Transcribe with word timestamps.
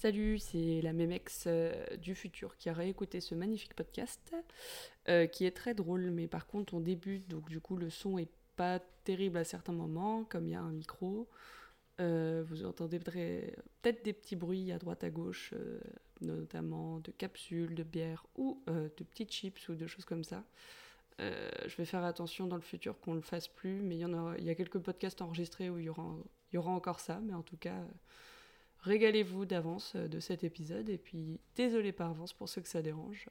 Salut, 0.00 0.38
c'est 0.38 0.80
la 0.80 0.94
Memex 0.94 1.44
euh, 1.46 1.74
du 1.98 2.14
futur 2.14 2.56
qui 2.56 2.70
a 2.70 2.72
réécouté 2.72 3.20
ce 3.20 3.34
magnifique 3.34 3.74
podcast 3.74 4.34
euh, 5.10 5.26
qui 5.26 5.44
est 5.44 5.50
très 5.50 5.74
drôle, 5.74 6.10
mais 6.10 6.26
par 6.26 6.46
contre 6.46 6.72
on 6.72 6.80
débute, 6.80 7.28
donc 7.28 7.50
du 7.50 7.60
coup 7.60 7.76
le 7.76 7.90
son 7.90 8.16
est 8.16 8.30
pas 8.56 8.78
terrible 9.04 9.36
à 9.36 9.44
certains 9.44 9.74
moments, 9.74 10.24
comme 10.24 10.46
il 10.46 10.52
y 10.52 10.54
a 10.54 10.62
un 10.62 10.72
micro. 10.72 11.28
Euh, 12.00 12.42
vous 12.48 12.64
entendez 12.64 12.98
peut- 12.98 13.12
peut-être 13.82 14.02
des 14.02 14.14
petits 14.14 14.36
bruits 14.36 14.72
à 14.72 14.78
droite 14.78 15.04
à 15.04 15.10
gauche, 15.10 15.52
notamment 16.22 17.00
de 17.00 17.10
capsules, 17.10 17.74
de 17.74 17.82
bière 17.82 18.24
ou 18.36 18.62
de 18.68 19.04
petits 19.04 19.26
chips 19.28 19.68
ou 19.68 19.74
de 19.74 19.86
choses 19.86 20.06
comme 20.06 20.24
ça. 20.24 20.44
Je 21.18 21.76
vais 21.76 21.84
faire 21.84 22.04
attention 22.04 22.46
dans 22.46 22.56
le 22.56 22.62
futur 22.62 22.98
qu'on 23.00 23.12
le 23.12 23.20
fasse 23.20 23.48
plus, 23.48 23.82
mais 23.82 23.96
il 23.96 24.00
y, 24.00 24.04
a, 24.04 24.38
y 24.38 24.48
a 24.48 24.54
quelques 24.54 24.78
podcasts 24.78 25.20
enregistrés 25.20 25.68
où 25.68 25.78
il 25.78 25.84
y 25.84 25.88
aura, 25.90 26.70
encore 26.70 27.00
ça, 27.00 27.20
mais 27.20 27.34
en 27.34 27.42
tout 27.42 27.58
cas, 27.58 27.84
régalez-vous 28.82 29.44
d'avance 29.44 29.92
euh, 29.96 30.08
de 30.08 30.20
cet 30.20 30.44
épisode, 30.44 30.88
et 30.88 30.98
puis 30.98 31.40
désolé 31.56 31.92
par 31.92 32.10
avance 32.10 32.32
pour 32.32 32.48
ceux 32.48 32.60
que 32.60 32.68
ça 32.68 32.82
dérange. 32.82 33.28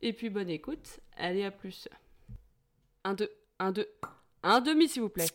Et 0.00 0.12
puis 0.12 0.30
bonne 0.30 0.50
écoute, 0.50 1.00
allez 1.16 1.44
à 1.44 1.50
plus. 1.50 1.88
Un, 3.04 3.14
deux, 3.14 3.30
un, 3.58 3.72
deux, 3.72 3.88
un 4.42 4.60
demi 4.60 4.88
s'il 4.88 5.02
vous 5.02 5.08
plaît. 5.08 5.26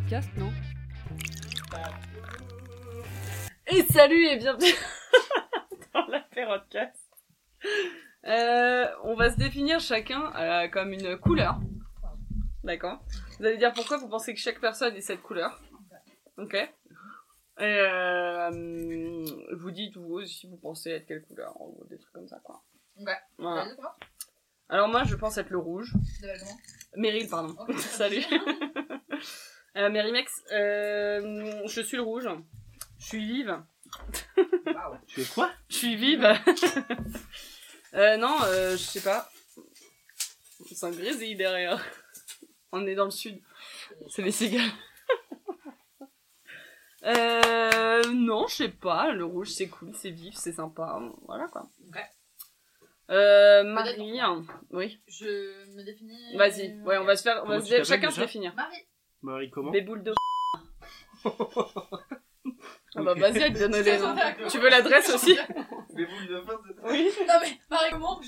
Podcast, 0.00 0.30
non 0.36 0.52
Et 3.66 3.82
salut 3.82 4.26
et 4.26 4.36
bienvenue 4.36 4.72
dans 5.92 6.06
la 6.06 6.20
podcast. 6.20 7.10
Euh, 8.24 8.86
on 9.02 9.16
va 9.16 9.32
se 9.32 9.36
définir 9.36 9.80
chacun 9.80 10.32
euh, 10.36 10.68
comme 10.68 10.92
une 10.92 11.18
couleur. 11.18 11.58
D'accord 12.62 13.00
Vous 13.40 13.46
allez 13.46 13.56
dire 13.56 13.72
pourquoi 13.72 13.96
vous 13.96 14.08
pensez 14.08 14.34
que 14.34 14.40
chaque 14.40 14.60
personne 14.60 14.94
est 14.94 15.00
cette 15.00 15.20
couleur. 15.20 15.60
Ok 16.36 16.54
Et 16.54 16.68
euh, 17.60 19.24
vous 19.56 19.70
dites 19.72 19.96
vous 19.96 20.24
si 20.24 20.46
vous 20.46 20.58
pensez 20.58 20.90
être 20.90 21.06
quelle 21.06 21.22
couleur 21.22 21.60
ou 21.60 21.84
des 21.90 21.98
trucs 21.98 22.12
comme 22.12 22.28
ça 22.28 22.38
quoi. 22.44 22.62
Ouais. 23.00 23.18
Voilà. 23.38 23.66
Alors 24.68 24.86
moi 24.86 25.02
je 25.02 25.16
pense 25.16 25.38
être 25.38 25.50
le 25.50 25.58
rouge. 25.58 25.92
Meryl 26.94 27.28
pardon. 27.28 27.56
Salut. 27.78 28.22
euh, 29.76 29.88
Merimex, 29.90 30.32
euh, 30.52 31.66
je 31.66 31.80
suis 31.80 31.96
le 31.96 32.02
rouge. 32.02 32.28
Je 32.98 33.04
suis 33.06 33.24
vive. 33.26 33.62
Tu 35.06 35.20
es 35.22 35.24
quoi? 35.26 35.50
Je 35.68 35.76
suis 35.76 35.96
vive. 35.96 36.24
euh, 37.94 38.16
non, 38.16 38.36
euh, 38.44 38.72
je 38.72 38.76
sais 38.82 39.00
pas. 39.00 39.30
C'est 40.72 40.84
un 40.86 40.90
grésil 40.90 41.36
derrière. 41.36 41.82
On 42.72 42.86
est 42.86 42.94
dans 42.94 43.06
le 43.06 43.10
sud. 43.10 43.40
C'est 44.10 44.22
les 44.22 44.32
cigales. 44.32 44.68
euh, 47.04 48.02
non, 48.12 48.46
je 48.48 48.54
sais 48.56 48.68
pas. 48.68 49.12
Le 49.12 49.24
rouge, 49.24 49.48
c'est 49.50 49.68
cool, 49.68 49.92
c'est 49.94 50.10
vif, 50.10 50.34
c'est 50.36 50.52
sympa. 50.52 51.00
Voilà 51.26 51.46
quoi. 51.48 51.68
Euh, 53.10 53.62
Marie, 53.64 54.20
hein. 54.20 54.44
oui. 54.70 55.00
Je 55.06 55.24
me 55.74 55.82
définis. 55.82 56.36
Vas-y. 56.36 56.78
Ouais, 56.82 56.98
on 56.98 57.04
va 57.04 57.16
se 57.16 57.22
faire, 57.22 57.36
on 57.44 57.48
va 57.48 57.54
Comment 57.56 57.60
se 57.60 57.64
tu 57.64 57.70
dé- 57.70 57.76
t'appelles 57.78 57.86
chacun 57.86 58.10
se 58.10 58.14
déjà? 58.16 58.26
définir. 58.26 58.54
Marie. 58.54 58.86
Marie, 59.22 59.50
comment 59.50 59.70
Des 59.70 59.82
boules 59.82 60.02
de. 60.02 60.14
Ah 62.96 63.02
bah 63.02 63.14
vas-y, 63.14 63.38
elle 63.42 63.52
te 63.52 63.58
donne 63.58 63.72
les 63.82 63.98
noms. 63.98 64.16
Tu 64.48 64.58
veux 64.58 64.70
l'adresse 64.70 65.14
aussi 65.14 65.34
Des 65.90 66.06
boules 66.06 66.26
de 66.26 66.40
fin, 66.40 66.58
Oui. 66.84 67.10
Non 67.28 67.34
mais 67.42 67.58
Marie 67.70 67.90
comment 67.92 68.20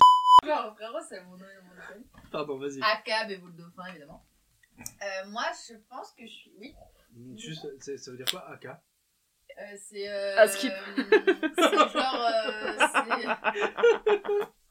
Genre, 0.45 0.75
frérot, 0.77 0.99
c'est 1.09 1.21
mon 1.25 1.37
nom 1.37 1.45
et 1.47 1.63
mon 1.63 1.75
nom. 1.75 2.05
Pardon, 2.31 2.59
vas-y. 2.59 2.81
Aka, 2.83 3.25
Béboule 3.27 3.57
Dauphin, 3.57 3.87
évidemment. 3.91 4.25
Euh, 4.79 5.29
moi, 5.29 5.45
je 5.69 5.75
pense 5.89 6.13
que 6.13 6.25
je 6.27 6.31
suis. 6.33 6.53
Oui. 6.59 6.75
Juste, 7.37 7.67
c'est- 7.81 7.97
ça 7.99 8.11
veut 8.11 8.17
dire 8.19 8.27
quoi, 8.31 8.49
AK 8.53 8.67
Euh, 8.67 9.77
c'est. 9.79 10.09
Euh, 10.09 10.35
Ah, 10.39 10.47
skip. 10.47 10.73
C'est 10.97 11.77
genre. 11.77 12.25
Euh, 12.25 12.79
c'est. 12.79 13.27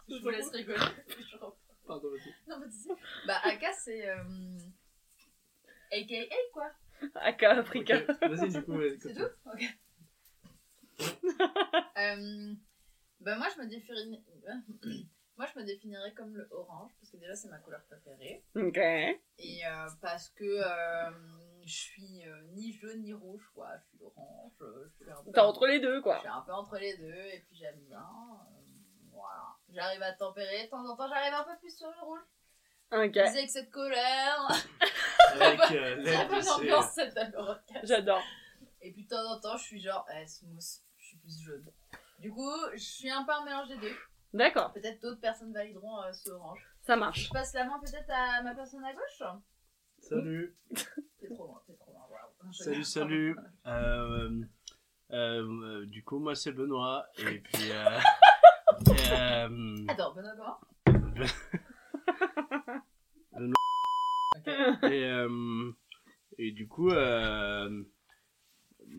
Je 0.07 0.21
vous 0.21 0.29
laisse 0.29 0.49
rigoler. 0.49 0.79
Pardon, 1.87 2.09
vas-y. 2.09 2.33
Non, 2.49 2.57
mais 2.59 2.67
tu 2.67 2.77
sais. 2.77 2.95
Bah, 3.27 3.39
Aka, 3.43 3.73
c'est. 3.73 4.07
Euh... 4.09 4.23
AKA, 5.91 6.35
quoi. 6.53 6.71
Aka 7.15 7.51
Africa. 7.51 7.97
Ok, 7.97 8.29
Vas-y, 8.29 8.49
du 8.49 8.63
coup, 8.63 8.77
vas-y, 8.77 8.99
C'est 8.99 9.13
tout 9.13 9.27
Ok. 9.45 9.63
euh, 11.97 12.53
bah 13.21 13.37
moi 13.37 13.47
je 13.55 13.61
me 13.61 13.67
définirais 13.67 14.03
moi 15.37 15.45
je 15.53 15.59
me 15.59 15.65
définirais 15.65 16.13
comme 16.13 16.35
le 16.35 16.47
orange 16.51 16.91
parce 16.99 17.11
que 17.11 17.17
déjà 17.17 17.35
c'est 17.35 17.47
ma 17.49 17.59
couleur 17.59 17.81
préférée 17.85 18.43
Ok. 18.55 18.77
et 18.77 19.65
euh, 19.65 19.87
parce 20.01 20.29
que 20.31 20.43
euh, 20.43 21.11
je 21.65 21.71
suis 21.73 22.27
euh, 22.27 22.41
ni 22.51 22.73
jaune 22.73 23.01
ni 23.01 23.13
rouge 23.13 23.49
quoi 23.53 23.69
je 23.77 23.87
suis 23.87 24.03
orange 24.03 24.51
je 24.59 25.03
suis 25.03 25.09
un 25.11 25.23
peu 25.23 25.31
T'es 25.31 25.39
entre 25.39 25.67
les 25.67 25.79
deux 25.79 25.97
je 25.97 26.01
quoi. 26.01 26.19
suis 26.19 26.27
un 26.27 26.41
peu 26.41 26.51
entre 26.53 26.77
les 26.77 26.97
deux 26.97 27.13
et 27.33 27.39
puis 27.47 27.55
j'aime 27.55 27.79
bien 27.87 27.99
euh, 27.99 28.61
voilà 29.11 29.55
j'arrive 29.69 30.01
à 30.03 30.11
tempérer 30.13 30.65
de 30.65 30.69
temps 30.69 30.85
en 30.85 30.97
temps 30.97 31.07
j'arrive 31.07 31.33
un 31.33 31.43
peu 31.45 31.57
plus 31.61 31.75
sur 31.77 31.87
le 31.89 32.05
rouge 32.05 32.21
Ok. 32.91 33.13
je 33.13 33.45
que 33.45 33.51
cette 33.51 33.69
colère 33.71 34.47
Avec 35.33 35.59
euh, 35.71 35.95
l'aide 35.97 36.29
de 36.29 36.41
cette 36.93 37.17
apéro 37.17 37.53
J'adore. 37.83 38.23
Et 38.81 38.91
puis 38.91 39.03
de 39.03 39.09
temps 39.09 39.31
en 39.31 39.39
temps, 39.39 39.57
je 39.57 39.63
suis 39.63 39.79
genre, 39.81 40.05
eh, 40.15 40.25
smooth, 40.25 40.59
je 40.97 41.05
suis 41.05 41.17
plus 41.17 41.39
jaune. 41.43 41.65
Du 42.19 42.31
coup, 42.31 42.51
je 42.73 42.79
suis 42.83 43.09
un 43.11 43.23
peu 43.23 43.31
un 43.31 43.43
mélange 43.45 43.67
des 43.69 43.77
deux. 43.77 43.95
D'accord, 44.33 44.73
Peut-être 44.73 45.01
d'autres 45.01 45.21
personnes 45.21 45.53
valideront 45.53 46.01
euh, 46.03 46.11
ce 46.11 46.29
orange. 46.29 46.59
ça 46.81 46.93
Je 46.95 46.99
marche. 46.99 47.29
passe 47.31 47.53
la 47.53 47.65
main 47.65 47.79
peut-être 47.79 48.09
à 48.09 48.41
ma 48.43 48.53
personne 48.55 48.83
à 48.85 48.93
gauche 48.93 49.23
Salut. 50.01 50.55
C'est 51.19 51.29
trop 51.33 51.47
loin, 51.47 51.61
c'est 51.67 51.77
trop 51.77 51.91
loin. 51.91 52.05
waouh. 52.09 52.51
Je 52.53 52.63
Salut, 52.63 52.83
salut. 52.83 53.35
Euh, 53.65 54.41
euh, 55.11 55.43
euh, 55.81 55.85
du 55.87 56.03
coup, 56.03 56.19
moi, 56.19 56.35
c'est 56.35 56.51
Benoît. 56.51 57.05
Et 57.17 57.39
puis... 57.39 57.71
Euh, 57.71 57.99
euh, 59.11 59.75
Attends, 59.87 60.13
Benoît 60.13 60.35
comment? 60.37 60.59
Et, 64.83 65.05
euh, 65.05 65.71
et 66.37 66.51
du 66.51 66.67
coup, 66.67 66.89
euh, 66.89 67.83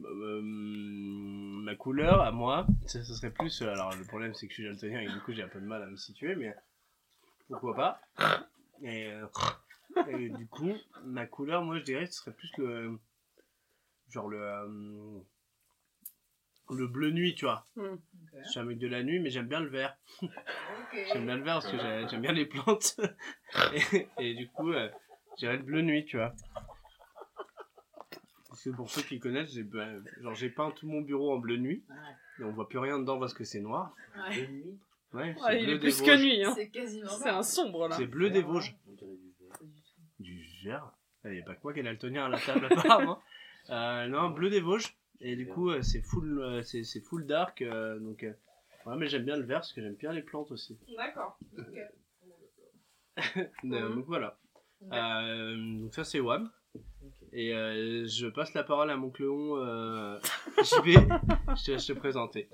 euh, 0.04 0.40
ma 0.42 1.74
couleur 1.74 2.20
à 2.22 2.32
moi, 2.32 2.66
ça, 2.86 3.02
serait 3.02 3.32
plus. 3.32 3.62
Alors, 3.62 3.94
le 3.96 4.04
problème, 4.04 4.34
c'est 4.34 4.46
que 4.46 4.52
je 4.52 4.62
suis 4.62 4.68
daltonien 4.68 5.00
et 5.00 5.08
du 5.08 5.20
coup, 5.20 5.32
j'ai 5.32 5.42
un 5.42 5.48
peu 5.48 5.60
de 5.60 5.66
mal 5.66 5.82
à 5.82 5.86
me 5.86 5.96
situer, 5.96 6.34
mais 6.34 6.54
pourquoi 7.48 7.74
pas. 7.74 8.00
Et, 8.82 9.12
et 10.08 10.28
du 10.30 10.46
coup, 10.46 10.72
ma 11.04 11.26
couleur, 11.26 11.62
moi, 11.62 11.78
je 11.78 11.84
dirais, 11.84 12.06
ce 12.06 12.12
serait 12.12 12.32
plus 12.32 12.52
le. 12.58 12.98
Genre 14.08 14.28
le. 14.28 15.22
Le 16.74 16.86
bleu 16.86 17.10
nuit, 17.10 17.34
tu 17.34 17.44
vois. 17.44 17.64
Ok. 17.76 17.98
Je 18.44 18.48
suis 18.50 18.60
un 18.60 18.64
mec 18.64 18.78
de 18.78 18.86
la 18.88 19.02
nuit, 19.02 19.20
mais 19.20 19.30
j'aime 19.30 19.46
bien 19.48 19.60
le 19.60 19.68
vert. 19.68 19.96
J'aime 21.12 21.26
bien 21.26 21.36
le 21.36 21.42
vert 21.44 21.54
parce 21.60 21.70
que 21.70 21.76
j'ai- 21.78 22.08
j'aime 22.08 22.20
bien 22.22 22.32
les 22.32 22.46
plantes. 22.46 22.96
et, 23.92 24.08
et 24.18 24.34
du 24.34 24.48
coup, 24.48 24.72
euh, 24.72 24.88
j'irais 25.38 25.56
le 25.58 25.62
bleu 25.62 25.82
nuit, 25.82 26.04
tu 26.04 26.16
vois. 26.16 26.34
Parce 28.48 28.64
que 28.64 28.70
pour 28.70 28.90
ceux 28.90 29.02
qui 29.02 29.20
connaissent, 29.20 29.52
j'ai 29.52 29.62
ben, 29.62 30.02
peint 30.56 30.70
tout 30.72 30.88
mon 30.88 31.00
bureau 31.02 31.32
en 31.34 31.38
bleu 31.38 31.56
nuit. 31.56 31.84
Et 32.40 32.44
on 32.44 32.50
voit 32.52 32.68
plus 32.68 32.78
rien 32.78 32.98
dedans 32.98 33.18
parce 33.20 33.34
que 33.34 33.44
c'est 33.44 33.60
noir. 33.60 33.94
Ouais. 34.16 34.48
Ouais, 35.12 35.34
c'est 35.36 35.42
Ouais, 35.44 35.60
il 35.60 35.64
bleu 35.66 35.74
est 35.74 35.78
des 35.78 35.78
plus 35.78 36.00
que 36.02 36.10
Vosges. 36.10 36.20
nuit. 36.24 36.44
Hein. 36.44 36.52
C'est 36.56 36.70
quasiment 36.70 37.08
C'est 37.10 37.24
ça. 37.24 37.36
un 37.38 37.42
sombre 37.42 37.88
là. 37.88 37.96
C'est 37.96 38.06
bleu 38.06 38.30
des 38.30 38.42
Vosges. 38.42 38.74
Pas 39.50 39.58
du 40.18 40.46
vert. 40.64 40.90
Il 41.24 41.32
n'y 41.32 41.40
a 41.40 41.44
pas 41.44 41.54
que 41.54 41.60
moi 41.62 41.72
qui 41.74 41.80
ai 41.80 41.82
daltonien 41.82 42.24
à 42.26 42.28
la 42.28 42.38
table 42.40 42.66
apparemment. 42.70 43.20
Euh, 43.70 44.06
non, 44.08 44.30
bleu 44.30 44.50
des 44.50 44.60
Vosges. 44.60 44.96
Et 45.20 45.36
du 45.36 45.46
coup, 45.46 45.70
euh, 45.70 45.82
c'est 45.82 46.00
full, 46.02 46.40
euh, 46.40 46.62
c'est 46.62 46.82
c'est 46.84 47.00
full 47.00 47.26
dark. 47.26 47.60
euh, 47.62 47.98
donc, 47.98 48.22
euh, 48.22 48.32
ouais, 48.86 48.96
mais 48.96 49.06
j'aime 49.06 49.24
bien 49.24 49.36
le 49.36 49.44
vert 49.44 49.58
parce 49.60 49.72
que 49.72 49.82
j'aime 49.82 49.94
bien 49.94 50.12
les 50.12 50.22
plantes 50.22 50.50
aussi. 50.50 50.78
D'accord. 50.96 51.38
Euh, 51.58 51.62
Mhm. 53.62 53.94
Donc 53.96 54.06
voilà. 54.06 54.38
Ok. 54.82 54.92
Euh, 54.92 55.78
donc 55.80 55.94
ça 55.94 56.04
c'est 56.04 56.20
WAM. 56.20 56.50
Et 57.32 57.54
euh, 57.54 58.06
je 58.06 58.28
passe 58.28 58.54
la 58.54 58.64
parole 58.64 58.90
à 58.90 58.96
mon 58.96 59.10
cléon 59.10 59.56
euh, 59.58 60.18
JB. 60.62 60.86
je 60.86 61.64
te 61.64 61.70
laisse 61.72 61.86
te 61.86 61.92
présenter. 61.92 62.48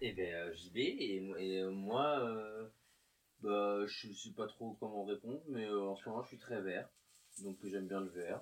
Et 0.00 0.12
ben 0.12 0.34
euh, 0.34 0.52
j'y 0.54 0.70
vais 0.70 0.82
et, 0.82 1.32
et, 1.38 1.60
euh, 1.62 1.70
moi 1.70 2.20
euh, 2.20 2.66
bah 3.42 3.84
je 3.86 4.12
sais 4.12 4.32
pas 4.32 4.46
trop 4.46 4.76
comment 4.80 5.04
répondre 5.04 5.40
mais 5.48 5.66
euh, 5.66 5.80
en 5.88 5.96
ce 5.96 6.08
moment 6.08 6.22
je 6.22 6.28
suis 6.28 6.38
très 6.38 6.60
vert 6.62 6.88
donc 7.42 7.58
j'aime 7.64 7.86
bien 7.88 8.00
le 8.00 8.10
vert 8.10 8.40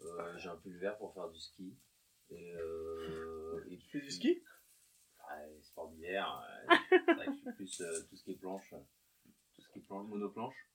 Euh, 0.00 0.38
j'ai 0.38 0.48
un 0.48 0.56
peu 0.56 0.70
le 0.70 0.78
vert 0.78 0.96
pour 0.98 1.12
faire 1.14 1.28
du 1.28 1.38
ski 1.40 1.74
et, 2.30 2.52
euh, 2.54 3.64
et 3.70 3.78
Tu 3.78 3.88
fais 3.90 4.00
du 4.00 4.10
ski? 4.10 4.42
ouais, 5.30 5.58
sport 5.62 5.88
d'hiver 5.90 6.44
euh, 6.70 6.76
c'est 7.06 7.14
vrai 7.14 7.26
que 7.26 7.32
je 7.32 7.38
suis 7.38 7.52
plus 7.52 7.80
euh, 7.80 8.02
tout 8.08 8.16
ce 8.16 8.24
qui 8.24 8.32
est 8.32 8.36
planche 8.36 8.74
tout 9.54 9.62
ce 9.62 9.68
qui 9.70 9.78
est 9.80 9.82
planche, 9.82 10.06
monoplanche 10.08 10.68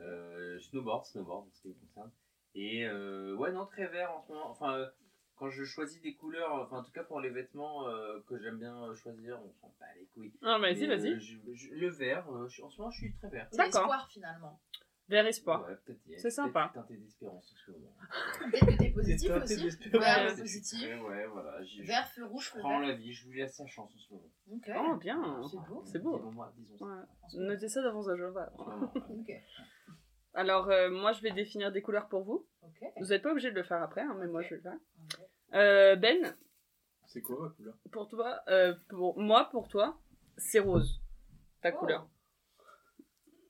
euh, 0.00 0.58
snowboard 0.60 1.04
snowboard 1.06 1.46
en 1.48 1.50
ce 1.52 1.62
qui 1.62 1.68
me 1.68 1.74
concerne 1.74 2.10
et 2.54 2.86
euh, 2.86 3.34
ouais 3.36 3.52
non 3.52 3.66
très 3.66 3.86
vert 3.88 4.10
en 4.12 4.20
ce 4.22 4.32
moment 4.32 4.50
enfin 4.50 4.88
quand 5.36 5.50
je 5.50 5.62
choisis 5.62 6.02
des 6.02 6.16
couleurs, 6.16 6.52
enfin 6.52 6.78
en 6.78 6.82
tout 6.82 6.90
cas 6.90 7.04
pour 7.04 7.20
les 7.20 7.30
vêtements 7.30 7.86
euh, 7.88 8.18
que 8.26 8.36
j'aime 8.40 8.58
bien 8.58 8.92
choisir, 8.96 9.40
on 9.40 9.52
s'en 9.52 9.72
bat 9.78 9.86
les 9.96 10.06
couilles. 10.06 10.32
Ah, 10.42 10.58
vas-y, 10.58 10.88
Mais, 10.88 10.96
vas-y. 10.96 11.12
euh, 11.12 11.18
je- 11.20 11.52
je- 11.54 11.68
le 11.74 11.88
vert, 11.90 12.28
euh, 12.34 12.48
je- 12.48 12.60
en 12.60 12.68
ce 12.70 12.78
moment 12.78 12.90
je 12.90 12.98
suis 12.98 13.12
très 13.14 13.28
vert. 13.28 13.46
C'est 13.52 13.58
D'accord. 13.58 13.82
l'espoir 13.82 14.08
finalement. 14.10 14.60
Vers 15.08 15.26
espoir. 15.26 15.66
Ouais, 15.66 15.76
C'est 16.18 16.30
sympa. 16.30 16.70
teinté 16.74 16.96
d'espérance 16.96 17.50
en 17.52 17.56
ce 17.56 17.70
moment. 17.70 17.94
Peut-être 18.50 18.66
que 18.66 18.76
t'es 18.76 18.90
positif 18.90 19.28
teinté 19.28 19.54
aussi. 19.64 19.88
Vert, 19.88 20.00
Ouais. 20.00 20.36
positif. 20.36 20.82
Ouais, 20.86 21.00
ouais, 21.00 21.26
voilà. 21.28 21.58
Vert, 21.80 22.06
feu 22.08 22.26
rouge, 22.26 22.52
Je 22.54 22.58
prends 22.60 22.78
la 22.80 22.94
vie, 22.94 23.14
je 23.14 23.26
lui 23.28 23.38
laisse 23.38 23.56
sa 23.56 23.66
chance 23.66 23.90
en 23.94 23.98
ce 23.98 24.12
moment. 24.12 24.30
Ok. 24.52 24.70
Oh, 24.76 24.96
bien. 24.96 25.42
C'est 25.50 25.56
beau. 25.68 25.82
C'est 25.86 26.60
disons. 26.60 26.84
Ouais. 26.86 27.02
Notez 27.36 27.68
ça 27.68 27.80
dans 27.82 27.92
vos 27.94 28.08
agendas. 28.10 28.50
En 28.54 28.64
ce 28.64 28.70
moment, 28.70 28.92
ouais. 28.94 29.00
Ok. 29.20 29.32
Alors, 30.34 30.68
euh, 30.70 30.90
moi, 30.90 31.12
je 31.12 31.22
vais 31.22 31.30
définir 31.30 31.72
des 31.72 31.80
couleurs 31.80 32.08
pour 32.08 32.22
vous. 32.22 32.46
Ok. 32.62 32.84
Vous 32.98 33.06
n'êtes 33.06 33.22
pas 33.22 33.30
obligé 33.32 33.50
de 33.50 33.56
le 33.56 33.62
faire 33.62 33.82
après, 33.82 34.02
hein, 34.02 34.14
mais 34.20 34.26
moi, 34.26 34.42
je 34.42 34.50
vais 34.50 34.56
le 34.56 34.62
faire. 34.62 34.74
Ok. 35.04 35.20
Euh, 35.54 35.96
ben, 35.96 36.36
C'est 37.06 37.22
quoi 37.22 37.40
ma 37.40 37.48
couleur? 37.54 37.74
Pour 37.90 38.08
toi, 38.08 38.42
euh, 38.48 38.74
pour 38.90 39.18
moi, 39.18 39.48
pour 39.50 39.68
toi, 39.68 39.98
c'est 40.36 40.58
rose. 40.58 41.00
Ta 41.62 41.70
Oh. 41.74 41.78
couleur. 41.78 42.08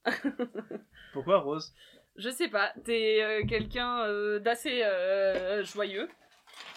Pourquoi 1.13 1.39
rose? 1.41 1.73
Je 2.17 2.31
sais 2.31 2.49
pas, 2.49 2.73
t'es 2.85 3.23
euh, 3.23 3.47
quelqu'un 3.47 4.01
euh, 4.05 4.39
d'assez 4.41 4.83
euh, 4.83 5.65
joyeux. 5.65 6.09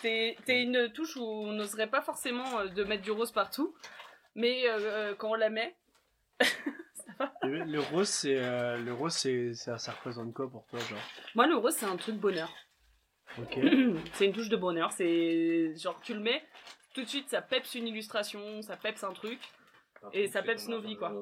T'es 0.02 0.38
t'es 0.46 0.62
une 0.64 0.92
touche 0.94 1.16
où 1.18 1.24
on 1.24 1.52
n'oserait 1.54 1.88
pas 1.90 2.02
forcément 2.02 2.60
euh, 2.60 2.68
de 2.68 2.84
mettre 2.84 3.02
du 3.04 3.12
rose 3.12 3.32
partout, 3.32 3.76
mais 4.36 4.66
quand 5.18 5.32
on 5.32 5.36
la 5.36 5.50
met, 5.50 5.76
le, 7.44 7.64
le 7.66 7.80
rose, 7.80 8.08
c'est 8.08 8.38
euh, 8.38 8.78
le 8.78 8.94
rose, 8.94 9.14
c'est 9.14 9.54
ça, 9.54 9.78
ça 9.78 9.92
représente 9.94 10.34
quoi 10.34 10.50
pour 10.50 10.66
toi, 10.68 10.80
genre? 10.80 11.00
Moi 11.36 11.48
le 11.48 11.56
rose 11.56 11.74
c'est 11.74 11.86
un 11.88 11.98
truc 11.98 12.16
bonheur. 12.16 12.52
Ok. 13.40 13.58
c'est 14.14 14.26
une 14.26 14.34
touche 14.34 14.50
de 14.50 14.58
bonheur, 14.58 14.92
c'est 14.92 15.76
genre 15.78 16.00
tu 16.04 16.14
le 16.14 16.20
mets, 16.20 16.44
tout 16.94 17.02
de 17.02 17.08
suite 17.10 17.30
ça 17.30 17.42
peps 17.42 17.74
une 17.76 17.88
illustration, 17.88 18.62
ça 18.62 18.78
peps 18.78 19.04
un 19.04 19.14
truc. 19.14 19.40
Et 20.14 20.28
ça 20.28 20.42
peps 20.42 20.68
nos 20.68 20.82
vies, 20.82 20.98
quoi. 20.98 21.14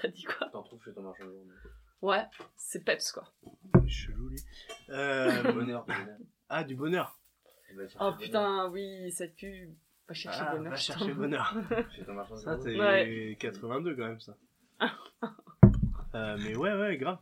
T'as 0.00 0.08
dit 0.08 0.24
quoi? 0.24 0.48
T'en 0.50 0.62
trouves 0.62 0.82
chez 0.84 0.92
ton 0.92 1.00
marchand 1.02 1.24
de 1.24 1.30
journaux. 1.30 1.52
Ouais, 2.02 2.24
c'est 2.56 2.84
peps 2.84 3.12
quoi. 3.12 3.24
Chelou 3.86 4.28
lui. 4.28 4.40
Euh, 4.90 5.42
Bonheur, 5.52 5.84
bonheur. 5.86 6.18
ah, 6.48 6.64
du 6.64 6.74
bonheur. 6.74 7.18
Oh 8.00 8.12
putain, 8.18 8.68
oui, 8.70 9.10
cette 9.10 9.34
pub. 9.36 9.72
Va 10.06 10.14
chercher 10.14 10.40
Ah, 10.42 10.54
bonheur. 10.54 10.70
va 10.72 10.78
putain. 10.78 10.92
chercher 10.98 11.12
bonheur. 11.14 11.54
bonheur. 12.06 12.38
Ça, 12.38 12.58
c'est 12.60 12.78
Ouais. 12.78 13.36
82 13.40 13.96
quand 13.96 14.06
même, 14.08 14.20
ça. 14.20 14.36
Euh, 16.14 16.36
mais 16.38 16.54
ouais, 16.56 16.72
ouais, 16.74 16.96
grave. 16.96 17.18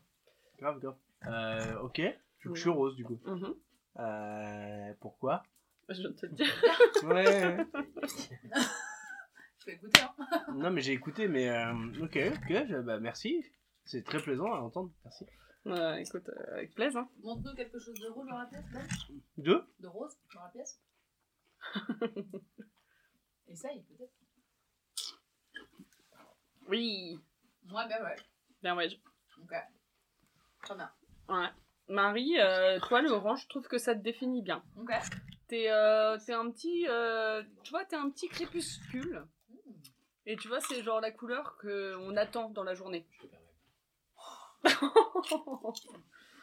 Grave, 0.58 0.78
grave. 0.78 0.96
Euh, 1.26 1.78
ok. 1.78 2.02
Je 2.40 2.54
suis 2.54 2.68
rose, 2.68 2.94
du 2.94 3.04
coup. 3.04 3.18
Mhm. 3.24 3.54
Euh, 4.00 4.92
pourquoi? 5.00 5.42
Je 5.88 6.00
viens 6.00 6.10
de 6.10 6.14
te 6.14 6.26
le 6.26 6.32
dire. 6.32 6.62
Ouais. 7.04 7.56
Je 9.58 9.64
peux 9.64 9.70
écouter. 9.70 10.00
Hein. 10.02 10.44
non, 10.54 10.70
mais 10.70 10.82
j'ai 10.82 10.92
écouté, 10.92 11.26
mais 11.26 11.48
euh, 11.48 11.72
ok, 12.02 12.18
ok, 12.34 12.66
je- 12.68 12.80
bah 12.82 13.00
merci. 13.00 13.42
C'est 13.84 14.04
très 14.04 14.20
plaisant 14.22 14.52
à 14.52 14.58
entendre, 14.60 14.90
merci. 15.04 15.26
Ouais, 15.64 16.02
écoute, 16.02 16.28
euh, 16.28 16.54
avec 16.54 16.74
plaisir. 16.74 17.00
hein. 17.00 17.08
Montre-nous 17.22 17.54
quelque 17.54 17.78
chose 17.78 17.98
de 18.00 18.08
rouge 18.08 18.28
dans 18.28 18.38
la 18.38 18.46
pièce, 18.46 18.64
Ben 18.72 18.86
Deux 19.36 19.64
De 19.80 19.88
rose 19.88 20.16
dans 20.34 20.42
la 20.42 20.48
pièce 20.50 20.80
Essaye 23.48 23.82
peut-être. 23.82 24.12
Oui. 26.68 27.18
Moi, 27.64 27.86
ben 27.86 28.02
ouais. 28.02 28.16
Bien 28.62 28.76
ouais. 28.76 28.88
je- 28.88 28.96
Ok. 29.42 29.52
Très 30.62 30.74
bien. 30.74 30.90
Ouais. 31.28 31.48
Marie, 31.88 32.38
euh, 32.40 32.78
toi, 32.80 33.02
le 33.02 33.10
orange, 33.10 33.42
je 33.42 33.48
trouve 33.48 33.66
que 33.68 33.78
ça 33.78 33.94
te 33.94 34.00
définit 34.00 34.42
bien. 34.42 34.64
Ok. 34.76 34.90
T'es 35.48 35.70
euh, 35.70 36.16
t'es 36.24 36.32
un 36.32 36.50
petit. 36.50 36.86
euh, 36.88 37.42
tu 37.62 37.70
vois, 37.70 37.84
t'es 37.84 37.96
un 37.96 38.08
petit 38.10 38.28
crépuscule. 38.28 39.24
Hmm. 39.50 39.72
Et 40.26 40.36
tu 40.36 40.48
vois, 40.48 40.60
c'est 40.60 40.82
genre 40.82 41.00
la 41.00 41.10
couleur 41.10 41.56
qu'on 41.58 42.16
attend 42.16 42.48
dans 42.50 42.64
la 42.64 42.74
journée. 42.74 43.06
Je 43.10 43.26
te. 43.26 43.36
Oh 44.64 45.72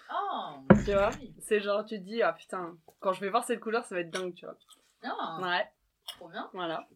Tu 0.86 0.94
vois 0.94 1.12
joli. 1.12 1.34
C'est 1.42 1.60
genre, 1.60 1.86
tu 1.86 2.00
te 2.00 2.04
dis, 2.04 2.22
ah 2.22 2.34
putain, 2.34 2.76
quand 3.00 3.14
je 3.14 3.22
vais 3.22 3.30
voir 3.30 3.44
cette 3.44 3.60
couleur, 3.60 3.86
ça 3.86 3.96
va 3.96 4.02
être 4.02 4.10
dingue, 4.10 4.34
tu 4.34 4.46
vois. 4.46 4.56
Non, 5.04 5.44
Ouais, 5.44 5.68
trop 6.08 6.28
bien. 6.30 6.50
voilà. 6.54 6.88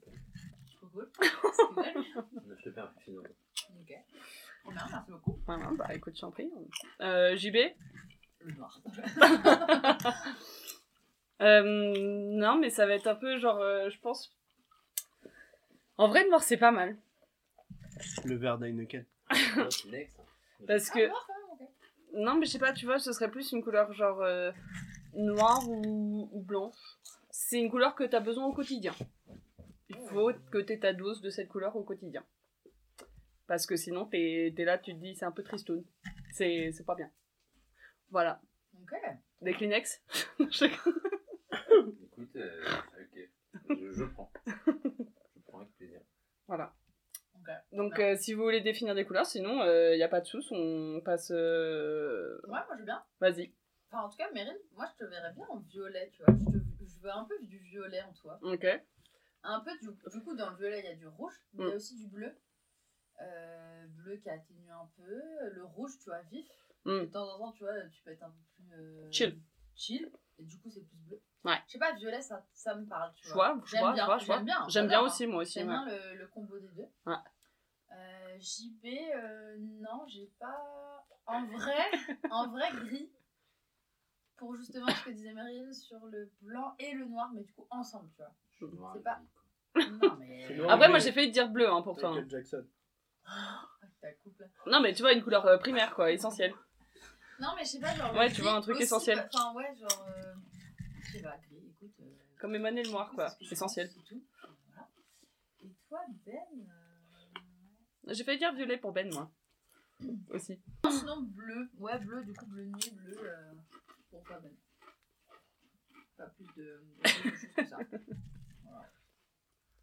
Trop 0.77 0.87
cool. 0.87 1.09
C'est 1.19 1.29
cool. 1.67 1.85
Je 2.57 2.63
te 2.63 2.69
permets, 2.69 2.89
finalement. 2.99 3.29
Ok. 3.81 3.93
Trop 4.63 4.71
bien, 4.71 4.85
merci 4.91 5.11
beaucoup. 5.11 5.39
Voilà, 5.45 5.69
bah 5.77 5.93
écoute, 5.93 6.17
j'en 6.19 6.31
prie. 6.31 6.49
Euh, 7.01 7.35
JB 7.35 7.55
Le 8.41 8.53
noir. 8.55 8.79
Euh, 11.41 11.61
non, 11.65 12.57
mais 12.57 12.69
ça 12.69 12.85
va 12.85 12.93
être 12.93 13.07
un 13.07 13.15
peu 13.15 13.37
genre, 13.37 13.57
euh, 13.59 13.89
je 13.89 13.99
pense. 13.99 14.31
En 15.97 16.07
vrai, 16.07 16.23
le 16.23 16.29
noir, 16.29 16.41
c'est 16.41 16.55
pas 16.57 16.71
mal. 16.71 16.95
Le 18.23 18.35
verre 18.35 18.57
d'Heineken. 18.59 19.03
Parce 20.67 20.89
Ah, 20.91 20.93
que. 20.93 21.09
Non, 22.15 22.35
mais 22.35 22.45
je 22.45 22.51
sais 22.51 22.59
pas, 22.59 22.73
tu 22.73 22.85
vois, 22.85 22.99
ce 22.99 23.11
serait 23.11 23.31
plus 23.31 23.51
une 23.51 23.63
couleur 23.63 23.91
genre 23.93 24.21
euh, 24.21 24.51
noire 25.15 25.67
ou, 25.67 26.29
ou 26.31 26.41
blanche. 26.41 26.75
C'est 27.31 27.59
une 27.59 27.71
couleur 27.71 27.95
que 27.95 28.03
t'as 28.03 28.19
besoin 28.19 28.45
au 28.45 28.53
quotidien. 28.53 28.93
Il 29.89 29.97
faut 30.09 30.31
que 30.51 30.59
t'aies 30.59 30.79
ta 30.79 30.93
dose 30.93 31.21
de 31.21 31.29
cette 31.29 31.49
couleur 31.49 31.75
au 31.75 31.83
quotidien. 31.83 32.23
Parce 33.47 33.65
que 33.65 33.75
sinon, 33.75 34.05
t'es 34.05 34.53
es 34.55 34.63
là, 34.65 34.77
tu 34.77 34.93
te 34.93 34.99
dis, 34.99 35.15
c'est 35.15 35.25
un 35.25 35.31
peu 35.31 35.43
tristoun. 35.43 35.83
C'est 36.31 36.71
c'est 36.71 36.85
pas 36.85 36.95
bien. 36.95 37.11
Voilà. 38.09 38.41
Ok. 38.81 38.93
Des 39.41 39.53
Kleenex? 39.53 40.01
Écoute, 40.39 42.35
euh, 42.35 42.65
ok. 43.01 43.29
Je, 43.69 43.91
je 43.91 44.03
prends. 44.05 44.31
Je 44.45 45.41
prends 45.47 45.59
avec 45.59 45.75
plaisir. 45.77 46.01
Voilà. 46.47 46.73
Donc, 47.71 47.95
Bien. 47.95 48.13
euh, 48.13 48.15
si 48.17 48.33
vous 48.33 48.43
voulez 48.43 48.61
définir 48.61 48.95
des 48.95 49.05
couleurs, 49.05 49.25
sinon, 49.25 49.63
il 49.65 49.95
n'y 49.97 50.03
a 50.03 50.07
pas 50.07 50.21
de 50.21 50.25
sous, 50.25 50.41
on 50.51 51.01
passe. 51.01 51.31
euh, 51.31 52.39
Ouais, 52.43 52.49
moi 52.51 52.67
je 52.73 52.79
veux 52.79 52.85
bien. 52.85 53.03
Vas-y. 53.19 53.51
Enfin, 53.91 54.03
en 54.03 54.09
tout 54.09 54.17
cas, 54.17 54.31
Meryl, 54.31 54.57
moi 54.73 54.85
je 54.91 55.03
te 55.05 55.09
verrais 55.09 55.31
bien 55.33 55.45
en 55.49 55.57
violet, 55.59 56.09
tu 56.13 56.23
vois. 56.23 56.33
Je, 56.33 56.57
te- 56.57 56.63
je 56.85 56.99
veux 56.99 57.11
un 57.11 57.25
peu 57.25 57.37
du 57.41 57.57
violet 57.59 58.01
en 58.01 58.13
toi. 58.13 58.39
Ok. 58.41 58.65
Un 59.43 59.59
peu 59.59 59.71
du, 59.81 59.87
du 60.11 60.23
coup, 60.23 60.35
dans 60.35 60.49
le 60.51 60.55
violet, 60.57 60.79
il 60.79 60.85
y 60.85 60.89
a 60.89 60.95
du 60.95 61.07
rouge, 61.07 61.33
mais 61.53 61.63
il 61.63 61.67
y 61.67 61.69
Mm. 61.69 61.73
a 61.73 61.75
aussi 61.75 61.95
du 61.95 62.07
bleu. 62.07 62.33
Euh, 63.21 63.85
bleu 63.89 64.15
qui 64.17 64.29
atténue 64.29 64.71
un 64.71 64.89
peu. 64.97 65.49
Le 65.51 65.63
rouge, 65.63 65.91
tu 65.99 66.09
vois, 66.09 66.21
vif. 66.31 66.47
Mm. 66.85 66.99
De 67.01 67.05
temps 67.05 67.29
en 67.35 67.37
temps, 67.37 67.51
tu 67.51 67.63
vois, 67.63 67.73
tu 67.91 68.01
peux 68.03 68.11
être 68.11 68.23
un 68.23 68.29
peu 68.31 68.41
plus. 68.55 68.73
euh, 68.73 69.11
Chill. 69.11 69.39
Chill. 69.75 70.11
Et 70.39 70.43
du 70.43 70.57
coup, 70.59 70.69
c'est 70.69 70.81
plus 70.81 70.97
bleu. 70.97 71.21
Ouais. 71.45 71.61
Je 71.67 71.73
sais 71.73 71.79
pas, 71.79 71.91
violet, 71.93 72.21
ça, 72.21 72.45
ça 72.53 72.73
me 72.75 72.85
parle, 72.85 73.11
tu 73.15 73.27
Je 73.27 73.33
vois. 73.33 73.53
vois, 73.53 73.63
je 73.65 73.71
J'aime 73.71 73.81
vois, 73.81 73.93
bien, 73.93 74.03
je 74.03 74.05
vois, 74.05 74.17
je 74.17 74.25
vois. 74.25 74.35
J'aime 74.37 74.45
bien. 74.45 74.65
J'aime 74.67 74.87
bien 74.87 75.01
aussi, 75.01 75.27
moi 75.27 75.41
aussi. 75.41 75.53
J'aime 75.59 75.69
ouais. 75.69 75.73
bien 75.73 75.85
le, 76.13 76.15
le 76.19 76.27
combo 76.27 76.57
des 76.59 76.67
deux. 76.69 76.87
Ouais. 77.05 77.15
Euh, 77.91 78.37
JB, 78.39 78.85
euh, 79.15 79.55
non, 79.59 80.05
j'ai 80.07 80.31
pas. 80.39 81.05
En 81.25 81.45
vrai, 81.45 81.91
en 82.31 82.47
vrai, 82.49 82.69
gris. 82.85 83.09
Pour 84.37 84.55
justement 84.55 84.87
ce 84.87 85.05
que 85.05 85.11
disait 85.11 85.31
Meryl 85.33 85.73
sur 85.73 86.03
le 86.07 86.29
blanc 86.41 86.75
et 86.79 86.93
le 86.93 87.05
noir, 87.05 87.29
mais 87.33 87.43
du 87.43 87.53
coup 87.53 87.67
ensemble, 87.69 88.09
tu 88.51 88.65
vois. 88.65 88.91
C'est 88.95 89.03
pas-. 89.03 89.21
Non, 89.75 90.15
mais. 90.19 90.55
Noir. 90.55 90.71
Après, 90.71 90.89
moi 90.89 90.99
j'ai 90.99 91.11
failli 91.11 91.31
dire 91.31 91.49
bleu 91.49 91.69
hein, 91.69 91.81
pour 91.81 91.97
toi. 91.97 92.09
hein. 92.09 92.13
Michael 92.15 92.29
Jackson? 92.29 92.65
Ta 94.01 94.11
coupe, 94.13 94.37
là. 94.39 94.47
Non, 94.67 94.81
mais 94.81 94.93
tu 94.93 95.01
vois, 95.01 95.13
une 95.13 95.23
couleur 95.23 95.45
euh, 95.45 95.57
primaire 95.57 95.93
quoi, 95.95 96.11
essentielle. 96.11 96.53
Non, 97.43 97.49
mais 97.57 97.65
je 97.65 97.69
sais 97.71 97.79
pas, 97.79 97.93
genre. 97.93 98.13
le 98.13 98.19
Ouais, 98.19 98.31
tu 98.31 98.41
vois, 98.41 98.53
un 98.55 98.61
truc 98.61 98.75
aussi, 98.75 98.83
essentiel. 98.83 99.29
Enfin, 99.33 99.53
ouais, 99.53 99.75
genre. 99.75 100.05
euh, 100.07 100.33
Je 101.03 101.11
sais 101.11 101.21
pas, 101.21 101.37
gris, 101.37 101.67
écoute. 101.71 101.91
euh, 101.99 102.05
Comme 102.39 102.55
Emmanuel 102.55 102.89
Noir 102.89 103.11
quoi, 103.13 103.29
c'est 103.29 103.45
ce 103.45 103.53
essentiel. 103.53 103.89
pense, 103.93 104.03
c'est 104.07 104.15
tout. 104.15 104.23
Voilà. 104.69 104.87
Et 105.61 105.69
toi, 105.89 105.99
Ben 106.25 106.33
euh, 108.07 108.13
J'ai 108.13 108.23
failli 108.23 108.37
dire 108.39 108.53
violet 108.53 108.77
pour 108.77 108.93
Ben, 108.93 109.11
moi. 109.13 109.29
Aussi. 110.29 110.59
Non, 110.85 110.91
sinon 110.91 111.21
bleu. 111.21 111.69
Ouais, 111.77 111.97
bleu, 111.99 112.23
du 112.23 112.33
coup, 112.33 112.45
bleu 112.45 112.63
nuit, 112.65 112.91
bleu. 112.91 113.17
Euh... 113.23 113.51
Pour 114.09 114.23
toi, 114.23 114.39
Ben. 114.41 114.51
Pas 116.17 116.27
plus 116.27 116.45
de, 116.57 116.81
de 117.03 117.07
choses 117.07 117.47
que 117.55 117.65
ça. 117.65 117.77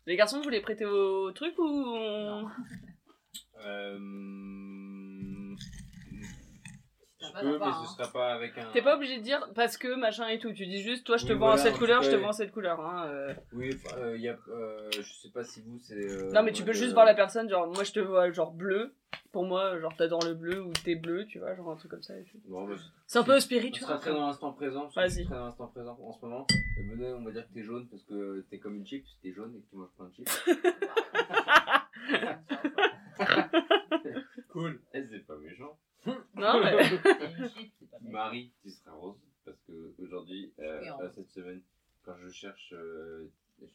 Les 0.07 0.17
garçons, 0.17 0.41
vous 0.41 0.49
les 0.49 0.63
prêtez 0.63 0.87
au 0.87 1.31
truc 1.33 1.57
ou. 1.59 1.63
on- 1.65 2.43
Non. 2.43 2.51
Euh, 3.59 3.99
Pas, 7.21 7.41
peux, 7.41 7.59
mais 7.59 7.65
hein. 7.67 7.83
ce 7.87 7.95
sera 7.97 8.13
pas 8.13 8.33
avec 8.33 8.57
un. 8.59 8.71
T'es 8.73 8.83
pas 8.83 8.97
obligé 8.97 9.19
de 9.19 9.23
dire 9.23 9.47
parce 9.55 9.77
que 9.77 9.95
machin 9.95 10.27
et 10.29 10.39
tout. 10.39 10.53
Tu 10.53 10.67
dis 10.67 10.83
juste, 10.83 11.05
toi 11.05 11.17
je 11.19 11.27
te 11.27 11.33
Oui, 11.33 11.39
vends 11.39 11.47
en 11.47 11.49
voilà, 11.51 11.63
cette 11.63 11.75
en 11.75 11.79
couleur, 11.79 11.99
tout 12.01 12.07
je 12.07 12.11
te 12.11 12.17
cas, 12.17 12.23
vends 12.23 12.29
en 12.29 12.33
cette 12.33 12.53
couleur. 12.53 12.81
Hein, 12.81 13.07
euh. 13.09 13.35
Oui, 13.53 13.71
enfin, 13.75 13.97
euh, 13.99 14.17
y 14.17 14.29
a, 14.29 14.37
euh, 14.49 14.89
je 14.93 15.03
sais 15.03 15.31
pas 15.31 15.45
si 15.45 15.61
vous 15.63 15.79
c'est. 15.79 15.95
euh, 15.95 16.31
Non, 16.33 16.43
mais 16.43 16.53
tu 16.53 16.65
peux 16.65 16.73
juste 16.73 16.93
voir 16.93 17.05
la 17.05 17.15
personne, 17.15 17.49
genre, 17.51 17.67
moi 17.67 17.85
je 17.85 17.93
te 17.93 18.01
vois 18.01 18.31
genre 18.33 18.53
bleu. 18.53 18.95
Pour 19.33 19.45
moi, 19.45 19.79
genre, 19.79 19.95
t'adores 19.97 20.25
le 20.25 20.35
bleu 20.35 20.61
ou 20.61 20.73
t'es 20.85 20.97
bleu, 20.97 21.25
tu 21.27 21.39
vois, 21.39 21.55
genre 21.55 21.71
un 21.71 21.77
truc 21.77 21.91
comme 21.91 22.03
ça. 22.03 22.19
et 22.19 22.25
tout. 22.25 22.39
Bon, 22.49 22.67
bah, 22.67 22.75
C'est 23.07 23.19
un 23.21 23.23
peu 23.23 23.37
On 23.37 23.41
spirituel. 23.41 23.87
sera 23.87 23.99
très 23.99 24.11
dans 24.13 24.27
l'instant 24.27 24.53
présent. 24.53 24.83
parce 24.83 24.95
que 24.95 25.01
Vas-y. 25.01 25.11
je 25.11 25.15
suis 25.19 25.25
Très 25.27 25.37
dans 25.37 25.45
l'instant 25.45 25.67
présent 25.69 25.97
en 26.03 26.13
ce 26.13 26.21
moment. 26.25 26.47
Et 26.79 26.83
on 27.13 27.23
va 27.25 27.31
dire 27.31 27.47
que 27.49 27.53
t'es 27.55 27.63
jaune 27.63 27.87
parce 27.89 28.03
que 28.05 28.45
t'es 28.51 28.59
comme 28.59 28.75
une 28.77 28.87
chip, 28.87 29.05
t'es 29.23 29.33
jaune 29.33 29.55
et 29.57 29.61
que 29.61 29.71
tu 29.71 29.77
manges 29.77 29.91
plein 29.97 30.07
de 30.07 30.15
chips. 30.15 30.47
Cool. 34.53 34.81
Eh, 34.95 35.05
c'est 35.09 35.27
pas 35.27 35.37
méchant. 35.37 35.79
Non, 36.07 36.61
mais. 36.63 36.77
Marie, 38.03 38.53
tu 38.63 38.71
seras 38.71 38.93
rose 38.93 39.17
parce 39.45 39.59
que 39.67 39.95
aujourd'hui, 39.99 40.53
euh, 40.59 40.81
euh, 41.01 41.11
cette 41.15 41.31
semaine, 41.31 41.63
quand 42.03 42.17
je 42.19 42.29
cherche, 42.29 42.73
euh, 42.73 43.31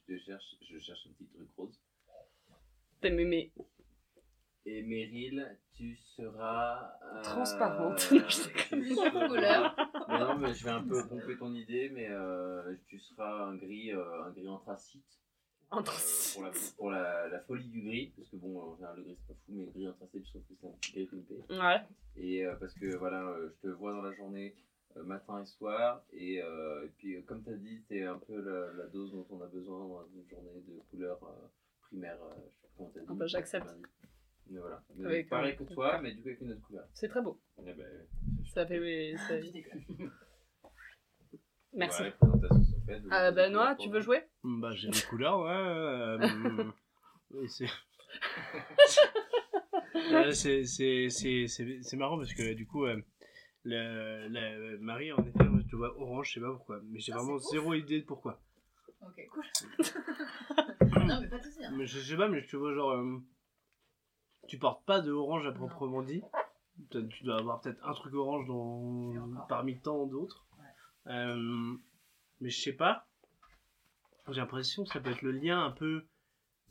je 0.08 0.17
cherche, 0.17 0.55
je 0.62 0.79
cherche 0.79 1.08
un 1.08 1.12
petit 1.13 1.27
truc 1.27 1.50
rose. 1.58 1.79
T'es 3.01 3.12
mémé. 3.12 3.51
Et 4.67 4.82
Meryl, 4.82 5.58
tu 5.74 5.96
seras. 5.96 6.91
euh, 7.03 7.22
Transparente. 7.22 8.10
Non, 8.12 8.27
je 8.29 10.24
non, 10.24 10.38
mais 10.38 10.53
je 10.53 10.63
vais 10.63 10.72
un 10.72 10.84
peu 10.84 11.08
pomper 11.08 11.38
ton 11.38 11.53
idée, 11.53 11.89
mais 11.89 12.08
euh, 12.10 12.75
tu 12.88 13.00
seras 13.00 13.46
un 13.46 13.55
gris, 13.55 13.91
euh, 13.91 14.24
un 14.24 14.32
gris 14.32 14.48
anthracite. 14.48 15.20
pour 16.34 16.43
la, 16.43 16.51
pour 16.77 16.91
la, 16.91 17.27
la 17.29 17.39
folie 17.41 17.67
du 17.69 17.81
gris, 17.81 18.13
parce 18.15 18.29
que 18.29 18.36
bon, 18.38 18.60
en 18.62 18.75
général, 18.75 18.98
le 18.98 19.03
gris 19.03 19.17
c'est 19.19 19.27
pas 19.27 19.39
fou, 19.45 19.51
mais 19.53 19.65
le 19.65 19.72
gris 19.72 19.88
anthracite, 19.88 20.25
je 20.25 20.29
trouve 20.29 20.43
que 20.43 20.53
c'est 20.62 20.67
un 20.67 20.72
petit 20.72 20.91
gris 20.93 21.05
pimpé. 21.07 21.43
Ouais. 21.53 21.81
Et 22.17 22.45
euh, 22.45 22.55
parce 22.55 22.74
que 22.75 22.95
voilà, 22.98 23.24
euh, 23.29 23.50
je 23.50 23.67
te 23.69 23.74
vois 23.74 23.91
dans 23.93 24.01
la 24.01 24.13
journée, 24.13 24.55
euh, 24.98 25.03
matin 25.03 25.41
et 25.41 25.45
soir, 25.45 26.03
et, 26.13 26.36
et 26.36 26.89
puis 26.98 27.22
comme 27.25 27.43
tu 27.43 27.50
as 27.50 27.57
dit, 27.57 27.81
c'est 27.89 28.03
un 28.03 28.17
peu 28.19 28.39
la, 28.39 28.74
la 28.84 28.88
dose 28.89 29.12
dont 29.12 29.25
on 29.29 29.41
a 29.41 29.48
besoin 29.48 29.79
dans 29.79 30.07
une 30.15 30.27
journée 30.29 30.62
de 30.67 30.79
couleurs 30.89 31.19
primaires. 31.81 32.22
euh, 32.24 32.36
je 32.38 32.51
sais 32.51 32.62
pas 32.62 32.67
comment 32.77 32.89
t'as 32.93 33.00
dit. 33.01 33.05
Ah 33.10 33.13
bah, 33.13 33.25
j'accepte. 33.27 33.67
Mais 34.48 34.60
voilà. 34.60 34.84
Mais 34.95 35.05
Avec, 35.07 35.29
pareil 35.29 35.55
que 35.57 35.63
toi, 35.63 36.00
mais 36.01 36.13
du 36.13 36.22
coup 36.22 36.27
avec 36.29 36.39
une 36.41 36.51
autre 36.51 36.62
couleur. 36.62 36.88
C'est 36.93 37.07
très 37.10 37.22
beau. 37.22 37.41
Eh 37.60 37.74
ben, 37.74 37.86
Ça 38.53 38.65
fait. 38.65 39.15
ça- 39.27 39.41
Je 39.41 39.50
déconne. 39.51 39.84
Merci. 41.74 41.98
voilà, 42.03 42.10
les 42.10 42.15
présentations 42.17 42.63
sont 42.63 42.86
faites. 42.86 43.03
Ah, 43.12 43.31
Benoît, 43.31 43.75
couleurs 43.75 43.77
tu 43.77 43.89
veux 43.89 44.01
jouer? 44.01 44.24
Bah, 44.48 44.74
j'ai 44.75 44.90
les 44.90 45.02
couleurs, 45.02 45.40
ouais. 45.40 45.52
euh, 45.52 46.72
c'est. 47.48 47.66
Euh, 49.96 50.32
c'est- 50.34 50.66
c'est 50.66 51.10
c'est- 51.10 51.48
c'est- 51.48 51.82
c'est 51.82 51.98
marrant 51.98 52.18
parce 52.18 52.34
que 52.34 52.54
du 52.54 52.68
coup, 52.68 52.86
euh, 52.86 53.02
la, 53.64 54.28
la- 54.30 54.78
Marie, 54.78 55.12
en 55.12 55.18
effet, 55.25 55.44
moi, 55.46 55.60
je 55.64 55.70
te 55.70 55.75
vois 55.75 55.98
orange, 56.00 56.28
je 56.30 56.34
sais 56.36 56.40
pas 56.42 56.52
pourquoi. 56.52 56.80
Mais 56.84 57.00
j'ai 57.00 57.12
Ah, 57.14 57.18
vraiment 57.18 57.40
c'est 57.40 57.52
zéro 57.56 57.74
idée 57.74 58.02
de 58.02 58.06
pourquoi. 58.06 58.40
Ok, 59.02 59.28
cool. 59.32 59.44
non, 61.08 61.22
mais 61.22 61.28
pas 61.28 61.38
de 61.40 61.44
soucis. 61.44 61.66
hein. 61.66 61.74
Mais 61.75 61.86
je 61.88 62.00
sais 62.00 62.16
pas, 62.18 62.28
mais 62.28 62.42
je 62.42 62.48
te 62.50 62.56
vois 62.58 62.74
genre. 62.74 62.92
euh, 62.92 63.18
tu 64.48 64.60
portes 64.60 64.86
pas 64.86 65.02
de 65.02 65.12
orange 65.12 65.48
à 65.48 65.52
proprement 65.52 66.04
dit. 66.04 66.22
Tu 66.92 67.24
dois 67.24 67.40
avoir 67.40 67.62
peut-être 67.62 67.80
un 67.84 67.94
truc 67.94 68.14
orange 68.14 68.48
dans, 68.48 69.14
Et 69.14 69.18
encore. 69.20 69.48
parmi 69.48 69.80
tant 69.80 70.06
d'autres. 70.06 70.46
Euh, 71.08 71.75
mais 72.42 72.50
je 72.50 72.60
sais 72.62 72.74
pas. 72.74 73.08
J'ai 74.29 74.41
l'impression 74.41 74.84
que 74.84 74.91
ça 74.91 75.00
peut 75.00 75.12
être 75.12 75.22
le 75.22 75.32
lien 75.32 75.63
un 75.65 75.72
peu 75.72 76.03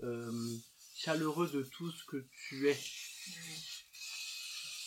euh, 0.03 0.57
chaleureux 0.97 1.49
de 1.51 1.63
tout 1.63 1.91
ce 1.93 2.05
que 2.05 2.27
tu 2.49 2.69
es. 2.69 2.79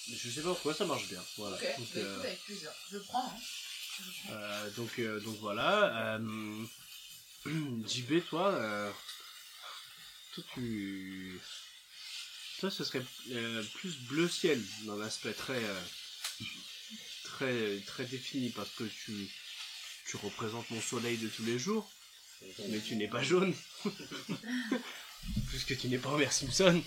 Je 0.09 0.29
sais 0.29 0.41
pas 0.41 0.49
pourquoi 0.49 0.73
ça 0.73 0.85
marche 0.85 1.07
bien. 1.09 1.23
Voilà. 1.37 1.57
Donc, 1.57 1.87
bah, 1.93 1.99
euh, 1.99 2.13
écoute, 2.13 2.25
avec 2.25 2.43
plaisir. 2.43 2.71
Je 2.91 2.97
prends. 2.99 3.27
Hein. 3.29 3.39
Je 3.39 4.21
prends. 4.27 4.33
euh, 4.33 4.69
donc, 4.71 4.99
euh, 4.99 5.19
donc 5.21 5.37
voilà. 5.39 6.15
Euh, 6.17 6.65
JB, 7.87 8.25
toi, 8.27 8.53
euh, 8.53 8.91
toi, 10.33 10.43
tu. 10.53 11.39
Toi, 12.59 12.71
ce 12.71 12.83
serait 12.83 13.05
euh, 13.31 13.63
plus 13.75 13.95
bleu 14.07 14.27
ciel, 14.27 14.61
d'un 14.85 14.99
aspect 15.01 15.33
très, 15.33 15.63
euh, 15.63 15.81
très, 17.23 17.79
très 17.85 18.05
défini, 18.05 18.49
parce 18.49 18.69
que 18.71 18.83
tu, 18.85 19.29
tu 20.07 20.17
représentes 20.17 20.69
mon 20.71 20.81
soleil 20.81 21.17
de 21.17 21.27
tous 21.27 21.43
les 21.43 21.59
jours, 21.59 21.87
mais 22.69 22.79
tu 22.79 22.95
n'es 22.95 23.07
pas 23.07 23.23
jaune, 23.23 23.53
puisque 25.49 25.77
tu 25.77 25.87
n'es 25.87 25.97
pas 25.97 26.09
Homer 26.09 26.31
Simpson, 26.31 26.83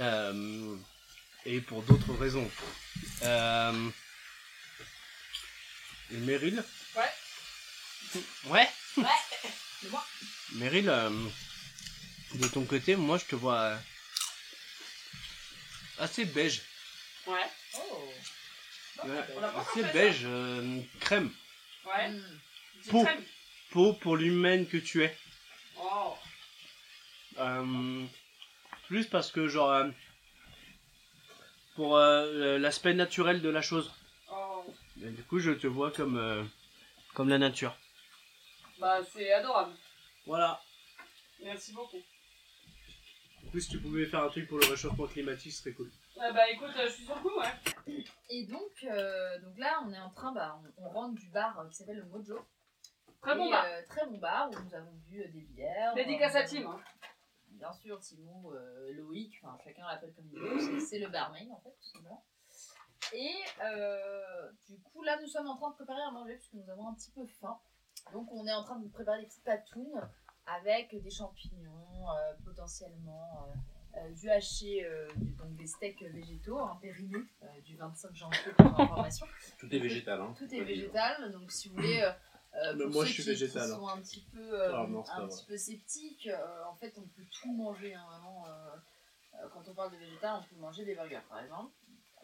Euh, 0.00 0.76
et 1.44 1.60
pour 1.60 1.82
d'autres 1.82 2.14
raisons. 2.14 2.48
Euh, 3.22 3.90
Meryl 6.10 6.64
Ouais. 6.96 7.02
Ouais 8.46 8.68
Ouais. 8.96 9.04
C'est 9.80 9.90
moi. 9.90 10.04
Meryl, 10.52 10.88
euh, 10.88 11.10
de 12.34 12.48
ton 12.48 12.64
côté, 12.64 12.96
moi 12.96 13.18
je 13.18 13.24
te 13.24 13.36
vois 13.36 13.78
assez 15.98 16.24
beige. 16.24 16.62
Ouais. 17.26 17.46
Oh. 17.74 18.12
Ouais, 19.04 19.24
assez 19.56 19.82
beige, 19.92 20.22
euh, 20.24 20.80
crème. 21.00 21.30
Ouais. 21.86 22.12
Peau. 22.90 23.04
crème. 23.04 23.24
Peau 23.70 23.92
pour 23.92 24.16
l'humaine 24.16 24.66
que 24.66 24.78
tu 24.78 25.02
es. 25.04 25.16
Oh. 25.78 26.14
Euh, 27.38 28.04
plus 28.86 29.06
parce 29.06 29.30
que, 29.30 29.46
genre, 29.46 29.70
euh, 29.70 29.90
pour 31.76 31.96
euh, 31.96 32.58
l'aspect 32.58 32.94
naturel 32.94 33.42
de 33.42 33.48
la 33.48 33.62
chose. 33.62 33.92
Oh. 34.32 34.64
Et 35.02 35.10
du 35.10 35.22
coup, 35.22 35.38
je 35.38 35.52
te 35.52 35.66
vois 35.66 35.92
comme, 35.92 36.16
euh, 36.16 36.42
comme 37.14 37.28
la 37.28 37.38
nature. 37.38 37.76
Bah, 38.80 39.00
c'est 39.12 39.32
adorable. 39.32 39.74
Voilà. 40.26 40.60
Merci 41.42 41.72
beaucoup. 41.72 42.02
En 43.46 43.50
plus, 43.50 43.60
si 43.60 43.70
tu 43.70 43.80
pouvais 43.80 44.06
faire 44.06 44.24
un 44.24 44.28
truc 44.28 44.48
pour 44.48 44.58
le 44.58 44.66
réchauffement 44.66 45.06
climatique, 45.06 45.52
ce 45.52 45.62
serait 45.62 45.72
cool. 45.72 45.90
Ah 46.20 46.32
bah, 46.32 46.50
écoute, 46.50 46.70
je 46.74 46.90
suis 46.90 47.04
sur 47.04 47.14
le 47.14 47.20
coup, 47.20 47.38
ouais. 47.38 48.04
Et 48.30 48.46
donc, 48.46 48.72
euh, 48.84 49.38
donc 49.40 49.58
là, 49.58 49.80
on 49.86 49.92
est 49.92 50.00
en 50.00 50.10
train, 50.10 50.32
bah, 50.32 50.58
on, 50.78 50.84
on 50.84 50.88
rentre 50.88 51.14
du 51.14 51.28
bar 51.28 51.64
qui 51.70 51.76
s'appelle 51.76 51.98
le 51.98 52.04
Mojo. 52.06 52.44
Très 53.20 53.36
bon 53.36 53.50
bar. 53.50 53.64
euh, 53.66 53.82
très 53.88 54.06
bon 54.06 54.18
bar 54.18 54.50
où 54.50 54.54
nous 54.64 54.74
avons 54.74 54.92
bu 55.06 55.20
euh, 55.22 55.28
des 55.28 55.40
bières. 55.42 55.94
Dédicace 55.94 56.34
Euh, 56.34 56.38
à 56.38 56.44
Tim. 56.44 56.66
hein. 56.70 56.80
Bien 57.50 57.72
sûr, 57.72 57.98
Timou, 58.00 58.52
euh, 58.52 58.92
Loïc, 58.94 59.40
enfin 59.42 59.58
chacun 59.64 59.84
l'appelle 59.86 60.12
comme 60.14 60.26
il 60.32 60.38
veut, 60.38 60.80
c'est- 60.80 60.98
le 61.00 61.08
barmaid 61.08 61.50
en 61.50 61.58
fait, 61.60 61.70
tout 61.70 61.90
simplement. 61.92 62.24
Et 63.12 63.32
euh, 63.64 64.52
du 64.68 64.78
coup, 64.80 65.02
là, 65.02 65.18
nous 65.20 65.26
sommes 65.26 65.48
en 65.48 65.56
train 65.56 65.70
de 65.70 65.74
préparer 65.74 66.02
à 66.02 66.10
manger 66.10 66.34
puisque 66.36 66.54
nous 66.54 66.70
avons 66.70 66.88
un 66.88 66.94
petit 66.94 67.10
peu 67.10 67.26
faim. 67.26 67.58
Donc, 68.12 68.30
on 68.32 68.46
est 68.46 68.52
en 68.52 68.62
train 68.62 68.78
de 68.78 68.88
préparer 68.88 69.20
des 69.20 69.26
petites 69.26 69.42
patounes 69.44 70.08
avec 70.46 70.94
des 71.02 71.10
champignons, 71.10 72.10
euh, 72.10 72.32
potentiellement 72.44 73.46
euh, 73.48 73.98
euh, 74.00 74.10
du 74.12 74.30
haché, 74.30 74.84
euh, 74.84 75.08
du- 75.16 75.32
donc 75.32 75.56
des 75.56 75.66
steaks 75.66 76.02
végétaux, 76.02 76.58
un 76.58 76.76
périmé 76.76 77.18
euh, 77.42 77.60
du 77.62 77.76
25 77.76 78.14
janvier 78.14 78.52
pour 78.56 78.66
information. 78.80 79.26
Tout 79.58 79.74
est 79.74 79.78
végétal, 79.80 80.20
hein. 80.20 80.34
Tout 80.38 80.54
est 80.54 80.60
végétal, 80.62 81.32
donc 81.32 81.50
si 81.50 81.68
vous 81.68 81.74
voulez. 81.76 82.08
Euh, 82.54 82.76
pour 82.76 82.90
moi, 82.90 83.04
ceux 83.04 83.08
je 83.10 83.14
suis 83.14 83.22
qui- 83.22 83.28
végétal, 83.30 83.66
Qui 83.66 83.72
hein. 83.72 83.76
sont 83.76 83.88
un 83.88 84.00
petit 84.00 84.24
peu, 84.32 84.60
euh, 84.60 84.72
Ah, 84.74 84.86
non, 84.88 85.04
un 85.08 85.26
petit 85.28 85.44
peu 85.46 85.56
sceptiques. 85.56 86.26
euh, 86.28 86.64
en 86.64 86.74
fait, 86.76 86.94
on 86.98 87.02
peut 87.02 87.24
tout 87.30 87.52
manger, 87.52 87.94
hein, 87.94 88.04
vraiment. 88.08 88.46
euh, 88.48 89.48
quand 89.52 89.62
on 89.68 89.74
parle 89.74 89.92
de 89.92 89.96
végétal, 89.98 90.40
on 90.40 90.42
peut 90.54 90.60
manger 90.60 90.84
des 90.84 90.94
burgers, 90.94 91.20
par 91.28 91.40
exemple. 91.40 91.72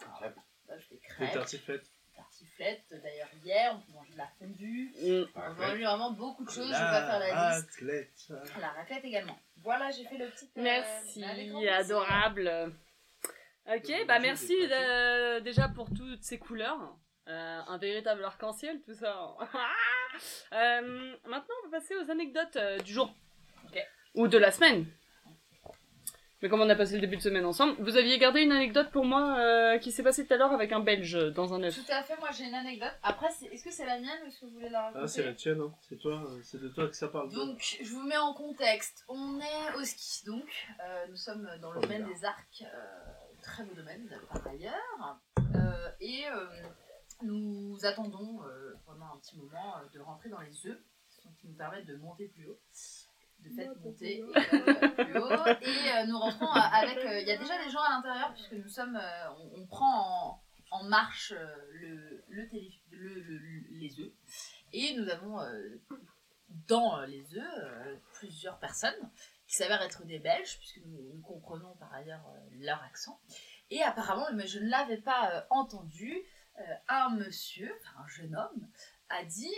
Alors, 0.00 0.18
Crêpes. 0.18 0.36
Là, 0.68 0.78
je 0.78 0.84
fais 0.86 0.94
Des 0.94 1.00
crêpes, 1.00 1.32
tartiflettes. 1.34 1.90
tartiflettes. 2.16 2.94
D'ailleurs, 3.02 3.28
hier, 3.44 3.74
on 3.76 3.80
peut 3.80 3.92
manger 3.92 4.12
de 4.12 4.18
la 4.18 4.28
fondue. 4.38 4.92
Mm. 5.00 5.24
On 5.34 5.54
peut 5.54 5.60
manger 5.62 5.84
vraiment 5.84 6.10
beaucoup 6.12 6.44
de 6.44 6.50
choses. 6.50 6.66
Je 6.68 6.72
vais 6.72 6.78
La 6.78 6.90
pas 6.90 7.06
faire 7.06 7.18
la 7.20 7.54
liste. 7.56 7.70
raclette. 7.70 8.32
La 8.60 8.68
raclette 8.70 9.04
également. 9.04 9.38
Voilà, 9.62 9.90
j'ai 9.90 10.04
fait 10.06 10.16
le 10.18 10.28
petit. 10.30 10.46
euh, 10.56 10.62
Merci, 10.62 11.22
adorable. 11.68 12.72
Ok, 13.66 13.90
bah 14.06 14.18
merci 14.18 14.54
déjà 15.42 15.68
pour 15.68 15.88
toutes 15.94 16.22
ces 16.22 16.38
couleurs. 16.38 16.96
Euh, 17.28 17.60
un 17.66 17.78
véritable 17.78 18.24
arc-en-ciel, 18.24 18.80
tout 18.84 18.94
ça. 18.94 19.34
Euh, 20.52 21.12
maintenant, 21.26 21.54
on 21.64 21.68
va 21.70 21.78
passer 21.80 21.96
aux 21.96 22.08
anecdotes 22.08 22.54
euh, 22.54 22.78
du 22.78 22.92
jour. 22.92 23.12
Ou 24.14 24.28
de 24.28 24.38
la 24.38 24.52
semaine. 24.52 24.86
Mais 26.40 26.48
comme 26.48 26.60
on 26.60 26.68
a 26.70 26.76
passé 26.76 26.94
le 26.94 27.00
début 27.00 27.16
de 27.16 27.22
semaine 27.22 27.44
ensemble, 27.44 27.74
vous 27.80 27.96
aviez 27.96 28.16
gardé 28.18 28.42
une 28.42 28.52
anecdote 28.52 28.90
pour 28.92 29.04
moi 29.04 29.36
euh, 29.38 29.78
qui 29.78 29.90
s'est 29.90 30.04
passée 30.04 30.24
tout 30.24 30.34
à 30.34 30.36
l'heure 30.36 30.52
avec 30.52 30.70
un 30.70 30.78
Belge 30.78 31.32
dans 31.32 31.52
un 31.52 31.62
œuf. 31.64 31.74
Tout 31.74 31.90
à 31.92 32.02
fait, 32.04 32.16
moi 32.20 32.28
j'ai 32.30 32.44
une 32.44 32.54
anecdote. 32.54 32.92
Après, 33.02 33.26
est-ce 33.50 33.64
que 33.64 33.72
c'est 33.72 33.86
la 33.86 33.98
mienne 33.98 34.20
ou 34.22 34.26
est-ce 34.28 34.40
que 34.40 34.46
vous 34.46 34.52
voulez 34.52 34.68
la 34.68 34.82
raconter 34.82 35.00
Ah, 35.02 35.08
c'est 35.08 35.24
la 35.24 35.32
tienne, 35.32 35.60
hein. 35.60 35.74
c'est 35.80 35.98
toi, 35.98 36.22
c'est 36.44 36.60
de 36.60 36.68
toi 36.68 36.86
que 36.86 36.94
ça 36.94 37.08
parle. 37.08 37.32
Donc, 37.32 37.58
je 37.82 37.88
vous 37.90 38.02
mets 38.04 38.16
en 38.18 38.34
contexte. 38.34 39.04
On 39.08 39.40
est 39.40 39.74
au 39.76 39.82
ski, 39.84 40.26
donc. 40.26 40.44
Euh, 40.80 41.06
nous 41.08 41.16
sommes 41.16 41.48
dans 41.60 41.72
le 41.72 41.80
domaine 41.80 42.06
des 42.06 42.24
arcs. 42.24 42.62
euh, 42.62 42.66
très 43.42 43.64
beau 43.64 43.74
domaine, 43.74 44.08
par 44.30 44.46
ailleurs. 44.46 45.18
Euh, 45.56 45.88
et 46.00 46.24
euh, 46.28 46.46
nous 47.22 47.78
attendons 47.84 48.42
euh, 48.44 48.74
pendant 48.86 49.06
un 49.14 49.18
petit 49.18 49.36
moment 49.36 49.78
euh, 49.78 49.88
de 49.92 50.00
rentrer 50.00 50.28
dans 50.28 50.40
les 50.40 50.66
œufs, 50.66 50.78
qui 51.40 51.48
nous 51.48 51.54
permettent 51.54 51.86
de 51.86 51.96
monter 51.96 52.28
plus 52.28 52.46
haut. 52.46 52.58
De 53.40 53.50
fait, 53.50 53.68
monter 53.82 54.18
et, 54.18 54.22
euh, 54.22 54.88
plus 55.04 55.18
haut. 55.18 55.30
Et 55.60 55.92
euh, 55.92 56.06
nous 56.06 56.18
rentrons 56.18 56.46
euh, 56.46 56.60
avec. 56.72 56.98
Il 57.22 57.28
y 57.28 57.32
a 57.32 57.36
déjà 57.36 57.62
des 57.62 57.70
gens 57.70 57.82
à 57.82 57.90
l'intérieur, 57.90 58.32
puisque 58.32 58.52
nous 58.52 58.68
sommes. 58.68 58.98
on, 59.38 59.60
on 59.60 59.66
prend 59.66 60.40
en, 60.70 60.78
en 60.80 60.84
marche 60.84 61.34
le, 61.72 62.24
le, 62.28 62.48
télé- 62.48 62.80
le- 62.90 63.20
le- 63.20 63.66
les 63.70 64.00
œufs. 64.00 64.12
Et 64.72 64.96
nous 64.96 65.08
avons 65.08 65.38
dans 66.68 67.00
les 67.02 67.36
œufs 67.36 67.98
plusieurs 68.14 68.58
personnes 68.58 69.10
qui 69.46 69.56
s'avèrent 69.56 69.82
être 69.82 70.04
des 70.04 70.18
Belges, 70.18 70.58
puisque 70.58 70.80
nous, 70.86 71.12
nous 71.14 71.20
comprenons 71.22 71.74
par 71.76 71.92
ailleurs 71.92 72.24
leur 72.60 72.82
accent. 72.82 73.20
Et 73.70 73.82
apparemment, 73.82 74.26
mais 74.32 74.46
je 74.46 74.58
ne 74.58 74.68
l'avais 74.68 74.96
pas 74.98 75.46
entendu, 75.50 76.18
un 76.88 77.10
monsieur, 77.10 77.72
enfin 77.80 78.04
un 78.04 78.08
jeune 78.08 78.34
homme, 78.36 78.68
a 79.08 79.24
dit, 79.24 79.52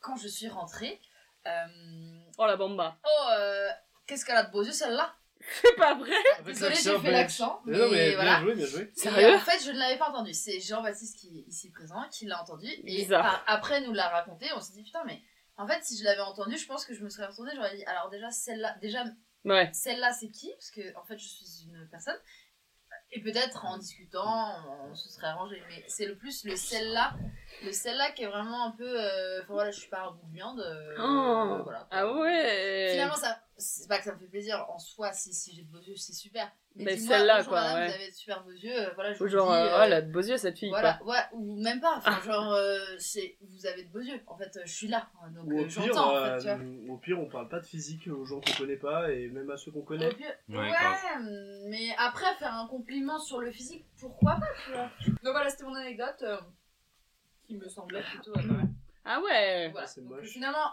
quand 0.00 0.16
je 0.16 0.28
suis 0.28 0.48
rentrée, 0.48 1.00
euh, 1.46 2.20
Oh 2.38 2.46
la 2.46 2.56
bomba. 2.56 2.98
Oh, 3.04 3.28
euh, 3.32 3.68
qu'est-ce 4.06 4.24
qu'elle 4.24 4.36
a 4.36 4.44
de 4.44 4.50
beaux 4.52 4.62
yeux 4.64 4.72
celle-là? 4.72 5.14
C'est 5.62 5.76
pas 5.76 5.94
vrai 5.94 6.10
Désolée, 6.44 6.74
j'ai 6.74 6.98
fait 6.98 7.10
l'accent, 7.12 7.62
mais, 7.64 7.78
non, 7.78 7.88
mais 7.90 8.14
voilà. 8.16 8.36
bien 8.38 8.40
joué, 8.44 8.54
bien 8.56 8.66
joué. 8.66 8.92
Sérieux? 8.96 9.34
en 9.36 9.38
fait, 9.38 9.62
je 9.64 9.70
ne 9.70 9.78
l'avais 9.78 9.96
pas 9.96 10.08
entendu. 10.10 10.34
C'est 10.34 10.58
Jean-Baptiste 10.60 11.16
qui 11.16 11.38
est 11.38 11.42
ici 11.48 11.70
présent 11.70 12.02
qui 12.10 12.26
l'a 12.26 12.42
entendu. 12.42 12.66
Et 12.84 13.06
par- 13.06 13.44
après 13.46 13.80
nous 13.82 13.92
l'a 13.92 14.08
raconté, 14.08 14.46
on 14.56 14.60
s'est 14.60 14.72
dit 14.72 14.82
putain, 14.82 15.04
mais 15.06 15.22
En 15.56 15.66
fait, 15.66 15.82
si 15.84 15.96
je 15.98 16.04
l'avais 16.04 16.20
entendu, 16.20 16.56
je 16.56 16.66
pense 16.66 16.84
que 16.84 16.94
je 16.94 17.02
me 17.04 17.08
serais 17.08 17.26
retournée, 17.26 17.50
j'aurais 17.54 17.76
dit, 17.76 17.84
alors 17.86 18.10
déjà, 18.10 18.30
celle-là, 18.30 18.76
déjà, 18.80 19.04
Ouais. 19.44 19.68
celle-là, 19.72 20.12
c'est 20.12 20.28
qui? 20.30 20.50
Parce 20.52 20.70
que, 20.70 20.96
en 20.96 21.02
fait, 21.04 21.18
je 21.18 21.26
suis 21.26 21.64
une 21.68 21.88
personne. 21.88 22.16
Et 23.12 23.20
peut-être 23.20 23.64
en 23.64 23.78
discutant, 23.78 24.52
on 24.90 24.94
se 24.94 25.08
serait 25.08 25.28
arrangé. 25.28 25.62
Mais 25.68 25.84
c'est 25.88 26.06
le 26.06 26.16
plus 26.16 26.44
le 26.44 26.56
celle-là, 26.56 27.14
le 27.64 27.72
celle-là 27.72 28.10
qui 28.12 28.22
est 28.24 28.26
vraiment 28.28 28.66
un 28.66 28.70
peu. 28.72 28.84
euh, 29.00 29.40
Enfin 29.42 29.52
voilà, 29.54 29.70
je 29.70 29.78
suis 29.80 29.90
pas 29.90 30.02
un 30.08 30.10
bout 30.12 30.26
de 30.28 30.34
viande. 30.34 30.60
euh, 30.60 30.94
Oh. 30.98 31.62
voilà. 31.64 31.86
Ah 31.90 32.06
ouais 32.12 32.88
Finalement, 32.92 33.16
ça, 33.16 33.38
c'est 33.56 33.88
pas 33.88 33.98
que 33.98 34.04
ça 34.04 34.14
me 34.14 34.18
fait 34.18 34.26
plaisir 34.26 34.66
en 34.70 34.78
soi, 34.78 35.12
si, 35.12 35.32
si 35.34 35.54
j'ai 35.54 35.62
de 35.62 35.68
beaux 35.70 35.80
yeux, 35.80 35.96
c'est 35.96 36.12
super. 36.12 36.50
Mais 36.76 36.96
celle-là, 36.96 37.42
quoi, 37.42 37.60
madame, 37.60 37.76
ouais. 37.80 37.88
Vous 37.88 37.94
avez 37.94 38.08
de 38.10 38.14
super 38.14 38.44
beaux 38.44 38.50
yeux, 38.52 38.72
euh, 38.72 38.90
voilà, 38.94 39.12
je 39.12 39.16
Ou 39.20 39.26
vous 39.26 39.32
genre, 39.32 39.48
dis, 39.50 39.56
euh, 39.56 39.64
euh, 39.66 39.76
oh, 39.78 39.82
elle 39.84 39.92
a 39.94 40.02
de 40.02 40.12
beaux 40.12 40.20
yeux 40.20 40.36
cette 40.36 40.56
fille, 40.58 40.68
voilà, 40.68 40.94
quoi. 41.02 41.08
ouais, 41.12 41.22
ou 41.32 41.60
même 41.60 41.80
pas, 41.80 41.96
enfin, 41.96 42.20
genre, 42.24 42.52
euh, 42.52 42.78
c'est, 43.00 43.36
vous 43.40 43.66
avez 43.66 43.82
de 43.82 43.88
beaux 43.90 43.98
yeux, 44.00 44.20
en 44.28 44.36
fait, 44.36 44.56
euh, 44.56 44.62
je 44.64 44.72
suis 44.72 44.86
là, 44.86 45.08
hein, 45.24 45.30
donc 45.34 45.46
au 45.52 45.58
euh, 45.64 45.66
pire, 45.66 45.82
j'entends, 45.86 46.12
en 46.12 46.16
euh, 46.16 46.38
fait, 46.38 46.46
tu 46.54 46.54
vois. 46.86 46.94
au 46.94 46.96
pire, 46.98 47.18
on 47.18 47.26
parle 47.26 47.48
pas 47.48 47.58
de 47.58 47.66
physique 47.66 48.06
aux 48.06 48.24
gens 48.24 48.40
qu'on 48.40 48.52
connaît 48.52 48.76
pas 48.76 49.10
et 49.10 49.26
même 49.26 49.50
à 49.50 49.56
ceux 49.56 49.72
qu'on 49.72 49.82
connaît. 49.82 50.06
Au 50.06 50.14
pire- 50.14 50.36
Ouais, 50.50 50.56
Ouais, 50.70 51.18
mais 51.66 51.88
après, 51.98 52.32
faire 52.36 52.54
un 52.54 52.68
compliment 52.68 53.18
sur 53.18 53.40
le 53.40 53.50
physique, 53.50 53.84
pourquoi 53.98 54.36
pas, 54.36 54.46
tu 54.64 54.70
vois. 54.70 54.88
Donc 55.24 55.32
voilà, 55.32 55.50
c'était 55.50 55.64
mon 55.64 55.74
anecdote, 55.74 56.22
euh, 56.22 56.36
qui 57.48 57.56
me 57.56 57.68
semblait 57.68 58.02
plutôt... 58.02 58.32
Ah 59.04 59.20
ouais 59.22 59.70
Voilà. 59.72 59.86
c'est 59.86 60.02
Donc 60.02 60.18
moche. 60.18 60.28
finalement, 60.28 60.70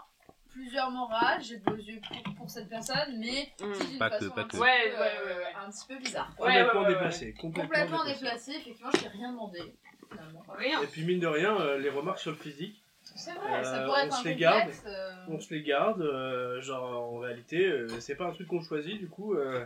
plusieurs 0.50 0.90
morales, 0.90 1.40
j'ai 1.42 1.56
de 1.56 1.64
beaux 1.64 1.74
yeux 1.76 2.00
pour, 2.06 2.34
pour 2.34 2.50
cette 2.50 2.68
personne, 2.68 3.18
mais 3.18 3.50
Mm. 3.60 3.72
c'est 3.74 3.86
d'une 3.88 3.98
Pas 3.98 4.10
que, 4.10 4.28
façon 4.28 4.38
un 4.38 4.44
petit, 4.44 4.58
Ouais, 4.58 4.92
euh, 4.94 4.98
ouais, 5.00 5.36
ouais. 5.38 5.44
un 5.66 5.70
petit 5.70 5.86
peu 5.88 5.96
bizarre. 5.98 6.34
Complètement 6.36 6.80
ouais, 6.82 6.86
ouais, 6.86 6.92
déplacé. 6.94 7.32
Complètement, 7.32 7.62
Complètement 7.64 8.04
déplacé. 8.04 8.52
effectivement, 8.52 8.90
je 8.94 9.00
t'ai 9.00 9.08
rien 9.08 9.32
demandé, 9.32 9.74
finalement. 10.10 10.42
Rien. 10.50 10.82
Et 10.82 10.86
puis 10.86 11.04
mine 11.04 11.18
de 11.20 11.26
rien, 11.26 11.58
euh, 11.58 11.78
les 11.78 11.88
remarques 11.90 12.18
sur 12.18 12.32
le 12.32 12.36
physique, 12.36 12.82
C'est 13.02 13.32
vrai, 13.32 13.64
ça 13.64 13.84
pourrait 13.84 14.02
on 14.02 14.06
être 14.06 14.14
un 14.14 14.22
se 14.22 14.28
les 14.28 14.36
garde. 14.36 14.70
euh, 14.86 15.10
on 15.28 15.40
se 15.40 15.54
les 15.54 15.62
garde. 15.62 16.02
euh, 16.02 16.60
genre 16.60 17.14
en 17.14 17.18
réalité, 17.20 17.64
euh, 17.66 17.88
c'est 18.00 18.16
pas 18.16 18.26
un 18.26 18.32
truc 18.32 18.48
qu'on 18.48 18.60
choisit. 18.60 18.98
Du 18.98 19.08
coup, 19.08 19.34
euh, 19.34 19.64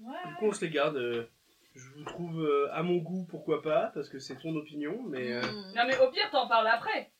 Ouais, 0.00 0.16
du 0.26 0.34
coup, 0.36 0.46
on 0.46 0.52
se 0.52 0.64
les 0.64 0.70
garde. 0.70 1.28
Euh, 1.76 1.78
je 1.80 1.88
vous 1.98 2.04
trouve 2.04 2.40
euh, 2.42 2.68
à 2.72 2.82
mon 2.82 2.96
goût, 2.96 3.26
pourquoi 3.30 3.62
pas, 3.62 3.90
parce 3.94 4.08
que 4.08 4.18
c'est 4.18 4.36
ton 4.36 4.54
opinion, 4.56 5.02
mais 5.08 5.32
euh, 5.32 5.40
Mm. 5.40 5.72
Non 5.76 5.84
mais 5.86 5.98
au 5.98 6.10
pire 6.10 6.30
t'en 6.30 6.48
parles 6.48 6.68
après. 6.68 7.10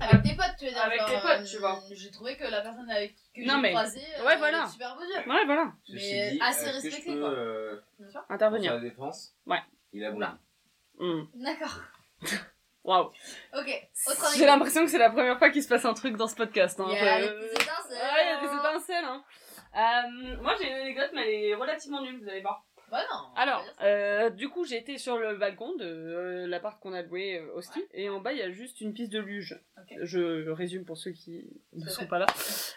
Avec 0.00 0.22
tes 0.22 0.34
potes, 0.34 0.56
tu 0.58 0.64
veux 0.64 0.70
dire. 0.72 0.82
Avec 0.82 0.98
genre, 0.98 1.08
tes 1.10 1.20
potes, 1.20 1.40
euh, 1.40 1.44
tu 1.44 1.58
vois. 1.58 1.78
J'ai 1.92 2.10
trouvé 2.10 2.36
que 2.36 2.44
la 2.44 2.60
personne 2.62 2.90
avec 2.90 3.14
Non, 3.36 3.54
j'ai 3.56 3.60
mais- 3.60 3.70
croisée 3.70 4.00
euh, 4.18 4.26
Ouais, 4.26 4.36
voilà. 4.36 4.66
super. 4.66 4.96
Ouais 4.98 5.44
voilà. 5.44 5.72
Ceci 5.84 5.94
Mais 6.12 6.30
dit, 6.32 6.38
assez 6.42 6.60
est-ce 6.64 6.68
que 6.70 6.74
respecté, 6.82 7.10
je 7.10 7.14
peux, 7.14 7.20
quoi. 7.20 7.30
euh, 7.30 7.80
Bien 8.00 8.10
sûr. 8.10 8.22
pour 8.22 8.32
Intervenir. 8.34 8.72
sa 8.72 8.80
défense 8.80 9.34
Ouais. 9.46 9.60
Il 9.92 10.04
a 10.04 10.10
bon. 10.10 10.16
Oula. 10.16 10.38
Mm. 10.98 11.22
D'accord. 11.34 11.78
Waouh. 12.84 13.04
Ok. 13.04 13.12
Autre 13.54 13.68
J'ai 14.08 14.26
anecdote. 14.26 14.46
l'impression 14.46 14.84
que 14.84 14.90
c'est 14.90 14.98
la 14.98 15.10
première 15.10 15.38
fois 15.38 15.50
qu'il 15.50 15.62
se 15.62 15.68
passe 15.68 15.84
un 15.84 15.94
truc 15.94 16.16
dans 16.16 16.26
ce 16.26 16.34
podcast. 16.34 16.80
Hein. 16.80 16.86
Il 16.88 16.94
y 16.96 16.98
a 16.98 17.18
Euh, 17.18 17.20
les 17.20 17.28
petites 17.48 17.62
étincelles. 17.62 17.92
Ouais, 17.92 18.24
il 18.24 18.28
y 18.28 18.32
a 18.32 18.40
des 18.40 18.56
étincelles. 18.58 19.04
Hein. 19.04 19.24
Euh, 19.74 20.42
moi 20.42 20.54
j'ai 20.60 20.66
une 20.68 20.74
anecdote 20.74 21.10
mais 21.14 21.22
elle 21.22 21.44
est 21.50 21.54
relativement 21.54 22.02
nulle, 22.02 22.20
vous 22.20 22.28
allez 22.28 22.40
voir. 22.42 22.64
Bah 22.92 23.02
non. 23.10 23.32
Alors, 23.36 23.64
euh, 23.80 24.28
du 24.28 24.50
coup, 24.50 24.66
j'ai 24.66 24.76
été 24.76 24.98
sur 24.98 25.16
le 25.16 25.38
balcon 25.38 25.74
de 25.76 25.86
euh, 25.86 26.46
l'appart 26.46 26.78
qu'on 26.78 26.92
a 26.92 27.00
loué 27.00 27.38
euh, 27.38 27.54
au 27.54 27.62
ski, 27.62 27.82
et 27.94 28.10
en 28.10 28.20
bas, 28.20 28.32
il 28.34 28.38
y 28.38 28.42
a 28.42 28.50
juste 28.50 28.82
une 28.82 28.92
piste 28.92 29.10
de 29.10 29.18
luge. 29.18 29.58
Je 30.02 30.50
résume 30.50 30.84
pour 30.84 30.98
ceux 30.98 31.12
qui 31.12 31.62
ne 31.72 31.88
sont 31.88 32.02
fait. 32.02 32.06
pas 32.06 32.18
là. 32.18 32.26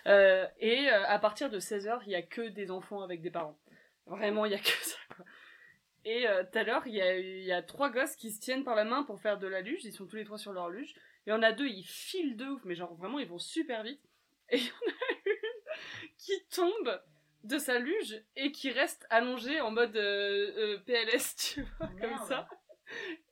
Euh, 0.07 0.47
et 0.59 0.87
à 0.87 1.19
partir 1.19 1.49
de 1.49 1.59
16h, 1.59 1.99
il 2.05 2.13
y 2.13 2.15
a 2.15 2.21
que 2.21 2.47
des 2.47 2.71
enfants 2.71 3.01
avec 3.01 3.21
des 3.21 3.29
parents. 3.29 3.59
Vraiment, 4.05 4.45
il 4.45 4.53
y 4.53 4.55
a 4.55 4.59
que 4.59 4.63
ça. 4.83 4.97
Et 6.05 6.25
tout 6.49 6.59
à 6.59 6.63
l'heure, 6.63 6.87
il 6.87 6.93
y 6.93 7.01
a, 7.01 7.17
il 7.17 7.43
y 7.43 7.51
a 7.51 7.61
trois 7.61 7.89
gosses 7.89 8.15
qui 8.15 8.31
se 8.31 8.39
tiennent 8.39 8.63
par 8.63 8.75
la 8.75 8.85
main 8.85 9.03
pour 9.03 9.19
faire 9.19 9.37
de 9.37 9.47
la 9.47 9.59
luge. 9.59 9.83
Ils 9.83 9.91
sont 9.91 10.05
tous 10.05 10.15
les 10.15 10.23
trois 10.23 10.37
sur 10.37 10.53
leur 10.53 10.69
luge. 10.69 10.95
Il 11.27 11.31
y 11.31 11.33
en 11.33 11.43
a 11.43 11.51
deux, 11.51 11.67
ils 11.67 11.83
filent 11.83 12.37
de 12.37 12.45
ouf, 12.45 12.61
mais 12.63 12.75
genre 12.75 12.95
vraiment, 12.95 13.19
ils 13.19 13.27
vont 13.27 13.39
super 13.39 13.83
vite. 13.83 14.01
Et 14.49 14.59
il 14.59 14.63
y 14.63 14.69
en 14.69 14.91
a 14.91 15.15
une 15.25 16.09
qui 16.17 16.45
tombe 16.51 17.01
de 17.47 17.57
sa 17.57 17.79
luge 17.79 18.21
et 18.35 18.51
qui 18.51 18.71
reste 18.71 19.05
allongée 19.09 19.61
en 19.61 19.71
mode 19.71 19.95
euh, 19.95 20.51
euh, 20.57 20.77
PLS, 20.85 21.35
tu 21.53 21.61
vois, 21.77 21.87
comme 21.87 22.09
Merde. 22.11 22.27
ça. 22.27 22.47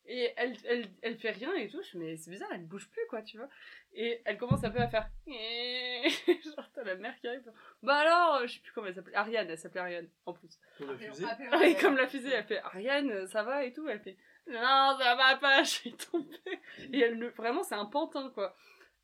Et 0.06 0.34
elle, 0.36 0.56
elle, 0.66 0.88
elle 1.02 1.18
fait 1.18 1.32
rien 1.32 1.54
et 1.56 1.68
tout, 1.70 1.82
je 1.82 1.98
mais 1.98 2.18
c'est 2.18 2.30
bizarre, 2.30 2.50
elle 2.54 2.66
bouge 2.66 2.90
plus, 2.90 3.06
quoi, 3.10 3.22
tu 3.22 3.38
vois. 3.38 3.48
Et 3.94 4.22
elle 4.26 4.38
commence 4.38 4.64
un 4.64 4.70
peu 4.70 4.80
à 4.80 4.88
faire. 4.90 5.08
Genre, 5.28 6.70
t'as 6.74 6.84
la 6.84 6.96
mère 6.96 7.18
qui 7.20 7.28
arrive. 7.28 7.52
Bah 7.82 7.96
alors, 7.98 8.36
euh, 8.42 8.48
je 8.48 8.54
sais 8.56 8.60
plus 8.60 8.72
comment 8.74 8.88
elle 8.88 8.96
s'appelait. 8.96 9.16
Ariane, 9.16 9.50
elle 9.50 9.58
s'appelait 9.58 9.80
Ariane, 9.82 10.10
en 10.26 10.34
plus. 10.34 10.60
pour 10.78 10.88
la 10.88 10.94
Appelons- 10.94 11.14
fusée. 11.14 11.26
Et 11.70 11.76
comme 11.76 11.96
la 11.96 12.08
fusée, 12.08 12.32
elle 12.32 12.44
fait 12.44 12.60
Ariane, 12.60 13.28
ça 13.28 13.44
va 13.44 13.64
et 13.64 13.72
tout. 13.72 13.88
Elle 13.88 14.02
fait 14.02 14.18
Non, 14.48 14.98
ça 15.00 15.16
va 15.16 15.38
pas, 15.38 15.64
je 15.64 15.70
suis 15.70 15.94
tombée. 15.94 16.36
Et 16.92 17.00
elle 17.00 17.24
vraiment, 17.38 17.64
c'est 17.64 17.76
un 17.76 17.86
pantin, 17.86 18.30
quoi. 18.32 18.56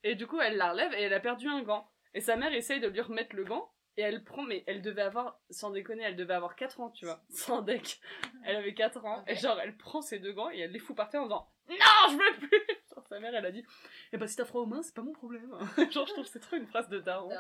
Et 0.03 0.15
du 0.15 0.27
coup, 0.27 0.39
elle 0.41 0.57
la 0.57 0.71
relève 0.71 0.93
et 0.93 1.03
elle 1.03 1.13
a 1.13 1.19
perdu 1.19 1.47
un 1.47 1.61
gant. 1.61 1.89
Et 2.13 2.21
sa 2.21 2.35
mère 2.35 2.53
essaye 2.53 2.79
de 2.79 2.87
lui 2.87 3.01
remettre 3.01 3.35
le 3.35 3.45
gant. 3.45 3.71
Et 3.99 4.01
elle 4.01 4.23
prend, 4.23 4.43
mais 4.43 4.63
elle 4.65 4.81
devait 4.81 5.01
avoir, 5.01 5.41
sans 5.49 5.71
déconner, 5.71 6.03
elle 6.03 6.15
devait 6.15 6.33
avoir 6.33 6.55
4 6.55 6.79
ans, 6.79 6.89
tu 6.89 7.03
vois, 7.03 7.21
sans 7.29 7.61
deck. 7.61 7.99
Elle 8.45 8.55
avait 8.55 8.73
4 8.73 9.03
ans. 9.03 9.25
Et 9.27 9.35
genre, 9.35 9.59
elle 9.59 9.75
prend 9.75 10.01
ses 10.01 10.19
deux 10.19 10.31
gants 10.31 10.49
et 10.49 10.59
elle 10.59 10.71
les 10.71 10.79
fout 10.79 10.95
par 10.95 11.09
terre 11.09 11.19
en 11.19 11.25
disant 11.25 11.49
Non, 11.67 11.75
je 12.07 12.13
veux 12.13 12.47
plus 12.47 12.78
sa 13.09 13.19
mère, 13.19 13.33
elle 13.35 13.45
a 13.45 13.51
dit 13.51 13.65
Eh 14.13 14.17
ben, 14.17 14.27
si 14.27 14.35
t'as 14.35 14.45
froid 14.45 14.61
aux 14.61 14.65
mains, 14.65 14.81
c'est 14.83 14.93
pas 14.95 15.01
mon 15.01 15.13
problème. 15.13 15.49
genre, 15.91 16.05
je 16.07 16.13
trouve 16.13 16.23
que 16.25 16.29
c'est 16.29 16.39
trop 16.39 16.55
une 16.55 16.67
phrase 16.67 16.87
de 16.89 16.99
daron 16.99 17.31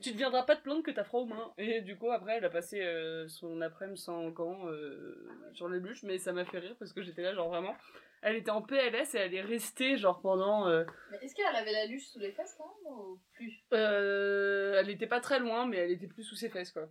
tu 0.00 0.12
ne 0.12 0.16
viendras 0.18 0.42
pas 0.42 0.54
te 0.56 0.62
plaindre 0.62 0.82
que 0.82 0.90
t'as 0.90 1.04
froid 1.04 1.20
aux 1.22 1.26
mains. 1.26 1.52
Et 1.58 1.80
du 1.80 1.96
coup, 1.96 2.10
après, 2.10 2.36
elle 2.36 2.44
a 2.44 2.50
passé 2.50 2.80
euh, 2.82 3.26
son 3.28 3.60
après-midi 3.62 4.00
sans 4.00 4.28
gants 4.30 4.68
euh, 4.68 5.28
sur 5.54 5.68
les 5.68 5.80
luches, 5.80 6.02
mais 6.02 6.18
ça 6.18 6.32
m'a 6.32 6.44
fait 6.44 6.58
rire 6.58 6.76
parce 6.78 6.92
que 6.92 7.02
j'étais 7.02 7.22
là, 7.22 7.34
genre 7.34 7.48
vraiment. 7.48 7.74
Elle 8.22 8.36
était 8.36 8.50
en 8.50 8.62
PLS 8.62 9.14
et 9.14 9.18
elle 9.18 9.34
est 9.34 9.42
restée, 9.42 9.96
genre 9.96 10.20
pendant. 10.20 10.66
euh, 10.68 10.84
Mais 11.10 11.18
est-ce 11.22 11.34
qu'elle 11.34 11.54
avait 11.56 11.72
la 11.72 11.86
luge 11.86 12.06
sous 12.08 12.18
les 12.18 12.32
fesses 12.32 12.54
quand 12.56 12.66
même 12.84 12.92
ou 12.94 13.18
plus? 13.32 13.62
Elle 13.70 14.88
était 14.90 15.06
pas 15.06 15.20
très 15.20 15.38
loin, 15.38 15.66
mais 15.66 15.78
elle 15.78 15.90
était 15.90 16.06
plus 16.06 16.22
sous 16.24 16.34
ses 16.36 16.48
fesses, 16.48 16.72
quoi. 16.72 16.88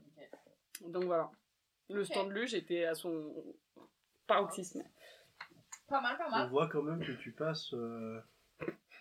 Donc 0.82 1.06
voilà. 1.06 1.32
Le 1.89 2.04
stand 2.04 2.30
de 2.30 2.34
luge 2.34 2.54
était 2.54 2.86
à 2.86 2.96
son 2.96 3.34
paroxysme. 4.28 4.84
Pas 5.88 6.02
mal, 6.02 6.17
pas 6.17 6.26
On 6.28 6.32
mal. 6.32 6.50
voit 6.50 6.67
quand 6.67 6.82
même 6.84 7.04
que 7.06 7.12
tu 7.12 7.32
passes 7.32 7.74
euh, 7.74 8.19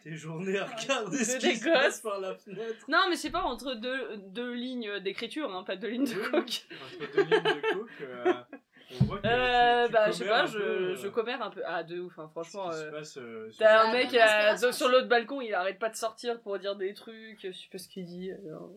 tes 0.03 0.15
journées 0.15 0.59
à 0.59 0.65
regarder 0.67 1.19
De 1.19 1.25
ce 1.25 1.37
qui 1.39 1.57
se 1.57 1.65
passe 1.69 2.01
par 2.01 2.21
la 2.21 2.35
fenêtre. 2.35 2.85
Non, 2.89 2.99
mais 3.09 3.17
je 3.17 3.21
sais 3.21 3.31
pas, 3.31 3.43
entre 3.43 3.75
deux, 3.75 4.17
deux 4.19 4.53
lignes 4.53 4.99
d'écriture, 5.01 5.55
hein, 5.55 5.63
pas 5.65 5.77
deux 5.77 5.89
lignes 5.89 6.05
de 6.05 6.15
Oui, 6.15 6.31
coque. 6.31 6.67
Entre 7.01 7.15
deux 7.15 7.23
lignes 7.23 7.61
de 7.63 7.73
coke, 7.75 7.91
euh, 8.01 8.33
on 9.01 9.05
voit 9.05 9.19
que 9.21 9.27
Euh, 9.27 9.83
tu, 9.85 9.87
tu 9.87 9.93
bah, 9.93 10.07
je 10.11 10.13
sais 10.13 10.25
commères 10.25 10.35
pas, 10.35 10.43
un 10.43 10.47
je, 10.47 10.59
peu, 10.59 10.65
euh, 10.65 10.97
je 10.97 11.09
commère 11.09 11.43
un 11.43 11.51
peu. 11.51 11.63
Ah, 11.65 11.83
de 11.85 12.01
ouf, 12.01 12.19
hein, 12.19 12.27
ce 12.27 12.31
franchement. 12.33 12.69
qui 12.71 12.77
se 12.77 12.83
euh, 12.83 12.91
passe, 12.91 13.17
euh, 13.19 13.51
sur 13.51 13.59
T'as 13.65 13.89
un 13.89 13.93
mec 13.93 14.13
euh, 14.15 14.73
sur 14.73 14.89
l'autre 14.89 15.09
balcon, 15.09 15.41
il 15.41 15.55
arrête 15.55 15.79
pas 15.79 15.89
de 15.89 15.97
sortir 15.97 16.41
pour 16.43 16.59
dire 16.59 16.77
des 16.77 16.93
trucs, 16.95 17.41
je 17.41 17.53
sais 17.53 17.69
pas 17.71 17.79
ce 17.79 17.89
qu'il 17.89 18.05
dit. 18.05 18.33
alors. 18.33 18.71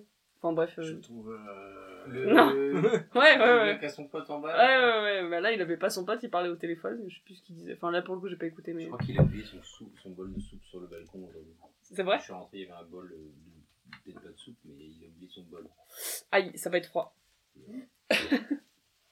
Enfin 0.45 0.53
bref. 0.53 0.77
euh, 0.77 0.83
Je 0.83 0.93
trouve. 0.97 1.31
euh, 1.31 2.05
Le... 2.07 2.25
Non. 2.31 2.51
Ouais, 3.15 3.37
ouais, 3.37 3.39
ouais. 3.39 3.73
mec 3.73 3.83
à 3.83 3.89
son 3.89 4.07
pote 4.07 4.29
en 4.29 4.39
Ouais, 4.41 4.51
bas. 4.53 5.01
ouais, 5.03 5.21
ouais, 5.23 5.29
bah 5.29 5.41
là 5.41 5.51
il 5.51 5.59
avait 5.61 5.75
pas 5.77 5.89
son 5.89 6.05
pote, 6.05 6.21
il 6.21 6.29
parlait 6.29 6.49
au 6.49 6.55
téléphone, 6.55 7.03
je 7.07 7.15
sais 7.15 7.21
plus 7.25 7.35
ce 7.35 7.43
qu'il 7.43 7.55
disait. 7.55 7.73
Enfin 7.73 7.89
là 7.89 8.03
pour 8.03 8.13
le 8.13 8.21
coup 8.21 8.27
j'ai 8.27 8.35
pas 8.35 8.45
écouté, 8.45 8.73
mais. 8.73 8.83
Je 8.83 8.87
crois 8.89 8.99
qu'il 8.99 9.17
a 9.19 9.23
oublié 9.23 9.43
son, 9.43 9.61
soupe, 9.63 9.97
son 10.03 10.11
bol 10.11 10.31
de 10.31 10.39
soupe 10.39 10.63
sur 10.65 10.79
le 10.81 10.85
balcon 10.87 11.25
aujourd'hui. 11.27 11.55
C'est 11.81 12.03
vrai 12.03 12.19
Je 12.19 12.23
suis 12.25 12.33
rentré, 12.33 12.57
il 12.59 12.61
y 12.61 12.71
avait 12.71 12.79
un 12.79 12.85
bol 12.85 13.11
euh, 13.11 13.31
de. 14.05 14.11
Pas 14.13 14.19
de 14.29 14.37
soupe, 14.37 14.57
mais 14.65 14.75
il 14.85 15.03
a 15.03 15.07
oublié 15.07 15.29
son 15.33 15.41
bol. 15.45 15.67
Aïe, 16.31 16.55
ça 16.57 16.69
va 16.69 16.77
être 16.77 16.87
froid. 16.89 17.15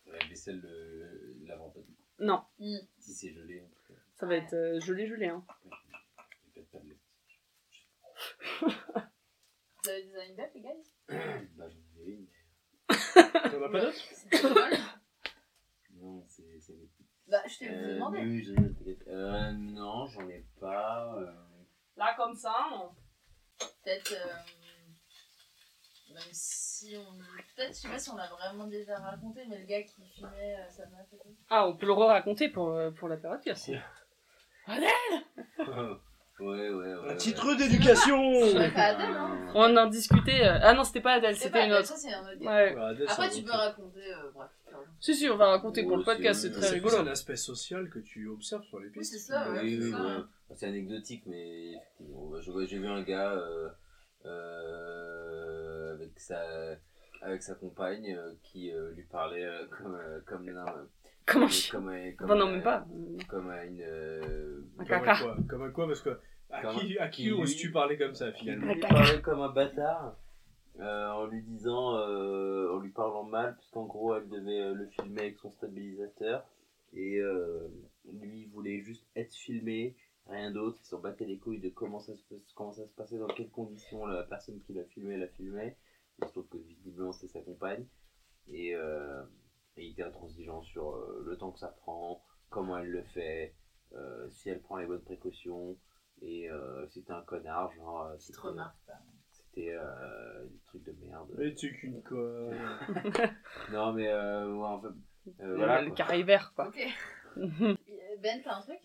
La 0.06 0.18
vaisselle 0.30 0.62
euh, 0.64 1.34
l'avant 1.48 1.70
pas. 1.72 1.80
Non. 2.20 2.44
Si 3.00 3.14
c'est 3.14 3.32
gelé, 3.34 3.64
cas. 3.88 3.94
ça 4.14 4.28
va 4.28 4.36
être 4.36 4.54
euh, 4.54 4.80
gelé, 4.82 5.08
gelé, 5.08 5.28
hein. 5.28 5.44
Il 5.66 6.62
y 6.62 6.62
a 6.62 6.66
pas 6.72 6.78
de 6.78 6.84
tablette. 6.84 6.98
Vous 9.84 9.90
avez 9.90 10.04
des 10.04 10.16
anecdotes, 10.16 10.52
les 10.56 10.62
gars 10.62 10.70
Bah, 11.58 11.66
j'en 11.70 12.02
avais 12.02 12.12
une, 12.12 12.28
T'en 13.14 13.64
as 13.64 13.70
pas 13.70 13.82
d'autres? 13.82 13.98
C'est 14.12 14.42
pas 14.42 14.54
mal. 14.54 14.72
mais. 14.72 16.00
Non, 16.00 16.26
c'est. 16.28 16.44
Bah, 17.28 17.42
je 17.48 17.60
t'ai 17.60 17.70
Euh, 17.70 17.94
demandé. 17.96 18.20
oui, 18.20 18.44
j'en 18.44 18.54
ai 18.64 18.74
t'inquiète. 18.74 19.08
Euh, 19.08 19.52
non, 19.52 20.06
j'en 20.08 20.28
ai 20.30 20.46
pas. 20.60 21.16
euh, 21.18 21.32
Là 21.96 22.14
comme 22.18 22.36
ça, 22.36 22.56
on- 22.74 22.94
Peut-être. 23.84 24.12
euh, 24.12 24.34
Même 26.14 26.24
si 26.32 26.96
on. 26.98 27.18
Peut-être, 27.56 27.70
je 27.70 27.80
sais 27.80 27.88
pas 27.90 27.98
si 28.00 28.10
on 28.10 28.16
l'a 28.18 28.28
vraiment 28.30 28.68
déjà 28.68 28.98
raconté, 28.98 29.46
mais 29.48 29.60
le 29.60 29.66
gars 29.66 29.84
qui 29.84 30.04
filmait 30.10 30.56
euh, 30.60 30.86
meuf 30.92 31.08
et 31.14 31.18
tout. 31.18 31.36
Ah, 31.50 31.68
on 31.68 31.76
peut 31.78 31.86
le 31.88 31.94
raconter 31.94 32.50
pour, 32.50 32.78
pour 32.98 33.08
la 33.08 33.18
période 33.18 33.42
aussi. 33.48 33.76
ouais, 36.40 36.70
ouais, 36.70 36.96
ouais. 36.96 37.12
Un 37.12 37.16
titre 37.16 37.56
d'éducation 37.56 38.18
Ouais, 38.56 38.72
pas 38.72 38.82
Adèle, 38.96 39.16
hein. 39.16 39.52
On 39.56 39.76
en 39.78 39.88
discutait. 39.88 40.44
euh, 40.46 40.60
Ah 40.62 40.74
non, 40.74 40.84
c'était 40.84 41.02
pas 41.02 41.14
Adèle, 41.14 41.36
C'est 41.36 41.46
c'était 41.46 41.66
une 41.66 41.74
autre. 41.74 41.86
Ça, 41.86 41.96
c'est 41.96 42.14
un 42.14 42.22
autre 42.22 42.40
gars. 42.40 42.52
Ouais. 42.52 42.76
Bah, 42.76 42.88
Adèle, 42.88 43.08
Après, 43.10 43.30
c'est 43.30 43.38
tu 43.40 43.44
peux 43.46 43.52
raconter. 43.52 44.14
euh, 44.14 44.32
bref. 44.34 44.50
Si, 45.00 45.14
si, 45.16 45.30
on 45.30 45.38
va 45.38 45.48
raconter 45.50 45.84
pour 45.84 45.92
le 45.98 45.98
Ouais, 46.00 46.06
podcast, 46.06 46.42
c'est- 46.42 46.48
c'est 46.48 46.54
C'est 46.56 46.60
très 46.62 46.70
rigolo. 46.76 46.98
un 46.98 47.08
aspect 47.08 47.36
social 47.36 47.90
que 47.90 48.00
tu 48.00 48.28
observes 48.28 48.64
sur 48.64 48.80
les 48.80 48.88
Oui, 48.88 48.94
pistes. 48.94 49.14
c'est 49.14 49.20
ça, 49.20 49.52
ouais. 49.52 49.60
oui, 49.62 49.78
oui, 49.82 49.92
c'est 49.92 50.02
ouais. 50.02 50.24
C'est 50.56 50.66
anecdotique, 50.68 51.24
mais 51.28 51.74
ouais, 52.00 52.40
J'ai 52.68 52.78
vu 52.80 52.88
un 52.88 53.02
gars 53.04 53.32
euh, 53.34 53.70
euh, 54.26 55.94
avec, 55.94 56.20
sa, 56.20 56.42
avec 57.22 57.44
sa 57.44 57.56
compagne 57.56 58.16
euh, 58.16 58.34
qui 58.44 58.72
euh, 58.72 58.92
lui 58.92 59.04
parlait 59.04 59.44
euh, 59.46 59.66
comme, 59.68 59.96
euh, 59.96 60.20
comme, 61.26 61.44
euh, 61.44 61.46
Comment 61.46 61.46
comme, 61.48 61.50
je... 61.52 61.72
comme, 61.72 61.88
un- 61.90 62.12
comme 62.14 62.26
Enfin, 62.32 62.36
non, 62.36 62.48
un- 62.48 62.52
même 62.52 62.64
pas. 62.64 62.86
Comme 63.30 63.50
à 63.50 63.66
une. 63.66 63.82
euh, 63.82 64.62
Un 64.74 64.78
Comme 64.78 64.88
caca. 64.88 65.12
à 65.14 65.18
quoi? 65.22 65.38
Comme 65.50 65.64
à 65.64 65.70
quoi? 65.70 65.88
Parce 65.88 66.02
que 66.02 66.20
à 66.50 66.62
Comme- 66.62 66.76
qui, 66.80 66.98
à 67.00 67.08
qui 67.08 67.24
qui, 67.24 67.32
oses-tu 67.32 67.68
lui- 67.68 67.74
parler 67.74 67.98
comme 67.98 68.14
ça 68.16 68.30
Il 68.30 68.34
finalement 68.34 68.74
lui 68.74 68.80
parlait 68.80 69.22
comme 69.22 69.42
un 69.42 69.50
bâtard 69.52 70.18
euh, 70.80 71.10
en 71.12 71.26
lui 71.28 71.42
disant, 71.44 71.98
euh, 71.98 72.72
en 72.74 72.80
lui 72.80 72.90
parlant 72.92 73.24
mal, 73.24 73.56
parce 73.56 73.70
qu'en 73.72 73.86
gros 73.86 74.16
elle 74.16 74.28
devait 74.30 74.60
euh, 74.62 74.74
le 74.74 74.88
filmer 74.88 75.22
avec 75.22 75.38
son 75.40 75.52
stabilisateur 75.52 76.46
et 76.94 77.18
euh, 77.20 77.68
lui 78.12 78.42
il 78.42 78.50
voulait 78.50 78.80
juste 78.82 79.06
être 79.16 79.34
filmé, 79.34 79.96
rien 80.28 80.52
d'autre, 80.52 80.78
il 80.82 80.86
s'en 80.86 81.00
battait 81.00 81.26
les 81.26 81.38
couilles 81.38 81.60
de 81.60 81.70
comment 81.70 82.00
ça 82.00 82.16
se, 82.16 82.24
comment 82.56 82.72
ça 82.72 82.86
se 82.88 82.94
passait, 82.94 83.18
dans 83.18 83.28
quelles 83.28 83.50
conditions 83.52 84.06
la 84.08 84.24
personne 84.24 84.60
qui 84.62 84.74
l'a 84.74 84.84
filmé 84.86 85.18
la 85.18 85.28
filmait. 85.28 85.78
Il 86.22 86.28
se 86.28 86.32
trouve 86.32 86.48
que 86.48 86.58
visiblement 86.58 87.12
c'était 87.12 87.34
sa 87.34 87.42
compagne 87.42 87.86
et, 88.52 88.76
et 89.78 89.86
il 89.86 89.92
était 89.92 90.04
intransigeant 90.04 90.62
sur 90.62 90.96
euh, 90.96 91.24
le 91.26 91.38
temps 91.38 91.52
que 91.52 91.60
ça 91.60 91.70
prend, 91.70 92.24
comment 92.50 92.78
elle 92.78 92.90
le 92.92 93.04
fait, 93.04 93.56
euh, 93.94 94.30
si 94.30 94.50
elle 94.50 94.62
prend 94.62 94.78
les 94.78 94.86
bonnes 94.86 95.04
précautions. 95.04 95.78
Et 96.22 96.50
euh, 96.50 96.88
c'était 96.90 97.12
un 97.12 97.22
connard, 97.24 97.72
genre. 97.74 98.04
euh, 98.04 98.18
c'était- 98.18 99.74
euh, 99.74 100.46
des 100.46 100.60
trucs 100.66 100.84
de 100.84 100.92
merde. 101.06 101.30
Et 101.42 101.54
tu 101.56 101.74
qu'une 101.76 102.02
conne. 102.04 102.58
Non, 103.72 103.94
mais 103.94 104.08
euh, 104.08 104.54
ouais, 104.56 104.66
en 104.66 104.82
fait, 104.82 104.88
euh, 104.88 105.48
Le- 105.48 105.56
voilà. 105.56 105.82
le 105.82 105.88
quoi. 105.88 105.96
carré 105.96 106.24
vert, 106.24 106.54
quoi. 106.56 106.68
Ok. 106.68 106.80
Ben, 108.20 108.42
t'as 108.42 108.56
un 108.56 108.62
truc? 108.62 108.80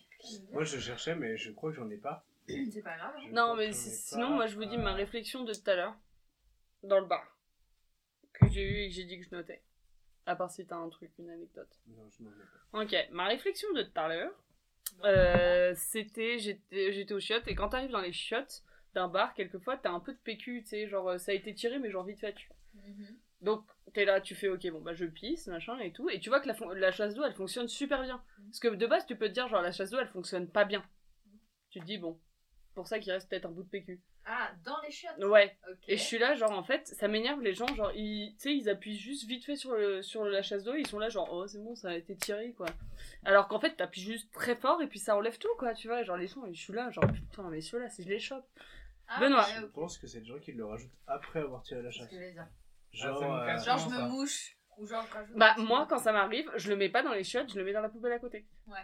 Moi 0.51 0.63
je 0.65 0.79
cherchais, 0.79 1.15
mais 1.15 1.37
je 1.37 1.51
crois 1.51 1.69
que 1.71 1.77
j'en 1.77 1.89
ai 1.89 1.97
pas. 1.97 2.25
C'est 2.47 2.81
pas 2.81 2.97
grave. 2.97 3.13
Je 3.25 3.31
Non, 3.33 3.55
mais 3.55 3.71
si- 3.71 3.89
pas. 3.89 3.95
sinon, 3.95 4.31
moi, 4.31 4.47
je 4.47 4.55
vous 4.55 4.65
dis 4.65 4.77
ma 4.77 4.91
Euh, 4.91 4.95
réflexion 4.95 5.43
de 5.45 5.53
tout 5.53 5.69
à 5.69 5.75
l'heure, 5.75 5.95
dans 6.83 6.99
le 6.99 7.05
bar, 7.05 7.23
que 8.33 8.49
j'ai 8.49 8.63
eu 8.63 8.77
et 8.83 8.89
que 8.89 8.95
j'ai 8.95 9.05
dit 9.05 9.17
que 9.19 9.25
je 9.25 9.35
notais. 9.35 9.63
À 10.29 10.35
part 10.35 10.51
si 10.51 10.63
t'as 10.63 10.75
un 10.75 10.89
truc, 10.89 11.09
une 11.17 11.31
anecdote. 11.31 11.79
Non, 11.87 12.07
je 12.11 12.23
pas. 12.23 12.83
Ok, 12.83 12.95
ma 13.11 13.25
réflexion 13.25 13.67
de 13.73 13.81
tout 13.81 13.91
à 13.99 14.07
l'heure, 14.09 14.31
euh, 15.03 15.73
c'était, 15.75 16.37
j'étais 16.37 16.93
j'étais 16.93 17.13
aux 17.15 17.19
chiottes, 17.19 17.47
et 17.47 17.55
quand 17.55 17.69
t'arrives 17.69 17.89
dans 17.89 17.99
les 17.99 18.13
chiottes 18.13 18.63
d'un 18.93 19.07
bar, 19.07 19.33
quelquefois, 19.33 19.75
t'as 19.77 19.89
un 19.89 19.99
peu 19.99 20.13
de 20.13 20.19
PQ, 20.19 20.61
tu 20.61 20.69
sais, 20.69 20.87
genre, 20.87 21.09
euh, 21.09 21.17
ça 21.17 21.31
a 21.31 21.33
été 21.33 21.55
tiré, 21.55 21.79
mais 21.79 21.89
genre 21.89 22.03
vite 22.05 22.19
fait. 22.19 22.35
Mhm. 22.75 23.17
Donc, 23.41 23.65
t'es 23.93 24.05
là, 24.05 24.21
tu 24.21 24.35
fais, 24.35 24.49
ok, 24.49 24.69
bon, 24.69 24.81
bah, 24.81 24.93
je 24.93 25.05
pisse, 25.05 25.47
machin, 25.47 25.79
et 25.79 25.91
tout, 25.91 26.07
et 26.11 26.19
tu 26.19 26.29
vois 26.29 26.41
que 26.41 26.47
la, 26.47 26.53
fon- 26.53 26.69
la 26.69 26.91
chasse 26.91 27.15
d'eau, 27.15 27.23
elle 27.23 27.33
fonctionne 27.33 27.67
super 27.67 28.03
bien. 28.03 28.21
Parce 28.45 28.59
que 28.59 28.67
de 28.67 28.85
base, 28.85 29.07
tu 29.07 29.15
peux 29.15 29.29
te 29.29 29.33
dire, 29.33 29.47
genre, 29.47 29.63
la 29.63 29.71
chasse 29.71 29.89
d'eau, 29.89 29.97
elle 29.99 30.09
fonctionne 30.09 30.47
pas 30.47 30.63
bien. 30.65 30.87
Tu 31.71 31.79
te 31.79 31.85
dis, 31.85 31.97
bon, 31.97 32.19
pour 32.75 32.85
ça 32.87 32.99
qu'il 32.99 33.11
reste 33.11 33.27
peut-être 33.31 33.45
un 33.47 33.51
bout 33.51 33.63
de 33.63 33.69
PQ. 33.69 33.99
Ah, 34.31 34.51
dans 34.63 34.79
les 34.81 34.91
chiottes 34.91 35.17
Ouais, 35.23 35.57
et 35.87 35.97
je 35.97 36.03
suis 36.03 36.19
là, 36.19 36.35
genre, 36.35 36.51
en 36.51 36.61
fait, 36.63 36.85
ça 36.87 37.07
m'énerve 37.07 37.41
les 37.41 37.53
gens, 37.55 37.65
genre, 37.73 37.91
ils, 37.95 38.33
tu 38.35 38.41
sais, 38.43 38.55
ils 38.55 38.69
appuient 38.69 38.95
juste 38.97 39.25
vite 39.27 39.43
fait 39.43 39.55
sur, 39.55 39.73
le, 39.73 40.03
sur 40.03 40.23
la 40.23 40.43
chasse 40.43 40.63
d'eau, 40.63 40.75
ils 40.75 40.85
sont 40.85 40.99
là, 40.99 41.09
genre, 41.09 41.27
oh, 41.33 41.47
c'est 41.47 41.57
bon, 41.57 41.73
ça 41.75 41.89
a 41.89 41.95
été 41.95 42.15
tiré, 42.15 42.53
quoi. 42.53 42.67
Alors 43.25 43.47
qu'en 43.47 43.59
fait, 43.59 43.75
t'appuies 43.75 44.01
juste 44.01 44.31
très 44.31 44.55
fort 44.55 44.81
et 44.83 44.87
puis 44.87 44.99
ça 44.99 45.15
enlève 45.15 45.39
tout, 45.39 45.49
quoi, 45.57 45.73
tu 45.73 45.87
vois. 45.87 46.03
Genre, 46.03 46.15
les 46.15 46.27
gens, 46.27 46.45
je 46.51 46.61
suis 46.61 46.73
là, 46.73 46.91
genre, 46.91 47.07
putain, 47.11 47.49
mais 47.49 47.59
ceux-là, 47.61 47.89
si 47.89 48.03
je 48.03 48.09
les 48.09 48.19
chope. 48.19 48.45
Ah, 49.07 49.19
Benoît. 49.19 49.39
ouais, 49.41 49.53
Je 49.61 49.65
ok. 49.65 49.71
pense 49.71 49.97
que 49.97 50.05
c'est 50.05 50.19
des 50.19 50.27
gens 50.27 50.37
qui 50.37 50.51
le 50.51 50.63
rajoutent 50.63 50.91
après 51.07 51.39
avoir 51.39 51.63
tiré 51.63 51.81
la 51.81 51.89
chasse. 51.89 52.09
Genre, 52.91 53.23
Ah, 53.23 53.55
euh. 53.55 53.59
Genre, 53.63 53.77
je 53.79 53.89
me 53.89 54.01
mouche. 54.09 54.55
Ou 54.77 54.85
genre, 54.85 55.05
quand 55.11 55.25
je 55.27 55.33
Bah, 55.33 55.55
moi, 55.57 55.87
quand 55.89 55.97
ça 55.97 56.11
m'arrive, 56.11 56.49
je 56.55 56.69
le 56.69 56.75
mets 56.75 56.89
pas 56.89 57.01
dans 57.01 57.13
les 57.13 57.23
chiottes, 57.23 57.51
je 57.51 57.57
le 57.57 57.65
mets 57.65 57.73
dans 57.73 57.81
la 57.81 57.89
poubelle 57.89 58.13
à 58.13 58.19
côté. 58.19 58.45
Ouais. 58.67 58.77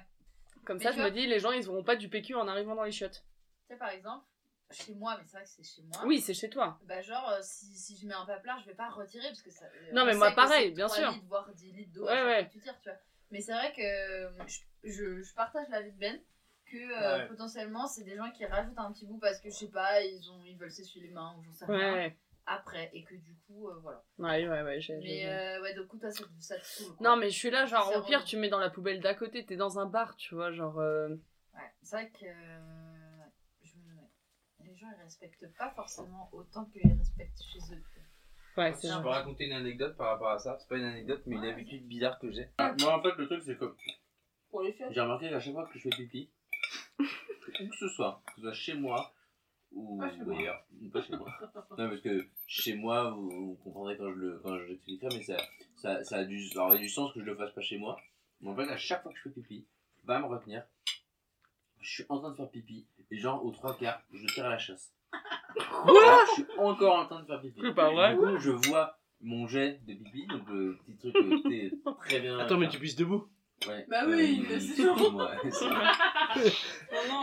Comme 0.66 0.78
Mais 0.78 0.84
ça, 0.84 0.92
tu 0.92 0.98
je 0.98 1.04
me 1.04 1.12
dis, 1.12 1.28
les 1.28 1.40
gens, 1.40 1.52
ils 1.52 1.70
auront 1.70 1.84
pas 1.84 1.96
du 1.96 2.10
PQ 2.10 2.34
en 2.34 2.48
arrivant 2.48 2.74
dans 2.74 2.84
les 2.84 2.92
chiottes. 2.92 3.24
Tu 3.68 3.74
sais, 3.74 3.78
par 3.78 3.90
exemple, 3.90 4.26
chez 4.72 4.94
moi, 4.96 5.18
mais 5.18 5.24
c'est 5.26 5.38
vrai 5.38 5.44
que 5.46 5.50
c'est 5.52 5.64
chez 5.64 5.82
moi. 5.84 6.02
Oui, 6.06 6.20
c'est 6.22 6.34
chez 6.34 6.50
toi. 6.50 6.80
Bah, 6.86 7.02
genre, 7.02 7.30
euh, 7.30 7.40
si, 7.42 7.66
si 7.78 7.98
je 7.98 8.08
mets 8.08 8.14
un 8.14 8.26
paplard, 8.26 8.60
je 8.62 8.66
vais 8.66 8.74
pas 8.76 8.90
retirer 8.90 9.28
parce 9.28 9.42
que 9.42 9.52
ça. 9.52 9.66
euh, 9.66 9.92
Non, 9.94 10.04
on 10.04 10.06
mais 10.06 10.16
moi, 10.16 10.32
pareil, 10.32 10.72
bien 10.72 10.88
3 10.88 10.98
sûr. 10.98 11.12
litres, 11.12 11.26
voire 11.28 11.50
10 11.54 11.72
litres 11.72 11.94
d'eau 11.94 12.06
Ouais, 12.06 12.24
ouais. 12.24 12.50
tu 12.50 12.60
tires, 12.60 12.80
tu 12.82 12.90
vois. 12.90 12.98
Mais 13.32 13.42
c'est 13.42 13.54
vrai 13.54 13.74
que 13.74 13.82
euh, 13.82 14.30
je, 14.48 14.60
je, 14.90 15.22
je 15.22 15.34
partage 15.34 15.68
l'avis 15.70 15.92
de 15.92 15.98
Ben 16.00 16.20
que 16.66 16.78
euh, 16.78 17.18
Ouais. 17.20 17.28
potentiellement, 17.28 17.88
c'est 17.88 18.04
des 18.04 18.16
gens 18.16 18.32
qui 18.32 18.46
rajoutent 18.46 18.78
un 18.78 18.92
petit 18.92 19.06
bout 19.06 19.20
parce 19.20 19.40
que 19.40 19.50
je 19.50 19.56
sais 19.56 19.70
pas, 19.70 20.02
ils, 20.02 20.30
ont, 20.32 20.44
ils 20.46 20.58
veulent 20.58 20.72
s'essuyer 20.72 21.08
les 21.08 21.14
mains 21.14 21.36
ou 21.38 21.44
j'en 21.44 21.52
sais 21.54 21.66
rien. 21.66 21.94
ouais, 21.94 22.18
Après, 22.48 22.90
et 22.94 23.04
que 23.04 23.16
du 23.16 23.36
coup, 23.48 23.68
euh, 23.70 23.76
voilà. 23.82 24.04
ouais, 24.20 24.48
ouais, 24.48 24.62
ouais, 24.64 24.80
j'ai- 24.82 24.98
Mais 24.98 25.06
j'ai- 25.22 25.28
euh, 25.30 25.62
ouais, 25.62 25.74
du 25.74 25.86
coup, 25.88 25.98
toi, 26.00 26.10
ça, 26.12 26.24
ça 26.40 26.58
te 26.60 26.66
saoule. 26.66 26.96
quoi. 26.96 27.10
Non, 27.10 27.16
mais 27.18 27.30
je 27.30 27.36
suis 27.38 27.50
là, 27.52 27.66
genre, 27.66 27.90
C'est 27.90 27.96
au 27.98 28.04
pire, 28.04 28.24
tu 28.24 28.38
mets 28.38 28.50
dans 28.50 28.60
la 28.60 28.70
poubelle 28.72 29.00
d'à 29.00 29.14
côté, 29.16 29.46
t'es 29.46 29.56
dans 29.56 29.80
un 29.80 29.86
bar, 29.86 30.16
tu 30.18 30.34
vois, 30.36 30.52
genre. 30.52 30.80
euh, 30.80 31.10
Ouais, 31.54 31.74
c'est 31.84 31.96
vrai 31.96 32.10
que. 32.12 32.26
euh, 32.26 33.24
je 33.64 33.78
me- 33.78 33.96
ouais. 33.96 34.10
Les 34.66 34.75
gens, 34.86 34.98
ils 34.98 35.04
respectent 35.04 35.58
pas 35.58 35.72
forcément 35.72 36.30
autant 36.32 36.66
qu'ils 36.66 36.88
respectent 36.88 37.42
chez 37.42 37.74
eux. 37.74 37.84
Ouais, 38.58 38.74
c'est 38.74 38.88
Je 38.88 39.02
peux 39.02 39.10
raconter 39.10 39.46
une 39.46 39.54
anecdote 39.54 39.98
par 39.98 40.12
rapport 40.12 40.30
à 40.30 40.40
ça. 40.40 40.58
C'est 40.60 40.70
pas 40.70 40.78
une 40.78 40.86
anecdote, 40.86 41.24
mais 41.26 41.36
une 41.36 41.46
habitude 41.46 41.86
bizarre 41.88 42.18
que 42.20 42.32
j'ai. 42.32 42.50
moi, 42.80 42.98
en 42.98 43.02
fait, 43.02 43.16
le 43.18 43.26
truc, 43.28 43.44
c'est 43.44 43.58
que 43.58 43.76
Pour 44.50 44.62
les 44.62 44.72
filles 44.72 44.88
j'ai 44.92 45.02
remarqué 45.02 45.30
qu'à 45.30 45.40
chaque 45.40 45.54
fois 45.54 45.68
que 45.68 45.78
je 45.78 45.84
fais 45.84 45.90
pipi, 45.90 46.30
où 47.00 47.04
que 47.70 47.76
ce 47.78 47.90
soit, 47.90 48.22
que 48.28 48.36
ce 48.36 48.42
soit 48.42 48.54
chez 48.54 48.74
moi 48.76 49.14
ou 49.74 50.02
ailleurs, 50.02 50.66
pas 50.94 51.02
chez 51.02 51.18
moi. 51.18 51.28
non, 51.78 51.90
parce 51.90 52.02
que 52.02 52.26
chez 52.48 52.76
moi, 52.76 53.10
vous, 53.10 53.30
vous 53.30 53.56
comprendrez 53.56 53.98
quand 53.98 54.10
je 54.14 54.20
le, 54.20 54.40
quand 54.40 54.58
je 54.58 54.64
l'expliquerai, 54.64 55.10
mais 55.18 55.24
ça, 55.24 55.38
ça, 55.76 56.04
ça, 56.06 56.18
a 56.18 56.24
du, 56.24 56.48
ça 56.48 56.64
aurait 56.64 56.80
du 56.80 56.88
sens 56.88 57.12
que 57.12 57.20
je 57.20 57.26
le 57.26 57.36
fasse 57.36 57.52
pas 57.52 57.62
chez 57.62 57.78
moi. 57.78 58.00
Mais 58.40 58.50
en 58.50 58.56
fait, 58.56 58.70
à 58.70 58.78
chaque 58.78 59.04
fois 59.04 59.12
que 59.12 59.18
je 59.18 59.24
fais 59.24 59.30
pipi, 59.32 59.68
va 60.06 60.20
me 60.20 60.26
retenir. 60.26 60.66
Je 61.86 61.92
suis 61.94 62.06
en 62.10 62.18
train 62.20 62.32
de 62.32 62.36
faire 62.36 62.50
pipi, 62.50 62.88
et 63.12 63.18
genre, 63.18 63.46
aux 63.46 63.52
trois 63.52 63.76
quarts, 63.78 64.02
je 64.12 64.26
tire 64.34 64.46
à 64.46 64.50
la 64.50 64.58
chasse. 64.58 64.92
Là, 65.14 66.26
je 66.30 66.34
suis 66.34 66.46
encore 66.58 66.98
en 67.00 67.06
train 67.06 67.22
de 67.22 67.28
faire 67.28 67.40
pipi. 67.42 67.62
C'est 67.64 67.76
pas 67.76 67.92
vrai. 67.92 68.16
Du 68.16 68.20
coup, 68.22 68.38
je 68.40 68.50
vois 68.50 68.98
mon 69.22 69.48
jet 69.48 69.80
de 69.88 69.94
pipi, 69.94 70.26
donc 70.26 70.50
le 70.50 70.78
petit 70.88 70.98
truc 70.98 71.14
que 71.14 71.48
t'es 71.48 71.72
très 72.10 72.20
bien. 72.22 72.40
Attends, 72.40 72.58
mais 72.58 72.70
tu 72.70 72.80
pisses 72.80 72.96
debout 72.96 73.28
Ouais. 73.68 73.86
Bah 73.88 74.04
oui, 74.08 74.42
Euh, 74.44 74.48
mais 74.50 74.60
c'est 74.60 74.76
sûr. 74.82 74.96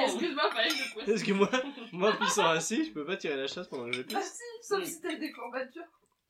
excuse-moi, 0.04 0.50
fallait 0.50 0.68
que 0.68 0.74
je 0.74 1.04
Parce 1.06 1.22
que 1.22 1.32
moi, 1.32 1.50
moi 1.92 2.12
pissant 2.18 2.46
assis, 2.46 2.84
je 2.86 2.92
peux 2.92 3.04
pas 3.04 3.16
tirer 3.16 3.36
la 3.36 3.46
chasse 3.48 3.68
pendant 3.68 3.86
que 3.86 3.92
je 3.92 4.00
Ah 4.02 4.04
pisse. 4.04 4.32
si, 4.60 4.66
sauf 4.68 4.84
si 4.84 5.00
t'as 5.02 5.14
des 5.16 5.30
courbatures. 5.32 5.82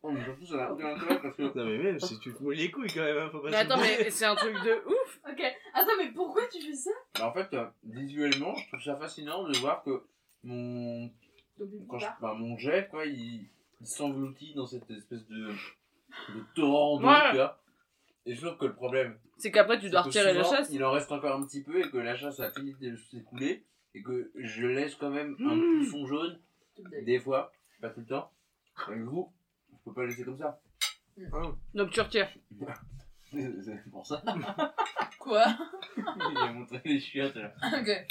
Oh, 0.05 0.11
mais 0.11 0.25
surtout, 0.25 0.47
ça 0.47 0.57
n'a 0.57 0.73
aucun 0.73 0.95
intérêt 0.97 1.21
parce 1.23 1.37
que. 1.37 1.43
Non, 1.43 1.65
mais 1.65 1.79
même 1.79 2.01
si 2.01 2.19
tu 2.19 2.33
te 2.35 2.43
mouilles 2.43 2.57
les 2.57 2.71
couilles 2.73 2.89
quand 2.93 3.03
même, 3.05 3.17
hein, 3.19 3.29
faut 3.31 3.39
pas 3.39 3.51
Mais 3.51 3.57
se 3.57 3.63
attends, 3.63 3.77
mouiller. 3.79 3.97
mais 4.01 4.11
c'est 4.11 4.25
un 4.25 4.35
truc 4.35 4.55
de 4.55 4.83
ouf! 4.89 5.21
Ok, 5.31 5.43
attends, 5.75 5.93
mais 5.99 6.11
pourquoi 6.11 6.43
tu 6.49 6.61
fais 6.61 6.75
ça? 6.75 6.91
Bah, 7.19 7.29
en 7.29 7.33
fait, 7.33 7.55
euh, 7.55 7.67
visuellement, 7.85 8.55
je 8.57 8.67
trouve 8.69 8.83
ça 8.83 8.97
fascinant 8.97 9.47
de 9.49 9.57
voir 9.59 9.83
que 9.85 10.03
mon. 10.43 11.09
Quand 11.89 11.99
je... 11.99 12.07
enfin, 12.07 12.35
mon 12.35 12.59
jet, 12.59 12.89
quoi, 12.91 13.07
il, 13.07 13.47
il 13.81 13.87
s'engloutit 13.87 14.55
dans 14.55 14.67
cette 14.67 14.91
espèce 14.91 15.25
de. 15.29 15.49
de 15.49 16.45
torrent 16.57 16.99
d'eau, 16.99 17.07
Ouais. 17.07 17.31
tu 17.31 17.37
vois. 17.37 17.59
Et 18.27 18.35
je 18.35 18.45
trouve 18.47 18.59
que 18.59 18.67
le 18.67 18.75
problème. 18.75 19.17
C'est 19.39 19.51
qu'après, 19.53 19.77
tu 19.79 19.85
c'est 19.87 19.91
dois 19.91 20.03
que 20.03 20.07
retirer 20.09 20.33
la 20.35 20.43
souvent, 20.45 20.57
chasse. 20.57 20.71
Il 20.73 20.85
en 20.85 20.91
reste 20.93 21.11
encore 21.13 21.37
un 21.37 21.45
petit 21.45 21.63
peu 21.63 21.79
et 21.81 21.91
que 21.91 21.99
la 21.99 22.17
chasse 22.17 22.41
a 22.41 22.51
fini 22.51 22.75
de 22.81 22.97
s'écouler 23.11 23.65
et 23.95 24.03
que 24.03 24.31
je 24.37 24.67
laisse 24.67 24.95
quand 24.97 25.11
même 25.11 25.37
un 25.41 25.55
Mmh. 25.57 25.79
pousson 25.85 26.07
jaune, 26.07 26.41
des 27.05 27.19
fois, 27.21 27.53
pas 27.81 27.91
tout 27.91 28.01
le 28.01 28.07
temps. 28.07 28.31
Du 28.89 29.05
coup, 29.05 29.33
je 29.85 29.91
peux 29.91 29.95
pas 29.95 30.07
laisser 30.07 30.25
comme 30.25 30.39
ça. 30.39 30.61
Donc 31.75 31.91
tu 31.91 32.01
retires. 32.01 32.29
C'est 33.31 33.91
pour 33.91 34.07
ça. 34.07 34.23
Quoi? 35.19 35.45
Il 35.97 36.39
a 36.39 36.53
montré 36.53 36.81
les 36.85 37.01
chiottes 37.01 37.35
là. 37.37 37.53
Ok. 37.81 38.07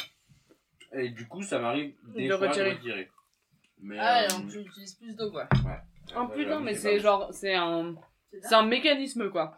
Et 0.94 1.10
du 1.10 1.28
coup, 1.28 1.42
ça 1.42 1.60
m'arrive 1.60 1.96
des 2.16 2.28
De 2.28 2.36
fois 2.36 2.50
retirer. 2.50 2.72
de 2.72 2.78
retirer. 2.80 3.10
Mais, 3.80 3.98
Ah, 4.00 4.24
euh, 4.24 4.28
donc 4.28 4.50
tu 4.52 4.60
utilises 4.60 4.96
plus 4.96 5.16
d'eau, 5.16 5.32
quoi. 5.32 5.44
ouais. 5.66 5.80
Ça, 6.08 6.28
putain, 6.34 6.50
j'avoue, 6.50 6.64
mais 6.64 6.76
c'est 6.76 7.00
genre, 7.00 7.34
c'est 7.34 7.56
un, 7.56 7.96
C'est 8.42 8.56
un 8.56 8.66
mécanisme 8.66 9.30
quoi. 9.30 9.56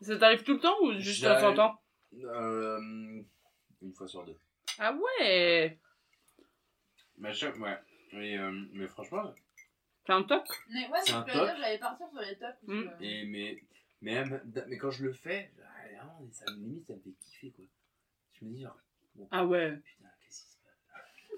Ça 0.00 0.16
t'arrive 0.18 0.42
tout 0.42 0.54
le 0.54 0.60
temps 0.60 0.74
ou 0.82 0.92
juste 0.98 1.22
de 1.24 1.28
temps 1.28 1.48
en 1.50 1.54
temps 1.54 1.80
Euh, 2.24 3.22
une 3.82 3.92
fois 3.94 4.06
sur 4.08 4.24
deux. 4.24 4.36
Ah 4.78 4.92
ouais 4.92 5.78
Mais, 7.18 7.28
à 7.28 7.32
chaque... 7.32 7.56
ouais. 7.58 7.78
mais, 8.12 8.36
euh, 8.38 8.50
mais 8.72 8.86
franchement, 8.88 9.32
C'est 10.06 10.12
un 10.12 10.22
toc 10.22 10.44
Mais 10.70 10.88
ouais, 10.88 10.98
C'est 11.04 11.12
un 11.14 11.26
je 11.26 11.32
toc. 11.32 11.42
dire, 11.44 11.56
j'allais 11.58 11.78
partir 11.78 12.08
sur 12.10 12.20
les 12.20 12.36
tocs. 12.36 12.62
Mm. 12.66 12.82
que- 12.98 13.04
et, 13.04 13.24
mais, 13.26 13.62
mais, 14.02 14.24
même- 14.24 14.52
mais 14.68 14.78
quand 14.78 14.90
je 14.90 15.04
le 15.04 15.12
fais, 15.12 15.50
ah, 15.58 15.62
vraiment, 15.96 16.28
ça 16.32 16.44
limite, 16.52 16.86
ça 16.86 16.94
me 16.94 17.00
fait 17.00 17.10
kiffer 17.20 17.50
quoi. 17.50 17.64
Je 18.34 18.44
me 18.44 18.50
dis 18.52 18.62
genre, 18.62 18.78
Ah 19.30 19.44
ouais. 19.44 19.72
putain, 19.76 20.08
qu'est-ce 20.20 20.44
qui 20.44 20.50
se 20.52 20.58
passe? 20.62 20.80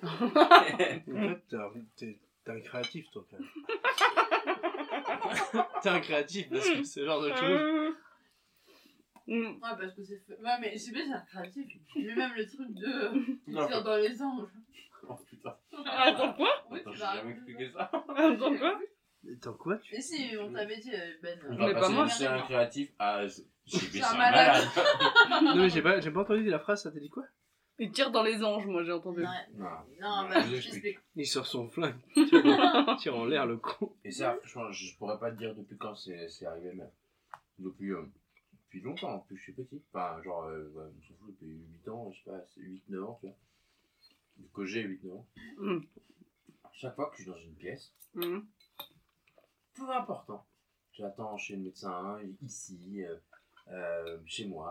En 0.02 0.30
fait, 0.76 1.02
t'as- 1.48 1.72
t'es 1.96 2.18
t'es 2.44 2.50
un 2.52 2.60
créatif, 2.60 3.10
toi, 3.10 3.24
quand 3.30 3.38
même. 3.38 3.48
t'es 5.82 5.88
un 5.88 6.00
créatif 6.00 6.48
parce 6.50 6.68
que 6.70 6.82
c'est 6.82 7.00
le 7.00 7.06
genre 7.06 7.22
de 7.22 7.32
choses. 7.34 7.94
Mm. 9.26 9.46
Ouais, 9.46 9.58
parce 9.60 9.94
que 9.94 10.02
c'est 10.02 10.18
fait. 10.20 10.38
Ouais, 10.40 10.58
mais 10.60 10.76
c'est 10.78 10.92
bien, 10.92 11.04
c'est 11.06 11.12
un 11.12 11.20
créatif. 11.20 11.66
Mais 11.96 12.14
même 12.14 12.32
le 12.34 12.46
truc 12.46 12.70
de. 12.72 13.82
Dans 13.84 13.96
les 13.96 14.22
anges. 14.22 14.48
Oh 15.08 15.16
putain, 15.26 15.56
Attends 15.86 16.32
quoi 16.34 16.48
Oui, 16.70 16.80
Attends, 16.80 16.92
j'ai 16.92 16.98
jamais 16.98 17.32
expliqué 17.32 17.70
ça. 17.70 17.90
Attends 18.16 18.56
quoi 18.58 18.78
Attends, 19.32 19.54
quoi 19.54 19.76
tu... 19.78 19.94
Mais 19.94 20.00
si, 20.00 20.36
on 20.40 20.52
t'avait 20.52 20.78
dit, 20.78 20.92
euh, 20.94 21.12
Ben. 21.22 21.38
On 21.48 21.54
Mais 21.56 21.72
va 21.72 21.80
pas 21.80 21.88
passer 21.88 22.18
c'est 22.18 22.26
un 22.26 22.40
créatif 22.42 22.92
à 22.98 23.28
c'est 23.28 23.44
C'est 23.66 23.78
c'est 23.78 24.02
un 24.02 24.16
malade. 24.16 24.64
malade. 24.76 25.44
Non, 25.56 25.56
mais 25.62 25.68
j'ai 25.68 25.82
pas, 25.82 26.00
j'ai 26.00 26.10
pas 26.10 26.20
entendu 26.20 26.44
la 26.44 26.58
phrase, 26.60 26.82
ça 26.82 26.90
t'a 26.92 27.00
dit 27.00 27.10
quoi 27.10 27.24
Il 27.78 27.90
tire 27.90 28.10
dans 28.12 28.22
les 28.22 28.42
anges, 28.44 28.66
moi 28.66 28.84
j'ai 28.84 28.92
entendu. 28.92 29.22
Non, 29.56 29.66
Non. 30.00 30.28
bah, 30.28 30.40
je 30.42 30.54
explique. 30.56 30.62
t'explique. 30.82 30.98
Il 31.16 31.26
sort 31.26 31.46
son 31.46 31.68
flingue, 31.68 31.96
tire 32.14 32.44
en- 32.46 32.96
tire 32.96 33.16
en 33.18 33.24
l'air 33.26 33.44
le 33.46 33.56
con. 33.56 33.92
Et 34.04 34.10
ça, 34.12 34.36
franchement, 34.44 34.70
je 34.72 34.96
pourrais 34.96 35.18
pas 35.18 35.30
te 35.32 35.36
dire 35.36 35.54
depuis 35.54 35.76
quand 35.76 35.94
c'est 35.96 36.28
c'est 36.28 36.46
arrivé 36.46 36.72
même. 36.72 36.90
Depuis, 37.58 37.90
euh, 37.90 38.02
depuis 38.66 38.80
longtemps, 38.80 39.16
depuis 39.18 39.34
que 39.34 39.38
je 39.40 39.44
suis 39.44 39.52
petit. 39.52 39.82
Enfin, 39.92 40.22
genre, 40.22 40.44
euh, 40.44 40.70
ouais, 40.74 40.84
on 40.96 41.02
s'en 41.02 41.14
fout, 41.18 41.34
depuis 41.40 41.60
8 41.84 41.88
ans, 41.90 42.12
je 42.12 42.18
sais 42.18 42.30
pas, 42.30 42.38
8-9 42.56 43.02
ans, 43.04 43.18
tu 43.20 43.26
vois. 43.26 43.36
Que 44.54 44.64
j'ai 44.64 44.82
8 44.82 45.04
ans, 45.10 45.26
Mm. 45.58 45.78
chaque 46.72 46.94
fois 46.94 47.10
que 47.10 47.16
je 47.16 47.22
suis 47.22 47.30
dans 47.30 47.36
une 47.38 47.54
pièce, 47.54 47.92
Mm. 48.14 48.40
peu 49.74 49.90
important, 49.90 50.46
j'attends 50.92 51.36
chez 51.36 51.56
le 51.56 51.62
médecin, 51.62 52.18
ici, 52.42 53.02
euh, 53.04 53.16
euh, 53.68 54.18
chez 54.26 54.46
moi. 54.46 54.70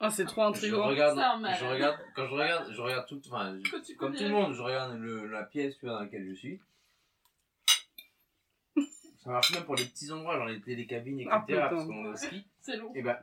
Ah, 0.00 0.10
c'est 0.10 0.24
trop 0.24 0.42
Je 0.42 0.46
intriguant. 0.48 0.88
regarde, 0.88 1.18
un 1.18 1.36
malade. 1.38 1.58
je 1.60 1.64
regarde, 1.66 1.98
quand 2.16 2.26
je 2.26 2.32
regarde, 2.34 2.72
je 2.72 2.80
regarde 2.80 3.06
tout, 3.08 3.22
enfin, 3.26 3.56
je- 3.62 3.94
comme 3.94 4.14
tout 4.14 4.22
le 4.24 4.30
monde, 4.30 4.52
je 4.52 4.60
regarde 4.62 4.98
le- 4.98 5.26
la 5.28 5.44
pièce 5.44 5.78
dans 5.82 6.00
laquelle 6.00 6.26
je 6.28 6.34
suis. 6.34 6.60
Ça 9.18 9.30
marche 9.30 9.52
même 9.54 9.64
pour 9.64 9.76
les 9.76 9.84
petits 9.84 10.10
endroits, 10.10 10.36
genre 10.36 10.46
les 10.46 10.60
télécabines, 10.60 11.20
etc. 11.20 11.30
Ah, 11.30 11.68
parce 11.68 11.86
qu'on 11.86 12.04
est 12.06 12.08
au 12.08 12.16
ski. 12.16 12.44
C'est 12.60 12.76
long. 12.76 12.92
Et 12.96 13.02
ben, 13.02 13.16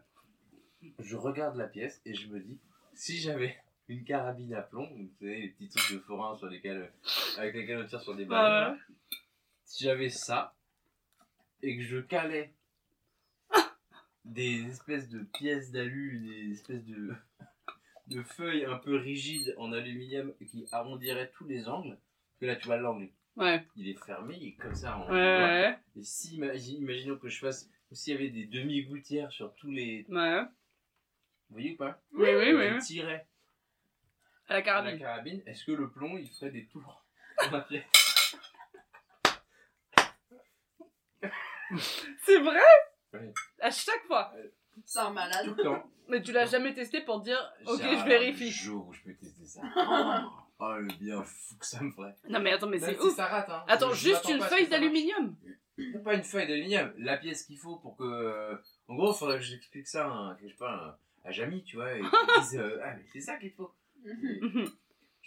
je 0.99 1.17
regarde 1.17 1.57
la 1.57 1.67
pièce 1.67 2.01
et 2.05 2.13
je 2.13 2.29
me 2.29 2.39
dis, 2.39 2.57
si 2.93 3.17
j'avais 3.17 3.57
une 3.89 4.03
carabine 4.03 4.53
à 4.53 4.61
plomb, 4.61 4.87
vous 4.95 5.09
savez, 5.19 5.41
les 5.41 5.47
petits 5.49 5.67
trucs 5.69 5.93
de 5.93 5.99
forain 5.99 6.35
sur 6.37 6.47
lesquels, 6.47 6.91
avec 7.37 7.55
lesquels 7.55 7.79
on 7.79 7.87
tire 7.87 8.01
sur 8.01 8.15
des 8.15 8.25
balles, 8.25 8.77
Ah 8.79 8.95
si 9.65 9.83
j'avais 9.83 10.09
ça 10.09 10.55
et 11.61 11.75
que 11.77 11.83
je 11.83 11.97
calais 11.99 12.53
des 14.25 14.65
espèces 14.67 15.09
de 15.09 15.19
pièces 15.19 15.71
d'alu, 15.71 16.19
des 16.19 16.51
espèces 16.51 16.85
de, 16.85 17.13
de 18.07 18.21
feuilles 18.23 18.65
un 18.65 18.77
peu 18.77 18.95
rigides 18.95 19.55
en 19.57 19.71
aluminium 19.73 20.33
qui 20.45 20.67
arrondiraient 20.71 21.31
tous 21.31 21.45
les 21.45 21.67
angles, 21.67 21.97
que 22.39 22.45
là 22.45 22.55
tu 22.55 22.65
vois 22.65 22.77
l'angle, 22.77 23.09
Ouais, 23.35 23.65
il 23.77 23.87
est 23.87 24.05
fermé, 24.05 24.35
il 24.41 24.47
est 24.49 24.53
comme 24.55 24.75
ça 24.75 24.97
en 24.97 25.07
ouais, 25.09 25.13
ouais. 25.13 25.77
Et 25.95 26.03
si, 26.03 26.37
imagi- 26.37 26.75
imaginons 26.77 27.17
que 27.17 27.29
je 27.29 27.39
fasse, 27.39 27.69
s'il 27.91 28.13
y 28.13 28.15
avait 28.17 28.29
des 28.29 28.45
demi-gouttières 28.47 29.31
sur 29.31 29.53
tous 29.55 29.71
les... 29.71 30.05
ouais. 30.09 30.41
Vous 30.41 31.55
voyez 31.55 31.73
ou 31.73 31.77
pas? 31.77 32.01
Oui, 32.11 32.27
oui, 32.35 32.53
oui. 32.53 32.69
Je 32.81 32.85
tirais 32.85 33.25
À 34.49 34.59
la 34.59 34.77
à 34.77 34.81
la 34.81 34.97
carabine. 34.97 35.41
est-ce 35.45 35.63
que 35.65 35.71
le 35.71 35.89
plomb, 35.89 36.17
il 36.17 36.27
ferait 36.27 36.49
des 36.51 36.65
tours 36.67 37.03
dans 37.45 37.51
la 37.51 37.61
pièce 37.61 37.83
C'est 42.25 42.39
vrai 42.39 42.59
Ouais. 43.13 43.33
À 43.59 43.71
chaque 43.71 44.03
fois. 44.05 44.31
C'est 44.85 44.99
un 44.99 45.09
malade. 45.11 45.45
Tout 45.45 45.55
le 45.55 45.63
temps. 45.63 45.83
Mais 46.07 46.21
tu 46.21 46.31
l'as 46.31 46.45
jamais 46.45 46.73
testé 46.73 47.01
pour 47.01 47.21
dire, 47.21 47.37
ok, 47.65 47.79
je 47.81 48.05
vérifie. 48.07 48.51
jour 48.51 48.87
où 48.87 48.93
je 48.93 49.01
peux 49.03 49.13
tester 49.15 49.45
ça. 49.45 49.61
Oh, 50.61 50.73
le 50.77 50.87
bien 50.99 51.23
fou 51.23 51.55
que 51.57 51.65
ça 51.65 51.81
me 51.81 51.89
ferait. 51.89 52.13
Non, 52.27 52.41
mais 52.41 52.51
attends, 52.51 52.67
mais 52.67 52.79
c'est 52.79 52.93
si 52.95 52.99
ouf. 52.99 53.15
ça 53.15 53.27
rate, 53.27 53.49
hein. 53.49 53.63
Attends, 53.69 53.93
Je- 53.93 54.09
juste 54.09 54.27
une 54.27 54.41
feuille 54.41 54.67
d'aluminium. 54.67 55.33
Pas 56.03 56.15
une 56.15 56.23
feuille 56.23 56.47
d'aluminium, 56.49 56.93
la 56.97 57.15
pièce 57.15 57.43
qu'il 57.45 57.57
faut 57.57 57.77
pour 57.77 57.95
que. 57.95 58.61
En 58.89 58.95
gros, 58.95 59.13
il 59.13 59.17
faudrait 59.17 59.37
que 59.37 59.43
j'explique 59.45 59.87
ça 59.87 60.35
je 60.43 60.49
sais 60.49 60.53
pas, 60.55 60.99
à 61.23 61.31
Jamie, 61.31 61.63
tu 61.63 61.77
vois, 61.77 61.93
et 61.93 62.01
qu'ils 62.01 62.09
disent 62.41 62.59
euh, 62.59 62.81
Ah, 62.83 62.93
mais 62.93 63.05
c'est 63.13 63.21
ça 63.21 63.37
qu'il 63.37 63.53
faut. 63.53 63.73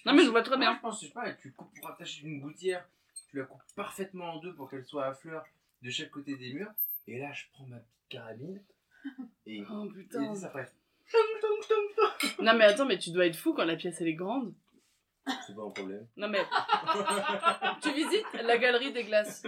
Non, 0.04 0.14
mais 0.14 0.24
je 0.24 0.30
vois 0.30 0.42
très 0.42 0.56
bien. 0.58 0.70
Moi, 0.70 0.76
je 0.76 0.80
pense, 0.82 1.00
je 1.02 1.06
sais 1.06 1.12
pas, 1.12 1.32
tu 1.34 1.52
coupes 1.52 1.72
pour 1.78 1.90
attacher 1.90 2.26
une 2.26 2.40
gouttière, 2.40 2.84
tu 3.30 3.36
la 3.38 3.44
coupes 3.44 3.60
parfaitement 3.76 4.34
en 4.34 4.38
deux 4.40 4.54
pour 4.54 4.68
qu'elle 4.70 4.84
soit 4.84 5.06
à 5.06 5.14
fleur 5.14 5.44
de 5.82 5.90
chaque 5.90 6.10
côté 6.10 6.36
des 6.36 6.52
murs, 6.52 6.72
et 7.06 7.18
là, 7.18 7.32
je 7.32 7.44
prends 7.52 7.66
ma 7.66 7.76
petite 7.78 8.08
carabine, 8.08 8.60
et. 9.46 9.62
Oh 9.70 9.84
et 9.86 9.92
putain. 9.94 10.34
ça 10.34 10.50
fait. 10.50 10.72
Non, 12.40 12.54
mais 12.56 12.64
attends, 12.64 12.86
mais 12.86 12.98
tu 12.98 13.10
dois 13.10 13.26
être 13.26 13.36
fou 13.36 13.52
quand 13.54 13.64
la 13.64 13.76
pièce 13.76 14.00
elle 14.00 14.08
est 14.08 14.14
grande. 14.14 14.54
C'est 15.46 15.54
pas 15.54 15.62
un 15.62 15.70
problème. 15.70 16.06
Non, 16.16 16.28
mais. 16.28 16.42
tu 17.82 17.92
visites 17.92 18.26
la 18.42 18.58
galerie 18.58 18.92
des 18.92 19.04
glaces 19.04 19.44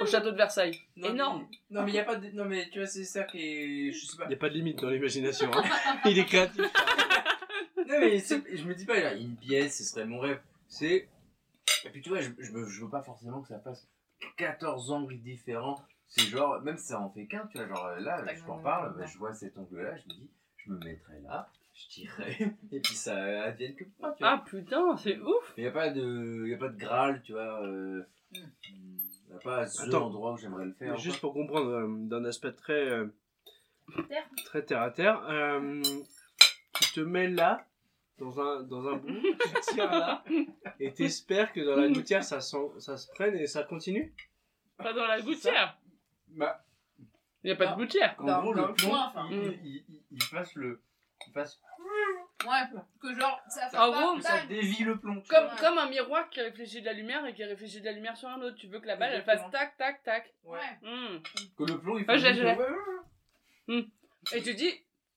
au 0.00 0.06
château 0.06 0.30
de 0.30 0.36
Versailles. 0.36 0.78
Non, 0.96 1.10
Énorme. 1.10 1.46
mais- 1.50 1.76
Non, 1.76 1.82
mais 1.84 1.90
il 1.90 1.94
y 1.96 1.98
a 1.98 2.04
pas 2.04 2.16
de. 2.16 2.28
Non, 2.30 2.44
mais 2.46 2.70
tu 2.70 2.78
vois, 2.78 2.86
c'est 2.86 3.04
ça 3.04 3.24
qui 3.24 3.38
est. 3.38 3.92
Je 3.92 4.06
sais 4.06 4.16
pas. 4.16 4.26
N'y 4.26 4.34
a 4.34 4.38
pas 4.38 4.48
de 4.48 4.54
limite 4.54 4.78
dans 4.80 4.88
l'imagination. 4.88 5.50
hein. 5.52 5.64
Il 6.06 6.18
est 6.18 6.24
créatif. 6.24 6.62
Non, 7.88 7.98
mais 8.00 8.18
je 8.18 8.64
me 8.64 8.74
dis 8.74 8.84
pas, 8.84 9.00
là, 9.00 9.14
une 9.14 9.36
pièce, 9.36 9.78
ce 9.78 9.84
serait 9.84 10.04
mon 10.06 10.18
rêve. 10.20 10.40
C'est. 10.68 11.08
Et 11.84 11.90
puis 11.90 12.00
tu 12.02 12.08
vois, 12.10 12.20
je, 12.20 12.30
je, 12.38 12.52
veux, 12.52 12.66
je 12.68 12.82
veux 12.84 12.90
pas 12.90 13.02
forcément 13.02 13.40
que 13.40 13.48
ça 13.48 13.58
fasse 13.60 13.88
14 14.36 14.90
angles 14.90 15.18
différents. 15.18 15.80
C'est 16.06 16.22
genre, 16.22 16.60
même 16.62 16.78
si 16.78 16.86
ça 16.86 17.00
en 17.00 17.10
fait 17.10 17.26
qu'un, 17.26 17.46
tu 17.46 17.58
vois, 17.58 17.68
genre 17.68 17.86
euh, 17.86 18.00
là, 18.00 18.24
je 18.34 18.42
t'en 18.44 18.58
parle, 18.58 18.96
bah, 18.96 19.04
je 19.06 19.18
vois 19.18 19.34
cet 19.34 19.58
angle-là, 19.58 19.94
je 19.96 20.04
me 20.08 20.14
dis, 20.20 20.30
je 20.56 20.70
me 20.72 20.78
mettrai 20.78 21.20
là, 21.20 21.50
je 21.74 21.88
tirerai, 21.88 22.54
et 22.72 22.80
puis 22.80 22.94
ça 22.94 23.42
advienne 23.42 23.74
que 23.74 23.84
pas, 23.84 24.12
tu 24.12 24.22
vois. 24.22 24.32
Ah 24.32 24.42
putain, 24.46 24.96
c'est 24.96 25.18
ouf. 25.18 25.54
Mais 25.56 25.64
y 25.64 25.66
a 25.66 25.70
pas 25.70 25.90
de, 25.90 26.46
y 26.46 26.54
a 26.54 26.58
pas 26.58 26.68
de 26.68 26.78
graal, 26.78 27.20
tu 27.22 27.32
vois. 27.32 27.62
Euh, 27.62 28.02
y 28.34 29.34
a 29.34 29.38
pas 29.44 29.66
ce 29.66 29.82
Attends. 29.82 30.06
endroit 30.06 30.32
où 30.32 30.38
j'aimerais 30.38 30.64
le 30.64 30.72
faire. 30.72 30.96
Juste 30.96 31.20
quoi. 31.20 31.28
pour 31.30 31.34
comprendre 31.34 31.70
euh, 31.70 31.86
d'un 32.08 32.24
aspect 32.24 32.52
très, 32.52 32.88
euh, 32.88 33.06
Terre. 34.08 34.24
très 34.46 34.62
terre 34.64 34.80
à 34.82 34.90
terre, 34.90 35.22
euh, 35.28 35.82
tu 36.80 36.92
te 36.94 37.00
mets 37.00 37.28
là, 37.28 37.66
dans 38.18 38.40
un, 38.40 38.62
dans 38.62 38.88
un 38.88 38.96
bout, 38.96 39.08
tu 39.22 39.72
tires 39.74 39.90
là, 39.90 40.24
et 40.80 40.92
t'espères 40.92 41.52
que 41.52 41.60
dans 41.60 41.76
la 41.76 41.88
gouttière 41.88 42.24
ça, 42.24 42.40
s'en- 42.40 42.78
ça 42.80 42.96
se 42.96 43.08
prenne 43.12 43.36
et 43.36 43.46
ça 43.46 43.62
continue 43.64 44.12
Pas 44.76 44.92
dans 44.92 45.06
la 45.06 45.20
gouttière. 45.20 45.78
Bah, 46.28 46.64
Il 47.44 47.50
y 47.50 47.52
a 47.52 47.56
pas 47.56 47.66
de 47.68 47.76
gouttière. 47.76 48.14
en 48.18 48.24
Dans- 48.24 48.40
gros, 48.42 48.54
dans 48.54 48.62
le 48.62 48.68
le 48.68 48.74
plomb, 48.74 48.88
coin, 48.90 49.06
enfin. 49.08 49.28
il, 49.30 49.38
il, 49.64 49.84
il, 49.88 50.02
il 50.10 50.22
fasse 50.22 50.54
le. 50.54 50.82
Il 51.26 51.32
fasse 51.32 51.60
Ouais, 52.46 52.78
que 53.02 53.12
genre, 53.18 53.40
ça 53.48 53.68
fait 53.68 53.76
En 53.76 53.90
pas 53.90 54.00
gros, 54.00 54.20
ça 54.20 54.46
dévie 54.46 54.84
le 54.84 54.96
plomb. 54.96 55.20
tu 55.20 55.28
Comme, 55.28 55.46
vois. 55.46 55.56
comme 55.56 55.78
un 55.78 55.88
miroir 55.88 56.28
qui 56.30 56.40
réfléchit 56.40 56.80
de 56.80 56.86
la 56.86 56.92
lumière 56.92 57.26
et 57.26 57.34
qui 57.34 57.42
réfléchit 57.42 57.80
de 57.80 57.86
la 57.86 57.90
lumière 57.92 58.16
sur 58.16 58.28
un 58.28 58.40
autre. 58.42 58.54
Tu 58.56 58.68
veux 58.68 58.78
que 58.78 58.86
la 58.86 58.94
balle 58.94 59.12
elle 59.14 59.24
fasse 59.24 59.40
tac 59.50 59.76
tac 59.76 60.04
tac. 60.04 60.32
Ouais. 60.44 60.58
Hmm. 60.82 61.18
Que 61.56 61.64
le 61.64 61.78
plomb, 61.80 61.98
il 61.98 62.04
Ah, 62.06 62.12
fait. 62.12 62.18
je 62.20 62.26
l'ai, 62.26 62.32
du 62.34 62.38
je 62.40 62.44
l'ai. 62.44 62.54
plomb. 62.54 62.64
Ouais, 62.64 63.74
ouais, 63.74 63.74
ouais. 63.80 64.38
Et 64.38 64.42
tu 64.42 64.54
dis 64.54 64.70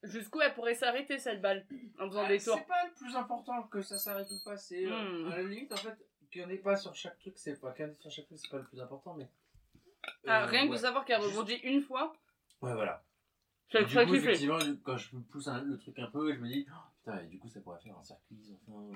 jusqu'où 0.03 0.41
elle 0.41 0.53
pourrait 0.53 0.73
s'arrêter 0.75 1.17
cette 1.19 1.41
balle 1.41 1.65
en 1.99 2.07
faisant 2.09 2.23
Ah, 2.25 2.29
des 2.29 2.39
tours. 2.39 2.55
C'est 2.57 2.67
pas 2.67 2.85
le 2.87 2.93
plus 2.93 3.15
important 3.15 3.63
que 3.63 3.81
ça 3.81 3.97
s'arrête 3.97 4.29
ou 4.31 4.43
pas. 4.43 4.57
C'est 4.57 4.85
euh, 4.85 4.89
Hmm. 5.25 5.31
à 5.31 5.37
la 5.37 5.43
limite, 5.43 5.71
en 5.73 5.77
fait, 5.77 5.95
qu'il 6.31 6.41
n'y 6.41 6.47
en 6.47 6.49
ait 6.51 6.57
pas 6.57 6.75
sur 6.75 6.95
chaque 6.95 7.17
truc, 7.19 7.33
c'est 7.37 7.59
pas 7.59 7.71
qu'il 7.73 7.85
y 7.85 7.87
en 7.87 7.91
ait 7.91 7.97
sur 7.99 8.11
chaque 8.11 8.25
truc, 8.25 8.39
c'est 8.39 8.49
pas 8.51 8.57
le 8.57 8.63
plus 8.65 8.79
important, 8.81 9.13
mais. 9.15 9.27
Ah, 10.27 10.43
Euh, 10.43 10.45
rien 10.47 10.67
que 10.67 10.71
de 10.73 10.77
savoir 10.77 11.05
qu'elle 11.05 11.21
Juste- 11.21 11.33
rebondit 11.33 11.55
une 11.63 11.81
fois, 11.81 12.13
Ouais, 12.61 12.73
voilà. 12.73 13.03
du 13.71 13.77
coup, 13.77 13.85
kiffer. 13.85 14.15
effectivement, 14.15 14.57
quand 14.83 14.97
je 14.97 15.09
pousse 15.29 15.47
un- 15.47 15.61
le 15.61 15.77
truc 15.77 15.97
un 15.99 16.07
peu, 16.07 16.33
je 16.33 16.39
me 16.39 16.47
dis, 16.47 16.65
oh, 16.69 16.73
putain, 16.97 17.19
et 17.21 17.27
du 17.27 17.37
coup, 17.37 17.47
ça 17.49 17.59
pourrait 17.61 17.79
faire 17.83 17.97
un 17.97 18.03
circuit, 18.03 18.57
enfin, 18.67 18.79
ou, 18.79 18.95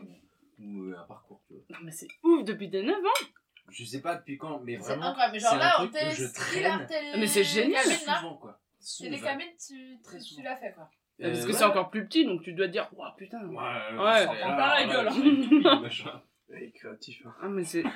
ou, 0.60 0.84
euh, 0.92 0.98
un 0.98 1.04
parcours, 1.04 1.42
tu 1.48 1.54
vois. 1.54 1.64
Non, 1.70 1.78
mais 1.84 1.92
c'est 1.92 2.08
ouf 2.24 2.44
depuis 2.44 2.70
tes 2.70 2.82
9 2.84 2.98
ans. 3.04 3.26
Je 3.70 3.84
sais 3.84 4.02
pas 4.02 4.16
depuis 4.16 4.38
quand, 4.38 4.60
mais 4.60 4.74
C'est 4.78 4.84
vraiment. 4.84 5.06
incroyable. 5.08 5.34
Mais 5.34 5.40
genre 5.40 5.50
c'est 5.52 5.56
un 5.56 5.60
là, 5.60 5.76
on 5.82 5.88
truc 5.88 5.94
que 6.02 6.10
je 6.12 6.26
traîne 6.34 6.88
Mais 7.20 7.28
c'est 7.28 7.44
génial. 7.44 7.84
Souvent, 7.86 8.38
quoi. 8.38 8.60
Télécabine, 9.00 9.48
tu, 9.68 10.00
Très 10.04 10.20
tu, 10.20 10.42
l'as 10.42 10.56
fait 10.56 10.72
quoi. 10.74 10.90
Parce 11.20 11.32
que 11.46 11.50
Euh, 11.50 11.54
c'est 11.54 11.64
ouais. 11.64 11.64
encore 11.64 11.90
plus 11.90 12.06
petit 12.06 12.26
donc 12.26 12.42
tu 12.44 12.54
dois 12.54 12.68
te 12.68 12.72
dire, 12.74 12.90
oh 12.98 13.04
putain. 13.18 13.46
Ouais, 13.48 13.56
Ouais. 13.56 14.04
ouais, 14.04 14.26
S'en 14.26 14.36
prend 14.36 14.56
pas 14.56 14.80
la 14.82 14.86
gueule, 14.88 15.08
hein. 15.08 16.22
Il 16.50 16.56
est 16.64 16.72
créatif. 16.74 17.26
hein. 17.26 17.34
Ah, 17.42 17.48
mais 17.48 17.64
c'est. 17.64 17.84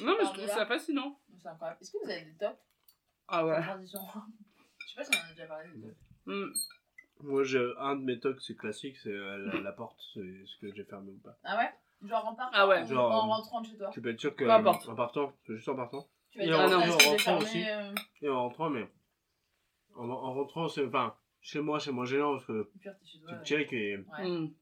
non, 0.00 0.14
mais 0.18 0.24
je 0.24 0.32
trouve 0.32 0.46
ça 0.46 0.66
fascinant. 0.66 1.18
C'est 1.42 1.48
incroyable. 1.48 1.78
Est-ce 1.80 1.90
que 1.92 1.98
vous 2.04 2.10
avez 2.10 2.22
des 2.24 2.36
tops? 2.36 2.58
Ah 3.28 3.44
ouais. 3.46 3.56
Je 3.82 3.86
sais 3.86 3.98
pas 4.96 5.04
si 5.04 5.10
on 5.14 5.18
en 5.20 5.30
a 5.30 5.32
déjà 5.32 5.46
parlé. 5.46 5.68
des 5.74 5.82
tops. 5.88 5.96
Hmm. 6.26 6.46
Moi, 7.22 7.44
j'ai 7.44 7.64
un 7.78 7.96
de 7.96 8.02
mes 8.04 8.18
tocs, 8.18 8.40
c'est 8.40 8.56
classique, 8.56 8.96
c'est 9.02 9.10
euh, 9.10 9.38
la, 9.52 9.60
la 9.60 9.72
porte, 9.72 9.98
c'est 10.14 10.20
ce 10.46 10.56
que 10.60 10.72
j'ai 10.74 10.84
fermé 10.84 11.10
ou 11.10 11.18
pas. 11.18 11.36
Ah 11.44 11.56
ouais? 11.58 11.70
Genre 12.08 12.24
en 12.26 12.34
partant 12.34 12.56
Ah 12.56 12.66
ouais. 12.66 12.86
Genre, 12.86 13.10
en 13.12 13.26
euh, 13.26 13.30
rentrant 13.34 13.60
de 13.60 13.66
chez 13.66 13.76
toi? 13.76 13.90
Tu 13.92 14.00
peux 14.00 14.10
être 14.10 14.20
sûr 14.20 14.34
que. 14.34 14.44
Peu 14.44 14.50
importe. 14.50 14.88
En 14.88 14.94
partant, 14.94 15.32
c'est 15.46 15.54
juste 15.56 15.68
en 15.68 15.76
partant. 15.76 16.08
Tu 16.30 16.38
vas 16.38 16.44
Et 16.44 16.46
dire, 16.46 16.58
en- 16.58 16.62
ah, 16.62 16.68
non, 16.68 16.80
est-ce 16.80 17.06
en 17.06 17.10
rentrant 17.10 17.38
aussi. 17.38 17.68
euh, 17.68 17.92
Et 18.22 18.28
en 18.28 18.42
rentrant, 18.44 18.70
mais. 18.70 18.88
En, 20.00 20.10
en 20.10 20.32
rentrant, 20.34 20.68
c'est. 20.68 20.84
Enfin, 20.84 21.14
chez 21.40 21.60
moi, 21.60 21.80
c'est 21.80 21.92
moins 21.92 22.04
gênant 22.04 22.32
parce 22.32 22.46
que 22.46 22.60
Au 22.60 22.78
pire, 22.78 22.94
t'es 22.98 23.06
chez 23.06 23.18
toi. 23.20 23.30
tu 23.32 23.36
ouais. 23.38 23.44
check 23.44 23.72
et, 23.72 23.96
Ouais. 23.96 24.28
Hmm. 24.28 24.52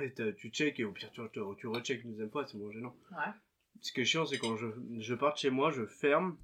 et 0.00 0.34
tu 0.34 0.50
check 0.50 0.78
et 0.80 0.84
au 0.84 0.92
pire, 0.92 1.10
tu, 1.10 1.20
tu, 1.32 1.40
tu 1.58 1.66
recheck 1.66 2.04
une 2.04 2.10
deuxième 2.10 2.30
fois, 2.30 2.46
c'est 2.46 2.58
moins 2.58 2.70
gênant. 2.72 2.94
Ouais. 3.12 3.32
Ce 3.80 3.92
qui 3.92 4.00
est 4.00 4.04
chiant, 4.04 4.26
c'est 4.26 4.38
quand 4.38 4.56
je, 4.56 4.66
je 4.98 5.14
pars 5.14 5.32
de 5.32 5.38
chez 5.38 5.50
moi, 5.50 5.70
je 5.70 5.86
ferme, 5.86 6.36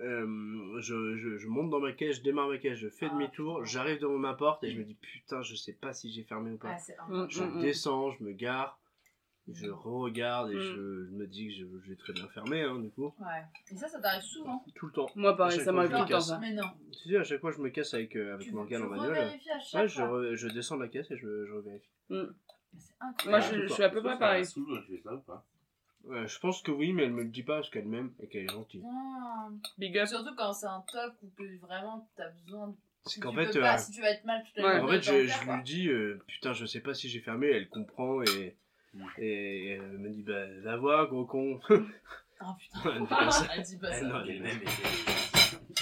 euh, 0.00 0.80
je, 0.80 1.16
je, 1.16 1.36
je 1.36 1.48
monte 1.48 1.70
dans 1.70 1.80
ma 1.80 1.92
caisse, 1.92 2.16
je 2.18 2.22
démarre 2.22 2.48
ma 2.48 2.58
caisse, 2.58 2.78
je 2.78 2.88
fais 2.88 3.06
Ah, 3.10 3.14
demi-tour, 3.14 3.64
j'arrive 3.66 4.00
devant 4.00 4.18
ma 4.18 4.34
porte 4.34 4.64
et 4.64 4.70
je 4.70 4.78
me 4.78 4.84
dis 4.84 4.94
putain, 4.94 5.42
je 5.42 5.54
sais 5.54 5.72
pas 5.74 5.92
si 5.92 6.10
j'ai 6.12 6.22
fermé 6.22 6.52
ou 6.52 6.58
pas. 6.58 6.70
Incroyable. 6.70 7.30
Je 7.30 7.42
hmm. 7.42 7.60
descends, 7.60 8.10
je 8.12 8.22
me 8.24 8.32
gare, 8.32 8.79
je 9.54 9.66
Mm. 9.66 9.72
re-regarde 9.74 10.50
et 10.52 10.56
Mm. 10.56 10.60
je, 10.60 11.04
je 11.06 11.10
me 11.12 11.26
dis 11.26 11.48
que 11.48 11.52
je, 11.54 11.64
je 11.84 11.90
vais 11.90 11.96
très 11.96 12.12
bien 12.12 12.28
fermer, 12.28 12.62
hein, 12.62 12.78
du 12.78 12.90
coup, 12.90 13.12
Ouais. 13.18 13.42
Et 13.70 13.76
ça, 13.76 13.88
ça 13.88 14.00
t'arrive 14.00 14.22
souvent 14.22 14.64
tout 14.74 14.86
le 14.86 14.92
temps. 14.92 15.06
Moi 15.16 15.36
pareil, 15.36 15.60
ça 15.60 15.72
m'arrive 15.72 15.90
je 15.90 15.96
tout 15.96 16.02
le 16.02 16.08
temps 16.08 16.20
ça. 16.20 16.38
Mais 16.38 16.52
non. 16.52 16.68
Tu 16.92 17.10
sais, 17.10 17.16
à 17.16 17.24
chaque 17.24 17.40
fois, 17.40 17.50
je 17.52 17.58
me 17.58 17.68
casse 17.70 17.94
avec, 17.94 18.14
euh, 18.16 18.34
avec 18.34 18.46
Tu, 18.48 18.54
mon 18.54 18.64
tu 18.64 18.70
gars 18.72 18.80
en 18.82 18.88
bagnole. 18.88 19.08
revérifies 19.10 19.50
à 19.50 19.58
chaque 19.60 19.80
Ouais, 19.82 19.88
je, 19.88 19.94
fois. 19.94 20.08
re- 20.22 20.34
je 20.34 20.48
descends 20.48 20.76
de 20.76 20.82
la 20.82 20.88
caisse 20.88 21.10
et 21.10 21.16
je, 21.16 21.46
je 21.46 21.52
revérifie. 21.52 21.88
Mais 22.10 22.16
C'est 22.78 22.94
Moi 23.00 23.08
incroyable. 23.10 23.44
je, 23.50 23.54
le 23.56 23.62
je 23.64 23.68
temps. 23.68 23.74
suis 23.74 23.82
à 23.84 23.88
peu 23.90 24.02
près 24.02 24.18
pareil. 24.18 24.46
Tu 24.46 24.62
fais 24.88 25.02
ça 25.02 25.14
ou 25.14 25.20
pas? 25.20 25.44
Ouais, 26.04 26.26
je 26.26 26.38
pense 26.38 26.62
que 26.62 26.70
oui, 26.70 26.92
mais 26.94 27.04
elle 27.04 27.12
me 27.12 27.22
le 27.24 27.28
dit 27.28 27.42
pas 27.42 27.56
parce 27.56 27.68
qu'elle 27.68 27.86
m'aime 27.86 28.12
et 28.20 28.26
qu'elle 28.28 28.44
est 28.44 28.52
gentille. 28.52 28.80
Non. 28.82 29.58
Big 29.76 29.98
up. 29.98 30.06
Surtout 30.06 30.34
quand 30.36 30.52
c'est 30.54 30.66
un 30.66 30.82
top 30.90 31.12
ou 31.22 31.28
que 31.36 31.58
vraiment 31.58 32.08
t'as 32.16 32.28
besoin 32.30 32.68
de. 32.68 32.74
C'est 33.06 33.20
qu'en 33.20 33.30
tu 33.32 33.36
fait, 33.38 33.50
peux 33.52 33.60
pas, 33.60 33.74
euh, 33.74 33.78
si 33.78 33.92
tu 33.92 34.00
vas 34.02 34.10
être 34.10 34.24
mal 34.24 34.42
la 34.56 34.62
Ouais. 34.64 34.80
en 34.80 34.88
fait, 34.88 35.00
je, 35.02 35.12
le 35.12 35.26
je 35.26 35.50
lui 35.50 35.62
dis, 35.62 35.88
euh, 35.88 36.18
putain, 36.26 36.52
je 36.52 36.64
sais 36.66 36.80
pas 36.80 36.92
si 36.94 37.08
j'ai 37.08 37.20
fermé, 37.20 37.48
elle 37.48 37.68
comprend 37.68 38.22
et, 38.22 38.26
Mm. 38.26 38.52
Et 39.18 39.72
elle 39.72 39.98
me 39.98 40.10
dit, 40.10 40.22
bah, 40.22 40.46
va 40.62 40.76
voir, 40.76 41.08
gros 41.08 41.24
con. 41.26 41.60
Oh 41.68 41.74
putain. 42.58 42.80
Elle 42.84 43.00
me 43.02 43.06
dit 43.06 43.32
ça. 43.32 43.46
Elle 43.54 43.62
dit 43.62 43.78
pas 43.78 43.92
ça. 43.92 44.04
non, 44.04 44.20
Elle 44.22 44.30
elle 44.30 44.42
même 44.42 44.62
aime. 44.62 44.68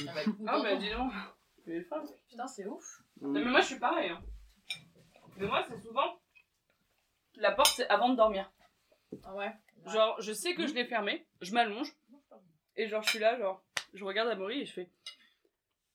Ah 0.08 0.12
bah, 0.14 0.32
Ah 0.46 0.62
bah 0.62 0.76
dis 0.76 0.90
donc. 0.90 1.12
Es 1.66 1.82
fin. 1.82 2.02
Putain, 2.28 2.46
c'est 2.46 2.66
ouf. 2.66 3.02
Non, 3.20 3.30
mais 3.30 3.44
moi 3.44 3.60
je 3.60 3.66
suis 3.66 3.78
pareil. 3.78 4.10
Hein. 4.10 4.22
Mais 5.36 5.46
moi 5.46 5.64
c'est 5.68 5.78
souvent. 5.80 6.18
la 7.36 7.52
porte, 7.52 7.72
c'est 7.76 7.88
avant 7.88 8.08
de 8.10 8.16
dormir. 8.16 8.50
Ah 9.24 9.34
ouais. 9.34 9.46
Ouais. 9.84 9.92
Genre, 9.92 10.20
je 10.20 10.32
sais 10.32 10.54
que 10.54 10.66
je 10.66 10.74
l'ai 10.74 10.84
fermée, 10.84 11.26
je 11.40 11.52
m'allonge, 11.52 11.92
et 12.76 12.88
genre, 12.88 13.02
je 13.02 13.10
suis 13.10 13.18
là, 13.18 13.38
genre, 13.38 13.62
je 13.94 14.04
regarde 14.04 14.28
Amaury 14.28 14.62
et 14.62 14.66
je 14.66 14.72
fais. 14.72 14.90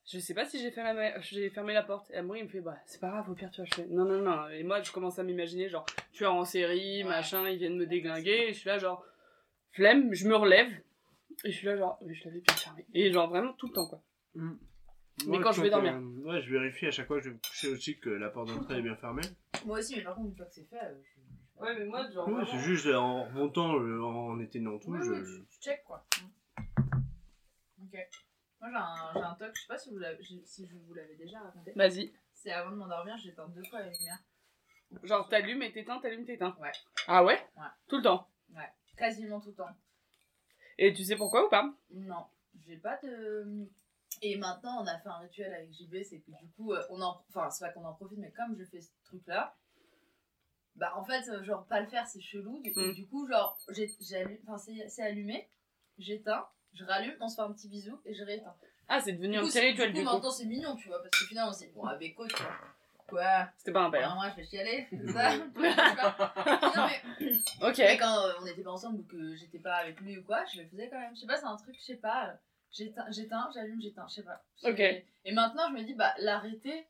Je 0.05 0.19
sais 0.19 0.33
pas 0.33 0.45
si 0.45 0.59
j'ai 0.59 0.69
fait 0.71 0.83
la- 0.83 1.19
j'ai 1.21 1.49
fermé 1.49 1.73
la 1.73 1.81
porte. 1.83 2.11
Et 2.11 2.15
Amaury 2.17 2.39
il 2.39 2.43
me 2.45 2.49
fait, 2.49 2.59
bah, 2.61 2.77
c'est 2.85 2.99
pas 2.99 3.09
grave, 3.09 3.29
au 3.29 3.33
pire, 3.35 3.49
tu 3.51 3.61
vois. 3.61 3.65
Je 3.71 3.75
fais, 3.75 3.85
non, 3.87 4.03
non, 4.05 4.19
non. 4.21 4.49
Et 4.49 4.63
moi, 4.63 4.81
je 4.81 4.91
commence 4.91 5.17
à 5.17 5.23
m'imaginer, 5.23 5.69
genre, 5.69 5.85
tu 6.11 6.23
es 6.23 6.27
en 6.27 6.43
série, 6.43 7.03
Ouais. 7.03 7.09
machin, 7.09 7.47
ils 7.49 7.57
viennent 7.57 7.77
me 7.77 7.85
déglinguer, 7.87 8.47
et 8.49 8.53
je 8.53 8.59
suis 8.59 8.67
là, 8.67 8.77
genre, 8.79 9.05
flemme, 9.71 10.13
je 10.13 10.27
me 10.27 10.35
relève, 10.35 10.69
et 11.45 11.51
je 11.51 11.57
suis 11.57 11.67
là, 11.67 11.77
genre, 11.77 11.97
mais 12.05 12.13
je 12.13 12.25
l'avais 12.25 12.41
bien 12.41 12.53
fermé. 12.55 12.85
Et 12.93 13.11
genre, 13.13 13.29
vraiment 13.29 13.53
tout 13.53 13.67
le 13.67 13.73
temps, 13.73 13.87
quoi. 13.87 14.03
Mais 15.27 15.39
quand 15.39 15.51
je 15.53 15.61
vais 15.61 15.69
dormir. 15.69 15.93
euh, 15.95 16.23
ouais, 16.31 16.41
je 16.41 16.49
vérifie 16.51 16.87
à 16.87 16.91
chaque 16.91 17.07
fois 17.07 17.17
que 17.19 17.23
je 17.23 17.29
vais 17.29 17.35
me 17.35 17.39
coucher 17.39 17.69
aussi 17.69 17.97
que 17.99 18.09
la 18.09 18.29
porte 18.29 18.49
d'entrée 18.49 18.79
est 18.79 18.81
bien 18.81 18.95
fermée. 18.97 19.21
Moi 19.65 19.79
aussi, 19.79 19.95
mais 19.95 20.01
par 20.03 20.15
contre, 20.15 20.29
une 20.29 20.35
fois 20.35 20.45
que 20.47 20.53
c'est 20.53 20.67
fait, 20.69 20.83
euh, 20.83 20.95
je- 21.01 21.61
Ouais, 21.61 21.75
mais 21.77 21.85
moi, 21.85 22.09
genre. 22.11 22.27
Ouais, 22.27 22.43
c'est 22.49 22.59
juste 22.59 22.87
euh, 22.87 22.95
en 22.97 23.25
remontant, 23.25 23.79
euh, 23.79 24.01
en 24.01 24.37
éteignant 24.39 24.79
tout, 24.79 24.93
je... 25.01 25.11
oui, 25.11 25.23
tu, 25.23 25.45
tu 25.55 25.59
check 25.63 25.83
quoi. 25.85 26.03
Ok. 27.81 27.95
Moi 28.63 28.69
j'ai 28.71 28.77
un, 28.77 29.13
j'ai 29.13 29.19
un 29.21 29.35
toc, 29.35 29.51
je 29.55 29.61
sais 29.61 29.67
pas 29.67 29.77
si, 29.77 29.89
vous 29.89 29.97
l'avez- 29.97 30.23
si 30.23 30.41
si 30.45 30.65
je 30.67 30.75
vous 30.77 30.93
l'avais 30.93 31.15
déjà 31.15 31.39
raconté. 31.41 31.73
Vas-y. 31.75 32.13
C'est 32.33 32.51
avant 32.51 32.71
de 32.71 32.77
m'endormir, 32.77 33.17
j'éteins 33.17 33.49
deux 33.49 33.63
fois 33.65 33.79
la 33.81 33.89
lumière. 33.89 34.19
Genre, 35.03 35.27
t'allumes 35.27 35.63
et 35.63 35.73
t'éteins, 35.73 35.99
t'allumes, 35.99 36.25
t'éteins. 36.25 36.55
Ouais. 36.61 36.71
Ah 37.07 37.25
ouais? 37.25 37.45
Ouais. 37.57 37.63
Tout 37.89 37.97
le 37.97 38.03
temps. 38.03 38.29
Quasiment 38.95 39.41
tout 39.41 39.49
le 39.49 39.55
temps. 39.55 39.69
Et 40.77 40.93
tu 40.93 41.03
sais 41.03 41.15
pourquoi 41.17 41.45
ou 41.45 41.49
pas? 41.49 41.73
Non, 41.91 42.25
j'ai 42.65 42.77
pas 42.77 42.97
de. 43.03 43.67
Et 44.21 44.37
maintenant, 44.37 44.81
on 44.83 44.87
a 44.87 44.97
fait 44.99 45.09
un 45.09 45.17
rituel 45.17 45.51
avec 45.53 45.73
JB, 45.73 46.03
c'est 46.03 46.19
que 46.19 46.31
du 46.31 46.47
coup, 46.51 46.71
euh, 46.73 46.83
on 46.91 47.01
en. 47.01 47.25
Enfin, 47.29 47.49
c'est 47.49 47.65
pas 47.65 47.71
qu'on 47.73 47.83
en 47.83 47.93
profite, 47.95 48.19
mais 48.19 48.31
comme 48.31 48.55
je 48.55 48.63
fais 48.65 48.81
ce 48.81 48.91
truc-là, 49.05 49.57
bah 50.75 50.93
en 50.95 51.03
fait, 51.03 51.27
euh, 51.29 51.43
genre, 51.43 51.65
pas 51.65 51.81
le 51.81 51.87
faire, 51.87 52.07
c'est 52.07 52.21
chelou. 52.21 52.61
Et 52.63 52.71
Mm. 52.75 52.93
du 52.93 53.07
coup, 53.07 53.27
genre, 53.27 53.57
j'ai, 53.69 53.91
j'allume- 53.99 54.39
enfin, 54.43 54.57
c'est, 54.59 54.87
c'est 54.89 55.01
allumé, 55.03 55.49
j'éteins, 55.97 56.47
je 56.73 56.83
rallume, 56.83 57.15
on 57.19 57.27
se 57.27 57.35
fait 57.35 57.41
un 57.41 57.51
petit 57.51 57.67
bisou 57.69 57.99
et 58.05 58.13
je 58.13 58.23
rééteins. 58.23 58.55
Ah, 58.89 58.99
c'est 58.99 59.13
devenu 59.13 59.37
un 59.37 59.41
petit 59.45 59.59
rituel 59.59 59.93
du 59.93 59.99
coup, 60.03 60.05
maintenant, 60.11 60.31
c'est 60.31 60.45
mignon, 60.45 60.75
tu 60.75 60.87
vois, 60.89 60.97
parce 61.01 61.09
que 61.09 61.25
finalement, 61.25 61.53
c'est 61.53 61.67
bon, 61.73 61.85
avec 61.85 62.15
quoi, 62.15 62.27
tu 62.27 62.35
vois. 62.41 62.51
Quoi 63.07 63.47
C'était 63.57 63.71
pas 63.73 63.81
un 63.83 63.91
père. 63.91 64.13
Moi, 64.15 64.29
je 64.31 64.35
vais 64.37 64.45
chialer, 64.45 64.87
c'est 64.91 65.11
ça 65.11 65.37
Non, 65.37 66.87
mais 66.87 67.33
Ok. 67.61 67.77
mais 67.77 67.97
quand 67.97 68.17
euh, 68.25 68.33
on 68.39 68.43
n'était 68.45 68.61
pas 68.63 68.71
ensemble 68.71 68.99
ou 69.01 69.03
que 69.03 69.35
j'étais 69.35 69.59
pas 69.59 69.75
avec 69.75 69.99
lui 70.01 70.17
ou 70.17 70.23
quoi, 70.23 70.43
je 70.53 70.61
le 70.61 70.67
faisais 70.67 70.89
quand 70.89 70.99
même. 70.99 71.15
Je 71.15 71.21
sais 71.21 71.27
pas, 71.27 71.37
c'est 71.37 71.45
un 71.45 71.55
truc, 71.57 71.75
je 71.77 71.83
sais 71.83 71.95
pas. 71.97 72.27
euh, 72.29 72.33
J'éteins, 72.71 73.05
j'éteins, 73.11 73.49
j'allume, 73.53 73.79
j'éteins, 73.81 74.07
je 74.09 74.15
sais 74.15 74.23
pas. 74.23 74.41
Ok. 74.63 74.79
Et 74.79 75.31
maintenant, 75.31 75.67
je 75.69 75.73
me 75.73 75.83
dis, 75.83 75.93
bah, 75.93 76.13
l'arrêter, 76.17 76.87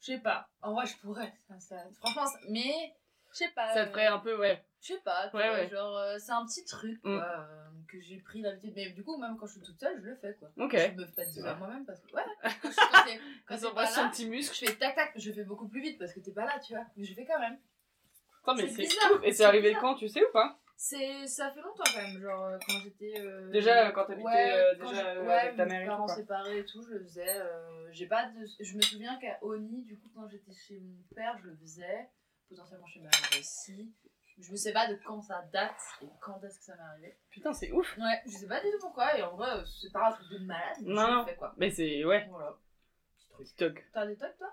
je 0.00 0.06
sais 0.06 0.18
pas. 0.18 0.48
En 0.62 0.72
vrai, 0.72 0.86
je 0.86 0.96
pourrais. 0.96 1.34
ça- 1.48 1.60
ça- 1.60 1.84
franchement, 1.98 2.26
ça- 2.26 2.38
mais 2.48 2.94
je 3.32 3.36
sais 3.38 3.48
pas. 3.48 3.74
Ça 3.74 3.84
te 3.84 3.90
ferait 3.90 4.06
un 4.06 4.18
peu, 4.20 4.38
ouais. 4.38 4.64
Je 4.80 4.94
sais 4.94 5.00
pas, 5.00 5.28
tu 5.28 5.36
Ouais, 5.36 5.48
vois, 5.48 5.58
ouais. 5.58 5.68
genre, 5.68 5.96
euh, 5.98 6.16
c'est 6.18 6.32
un 6.32 6.46
petit 6.46 6.64
truc, 6.64 7.00
quoi, 7.02 7.10
Mm. 7.10 7.22
euh, 7.22 7.69
que 7.90 8.00
j'ai 8.00 8.18
pris 8.18 8.40
l'habitude. 8.40 8.72
Mais 8.76 8.90
du 8.90 9.02
coup, 9.02 9.16
même 9.18 9.36
quand 9.38 9.46
je 9.46 9.52
suis 9.52 9.60
toute 9.62 9.78
seule, 9.80 10.00
je 10.00 10.06
le 10.08 10.16
fais, 10.16 10.34
quoi. 10.38 10.48
Ok. 10.58 10.72
Je 10.76 10.92
me 11.00 11.06
fais 11.06 11.12
pas 11.12 11.24
de 11.24 11.46
à 11.46 11.54
moi-même 11.56 11.84
parce 11.84 12.00
que, 12.00 12.12
ouais, 12.14 12.22
quand, 12.62 12.70
je, 12.70 12.76
quand 12.76 13.04
quand 13.04 13.16
Quand 13.46 13.56
on 13.70 13.74
pas 13.74 13.82
passe 13.82 13.94
son 13.94 14.08
petit 14.10 14.28
muscle. 14.28 14.54
je 14.54 14.66
fais 14.70 14.76
tac 14.76 14.94
tac, 14.94 15.12
je 15.16 15.32
fais 15.32 15.44
beaucoup 15.44 15.68
plus 15.68 15.80
vite 15.80 15.98
parce 15.98 16.12
que 16.12 16.20
t'es 16.20 16.32
pas 16.32 16.44
là, 16.46 16.58
tu 16.60 16.74
vois. 16.74 16.84
Mais 16.96 17.04
je 17.04 17.14
fais 17.14 17.24
quand 17.24 17.40
même. 17.40 17.58
Mais 18.56 18.68
C'est 18.68 18.82
ouf. 19.12 19.20
Et 19.22 19.32
c'est 19.32 19.44
arrivé 19.44 19.68
bizarre. 19.68 19.80
quand, 19.82 19.94
tu 19.96 20.08
sais 20.08 20.24
ou 20.24 20.32
pas? 20.32 20.58
C'est, 20.76 21.26
ça 21.26 21.50
fait 21.50 21.60
longtemps 21.60 21.84
quand 21.94 22.00
même, 22.00 22.18
genre 22.22 22.44
euh, 22.46 22.58
quand 22.66 22.80
j'étais. 22.82 23.12
euh, 23.18 23.50
Déjà, 23.50 23.88
euh, 23.88 23.90
quand 23.92 24.06
t'habitais, 24.06 24.24
ouais, 24.24 24.50
euh, 24.54 24.74
quand 24.80 24.88
déjà, 24.90 25.02
je- 25.02 25.18
euh, 25.20 25.26
ouais, 25.26 25.32
avec 25.34 25.56
ta 25.56 25.64
mes 25.66 25.70
mère 25.72 25.82
et 25.82 25.84
tout, 25.84 25.90
parents 25.90 26.08
séparés 26.08 26.58
et 26.60 26.64
tout, 26.64 26.82
je 26.82 26.94
le 26.94 27.00
faisais. 27.04 27.28
euh, 27.36 27.88
j'ai 27.92 28.06
pas 28.06 28.24
de, 28.30 28.46
je 28.60 28.76
me 28.76 28.80
souviens 28.80 29.18
qu'à 29.20 29.38
Oni, 29.42 29.82
du 29.82 29.98
coup, 29.98 30.08
quand 30.14 30.26
j'étais 30.28 30.54
chez 30.54 30.80
mon 30.80 30.96
père, 31.14 31.36
je 31.42 31.48
le 31.48 31.56
faisais. 31.56 32.08
Potentiellement 32.48 32.86
chez 32.86 33.00
ma 33.00 33.10
mère 33.10 33.38
aussi. 33.38 33.92
Je 34.40 34.52
ne 34.52 34.56
sais 34.56 34.72
pas 34.72 34.88
de 34.88 34.98
quand 35.04 35.20
ça 35.22 35.42
date 35.52 35.80
et 36.02 36.06
quand 36.20 36.42
est-ce 36.44 36.58
que 36.58 36.64
ça 36.64 36.74
m'est 36.76 36.82
arrivé. 36.82 37.16
Putain, 37.30 37.52
c'est 37.52 37.70
ouf. 37.72 37.96
Ouais, 37.98 38.20
je 38.26 38.30
sais 38.30 38.46
pas 38.48 38.60
du 38.60 38.70
tout 38.70 38.78
pourquoi, 38.80 39.16
et 39.18 39.22
en 39.22 39.36
vrai, 39.36 39.50
euh, 39.50 39.64
c'est 39.64 39.92
pas 39.92 40.08
un 40.08 40.12
truc 40.12 40.28
de 40.30 40.38
malade, 40.38 40.76
Non, 40.82 41.12
non. 41.12 41.26
quoi. 41.38 41.54
Mais 41.58 41.70
c'est, 41.70 42.04
ouais, 42.04 42.26
Voilà. 42.30 42.56
Petit 43.38 43.54
truc. 43.56 43.86
T'as 43.92 44.06
des 44.06 44.16
tocs 44.16 44.36
toi? 44.38 44.52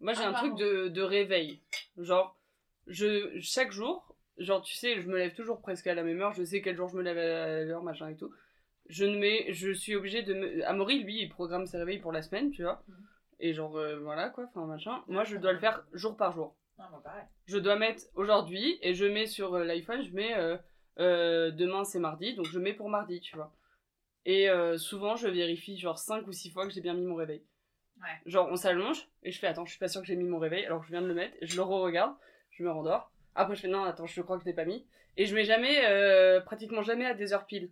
Moi, 0.00 0.12
j'ai 0.12 0.22
Ah, 0.24 0.28
un 0.28 0.32
truc 0.34 0.54
de, 0.56 0.88
de 0.88 1.02
réveil. 1.02 1.62
Genre, 1.98 2.38
je, 2.86 3.38
chaque 3.40 3.72
jour, 3.72 4.14
genre, 4.38 4.60
tu 4.62 4.74
sais, 4.74 5.00
je 5.00 5.08
me 5.08 5.16
lève 5.16 5.34
toujours 5.34 5.60
presque 5.60 5.86
à 5.86 5.94
la 5.94 6.02
même 6.02 6.20
heure. 6.20 6.32
Je 6.32 6.44
sais 6.44 6.60
quel 6.60 6.76
jour 6.76 6.88
je 6.88 6.96
me 6.96 7.02
lève 7.02 7.16
à 7.18 7.64
l'heure, 7.64 7.82
machin 7.82 8.08
et 8.10 8.16
tout. 8.16 8.32
Je 8.88 9.04
ne 9.04 9.16
mets, 9.18 9.52
je 9.52 9.72
suis 9.72 9.96
obligée 9.96 10.22
de 10.22 10.34
me. 10.34 10.66
Amaury, 10.66 11.02
lui, 11.02 11.22
il 11.22 11.28
programme 11.28 11.66
ses 11.66 11.78
réveils 11.78 11.98
pour 11.98 12.12
la 12.12 12.22
semaine, 12.22 12.50
tu 12.50 12.62
vois. 12.62 12.82
Mhm. 12.88 13.06
Et 13.40 13.52
genre, 13.54 13.76
euh, 13.76 13.98
voilà 13.98 14.30
quoi, 14.30 14.44
enfin 14.44 14.64
machin. 14.66 15.02
Moi, 15.08 15.24
je 15.24 15.36
dois 15.36 15.52
le 15.52 15.58
faire 15.58 15.84
jour 15.92 16.16
par 16.16 16.32
jour. 16.32 16.54
Non, 16.78 16.84
moi 16.90 17.02
pareil. 17.02 17.24
Je 17.46 17.58
dois 17.58 17.76
mettre 17.76 18.02
aujourd'hui 18.14 18.78
et 18.82 18.94
je 18.94 19.06
mets 19.06 19.26
sur 19.26 19.54
euh, 19.54 19.64
l'iPhone, 19.64 20.02
je 20.02 20.12
mets 20.12 20.34
euh, 20.36 20.56
euh, 20.98 21.50
demain 21.50 21.84
c'est 21.84 21.98
mardi, 21.98 22.34
donc 22.34 22.46
je 22.46 22.58
mets 22.58 22.74
pour 22.74 22.88
mardi, 22.88 23.20
tu 23.20 23.34
vois. 23.36 23.52
Et 24.24 24.50
euh, 24.50 24.76
souvent, 24.76 25.16
je 25.16 25.28
vérifie 25.28 25.78
genre 25.78 25.98
5 25.98 26.26
ou 26.26 26.32
6 26.32 26.50
fois 26.50 26.66
que 26.66 26.72
j'ai 26.72 26.80
bien 26.80 26.94
mis 26.94 27.04
mon 27.06 27.14
réveil. 27.14 27.42
Ouais. 28.00 28.08
Genre, 28.26 28.48
on 28.50 28.56
s'allonge 28.56 29.08
et 29.22 29.30
je 29.30 29.38
fais 29.38 29.46
attends, 29.46 29.64
je 29.64 29.70
suis 29.70 29.78
pas 29.78 29.88
sûre 29.88 30.00
que 30.02 30.06
j'ai 30.06 30.16
mis 30.16 30.24
mon 30.28 30.38
réveil, 30.38 30.66
alors 30.66 30.82
je 30.82 30.90
viens 30.90 31.00
de 31.02 31.06
le 31.06 31.14
mettre, 31.14 31.34
et 31.40 31.46
je 31.46 31.56
le 31.56 31.62
re-regarde, 31.62 32.14
je 32.50 32.62
me 32.62 32.70
rendors. 32.70 33.10
Après, 33.34 33.54
je 33.54 33.60
fais 33.62 33.68
non, 33.68 33.84
attends, 33.84 34.06
je 34.06 34.20
crois 34.22 34.36
que 34.36 34.42
je 34.42 34.48
l'ai 34.48 34.54
pas 34.54 34.64
mis. 34.64 34.84
Et 35.16 35.24
je 35.26 35.34
mets 35.34 35.44
jamais, 35.44 36.40
pratiquement 36.44 36.82
jamais 36.82 37.06
à 37.06 37.14
des 37.14 37.32
heures 37.32 37.46
pile. 37.46 37.70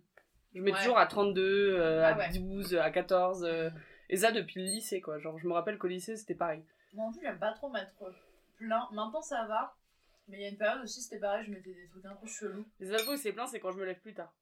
Je 0.55 0.61
mets 0.61 0.71
Ouais. 0.71 0.77
toujours 0.79 0.97
à 0.97 1.05
32, 1.05 1.75
euh, 1.77 2.01
Ah 2.05 2.13
à 2.13 2.17
ouais. 2.17 2.29
12, 2.39 2.75
à 2.77 2.89
14. 2.89 3.43
euh, 3.43 3.69
et 4.09 4.15
ça 4.17 4.31
depuis 4.31 4.61
le 4.61 4.67
lycée, 4.67 5.01
quoi. 5.01 5.19
Genre, 5.19 5.37
je 5.37 5.47
me 5.47 5.53
rappelle 5.53 5.77
qu'au 5.77 5.87
lycée, 5.87 6.15
c'était 6.15 6.33
pareil. 6.35 6.63
Moi 6.93 7.05
en 7.07 7.11
plus, 7.11 7.19
j'aime 7.21 7.37
pas 7.37 7.51
trop 7.51 7.69
mettre 7.69 7.91
plein. 8.57 8.87
Maintenant, 8.91 9.21
ça 9.21 9.45
va. 9.45 9.75
Mais 10.27 10.37
il 10.37 10.41
y 10.41 10.45
a 10.45 10.49
une 10.49 10.57
période 10.57 10.81
aussi, 10.83 11.01
c'était 11.01 11.19
pareil, 11.19 11.45
je 11.45 11.51
mettais 11.51 11.73
des 11.73 11.87
trucs 11.87 12.05
un 12.05 12.15
peu 12.15 12.25
chelous. 12.27 12.65
Les 12.79 12.91
infos 12.93 13.13
où 13.13 13.17
c'est 13.17 13.31
plein, 13.31 13.45
c'est 13.45 13.59
quand 13.59 13.71
je 13.71 13.77
me 13.77 13.85
lève 13.85 13.99
plus 13.99 14.13
tard. 14.15 14.33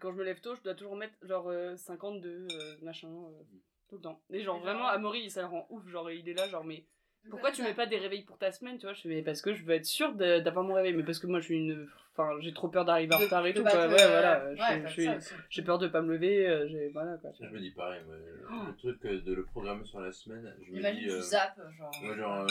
Quand 0.00 0.12
je 0.12 0.16
me 0.16 0.24
lève 0.24 0.40
tôt, 0.40 0.54
je 0.54 0.62
dois 0.62 0.74
toujours 0.74 0.96
mettre 0.96 1.14
genre 1.22 1.48
euh, 1.48 1.76
52, 1.76 2.28
euh, 2.50 2.76
machin, 2.82 3.08
euh, 3.08 3.42
tout 3.88 3.96
le 3.96 4.00
temps. 4.02 4.20
Et 4.30 4.42
genre 4.42 4.58
Et 4.58 4.60
vraiment, 4.60 4.80
genre- 4.80 4.88
Amaury, 4.90 5.30
ça 5.30 5.40
le 5.42 5.48
rend 5.48 5.66
ouf. 5.70 5.86
Genre, 5.88 6.10
il 6.10 6.28
est 6.28 6.34
là, 6.34 6.48
genre, 6.48 6.64
mais 6.64 6.84
pourquoi 7.30 7.50
tu 7.52 7.62
mets 7.62 7.74
pas 7.74 7.86
des 7.86 7.96
réveils 7.98 8.22
pour 8.22 8.36
ta 8.38 8.52
semaine, 8.52 8.76
tu 8.78 8.86
vois? 8.86 8.92
Je 8.92 9.00
fais, 9.02 9.08
mais 9.08 9.22
parce 9.22 9.40
que 9.40 9.54
je 9.54 9.64
veux 9.64 9.74
être 9.74 9.84
sûre 9.86 10.12
d'avoir 10.14 10.64
mon 10.64 10.74
réveil, 10.74 10.92
mais 10.94 11.02
parce 11.04 11.18
que 11.18 11.26
moi, 11.26 11.40
je 11.40 11.44
suis 11.46 11.56
une. 11.56 11.88
Enfin, 12.12 12.30
j'ai 12.40 12.52
trop 12.52 12.68
peur 12.68 12.84
d'arriver 12.84 13.14
en 13.14 13.18
retard 13.18 13.44
et 13.46 13.52
de 13.52 13.58
tout, 13.58 13.64
quoi. 13.64 13.88
Ouais, 13.88 13.88
voilà. 13.88 14.44
Ouais, 14.50 14.80
bah, 14.80 14.88
suis-. 14.90 15.08
J'ai 15.48 15.62
peur 15.62 15.78
de 15.78 15.88
pas 15.88 16.02
me 16.02 16.12
lever, 16.12 16.46
euh, 16.48 16.68
j'ai. 16.68 16.88
Voilà, 16.90 17.16
quoi. 17.18 17.32
Ça, 17.32 17.46
je 17.48 17.52
me 17.52 17.58
dis 17.58 17.72
pareil, 17.72 18.02
moi, 18.06 18.14
le- 18.16 18.46
Oh. 18.50 18.66
le 18.68 18.76
truc 18.76 19.02
de 19.02 19.34
le 19.34 19.44
programmer 19.44 19.84
sur 19.84 19.98
la 20.00 20.12
semaine, 20.12 20.54
je 20.64 20.70
me 20.72 20.78
Imagine, 20.78 21.00
dis. 21.00 21.06
tu 21.06 21.12
euh, 21.12 21.20
zappes, 21.20 21.60
genre. 21.76 21.90
ouais, 22.02 22.16
genre, 22.16 22.40
euh, 22.42 22.46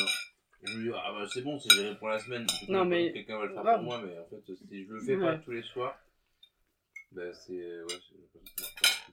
je 0.66 0.78
me 0.78 0.84
dis, 0.84 0.92
ah 0.96 1.12
bah 1.14 1.26
c'est 1.32 1.42
bon, 1.42 1.60
c'est 1.60 1.74
géré 1.76 1.96
pour 1.98 2.10
la 2.10 2.20
semaine. 2.20 2.46
je 2.66 2.72
Non, 2.72 2.86
mais- 2.86 3.12
Quelqu'un 3.14 3.38
va 3.40 3.46
le 3.46 3.54
faire 3.54 3.64
pour 3.64 3.82
moi, 3.84 4.02
mais 4.04 4.18
en 4.18 4.26
fait, 4.26 4.56
si 4.56 4.86
je 4.86 4.92
le 4.94 5.00
fais 5.02 5.16
Ouais. 5.16 5.26
pas 5.26 5.38
tous 5.38 5.52
les 5.52 5.64
soirs, 5.64 5.98
bah 7.12 7.34
c'est. 7.34 7.54
Ouais, 7.54 7.86
c'est- 7.90 8.40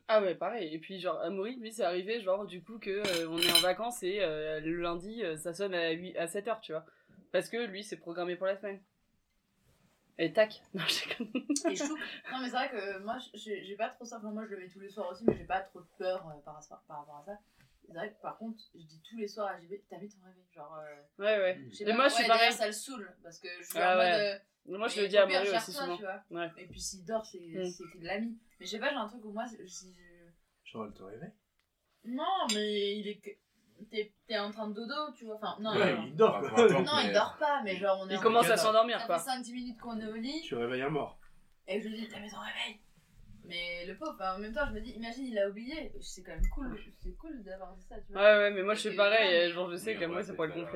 Ah 0.09 0.21
ouais, 0.21 0.35
pareil. 0.35 0.75
Et 0.75 0.79
puis, 0.79 0.99
genre, 0.99 1.21
Amaury, 1.21 1.57
lui, 1.57 1.73
c'est 1.73 1.85
arrivé, 1.85 2.21
genre, 2.21 2.45
du 2.47 2.63
coup, 2.63 2.79
que 2.79 2.91
euh, 2.91 3.29
on 3.29 3.39
est 3.39 3.53
en 3.53 3.61
vacances 3.61 4.03
et 4.03 4.21
euh, 4.21 4.59
le 4.61 4.75
lundi, 4.81 5.23
euh, 5.23 5.37
ça 5.37 5.53
sonne 5.55 5.73
à, 5.75 5.91
8, 5.91 6.17
à 6.17 6.27
7h, 6.27 6.61
tu 6.63 6.73
vois. 6.73 6.85
Parce 7.33 7.49
que 7.49 7.59
lui, 7.67 7.85
c'est 7.85 7.97
programmé 7.97 8.35
pour 8.35 8.47
la 8.47 8.57
semaine. 8.57 8.81
Et 10.19 10.33
tac. 10.33 10.61
Non, 10.75 10.83
je 10.89 11.09
déconne. 11.09 11.73
Et 11.73 11.77
chou. 11.77 11.97
Non, 12.33 12.39
mais 12.41 12.47
c'est 12.47 12.57
vrai 12.57 12.71
que 12.71 12.99
moi, 13.05 13.19
j'ai 13.35 13.77
pas 13.77 13.89
trop 13.89 14.05
ça. 14.05 14.19
Enfin, 14.19 14.31
moi, 14.33 14.45
je 14.47 14.55
le 14.55 14.61
mets 14.61 14.69
tous 14.69 14.81
les 14.81 14.91
soirs 14.91 15.11
aussi, 15.13 15.23
mais 15.27 15.37
j'ai 15.37 15.45
pas 15.45 15.61
trop 15.61 15.81
de 15.81 15.87
peur 15.99 16.27
euh, 16.29 16.41
par 16.45 16.55
rapport 16.55 17.17
à 17.17 17.25
ça. 17.25 17.39
C'est 17.92 17.96
vrai 17.98 18.12
que 18.12 18.20
par 18.22 18.38
contre, 18.38 18.62
je 18.72 18.79
dis 18.87 19.03
tous 19.03 19.16
les 19.16 19.26
soirs 19.26 19.48
à 19.48 19.59
JB, 19.61 19.72
t'as 19.88 19.98
mis 19.98 20.09
ton 20.09 20.18
réveil. 20.24 20.44
Genre. 20.55 20.79
euh, 20.79 21.03
Ouais, 21.18 21.38
ouais. 21.40 21.61
Et 21.81 21.85
pas, 21.85 21.92
moi, 21.94 22.07
je 22.09 22.14
suis 22.14 22.26
pareil. 22.29 22.53
ça 22.53 22.66
le 22.66 22.72
saoule. 22.72 23.12
Parce 23.22 23.40
que 23.40 23.48
je 23.59 23.64
suis 23.64 23.79
Ah 23.79 23.96
en 23.96 23.98
ouais. 23.98 24.11
mode. 24.12 24.20
euh, 24.20 24.79
Moi, 24.79 24.87
je 24.88 24.96
mais 24.96 25.03
le 25.03 25.09
dis 25.09 25.18
à 25.18 25.22
Amaury 25.24 25.57
aussi 25.57 25.72
souvent. 25.72 25.98
Ouais. 26.31 26.50
Et 26.59 26.66
puis 26.68 26.81
s'il 26.81 27.05
dort, 27.05 27.26
c'est 27.26 27.38
Mm. 27.40 27.64
c'est 27.70 27.85
qu'il 27.90 28.03
l'a 28.03 28.20
mis. 28.20 28.38
Mais 28.61 28.66
je 28.66 28.70
sais 28.70 28.79
pas, 28.79 28.90
j'ai 28.90 28.94
un 28.96 29.09
truc 29.09 29.24
où 29.24 29.33
moi, 29.33 29.44
si 29.46 29.92
je. 29.92 30.70
Genre, 30.70 30.87
elle 30.87 30.92
te 30.92 31.03
réveille 31.03 31.33
Non, 32.05 32.46
mais 32.55 32.96
il 32.98 33.09
est. 33.09 33.18
que- 33.18 33.31
T'es 33.90 34.12
t'es 34.29 34.38
en 34.38 34.50
train 34.50 34.68
de 34.68 34.74
dodo, 34.74 35.11
tu 35.16 35.24
vois. 35.24 35.37
Enfin, 35.37 35.57
non, 35.59 35.70
Ouais, 35.74 35.96
non, 35.96 36.05
il 36.07 36.14
dort 36.14 36.38
quoi. 36.40 36.50
non, 36.68 36.83
il 37.00 37.07
mais- 37.09 37.12
dort 37.15 37.38
pas, 37.38 37.62
mais 37.65 37.77
genre, 37.77 37.98
on 38.02 38.08
est 38.10 38.12
Il 38.12 38.19
en 38.19 38.21
commence 38.21 38.50
à 38.50 38.56
s'endormir, 38.58 39.00
Ça 39.00 39.06
quoi. 39.06 39.19
fait 39.19 39.25
5-10 39.31 39.54
minutes 39.54 39.81
qu'on 39.81 39.98
est 39.98 40.06
au 40.06 40.15
lit. 40.17 40.42
Tu 40.42 40.54
réveilles 40.54 40.83
un 40.83 40.90
mort. 40.90 41.19
Et 41.67 41.81
je 41.81 41.88
lui 41.88 41.96
dis, 41.98 42.06
t'as 42.08 42.21
mis 42.21 42.31
ton 42.31 42.40
réveil? 42.40 42.79
Mais 43.51 43.85
le 43.85 43.96
pauvre, 43.96 44.17
en 44.21 44.38
même 44.38 44.53
temps, 44.53 44.65
je 44.69 44.75
me 44.75 44.81
dis, 44.81 44.92
imagine, 44.92 45.27
il 45.27 45.37
a 45.37 45.48
oublié. 45.48 45.92
C'est 46.01 46.23
quand 46.23 46.31
même 46.31 46.48
cool, 46.55 46.79
c'est 47.03 47.17
cool 47.17 47.42
d'avoir 47.42 47.75
dit 47.75 47.83
ça, 47.83 47.96
tu 48.01 48.13
vois. 48.13 48.23
Ouais, 48.23 48.37
ouais, 48.38 48.51
mais 48.53 48.63
moi, 48.63 48.75
je 48.75 48.81
suis 48.88 48.96
pareil. 48.96 49.35
et 49.35 49.51
genre, 49.51 49.69
je 49.73 49.77
sais 49.77 49.96
en 50.05 50.09
moi, 50.09 50.23
ça 50.23 50.29
c'est 50.29 50.35
pourrait 50.37 50.48
le 50.48 50.55
juste, 50.55 50.69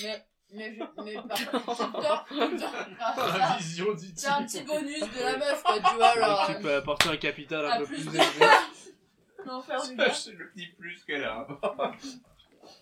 Mais, 0.00 0.24
mais, 0.52 0.74
je, 0.76 1.02
mais 1.02 1.14
par 1.50 2.24
contre, 2.24 3.38
La 3.38 3.56
vision 3.58 3.92
du 3.92 4.06
C'est 4.14 4.28
un 4.28 4.44
petit 4.44 4.62
bonus 4.62 5.00
de 5.00 5.20
la 5.20 5.36
meuf, 5.36 5.62
quoi, 5.64 5.80
tu 5.80 5.94
vois, 5.96 6.14
genre. 6.14 6.46
Tu 6.46 6.62
peux 6.62 6.74
apporter 6.74 7.08
un 7.08 7.16
capital 7.16 7.66
un 7.66 7.70
à 7.70 7.78
peu 7.78 7.86
plus 7.86 8.06
élevé. 8.06 8.20
Non, 9.44 9.62
faire 9.62 9.80
du 9.80 9.86
C'est 9.90 9.94
bien. 9.94 10.12
c'est 10.12 10.32
le 10.32 10.50
petit 10.50 10.66
plus 10.76 11.04
qu'elle 11.04 11.22
a. 11.22 11.46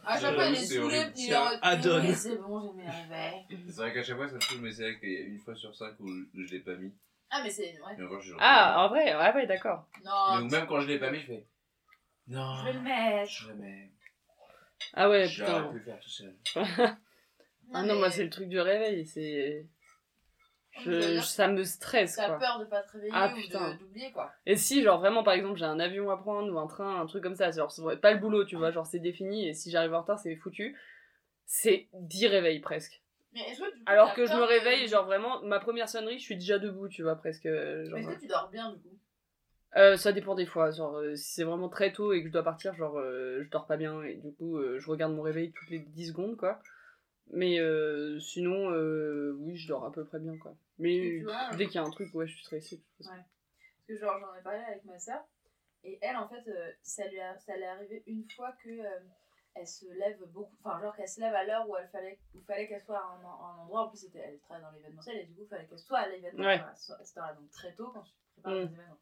À 0.06 0.18
chaque 0.18 0.34
fois, 0.34 0.46
il 0.46 0.54
est 0.54 0.64
saoulé, 0.64 1.04
puis 1.14 1.24
il 1.24 2.14
c'est 2.14 2.36
bon, 2.36 2.62
j'ai 2.62 2.72
mes 2.72 2.90
réveils. 2.90 3.46
C'est 3.66 3.76
vrai 3.76 3.92
qu'à 3.92 4.02
chaque 4.02 4.16
fois 4.16 4.28
ça 4.28 4.36
me 4.36 4.40
saoule, 4.40 4.60
mais 4.62 4.72
c'est 4.72 4.82
vrai 4.82 4.98
qu'il 4.98 5.12
y 5.12 5.16
a 5.16 5.20
une 5.20 5.38
fois 5.38 5.54
sur 5.54 5.74
cinq 5.74 6.00
où 6.00 6.08
je 6.08 6.50
l'ai 6.52 6.60
pas 6.60 6.74
mis. 6.76 6.94
Ah, 7.36 7.40
mais 7.42 7.50
c'est. 7.50 7.72
Ouais. 7.80 7.94
Mais 7.98 8.04
encore, 8.04 8.20
je 8.20 8.32
Ah, 8.38 8.84
en 8.84 8.88
vrai, 8.88 9.14
ouais, 9.16 9.34
ouais, 9.34 9.46
d'accord. 9.46 9.86
Non, 10.04 10.36
Mais 10.42 10.48
même 10.58 10.66
quand 10.68 10.80
je 10.80 10.86
l'ai 10.86 10.98
pas 11.00 11.10
mis, 11.10 11.18
je 11.20 11.26
fais. 11.26 11.46
Non. 12.28 12.54
je 12.56 12.64
vais 12.66 12.72
le 12.74 12.80
mettre. 12.80 13.30
Je 13.30 13.48
le 13.48 13.54
mets. 13.54 13.90
Ah 14.94 15.08
ouais, 15.10 15.26
J'aurais 15.26 15.50
putain. 15.52 15.68
pu 15.68 15.78
le 15.78 15.84
faire 15.84 16.00
tout 16.00 16.08
seul. 16.10 16.36
Ah 17.72 17.82
non, 17.82 17.94
mais 17.94 17.98
moi, 18.00 18.10
c'est 18.10 18.22
le 18.22 18.30
truc 18.30 18.48
du 18.48 18.60
réveil. 18.60 19.04
C'est. 19.06 19.66
Je, 20.84 20.90
dire 21.12 21.24
ça 21.24 21.48
me 21.48 21.64
stresse, 21.64 22.16
T'as 22.16 22.26
quoi. 22.26 22.38
peur 22.38 22.58
de 22.60 22.64
pas 22.66 22.82
te 22.82 22.92
réveiller 22.92 23.12
Ah, 23.14 23.32
ou 23.32 23.36
putain. 23.40 23.72
de- 23.72 23.78
d'oublier 23.78 24.12
quoi. 24.12 24.32
Et 24.44 24.56
si, 24.56 24.82
genre, 24.82 24.98
vraiment, 25.00 25.22
par 25.22 25.32
exemple, 25.34 25.56
j'ai 25.58 25.64
un 25.64 25.80
avion 25.80 26.10
à 26.10 26.16
prendre 26.16 26.52
ou 26.52 26.58
un 26.58 26.66
train, 26.66 27.00
un 27.00 27.06
truc 27.06 27.22
comme 27.22 27.36
ça, 27.36 27.50
genre, 27.52 27.72
c'est 27.72 28.00
pas 28.00 28.12
le 28.12 28.18
boulot, 28.18 28.44
tu 28.44 28.56
vois, 28.56 28.70
genre, 28.70 28.84
c'est 28.86 28.98
défini, 28.98 29.48
et 29.48 29.54
si 29.54 29.70
j'arrive 29.70 29.94
en 29.94 30.02
retard, 30.02 30.18
c'est 30.18 30.36
foutu. 30.36 30.76
C'est 31.46 31.88
10 31.94 32.26
réveils, 32.26 32.60
presque. 32.60 33.02
Mais 33.34 33.40
est-ce 33.50 33.60
que 33.60 33.72
du 33.72 33.78
coup, 33.78 33.84
Alors 33.86 34.14
que 34.14 34.26
je 34.26 34.32
me 34.32 34.42
réveille, 34.42 34.86
genre, 34.88 35.04
vraiment, 35.04 35.42
ma 35.42 35.58
première 35.60 35.88
sonnerie, 35.88 36.18
je 36.18 36.24
suis 36.24 36.36
déjà 36.36 36.58
debout, 36.58 36.88
tu 36.88 37.02
vois, 37.02 37.16
presque. 37.16 37.46
euh, 37.46 37.84
Genre, 37.86 37.98
Mais 37.98 38.04
est-ce 38.04 38.14
que 38.16 38.20
tu 38.20 38.26
dors 38.28 38.48
bien 38.50 38.72
du 38.72 38.78
coup? 38.80 38.98
Euh, 39.76 39.96
ça 39.96 40.12
dépend 40.12 40.34
des 40.36 40.46
fois. 40.46 40.70
Genre, 40.70 40.96
euh, 40.98 41.16
si 41.16 41.32
c'est 41.34 41.44
vraiment 41.44 41.68
très 41.68 41.92
tôt 41.92 42.12
et 42.12 42.20
que 42.22 42.28
je 42.28 42.32
dois 42.32 42.44
partir, 42.44 42.74
genre, 42.74 42.96
euh, 42.98 43.42
je 43.42 43.50
dors 43.50 43.66
pas 43.66 43.76
bien 43.76 44.02
et 44.02 44.14
du 44.14 44.32
coup, 44.32 44.56
euh, 44.58 44.78
je 44.78 44.88
regarde 44.88 45.12
mon 45.12 45.22
réveil 45.22 45.50
toutes 45.52 45.70
les 45.70 45.80
10 45.80 46.08
secondes, 46.08 46.36
quoi. 46.36 46.60
Mais 47.32 47.58
euh, 47.58 48.20
sinon, 48.20 48.70
euh, 48.70 49.34
oui, 49.40 49.56
je 49.56 49.66
dors 49.66 49.84
à 49.84 49.90
peu 49.90 50.04
près 50.04 50.20
bien, 50.20 50.36
quoi. 50.38 50.54
Mais 50.78 51.20
vois, 51.22 51.50
dès 51.56 51.66
qu'il 51.66 51.76
y 51.76 51.78
a 51.78 51.82
un 51.82 51.90
truc, 51.90 52.14
ouais, 52.14 52.26
je 52.28 52.34
suis 52.34 52.44
stressée. 52.44 52.82
Ouais. 53.00 53.06
Parce 53.06 53.20
que 53.88 53.96
genre 53.96 54.18
j'en 54.20 54.34
ai 54.38 54.42
parlé 54.42 54.60
avec 54.66 54.84
ma 54.84 54.98
soeur 54.98 55.20
et 55.82 55.98
elle 56.00 56.16
en 56.16 56.26
fait 56.28 56.48
euh, 56.48 56.70
ça 56.82 57.06
lui 57.08 57.20
a, 57.20 57.38
ça 57.38 57.54
lui 57.54 57.62
est 57.62 57.66
arrivé 57.66 58.02
une 58.06 58.24
fois 58.34 58.52
que 58.64 58.70
euh, 58.70 58.98
elle 59.54 59.66
se 59.68 59.86
lève 59.86 60.22
beaucoup 60.26 60.56
enfin 60.64 60.80
genre 60.80 60.94
qu'elle 60.96 61.08
se 61.08 61.20
lève 61.20 61.34
à 61.34 61.44
l'heure 61.44 61.68
où 61.68 61.76
elle 61.76 61.88
fallait 61.88 62.18
où 62.34 62.40
fallait 62.42 62.66
qu'elle 62.68 62.82
soit 62.82 62.98
à 62.98 63.04
un, 63.04 63.24
endroit 63.60 63.82
en 63.84 63.88
plus 63.88 63.98
c'était 63.98 64.18
elle 64.18 64.38
travaille 64.40 64.62
dans 64.62 64.70
l'événementiel 64.72 65.16
et 65.18 65.24
du 65.26 65.34
coup 65.34 65.42
il 65.42 65.48
fallait 65.48 65.66
qu'elle 65.66 65.78
soit 65.78 65.98
à 65.98 66.08
l'événement 66.08 66.44
Ouais. 66.44 66.58
à 66.60 66.74
ce- 66.74 66.92
à 66.92 67.04
cette 67.04 67.16
heure-là 67.18 67.34
donc 67.34 67.50
très 67.50 67.72
tôt 67.74 67.90
quand 67.92 68.02
tu 68.02 68.12
prépares 68.34 68.52
Mm. 68.52 68.56
les 68.56 68.72
événements 68.72 68.98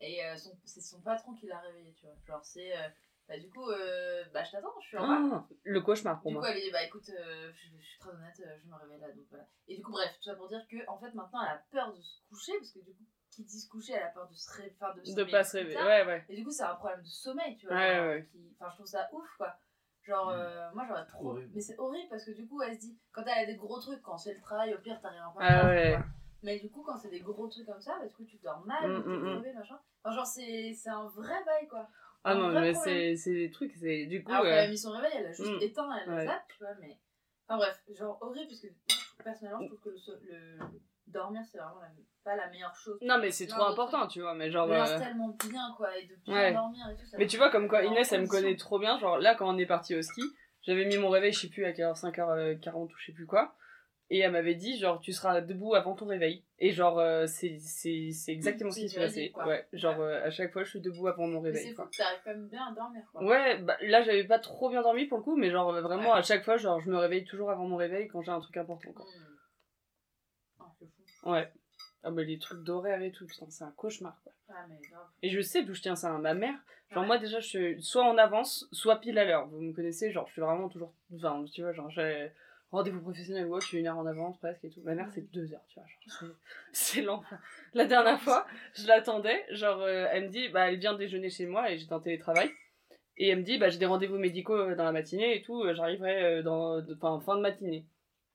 et 0.00 0.24
euh, 0.26 0.36
son- 0.36 0.58
c'est 0.64 0.80
son 0.80 1.00
patron 1.00 1.34
qui 1.34 1.46
l'a 1.46 1.58
réveillée 1.60 1.94
tu 1.94 2.04
vois 2.06 2.14
genre 2.26 2.44
c'est 2.44 2.76
euh, 2.76 2.88
bah 3.28 3.38
du 3.38 3.48
coup 3.48 3.68
euh, 3.70 4.24
bah 4.34 4.42
je 4.44 4.50
t'attends 4.52 4.74
je 4.80 4.88
suis 4.88 4.96
en 4.98 5.04
Ah, 5.08 5.46
le 5.62 5.80
cauchemar 5.80 6.20
pour 6.20 6.30
du 6.32 6.36
coup, 6.36 6.40
moi. 6.40 6.50
elle 6.50 6.56
lui 6.56 6.62
dit 6.64 6.70
Bah 6.72 6.82
écoute, 6.84 7.08
euh, 7.10 7.52
je, 7.54 7.76
je 7.78 7.82
suis 7.82 7.98
très 7.98 8.10
honnête, 8.10 8.34
je 8.36 8.66
me 8.68 8.74
réveille 8.74 8.98
là. 9.00 9.10
Donc, 9.12 9.24
voilà. 9.30 9.46
Et 9.68 9.76
du 9.76 9.82
coup, 9.82 9.92
bref, 9.92 10.10
tout 10.16 10.24
ça 10.24 10.34
pour 10.34 10.48
dire 10.48 10.66
que 10.68 10.76
en 10.88 10.98
fait, 10.98 11.14
maintenant, 11.14 11.40
elle 11.42 11.50
a 11.56 11.62
peur 11.70 11.94
de 11.94 12.00
se 12.02 12.20
coucher 12.28 12.52
parce 12.58 12.72
que 12.72 12.80
du 12.80 12.92
coup, 12.92 13.04
qui 13.32 13.44
dit 13.44 13.60
se 13.60 13.68
coucher, 13.68 13.94
elle 13.94 14.02
a 14.02 14.08
peur 14.08 14.28
de 14.28 14.34
se 14.34 14.50
réveiller. 14.52 14.76
enfin, 14.80 14.94
de, 14.94 15.04
se 15.04 15.14
De 15.14 15.24
pas 15.24 15.42
se 15.42 15.58
tard. 15.72 15.86
Ouais, 15.86 16.04
ouais. 16.06 16.24
Et 16.28 16.36
du 16.36 16.44
coup, 16.44 16.50
c'est 16.50 16.62
un 16.64 16.74
problème 16.74 17.00
de 17.02 17.06
sommeil, 17.08 17.56
tu 17.56 17.66
vois. 17.66 17.76
Ouais, 17.76 17.96
genre, 17.96 18.06
ouais. 18.08 18.28
qui- 18.30 18.54
Enfin, 18.58 18.70
je 18.70 18.74
trouve 18.76 18.86
ça 18.86 19.08
ouf, 19.12 19.28
quoi. 19.38 19.56
Genre, 20.02 20.28
Mm. 20.30 20.34
euh, 20.34 20.70
moi 20.74 20.84
j'aurais 20.88 21.06
trop. 21.06 21.30
Horrible. 21.30 21.50
Mais 21.54 21.60
c'est 21.60 21.78
horrible 21.78 22.08
parce 22.10 22.24
que 22.24 22.32
du 22.32 22.46
coup, 22.46 22.60
elle 22.62 22.74
se 22.74 22.80
dit, 22.80 22.98
quand 23.12 23.22
elle 23.22 23.44
a 23.44 23.46
des 23.46 23.56
gros 23.56 23.78
trucs, 23.80 24.02
quand 24.02 24.18
c'est 24.18 24.34
le 24.34 24.40
travail, 24.40 24.74
au 24.74 24.78
pire, 24.78 25.00
t'arrives 25.00 25.20
en 25.22 25.34
Ah 25.38 25.66
ouais. 25.66 25.82
tu 25.84 25.96
vois. 25.96 26.06
Mais 26.42 26.58
du 26.58 26.70
coup, 26.70 26.82
quand 26.82 26.96
c'est 26.96 27.08
des 27.10 27.20
gros 27.20 27.46
trucs 27.48 27.66
comme 27.66 27.80
ça, 27.80 27.98
bah, 28.00 28.06
du 28.08 28.14
coup, 28.14 28.24
tu 28.24 28.36
dors 28.38 28.64
mal, 28.66 28.90
Mm, 28.90 29.02
t'es 29.02 29.08
mm, 29.08 29.12
mm. 29.16 29.30
crevé, 29.40 29.52
machin. 29.54 29.78
Enfin, 30.04 30.16
genre, 30.16 30.26
c'est 30.26 30.74
c'est 30.74 30.90
un 30.90 31.06
vrai 31.08 31.42
bail, 31.46 31.68
quoi. 31.68 31.88
Ah 32.24 32.32
un 32.32 32.34
non, 32.34 32.60
mais 32.60 32.74
c'est 32.74 33.16
c'est 33.16 33.32
des 33.32 33.50
trucs, 33.50 33.72
c'est 33.76 34.06
du 34.06 34.22
coup. 34.24 34.30
Alors 34.32 34.42
qu'elle 34.44 34.52
euh, 34.54 34.64
a 34.64 34.68
mis 34.68 34.78
son 34.78 34.90
réveil, 34.92 35.12
elle 35.16 35.26
a 35.26 35.32
juste 35.32 35.50
Mm. 35.50 35.62
éteint, 35.62 35.90
elle 36.02 36.10
Ouais. 36.10 36.20
a 36.22 36.26
zappe, 36.26 36.48
tu 36.48 36.58
vois, 36.64 36.74
mais. 36.80 36.98
Enfin 37.48 37.56
bref, 37.58 37.82
genre 37.96 38.18
horrible, 38.20 38.48
parce 38.48 38.60
que 38.60 38.66
moi, 38.68 39.22
personnellement, 39.24 39.60
je 39.62 39.66
trouve 39.68 39.80
que 39.80 39.88
le, 39.90 39.96
le- 40.58 40.80
dormir, 41.12 41.42
c'est 41.50 41.58
vraiment 41.58 41.80
la- 41.80 41.88
pas 42.24 42.36
la 42.36 42.48
meilleure 42.50 42.74
chose. 42.76 42.98
Non, 43.02 43.18
mais 43.18 43.30
c'est 43.30 43.46
trop 43.46 43.62
important, 43.64 44.06
tu 44.06 44.20
vois. 44.20 44.34
Mais 44.34 44.50
genre. 44.50 44.66
Mais 44.68 44.78
euh, 44.80 44.98
tellement 44.98 45.36
bien, 45.48 45.74
quoi, 45.76 45.96
et 45.98 46.06
de 46.06 46.14
bien 46.24 46.34
Ouais. 46.34 46.52
dormir 46.52 46.88
et 46.90 46.96
tout. 46.96 47.06
ça 47.06 47.16
Mais 47.18 47.26
tu 47.26 47.36
vois, 47.36 47.50
comme 47.50 47.68
quoi 47.68 47.82
Inès, 47.84 48.10
elle 48.12 48.22
me 48.22 48.26
connaît 48.28 48.56
trop 48.56 48.78
bien. 48.78 48.98
Genre 48.98 49.18
là, 49.18 49.34
quand 49.34 49.52
on 49.52 49.58
est 49.58 49.66
parti 49.66 49.94
au 49.96 50.02
ski, 50.02 50.22
j'avais 50.62 50.84
mis 50.84 50.98
mon 50.98 51.08
réveil, 51.10 51.32
je 51.32 51.40
sais 51.40 51.48
plus 51.48 51.64
à 51.64 51.72
quelle 51.72 51.86
heure, 51.86 51.96
5h40 51.96 52.92
ou 52.92 52.96
je 52.96 53.06
sais 53.06 53.12
plus 53.12 53.26
quoi. 53.26 53.54
Et 54.10 54.18
elle 54.18 54.32
m'avait 54.32 54.54
dit, 54.54 54.76
genre, 54.78 55.00
tu 55.00 55.10
seras 55.10 55.40
debout 55.40 55.74
avant 55.74 55.94
ton 55.94 56.04
réveil. 56.06 56.44
Et 56.58 56.70
genre, 56.72 56.98
euh, 56.98 57.24
c'est 57.26 57.56
c'est- 57.58 58.10
c'est 58.12 58.32
exactement 58.32 58.70
ce 58.70 58.80
qui 58.80 58.88
s'est 58.90 59.00
passé. 59.00 59.32
Ouais, 59.46 59.66
genre, 59.72 59.98
euh, 60.00 60.22
à 60.26 60.30
chaque 60.30 60.52
fois, 60.52 60.64
je 60.64 60.68
suis 60.70 60.80
debout 60.82 61.08
avant 61.08 61.26
mon 61.26 61.40
réveil. 61.40 61.68
c'est 61.68 61.72
fou 61.74 61.82
que 61.86 61.96
t'arrives 61.96 62.20
quand 62.22 62.30
même 62.32 62.46
bien 62.46 62.66
à 62.70 62.72
dormir, 62.74 63.02
quoi. 63.10 63.24
Ouais, 63.24 63.56
bah, 63.62 63.76
là, 63.80 64.02
j'avais 64.02 64.24
pas 64.24 64.38
trop 64.38 64.68
bien 64.68 64.82
dormi 64.82 65.06
pour 65.06 65.16
le 65.16 65.24
coup, 65.24 65.34
mais 65.36 65.50
genre, 65.50 65.72
vraiment, 65.80 66.12
Ouais. 66.12 66.18
à 66.18 66.22
chaque 66.22 66.44
fois, 66.44 66.58
genre, 66.58 66.78
je 66.80 66.90
me 66.90 66.98
réveille 66.98 67.24
toujours 67.24 67.50
avant 67.50 67.66
mon 67.66 67.76
réveil 67.76 68.06
quand 68.08 68.20
j'ai 68.20 68.32
un 68.32 68.40
truc 68.40 68.56
important. 68.58 68.92
Quoi. 68.92 69.06
Mm. 69.06 69.31
Ouais. 71.22 71.50
Ah, 72.04 72.10
bah, 72.10 72.22
les 72.22 72.38
trucs 72.38 72.62
d'horaire 72.64 73.00
et 73.02 73.12
tout, 73.12 73.26
putain, 73.26 73.46
c'est 73.48 73.64
un 73.64 73.70
cauchemar, 73.72 74.18
quoi. 74.24 74.32
Ah, 74.48 74.66
mais 74.68 74.78
grave. 74.88 75.06
Et 75.22 75.30
je 75.30 75.40
sais 75.40 75.62
d'où 75.62 75.72
je 75.74 75.82
tiens 75.82 75.96
ça. 75.96 76.10
Ma 76.18 76.34
mère, 76.34 76.54
genre 76.90 77.02
Ouais. 77.02 77.06
moi 77.06 77.18
déjà, 77.18 77.38
je 77.40 77.46
suis 77.46 77.82
soit 77.82 78.04
en 78.04 78.18
avance, 78.18 78.68
soit 78.72 78.96
pile 79.00 79.18
à 79.18 79.24
l'heure. 79.24 79.46
Vous 79.48 79.60
me 79.60 79.72
connaissez, 79.72 80.10
genre 80.10 80.26
je 80.26 80.32
suis 80.32 80.42
vraiment 80.42 80.68
toujours. 80.68 80.92
Enfin, 81.14 81.44
tu 81.52 81.62
vois, 81.62 81.72
genre 81.72 81.88
j'ai 81.90 82.32
rendez-vous 82.72 83.00
professionnel 83.00 83.46
ou 83.46 83.54
autre, 83.54 83.62
je 83.62 83.68
suis 83.68 83.78
une 83.78 83.86
heure 83.86 83.98
en 83.98 84.06
avance 84.06 84.36
presque 84.38 84.64
et 84.64 84.70
tout. 84.70 84.80
Ma 84.82 84.94
mère, 84.94 85.08
c'est 85.14 85.30
deux 85.32 85.52
heures, 85.54 85.64
tu 85.68 85.78
vois. 85.78 85.88
Genre, 86.20 86.30
c'est- 86.72 87.02
l'enfer. 87.02 87.38
La 87.74 87.84
dernière 87.86 88.20
fois, 88.20 88.46
je 88.74 88.86
l'attendais, 88.88 89.44
genre 89.50 89.80
euh, 89.82 90.06
elle 90.10 90.24
me 90.24 90.28
dit, 90.28 90.48
bah 90.48 90.70
elle 90.70 90.78
vient 90.78 90.94
déjeuner 90.94 91.30
chez 91.30 91.46
moi 91.46 91.70
et 91.70 91.78
j'étais 91.78 91.92
en 91.94 92.00
télétravail. 92.00 92.50
Et 93.16 93.28
elle 93.28 93.38
me 93.38 93.42
dit, 93.44 93.58
bah 93.58 93.68
j'ai 93.68 93.78
des 93.78 93.86
rendez-vous 93.86 94.18
médicaux 94.18 94.56
euh, 94.56 94.74
dans 94.74 94.84
la 94.84 94.92
matinée 94.92 95.36
et 95.36 95.42
tout, 95.42 95.62
euh, 95.62 95.72
j'arriverai 95.74 96.42
dans 96.42 96.82
enfin, 97.00 97.20
fin 97.24 97.36
de 97.36 97.42
matinée. 97.42 97.86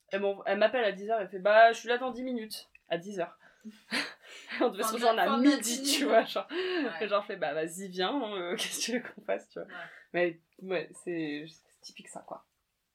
Elle 0.09 0.57
m'appelle 0.57 0.85
à 0.85 0.93
10h, 0.93 1.17
elle 1.19 1.27
fait, 1.27 1.39
bah 1.39 1.73
je 1.73 1.79
suis 1.79 1.89
là 1.89 1.97
dans 1.97 2.11
10 2.11 2.23
minutes, 2.23 2.69
à 2.89 2.97
10h. 2.97 3.29
On 4.61 4.69
devait 4.69 4.83
se 4.83 4.93
rejoindre 4.93 5.19
à 5.19 5.37
midi, 5.37 5.83
tu 5.83 6.05
vois, 6.05 6.23
genre. 6.23 6.47
Ouais. 6.49 6.91
Et 7.01 7.07
genre, 7.07 7.21
je 7.23 7.27
fais, 7.27 7.35
bah 7.37 7.53
vas-y, 7.53 7.89
viens, 7.89 8.21
euh, 8.33 8.55
qu'est-ce 8.57 8.79
que 8.79 8.83
tu 8.85 8.99
veux 8.99 9.13
qu'on 9.13 9.21
fasse, 9.23 9.49
tu 9.49 9.59
vois. 9.59 9.67
Ouais. 9.67 9.81
Mais 10.13 10.41
ouais, 10.61 10.89
c'est 11.03 11.45
typique 11.81 12.07
ça, 12.07 12.21
quoi. 12.21 12.45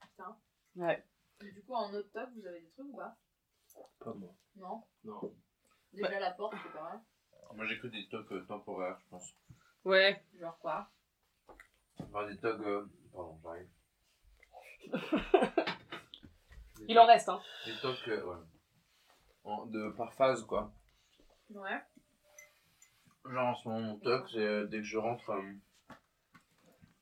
Putain. 0.00 0.36
Ouais. 0.76 1.04
Et 1.44 1.52
Du 1.52 1.62
coup, 1.62 1.74
en 1.74 1.92
autre 1.92 2.10
top, 2.12 2.30
vous 2.34 2.46
avez 2.46 2.60
des 2.60 2.70
trucs 2.70 2.86
ou 2.86 2.96
pas? 2.96 3.16
Pas 4.00 4.14
moi. 4.14 4.34
Non? 4.56 4.82
Non. 5.04 5.34
Déjà 5.92 6.20
la 6.20 6.30
porte, 6.32 6.54
c'est 6.62 6.72
pas 6.72 6.82
mal. 6.82 7.00
Moi 7.54 7.66
j'ai 7.66 7.78
que 7.78 7.86
des 7.88 8.08
tocs 8.08 8.32
euh, 8.32 8.44
temporaires, 8.46 8.98
je 9.04 9.08
pense. 9.10 9.34
Ouais. 9.84 10.24
Genre 10.40 10.58
quoi? 10.58 10.90
Des 12.28 12.38
tocs. 12.38 12.60
euh, 12.62 12.86
Pardon, 13.12 13.38
j'arrive. 13.42 13.68
Il 16.88 16.98
en 16.98 17.06
reste, 17.06 17.28
hein. 17.28 17.40
Des 17.66 17.76
tocs, 17.80 18.08
euh, 18.08 18.24
ouais. 18.24 18.36
En- 19.44 19.66
de 19.66 19.90
par 19.90 20.12
phase, 20.14 20.44
quoi. 20.44 20.72
Ouais. 21.50 21.80
Genre 23.24 23.46
en 23.48 23.54
ce 23.54 23.68
moment, 23.68 23.80
mon 23.80 23.98
toc, 23.98 24.28
c'est 24.30 24.38
euh, 24.38 24.66
dès 24.66 24.78
que 24.78 24.84
je 24.84 24.98
rentre 24.98 25.30
euh, 25.30 25.52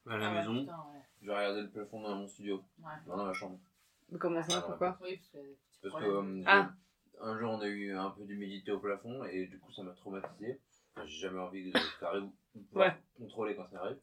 à 0.07 0.17
la 0.17 0.27
Ah 0.27 0.31
ouais, 0.31 0.39
maison, 0.39 0.61
putain, 0.61 0.77
ouais. 0.93 1.01
je 1.23 1.27
vais 1.27 1.35
regarder 1.37 1.63
le 1.63 1.71
plafond 1.71 2.01
dans 2.01 2.15
mon 2.15 2.27
studio, 2.27 2.63
Ouais. 2.79 2.93
dans 3.07 3.25
ma 3.25 3.33
chambre. 3.33 3.59
Mais 4.11 4.19
Comment 4.19 4.43
ça, 4.43 4.59
Ah, 4.59 4.63
pourquoi 4.67 4.99
Oui, 5.03 5.17
parce 5.17 5.29
que. 5.31 5.37
y 5.39 5.41
a 5.41 5.45
des 5.45 5.55
petits 5.55 5.81
Parce 5.83 5.95
que 5.95 6.11
problèmes. 6.11 6.41
euh, 6.41 6.45
Ah. 6.47 6.71
j'ai- 7.13 7.21
un 7.23 7.39
jour 7.39 7.51
on 7.53 7.61
a 7.61 7.67
eu 7.67 7.95
un 7.95 8.11
peu 8.11 8.25
d'humidité 8.25 8.73
au 8.73 8.79
plafond 8.81 9.25
et 9.25 9.47
du 9.47 9.59
coup 9.59 9.71
ça 9.73 9.83
m'a 9.83 9.93
traumatisé. 9.93 10.59
Enfin, 10.97 11.07
j'ai 11.07 11.21
jamais 11.21 11.39
envie 11.41 11.71
de 11.71 11.73
que 11.73 11.79
ça 12.01 12.09
arrive 12.09 12.25
ou 12.25 12.35
de 12.55 12.65
pouvoir 12.65 12.89
Ouais. 12.89 12.97
contrôler 13.19 13.55
quand 13.57 13.69
ça 13.71 13.79
arrive. 13.81 13.99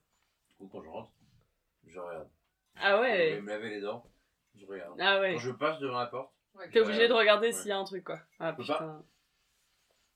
Du 0.50 0.56
coup 0.56 0.68
quand 0.72 0.84
je 0.84 0.90
rentre, 0.90 1.12
je 1.88 2.00
regarde. 2.00 2.30
Ah 2.76 2.92
Je 2.98 3.02
vais 3.02 3.34
ouais. 3.36 3.42
me 3.42 3.48
laver 3.50 3.70
les 3.72 3.82
dents, 3.82 4.06
je 4.56 4.66
regarde. 4.68 5.00
Ah 5.02 5.20
ouais. 5.20 5.34
Quand 5.34 5.40
je 5.40 5.52
passe 5.52 5.80
devant 5.80 5.98
la 6.00 6.06
porte, 6.06 6.32
Ouais, 6.58 6.70
T'es 6.72 6.80
obligé 6.82 7.08
de 7.08 7.14
regarder 7.14 7.48
Ouais. 7.48 7.54
s'il 7.54 7.68
y 7.68 7.72
a 7.72 7.78
un 7.78 7.84
truc, 7.84 8.04
quoi. 8.04 8.20
Ah 8.40 8.54
peux 8.54 8.64
putain. 8.64 9.04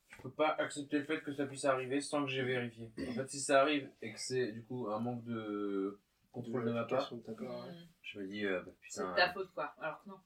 je 0.10 0.22
peux 0.24 0.32
pas 0.32 0.50
accepter 0.60 1.00
le 1.00 1.06
fait 1.06 1.22
que 1.22 1.34
ça 1.34 1.46
puisse 1.46 1.66
arriver 1.66 2.02
sans 2.02 2.24
que 2.24 2.30
j'ai 2.32 2.44
vérifié. 2.44 2.90
En 3.10 3.14
fait 3.14 3.30
si 3.30 3.40
ça 3.40 3.62
arrive 3.62 3.90
et 4.02 4.12
que 4.14 4.20
c'est 4.20 4.52
du 4.52 4.64
coup 4.64 4.88
un 4.90 5.00
manque 5.00 5.24
de 5.26 6.00
contrôle 6.32 6.66
de 6.66 6.72
ma 6.72 6.84
part. 6.86 7.14
Mm. 7.14 7.22
je 8.04 8.20
me 8.20 8.28
dis 8.28 8.46
euh, 8.46 8.62
bah, 8.62 8.72
C'est 8.90 9.04
de 9.04 9.16
ta 9.16 9.32
faute, 9.34 9.52
quoi. 9.54 9.74
Alors 9.80 10.02
que 10.04 10.10
non. 10.10 10.18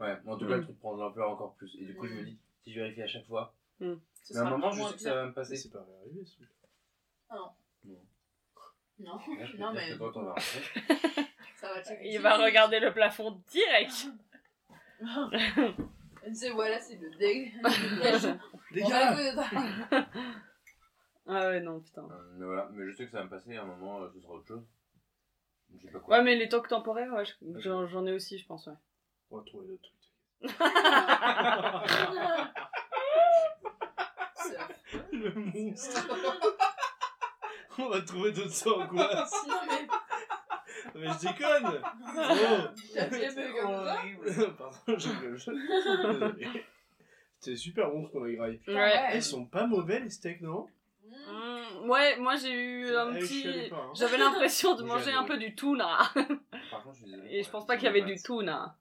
Ouais, 0.00 0.16
mais 0.24 0.30
en 0.32 0.36
tout 0.38 0.46
cas 0.48 0.56
le 0.56 0.62
truc 0.64 0.78
prend 0.78 0.94
de 0.96 1.00
l'ampleur 1.00 1.30
encore 1.30 1.54
plus. 1.54 1.74
Et 1.80 1.84
du 1.84 1.94
coup 1.94 2.06
je 2.06 2.14
me 2.14 2.22
Mm. 2.22 2.24
dis, 2.24 2.38
si 2.64 2.72
je 2.72 2.80
vérifie 2.80 3.02
à 3.02 3.06
chaque 3.08 3.26
fois, 3.26 3.54
ce 3.80 3.84
mais 3.84 4.36
à 4.38 4.42
un 4.42 4.50
moment 4.50 4.70
je 4.72 4.82
sais 4.82 4.94
que 4.94 5.00
ça 5.00 5.14
va 5.14 5.26
me 5.26 5.32
passer. 5.32 5.56
c'est 5.56 5.70
pas 5.70 5.84
arrivé, 6.02 6.24
ce 6.24 6.36
truc. 6.36 6.48
Non. 7.30 7.50
Non. 7.84 7.98
Non, 8.98 9.18
Là, 9.38 9.44
je 9.44 9.52
peux 9.52 9.58
non 9.58 9.72
mais 9.74 9.98
quand 9.98 10.16
on 10.16 10.22
va 10.22 10.30
rentrer, 10.32 10.60
ça 11.56 11.68
va 11.74 11.82
checker. 11.84 12.08
Il 12.14 12.18
va 12.20 12.36
regarder 12.38 12.80
le 12.80 12.92
plafond 12.94 13.42
direct. 13.50 14.06
Tu 16.24 16.34
sais, 16.34 16.50
voilà, 16.50 16.80
c'est 16.80 16.96
le 16.96 17.10
Dégage 18.72 19.16
dedans. 19.32 20.04
Ah 21.28 21.48
ouais, 21.48 21.60
non, 21.60 21.80
putain. 21.80 22.02
Euh, 22.04 22.32
mais 22.36 22.46
voilà, 22.46 22.68
mais 22.72 22.86
je 22.86 22.92
sais 22.96 23.04
que 23.04 23.10
ça 23.10 23.18
va 23.18 23.24
me 23.24 23.30
passer, 23.30 23.56
à 23.56 23.62
un 23.62 23.66
moment, 23.66 24.00
euh, 24.00 24.08
ce 24.14 24.20
sera 24.20 24.34
autre 24.34 24.46
chose. 24.46 24.64
Je 25.76 25.84
sais 25.86 25.90
pas 25.92 25.98
quoi. 25.98 26.18
Ouais, 26.18 26.22
mais 26.22 26.36
les 26.36 26.48
tocs 26.48 26.68
temporaires, 26.68 27.12
ouais, 27.14 27.24
je- 27.24 27.34
j'en 27.58 27.84
j'en 27.88 28.06
ai 28.06 28.12
aussi, 28.12 28.38
je 28.38 28.46
pense, 28.46 28.68
ouais. 28.68 28.74
On 29.32 29.38
va 29.38 29.42
trouver 29.44 29.66
d'autres 29.66 29.82
trucs. 29.82 30.52
C'est- 34.36 34.56
Le 35.12 35.34
monstre 35.34 36.08
On 37.78 37.88
va 37.88 38.00
trouver 38.02 38.30
d'autres 38.32 38.72
angoisses 38.72 39.46
Non, 39.48 39.56
mais. 39.68 39.86
Mais 40.98 41.06
je 41.08 41.20
déconne 41.28 41.80
Oh 43.64 44.50
Pardon, 44.58 44.98
je 44.98 45.08
rigole. 45.08 45.34
Désolé. 46.34 46.64
C'était 47.38 47.56
super 47.56 47.90
bon 47.90 48.06
ce 48.06 48.12
qu'on 48.12 48.24
a 48.24 48.30
graillé. 48.32 48.58
Putain, 48.58 48.74
Ouais. 48.74 48.92
Eh, 49.12 49.16
Ils 49.16 49.22
sont 49.22 49.44
pas 49.46 49.66
mauvais 49.66 50.00
les 50.00 50.10
steaks, 50.10 50.40
non 50.40 50.66
Mm. 51.08 51.84
Mm, 51.84 51.90
ouais, 51.90 52.16
moi 52.18 52.34
j'ai 52.36 52.52
eu 52.52 52.94
un 52.94 53.12
je 53.14 53.18
petit. 53.20 53.70
pas, 53.70 53.76
hein. 53.76 53.92
J'avais 53.94 54.18
l'impression 54.18 54.74
de 54.74 54.80
J'ai 54.82 54.86
manger 54.88 55.12
un 55.12 55.20
adoré. 55.22 55.28
peu 55.28 55.38
du 55.38 55.54
tuna. 55.54 55.98
Par 56.70 56.82
contre, 56.82 56.94
je 56.96 57.02
suis 57.02 57.10
désolé. 57.10 57.28
Et 57.30 57.42
je 57.42 57.50
pense 57.50 57.64
pas 57.66 57.76
qu'il 57.76 57.84
y 57.86 57.88
avait 57.88 58.02
du 58.02 58.16
tuna. 58.16 58.76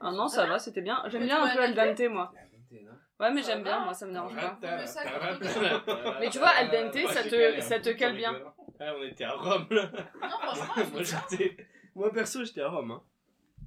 Ah 0.00 0.12
non, 0.12 0.28
ça 0.28 0.46
va, 0.46 0.58
c'était 0.58 0.82
bien. 0.82 1.02
J'aime 1.08 1.22
Mais 1.22 1.26
bien 1.26 1.36
tu 1.36 1.42
un 1.42 1.46
vas 1.46 1.54
peu 1.54 1.62
al 1.62 1.78
al 1.78 1.94
dente, 1.94 2.10
moi. 2.10 2.32
La 2.34 2.42
vérité, 2.46 2.82
non 2.86 2.92
Ouais, 3.18 3.32
mais 3.32 3.42
Ça 3.42 3.52
j'aime 3.52 3.62
va. 3.62 3.70
bien, 3.76 3.84
moi, 3.84 3.94
ça 3.94 4.06
me 4.06 4.12
dérange 4.12 4.34
pas. 4.36 4.58
Mais 6.20 6.28
tu 6.30 6.38
vois, 6.38 6.48
al 6.48 6.70
dente, 6.70 7.08
ça 7.10 7.22
te, 7.22 7.60
ça 7.60 7.80
te 7.80 7.90
cale 7.90 8.14
bien. 8.16 8.34
Ah, 8.80 8.94
on 8.98 9.02
était 9.04 9.24
à 9.24 9.32
Rome 9.32 9.66
là 9.70 9.90
Non, 10.20 10.28
franchement, 10.28 10.84
Moi 10.92 11.02
j'étais. 11.02 11.56
Moi 11.94 12.12
perso 12.12 12.44
j'étais 12.44 12.60
à 12.62 12.68
Rome. 12.70 12.90
Hein. 12.90 13.02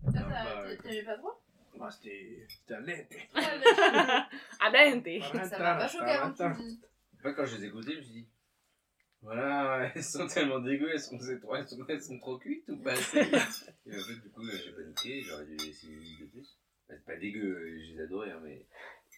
Ah, 0.05 0.12
ça- 0.12 0.24
bah, 0.24 0.64
t'a- 0.76 0.84
t'aimais 0.84 1.03
pas 1.03 1.18
trop 1.18 1.32
Ah, 1.80 1.91
c'était 1.91 2.45
c'était 2.49 2.74
un 2.76 2.82
lait. 2.82 3.08
Ah 3.34 3.58
dente 5.34 5.45
Ça 5.49 5.60
m'a 5.60 5.76
pas 5.76 5.88
choqué 5.88 6.05
avant 6.12 6.32
que 6.34 6.38
tu 6.38 6.43
le 6.43 6.55
dises. 6.55 6.82
Après, 7.20 7.36
quand 7.36 7.45
je 7.45 7.58
les 7.58 7.66
écoutais, 7.66 7.91
je 7.93 7.97
me 7.97 8.03
suis 8.03 8.14
dit, 8.14 8.28
voilà, 9.22 9.91
elles 9.95 10.03
sont 10.03 10.28
tellement 10.28 10.60
dégueu, 10.60 10.89
elles 10.91 10.99
sont, 10.99 11.18
elles 11.18 11.39
sont, 11.41 11.55
elles 11.55 11.68
sont, 11.68 11.86
elles 11.88 12.01
sont 12.01 12.20
trop 12.20 12.38
cuites 12.38 12.70
ou 12.70 12.78
pas 12.78 12.91
assez? 12.91 13.20
Et 13.86 13.95
en 13.97 14.03
fait, 14.03 14.16
du 14.22 14.30
coup, 14.32 14.43
j'ai 14.47 14.72
paniqué, 14.72 15.22
j'aurais 15.22 15.45
dû 15.45 15.55
laisser 15.58 15.88
une 15.88 16.26
de 16.26 16.32
plus. 16.32 16.58
Bah, 16.88 16.95
C'est 16.97 17.05
pas 17.05 17.16
dégueu, 17.18 17.80
je 17.80 17.93
les 17.93 18.01
adorais, 18.01 18.32
hein, 18.32 18.39
mais. 18.43 18.66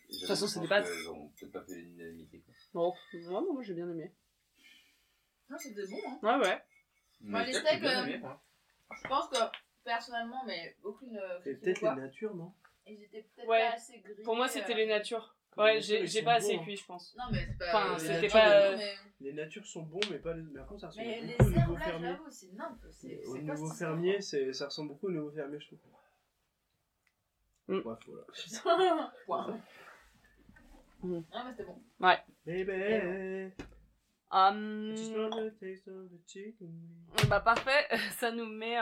De 0.10 0.18
toute 0.18 0.28
façon, 0.28 0.48
c'est 0.48 0.60
des 0.62 1.08
ont 1.08 1.30
peut-être 1.38 1.52
pas 1.52 1.64
fait 1.64 1.76
l'unanimité, 1.76 2.40
quoi. 2.40 2.54
Bon, 2.74 2.94
moi, 3.30 3.42
moi 3.54 3.62
j'ai 3.64 3.74
bien 3.74 3.90
aimé. 3.90 4.12
Non, 5.50 5.58
c'était 5.58 5.88
bon, 5.88 5.98
hein. 6.08 6.20
Ouais, 6.40 6.48
ouais. 6.48 6.62
Moi, 7.22 7.44
les 7.44 7.52
peut-être 7.52 7.66
steaks, 7.68 7.84
euh. 7.84 8.30
Je 9.04 9.08
pense 9.08 9.28
que, 9.30 9.38
personnellement, 9.84 10.44
mais 10.46 10.76
aucune 10.84 11.18
euh, 11.18 11.40
C'est 11.44 11.60
critique 11.60 11.80
peut-être 11.82 11.96
les 11.96 12.02
natures, 12.02 12.36
non? 12.36 12.54
Ils 12.88 13.04
étaient 13.04 13.22
peut-être 13.36 13.48
Ouais. 13.48 13.68
pas 13.68 13.74
assez 13.76 14.00
grillés. 14.00 14.24
Pour 14.24 14.36
moi, 14.36 14.48
c'était 14.48 14.74
euh, 14.74 14.78
les 14.78 14.86
natures. 14.88 15.36
Les 15.58 15.64
Ouais, 15.64 15.74
natures, 15.76 16.06
j'ai 16.06 16.22
pas 16.24 16.34
assez 16.34 16.56
bons, 16.56 16.62
hein. 16.62 16.66
cuit, 16.66 16.76
je 16.78 16.86
pense. 16.86 17.16
Non, 17.18 17.26
mais 17.32 17.46
c'est 17.46 17.58
pas. 17.58 17.66
Enfin, 17.70 17.94
les 17.94 18.00
c'était 18.00 18.14
natures, 18.14 18.32
pas, 18.32 18.52
euh, 18.52 18.78
Les 19.20 19.34
natures 19.34 19.66
sont 19.66 19.84
bons, 19.84 20.00
mais 20.12 20.20
pas 20.20 20.34
les. 20.34 20.44
Mais 20.56 20.68
contre, 20.68 20.82
ça 20.82 20.88
ressemble 20.88 21.06
Mais 21.08 21.22
les 21.22 21.36
beaucoup 21.36 21.44
au 21.44 21.50
nouveau 21.60 21.76
fermier. 21.78 22.08
j'avoue, 22.08 22.30
c'est 22.32 22.54
nimp. 22.54 22.80
C'est 22.92 23.26
Au 23.26 23.38
nouveau 23.38 23.70
fermier, 23.74 24.22
c'est- 24.22 24.54
ça 24.54 24.66
ressemble 24.66 24.90
beaucoup 24.90 25.08
au 25.08 25.12
nouveau 25.12 25.32
fermier, 25.32 25.60
je 25.60 25.66
trouve. 25.68 25.80
Mm. 27.68 27.82
Voilà. 27.82 29.12
Ouais. 29.28 29.54
Mm. 31.04 31.12
Non, 31.14 31.24
mais 31.46 31.52
c'était 31.52 31.64
bon. 31.66 31.82
Baby, 32.46 32.72
Hum, 32.72 33.52
Chicken. 36.28 36.72
bah 37.28 37.40
parfait, 37.40 37.88
ça 38.20 38.32
nous 38.32 38.46
met 38.46 38.78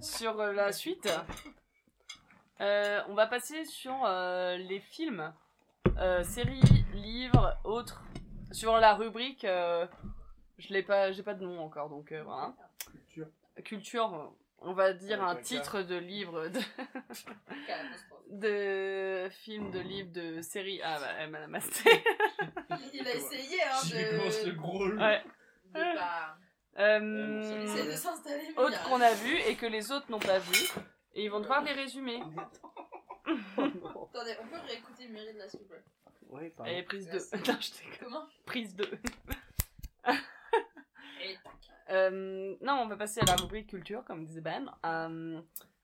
sur 0.00 0.40
euh, 0.40 0.52
la 0.52 0.72
suite. 0.72 1.08
Euh, 2.60 3.00
on 3.08 3.14
va 3.14 3.26
passer 3.26 3.64
sur 3.66 3.94
euh, 4.06 4.56
les 4.56 4.80
films, 4.80 5.32
euh, 5.98 6.22
séries, 6.24 6.62
livres, 6.94 7.56
autres. 7.64 8.02
Sur 8.52 8.78
la 8.78 8.94
rubrique, 8.94 9.44
euh, 9.44 9.86
je 10.56 10.72
l'ai 10.72 10.82
pas, 10.82 11.12
j'ai 11.12 11.22
pas 11.22 11.34
de 11.34 11.44
nom 11.44 11.60
encore, 11.60 11.90
donc 11.90 12.12
euh, 12.12 12.22
voilà. 12.22 12.54
Culture. 12.94 13.28
Culture, 13.62 14.32
on 14.60 14.72
va 14.72 14.92
dire 14.92 15.22
Avec 15.22 15.36
un 15.36 15.40
un 15.40 15.42
titre 15.42 15.82
de 15.82 15.96
livre, 15.96 16.48
de, 16.48 16.60
de 18.30 19.28
film, 19.30 19.70
de 19.70 19.78
livre, 19.80 20.10
de 20.12 20.40
série. 20.42 20.80
Ah 20.82 20.98
bah, 21.00 21.10
elle 21.18 21.30
m'a. 21.30 21.46
Il 22.92 23.06
a 23.06 23.14
essayé, 23.14 23.62
hein, 23.62 24.18
commence 24.18 24.44
le 24.44 24.52
de. 24.52 24.56
gros. 24.56 24.88
Ouais. 24.88 25.22
de 25.74 25.80
pas. 25.96 26.38
Euh, 26.78 27.40
Il 27.42 27.62
essaie 27.64 27.86
de 27.86 27.96
s'installer. 27.96 28.52
arrive. 28.56 28.88
qu'on 28.88 29.00
a 29.00 29.12
vu 29.14 29.36
et 29.36 29.54
que 29.56 29.66
les 29.66 29.92
autres 29.92 30.10
n'ont 30.10 30.18
pas 30.18 30.38
vu. 30.38 30.68
Et 31.14 31.24
ils 31.24 31.30
vont 31.30 31.40
devoir 31.40 31.62
les 31.62 31.72
résumer. 31.72 32.20
Attendez, 33.26 34.36
on 34.40 34.46
peut 34.46 34.60
réécouter 34.66 35.08
s'il 35.48 35.60
vous 35.60 35.66
plaît. 35.66 35.82
Ouais, 36.28 36.50
pardon. 36.50 36.72
Prise 36.82 37.08
2. 37.08 37.12
Merci. 37.12 37.36
Non, 37.50 37.58
je. 37.60 37.98
Comment 38.00 38.26
Prise 38.44 38.74
2. 38.76 38.90
Euh, 41.90 42.56
non, 42.60 42.74
on 42.74 42.86
va 42.86 42.96
passer 42.96 43.20
à 43.20 43.24
la 43.24 43.36
rubrique 43.36 43.68
culture, 43.68 44.04
comme 44.04 44.24
disait 44.24 44.40
Ben. 44.40 44.70
Euh, 44.84 45.40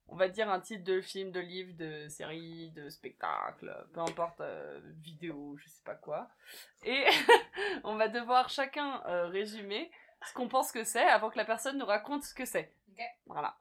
on 0.08 0.16
va 0.16 0.28
dire 0.28 0.50
un 0.50 0.60
titre 0.60 0.84
de 0.84 1.00
film, 1.00 1.30
de 1.30 1.40
livre, 1.40 1.74
de 1.76 2.08
série, 2.08 2.70
de 2.72 2.90
spectacle, 2.90 3.74
peu 3.94 4.00
importe, 4.00 4.40
euh, 4.40 4.80
vidéo, 5.00 5.56
je 5.56 5.68
sais 5.68 5.82
pas 5.84 5.94
quoi. 5.94 6.28
Et 6.84 7.04
on 7.84 7.96
va 7.96 8.08
devoir 8.08 8.48
chacun 8.50 8.98
résumer 9.28 9.90
ce 10.26 10.34
qu'on 10.34 10.48
pense 10.48 10.70
que 10.70 10.84
c'est 10.84 11.06
avant 11.06 11.30
que 11.30 11.38
la 11.38 11.44
personne 11.44 11.78
nous 11.78 11.86
raconte 11.86 12.24
ce 12.24 12.34
que 12.34 12.44
c'est. 12.44 12.74
Ok. 12.90 13.02
Voilà. 13.26 13.56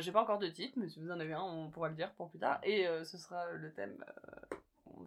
J'ai 0.00 0.12
pas 0.12 0.22
encore 0.22 0.38
de 0.38 0.48
titre, 0.48 0.78
mais 0.78 0.88
si 0.88 0.98
vous 0.98 1.10
en 1.10 1.20
avez 1.20 1.34
un, 1.34 1.42
on 1.42 1.70
pourra 1.70 1.90
le 1.90 1.94
dire 1.94 2.10
pour 2.14 2.30
plus 2.30 2.38
tard. 2.38 2.58
Et 2.62 2.86
ce 3.04 3.18
sera 3.18 3.50
le 3.52 3.72
thème. 3.72 4.02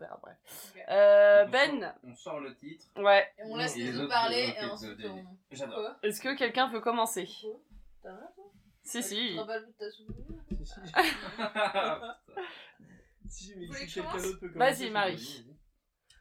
Euh, 0.02 0.06
on 0.06 0.06
verra 0.06 0.16
après. 0.16 0.38
Ok. 0.76 0.84
Euh, 0.90 1.46
On 1.46 1.50
Ben, 1.50 1.82
sort- 1.82 1.94
On 2.04 2.16
sort 2.16 2.40
le 2.40 2.56
titre. 2.56 2.86
ouais. 2.98 3.28
Et 3.38 3.44
on 3.44 3.56
laisse 3.58 3.76
Et 3.76 3.80
les 3.80 3.92
les 3.92 3.98
autres 4.00 4.10
parler 4.10 4.54
et 4.60 4.66
ensuite 4.66 5.06
on. 5.06 5.26
J'adore. 5.52 5.96
Est-ce 6.04 6.22
que 6.22 6.36
quelqu'un 6.38 6.68
veut 6.68 6.82
commencer? 6.82 7.28
Quoi 7.42 7.60
T'as 8.04 8.10
rien, 8.16 8.28
toi? 8.36 8.52
Si, 8.84 9.04
si. 9.04 9.16
Tu 9.30 9.34
te 9.36 9.40
rappelles 9.40 9.66
de 9.68 9.72
ta 9.74 9.92
souvenir? 9.92 10.26
Si, 10.50 10.66
si, 13.28 13.54
si, 13.54 13.56
mais 13.58 13.68
si 13.68 13.94
quelqu'un 13.94 14.18
d'autre 14.18 14.40
peut 14.40 14.50
commencer. 14.50 14.74
Vas-y, 14.84 14.90
Marie. 14.92 15.46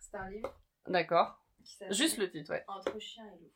C'est 0.01 0.17
un 0.17 0.31
livre? 0.31 0.55
D'accord. 0.87 1.41
Juste 1.91 2.19
le 2.19 2.31
titre, 2.31 2.51
ouais. 2.53 2.65
Entre 2.69 2.99
chien 2.99 3.25
et 3.27 3.39
loup. 3.43 3.51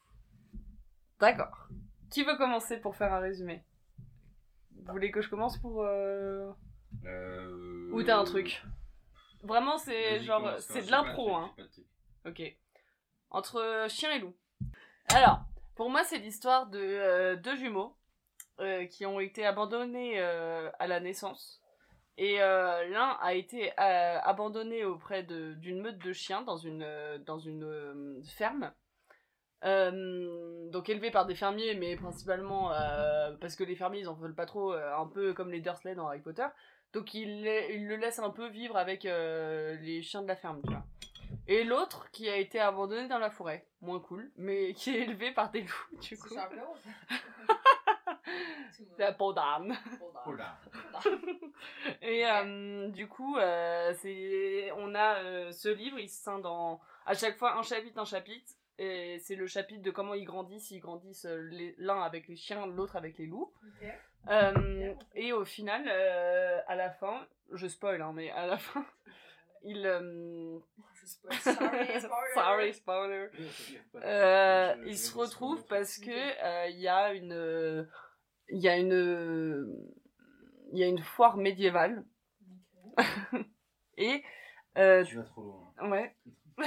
D'accord. 1.20 1.68
Qui 2.10 2.24
veut 2.24 2.36
commencer 2.36 2.78
pour 2.78 2.96
faire 2.96 3.12
un 3.12 3.20
résumé? 3.20 3.64
Vous 4.76 4.92
voulez 4.92 5.10
que 5.12 5.20
je 5.20 5.28
commence 5.28 5.58
pour... 5.58 5.82
euh, 5.82 6.50
Euh... 7.04 7.90
Ou 7.92 8.02
t'as 8.02 8.18
un 8.18 8.24
truc? 8.24 8.64
Vraiment, 9.42 9.78
c'est 9.78 10.20
genre... 10.20 10.54
C'est 10.58 10.86
de 10.86 10.90
l'impro, 10.90 11.34
hein. 11.34 11.54
Ok. 12.26 12.42
Entre 13.30 13.86
chien 13.88 14.12
et 14.12 14.18
loup. 14.18 14.34
Alors, 15.08 15.40
pour 15.76 15.90
moi, 15.90 16.04
c'est 16.04 16.18
l'histoire 16.18 16.66
de 16.66 16.78
euh, 16.78 17.36
deux 17.36 17.56
jumeaux 17.56 17.96
euh, 18.60 18.86
qui 18.86 19.06
ont 19.06 19.20
été 19.20 19.46
abandonnés 19.46 20.20
euh, 20.20 20.70
à 20.78 20.86
la 20.86 21.00
naissance. 21.00 21.62
Et 22.18 22.42
euh, 22.42 22.86
l'un 22.88 23.16
a 23.22 23.32
été 23.32 23.72
euh, 23.80 24.18
abandonné 24.22 24.84
auprès 24.84 25.22
d'une 25.22 25.80
meute 25.80 25.98
de 25.98 26.12
chiens 26.12 26.42
dans 26.42 26.58
une, 26.58 26.82
euh, 26.82 27.16
dans 27.18 27.38
une 27.38 27.64
euh, 27.64 28.20
ferme. 28.36 28.72
Euh, 29.64 30.70
donc 30.70 30.88
élevé 30.88 31.10
par 31.10 31.26
des 31.26 31.34
fermiers, 31.34 31.74
mais 31.74 31.96
principalement 31.96 32.72
euh, 32.72 33.34
parce 33.40 33.56
que 33.56 33.64
les 33.64 33.76
fermiers 33.76 34.00
ils 34.00 34.08
en 34.08 34.14
veulent 34.14 34.34
pas 34.34 34.46
trop, 34.46 34.72
euh, 34.72 34.96
un 34.96 35.06
peu 35.06 35.34
comme 35.34 35.50
les 35.50 35.60
Dursley 35.60 35.94
dans 35.94 36.08
Harry 36.08 36.20
Potter. 36.20 36.46
Donc 36.92 37.14
ils 37.14 37.44
le 37.44 37.96
laissent 37.96 38.18
un 38.18 38.30
peu 38.30 38.48
vivre 38.48 38.76
avec 38.76 39.06
euh, 39.06 39.76
les 39.80 40.02
chiens 40.02 40.22
de 40.22 40.28
la 40.28 40.36
ferme, 40.36 40.60
tu 40.62 40.70
vois. 40.70 40.84
Et 41.46 41.64
l'autre 41.64 42.10
qui 42.10 42.28
a 42.28 42.36
été 42.36 42.60
abandonné 42.60 43.08
dans 43.08 43.18
la 43.18 43.30
forêt, 43.30 43.66
moins 43.80 44.00
cool, 44.00 44.30
mais 44.36 44.72
qui 44.74 44.90
est 44.96 45.00
élevé 45.00 45.32
par 45.32 45.50
des 45.50 45.62
loups, 45.62 45.98
du 46.00 46.08
C'est 46.08 46.16
coup. 46.16 46.28
C'est 46.28 46.36
la 48.98 49.12
peau 49.12 49.32
d'âne. 49.32 49.76
Et 52.02 52.26
euh, 52.26 52.88
du 52.88 53.08
coup, 53.08 53.36
euh, 53.36 53.92
c'est, 54.00 54.70
on 54.76 54.94
a 54.94 55.22
euh, 55.22 55.52
ce 55.52 55.68
livre, 55.68 55.98
il 55.98 56.08
se 56.08 56.22
scinde 56.22 56.46
en 56.46 56.80
à 57.06 57.14
chaque 57.14 57.36
fois 57.36 57.56
un 57.56 57.62
chapitre, 57.62 57.98
un 57.98 58.04
chapitre. 58.04 58.52
Et 58.78 59.18
c'est 59.18 59.34
le 59.34 59.46
chapitre 59.46 59.82
de 59.82 59.90
comment 59.90 60.14
ils 60.14 60.24
grandissent. 60.24 60.70
Ils 60.70 60.80
grandissent 60.80 61.26
euh, 61.26 61.50
l'un 61.76 62.00
avec 62.00 62.28
les 62.28 62.36
chiens, 62.36 62.66
l'autre 62.66 62.96
avec 62.96 63.18
les 63.18 63.26
loups. 63.26 63.52
Ok. 63.62 63.88
Euh, 64.28 64.94
et 65.14 65.32
au 65.32 65.44
final, 65.44 65.84
euh, 65.88 66.60
à 66.68 66.76
la 66.76 66.90
fin, 66.90 67.26
je 67.52 67.66
spoil, 67.66 68.00
hein, 68.02 68.12
mais 68.14 68.30
à 68.30 68.46
la 68.46 68.58
fin, 68.58 68.84
il. 69.64 69.86
euh, 69.86 70.58
Je 70.94 71.06
spoil. 71.06 71.34
Sorry, 71.38 71.56
spoiler. 72.00 72.34
sorry, 72.34 72.74
spoiler. 72.74 73.26
Euh, 73.96 74.74
il 74.86 74.98
se 74.98 75.16
retrouve 75.16 75.64
parce 75.66 75.98
que 75.98 76.10
euh, 76.10 76.68
il 76.68 76.78
y 76.80 76.88
a 76.88 77.12
une 77.14 77.86
il 78.50 78.58
y 78.60 78.68
a 78.68 78.76
une 78.76 79.74
il 80.72 80.78
y 80.78 80.84
a 80.84 80.86
une 80.86 80.98
foire 81.02 81.36
médiévale 81.36 82.04
et 83.96 84.22
euh, 84.78 85.02
Tu 85.04 85.16
vas 85.16 85.22
trop 85.24 85.42
loin. 85.42 85.90
ouais 85.90 86.14
Oh. 86.62 86.64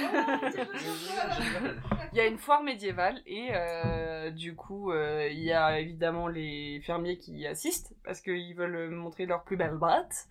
Il 2.14 2.18
y 2.18 2.20
a 2.20 2.26
une 2.26 2.38
foire 2.38 2.62
médiévale 2.62 3.20
et 3.26 3.48
euh, 3.54 4.30
du 4.30 4.54
coup 4.54 4.92
euh, 4.92 5.28
il 5.32 5.40
y 5.40 5.50
a 5.52 5.80
évidemment 5.80 6.28
les 6.28 6.80
fermiers 6.82 7.18
qui 7.18 7.32
y 7.38 7.46
assistent 7.48 7.92
parce 8.04 8.20
qu'ils 8.20 8.54
veulent 8.54 8.90
montrer 8.90 9.26
leur 9.26 9.42
plus 9.42 9.56
belle 9.56 9.76
batte 9.76 10.28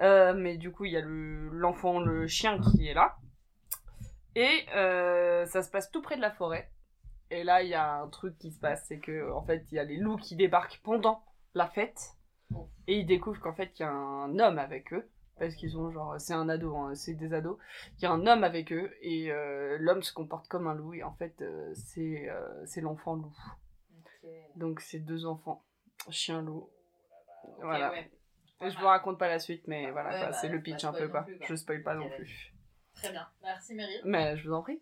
Euh, 0.00 0.34
mais 0.34 0.58
du 0.58 0.70
coup 0.72 0.84
il 0.84 0.92
y 0.92 0.96
a 0.98 1.00
le 1.00 1.48
l'enfant 1.52 2.00
le 2.00 2.26
chien 2.26 2.60
qui 2.60 2.86
est 2.86 2.92
là. 2.92 3.16
Et 4.34 4.66
euh, 4.74 5.46
ça 5.46 5.62
se 5.62 5.70
passe 5.70 5.90
tout 5.90 6.02
près 6.02 6.16
de 6.16 6.20
la 6.20 6.30
forêt. 6.30 6.70
Et 7.30 7.44
là 7.44 7.62
il 7.62 7.70
y 7.70 7.74
a 7.74 7.94
un 8.02 8.08
truc 8.08 8.36
qui 8.36 8.50
se 8.50 8.60
passe 8.60 8.84
c'est 8.86 8.98
que 8.98 9.32
en 9.32 9.42
fait 9.42 9.64
il 9.72 9.76
y 9.76 9.78
a 9.78 9.84
les 9.84 9.96
loups 9.96 10.18
qui 10.18 10.36
débarquent 10.36 10.82
pendant 10.84 11.24
la 11.54 11.66
fête. 11.66 12.12
Et 12.88 12.98
ils 12.98 13.06
découvrent 13.06 13.40
qu'en 13.40 13.54
fait 13.54 13.72
il 13.78 13.82
y 13.82 13.86
a 13.86 13.90
un 13.90 14.38
homme 14.38 14.58
avec 14.58 14.92
eux 14.92 15.08
parce 15.38 15.54
qu'ils 15.54 15.76
ont 15.78 15.90
genre 15.90 16.14
c'est 16.18 16.32
un 16.32 16.48
ado 16.48 16.76
hein, 16.76 16.94
c'est 16.94 17.14
des 17.14 17.32
ados. 17.32 17.58
Il 17.98 18.02
y 18.02 18.06
a 18.06 18.10
un 18.12 18.26
homme 18.26 18.44
avec 18.44 18.72
eux 18.72 18.92
et 19.00 19.30
euh, 19.30 19.76
l'homme 19.78 20.02
se 20.02 20.12
comporte 20.12 20.48
comme 20.48 20.66
un 20.66 20.74
loup 20.74 20.94
et 20.94 21.02
en 21.02 21.14
fait 21.14 21.40
euh, 21.42 21.72
c'est 21.74 22.28
euh, 22.28 22.66
c'est 22.66 22.80
l'enfant 22.80 23.14
loup. 23.14 23.36
Donc 24.56 24.80
c'est 24.80 24.98
deux 24.98 25.26
enfants 25.26 25.64
chien 26.10 26.42
loup. 26.42 26.68
Voilà. 27.60 27.90
ouais. 27.92 28.10
je 28.60 28.76
vous 28.78 28.86
raconte 28.86 29.18
pas 29.18 29.28
la 29.28 29.38
suite 29.38 29.68
mais 29.68 29.90
voilà 29.90 30.10
Ouais, 30.10 30.20
bah, 30.20 30.32
c'est 30.32 30.48
le 30.48 30.58
pas 30.58 30.64
pitch 30.64 30.84
un 30.84 30.92
peu 30.92 31.04
non 31.04 31.10
quoi. 31.10 31.22
plus, 31.22 31.38
quoi. 31.38 31.46
je 31.48 31.54
spoil 31.54 31.82
pas 31.82 31.94
non 31.94 32.08
plus. 32.10 32.52
Très 32.94 33.10
bien. 33.10 33.28
Merci 33.42 33.74
Meryl. 33.74 34.00
mais 34.04 34.36
je 34.36 34.48
vous 34.48 34.54
en 34.54 34.62
prie 34.62 34.80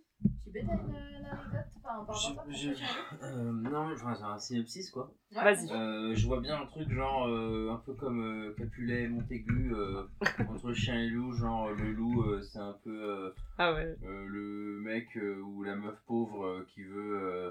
T'as 0.52 0.60
une, 0.60 0.68
anecdote 0.70 2.06
pour 2.06 2.52
Je- 2.52 3.70
non, 3.70 3.92
enfin, 3.94 4.14
c'est 4.14 4.22
un 4.24 4.38
synopsis 4.38 4.90
quoi. 4.90 5.12
Ouais. 5.34 5.42
Vas-y. 5.42 5.70
Euh, 5.72 6.14
je 6.14 6.26
vois 6.26 6.40
bien 6.40 6.60
un 6.62 6.66
truc 6.66 6.90
genre 6.90 7.26
euh, 7.28 7.70
un 7.72 7.76
peu 7.78 7.94
comme 7.94 8.22
euh, 8.22 8.54
Capulet, 8.54 9.08
Montaigu, 9.08 9.72
euh, 9.74 10.04
entre 10.48 10.72
chien 10.72 10.94
et 11.00 11.08
loup. 11.08 11.32
Genre 11.32 11.70
le 11.72 11.92
loup, 11.92 12.22
euh, 12.22 12.42
c'est 12.42 12.58
un 12.58 12.76
peu 12.84 12.90
euh, 13.02 13.30
ah 13.58 13.72
ouais 13.72 13.96
euh, 14.04 14.26
le 14.26 14.80
mec 14.80 15.16
euh, 15.16 15.40
ou 15.40 15.62
la 15.64 15.74
meuf 15.76 15.98
pauvre 16.06 16.44
euh, 16.46 16.66
qui 16.74 16.82
veut. 16.82 17.18
euh, 17.22 17.50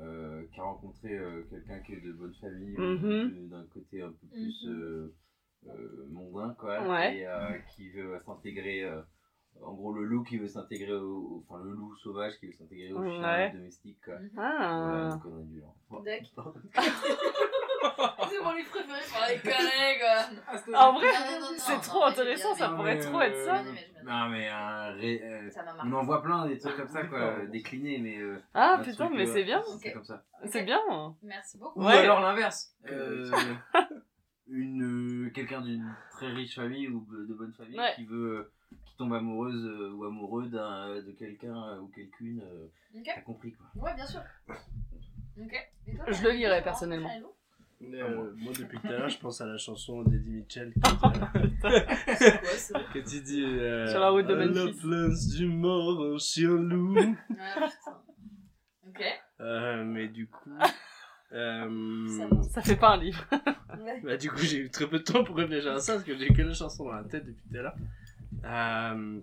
euh, 0.00 0.42
qui 0.50 0.58
a 0.58 0.62
rencontré 0.62 1.12
euh, 1.18 1.42
quelqu'un 1.50 1.78
qui 1.80 1.92
est 1.92 2.00
de 2.00 2.12
bonne 2.12 2.32
famille, 2.40 2.78
Mhm. 2.78 3.48
d'un 3.50 3.66
côté 3.66 4.00
un 4.00 4.08
peu 4.08 4.26
plus 4.28 4.64
Mhm. 4.66 4.72
euh, 4.72 5.14
euh, 5.68 6.06
mondain, 6.08 6.54
quoi, 6.58 6.88
Ouais. 6.88 7.18
et 7.18 7.26
euh, 7.26 7.58
qui 7.76 7.90
veut 7.90 8.18
s'intégrer. 8.24 8.84
euh, 8.84 9.02
en 9.60 9.72
gros, 9.74 9.92
le 9.92 10.04
loup 10.04 10.22
qui 10.24 10.38
veut 10.38 10.48
s'intégrer 10.48 10.92
au. 10.94 11.44
Enfin, 11.48 11.62
le 11.62 11.70
loup 11.72 11.94
sauvage 11.96 12.38
qui 12.40 12.46
veut 12.46 12.52
s'intégrer 12.52 12.92
au 12.92 13.04
chien 13.04 13.50
domestique, 13.52 13.98
quoi. 14.04 14.14
Ah. 14.36 15.18
Du 15.44 15.60
genre. 15.60 15.74
Bon. 15.90 16.00
D'accord. 16.04 16.54
C'est 18.30 18.42
mon 18.42 18.52
livre 18.54 18.70
préféré 18.70 19.00
par 19.12 19.28
les 19.28 19.38
collègues. 19.38 20.74
En 20.74 20.92
vrai, 20.94 21.06
non, 21.40 21.46
c'est 21.58 21.80
trop 21.80 22.00
mais 22.00 22.06
intéressant, 22.12 22.54
ça 22.54 22.68
pourrait 22.70 22.98
trop 22.98 23.20
être 23.20 23.36
ça. 23.44 23.62
Bien 23.62 23.70
aimé. 23.70 23.86
Non, 24.04 24.28
mais 24.30 24.48
un 24.48 24.92
ré- 24.94 25.20
euh, 25.22 25.50
Ça 25.50 25.62
m'a 25.62 25.74
on 25.84 25.92
en 25.92 26.02
voit 26.04 26.22
plein 26.22 26.46
des 26.46 26.58
trucs 26.58 26.76
comme 26.76 26.88
ça, 26.88 27.04
quoi, 27.04 27.46
déclinés, 27.46 27.98
mais. 27.98 28.18
euh, 28.18 28.38
Ah 28.54 28.80
putain, 28.82 29.10
mais 29.10 29.28
euh, 29.28 29.32
c'est 29.32 29.44
bien. 29.44 29.62
C'est 29.80 29.88
Ok. 29.88 29.94
comme 29.94 30.04
ça. 30.04 30.24
C'est 30.46 30.62
bien. 30.64 30.80
Merci 31.22 31.58
beaucoup. 31.58 31.80
Ou 31.80 31.84
Ouais. 31.86 31.98
alors 31.98 32.20
l'inverse. 32.20 32.74
Euh, 32.90 33.30
une 34.48 35.26
euh, 35.26 35.30
quelqu'un 35.30 35.60
d'une 35.60 35.94
très 36.10 36.28
riche 36.32 36.54
famille 36.56 36.88
ou 36.88 37.06
de 37.10 37.26
de 37.26 37.34
bonne 37.34 37.52
famille 37.52 37.78
Ouais. 37.78 37.92
qui 37.96 38.04
veut 38.04 38.38
euh, 38.38 38.52
qui 38.84 38.96
tombe 38.96 39.12
amoureuse 39.14 39.64
euh, 39.66 39.92
ou 39.92 40.04
amoureux 40.04 40.46
d'un 40.48 40.96
de 41.02 41.12
quelqu'un 41.12 41.56
euh, 41.56 41.80
ou 41.80 41.88
quelqu'une 41.88 42.40
euh, 42.42 42.66
Ok. 42.98 43.02
t'as 43.14 43.20
compris 43.22 43.52
quoi. 43.52 43.66
Ouais, 43.82 43.94
bien 43.94 44.06
sûr. 44.06 44.20
Ok. 45.40 45.70
Et 45.86 45.94
toi, 45.96 46.04
Je 46.10 46.22
le 46.24 46.30
lirai, 46.32 46.62
personnellement. 46.62 47.10
Euh, 47.82 48.32
moi, 48.36 48.52
depuis 48.56 48.78
tout 48.78 48.86
à 48.86 48.90
l'heure, 48.92 49.08
je 49.08 49.18
pense 49.18 49.40
à 49.40 49.46
la 49.46 49.56
chanson 49.56 50.02
d'Eddie 50.04 50.30
Mitchell. 50.30 50.72
C'est 52.16 52.40
quoi 52.40 52.50
ça 52.56 52.80
Que 52.94 52.98
tu 53.00 53.20
dis. 53.22 53.42
euh, 53.44 53.90
Sur 53.90 53.98
la 54.00 54.10
route 54.10 54.26
de 54.26 54.34
Memphis. 54.34 54.76
La 54.84 54.88
place 55.08 55.28
du 55.28 55.46
mort, 55.46 56.00
un 56.14 56.18
chien 56.18 56.50
loup. 56.50 56.94
Ouais, 56.94 57.14
putain. 57.30 58.02
Ok. 58.88 59.02
Euh, 59.40 59.84
mais 59.84 60.06
du 60.08 60.28
coup. 60.28 60.50
euh, 61.32 62.06
Ça. 62.08 62.42
Ça 62.50 62.62
fait 62.62 62.76
pas 62.76 62.90
un 62.90 62.98
livre. 62.98 63.24
Bah, 64.04 64.16
du 64.16 64.30
coup, 64.30 64.38
j'ai 64.42 64.58
eu 64.58 64.70
très 64.70 64.86
peu 64.86 64.98
de 64.98 65.04
temps 65.04 65.24
pour 65.24 65.36
réfléchir 65.36 65.72
à 65.72 65.80
ça 65.80 65.94
parce 65.94 66.04
que 66.04 66.16
j'ai 66.16 66.28
que 66.28 66.42
la 66.42 66.52
chanson 66.54 66.84
dans 66.84 66.92
la 66.92 67.04
tête 67.04 67.26
depuis 67.26 67.42
tout 67.50 67.56
à 67.58 67.62
l'heure. 67.62 67.74
Euh, 68.44 69.20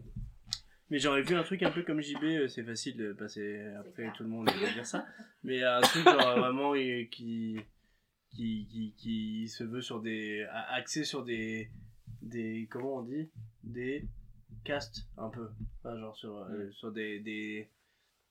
mais 0.89 0.97
j'aurais 0.99 1.21
vu 1.21 1.35
un 1.35 1.43
truc 1.43 1.61
un 1.63 1.71
peu 1.71 1.83
comme 1.83 2.01
JB, 2.01 2.23
euh, 2.23 2.47
c'est 2.47 2.63
facile 2.63 2.97
de 2.97 3.13
passer 3.13 3.61
après 3.79 4.11
tout 4.15 4.23
le 4.23 4.29
monde 4.29 4.49
et 4.49 4.53
de 4.67 4.73
dire 4.73 4.85
ça. 4.85 5.05
Mais 5.43 5.63
un 5.63 5.81
truc 5.81 6.03
genre 6.03 6.37
vraiment 6.39 6.73
euh, 6.73 7.03
qui, 7.11 7.59
qui, 8.31 8.67
qui, 8.71 8.93
qui 8.97 9.47
se 9.47 9.63
veut 9.63 9.81
sur 9.81 10.01
des. 10.01 10.43
a- 10.51 10.73
axé 10.73 11.03
sur 11.03 11.23
des. 11.23 11.69
des 12.21 12.67
comment 12.71 12.97
on 12.97 13.01
dit? 13.03 13.29
Des 13.63 14.05
castes 14.63 15.07
un 15.17 15.29
peu. 15.29 15.49
Enfin, 15.83 15.97
genre 15.99 16.15
sur, 16.15 16.37
euh, 16.37 16.71
sur 16.71 16.91
des. 16.91 17.19
des 17.19 17.69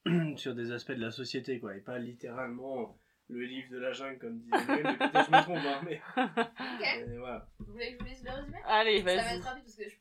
sur 0.36 0.54
des 0.54 0.72
aspects 0.72 0.92
de 0.92 1.00
la 1.00 1.10
société 1.10 1.58
quoi 1.60 1.76
et 1.76 1.80
pas 1.80 1.98
littéralement 1.98 2.96
le 3.28 3.44
livre 3.44 3.68
de 3.70 3.78
la 3.78 3.92
jungle 3.92 4.18
comme 4.18 4.38
disait 4.38 4.56
mais 4.82 4.96
peut-être 4.96 5.26
je 5.26 5.30
me 5.36 5.42
trompe 5.42 5.58
hein, 5.66 5.80
mais 5.84 6.00
Ok. 6.16 7.18
voilà. 7.18 7.46
Vous 7.58 7.72
voulez 7.72 7.88
que 7.92 7.98
je 7.98 7.98
vous 7.98 8.04
lise 8.10 8.24
le 8.24 8.30
résumé? 8.30 8.56
Allez, 8.64 8.98
Ça 9.00 9.04
va 9.04 9.16
vas-y. 9.16 9.36
être 9.36 9.44
rapide 9.44 9.64
parce 9.64 9.76
que 9.76 9.84
je. 9.84 9.96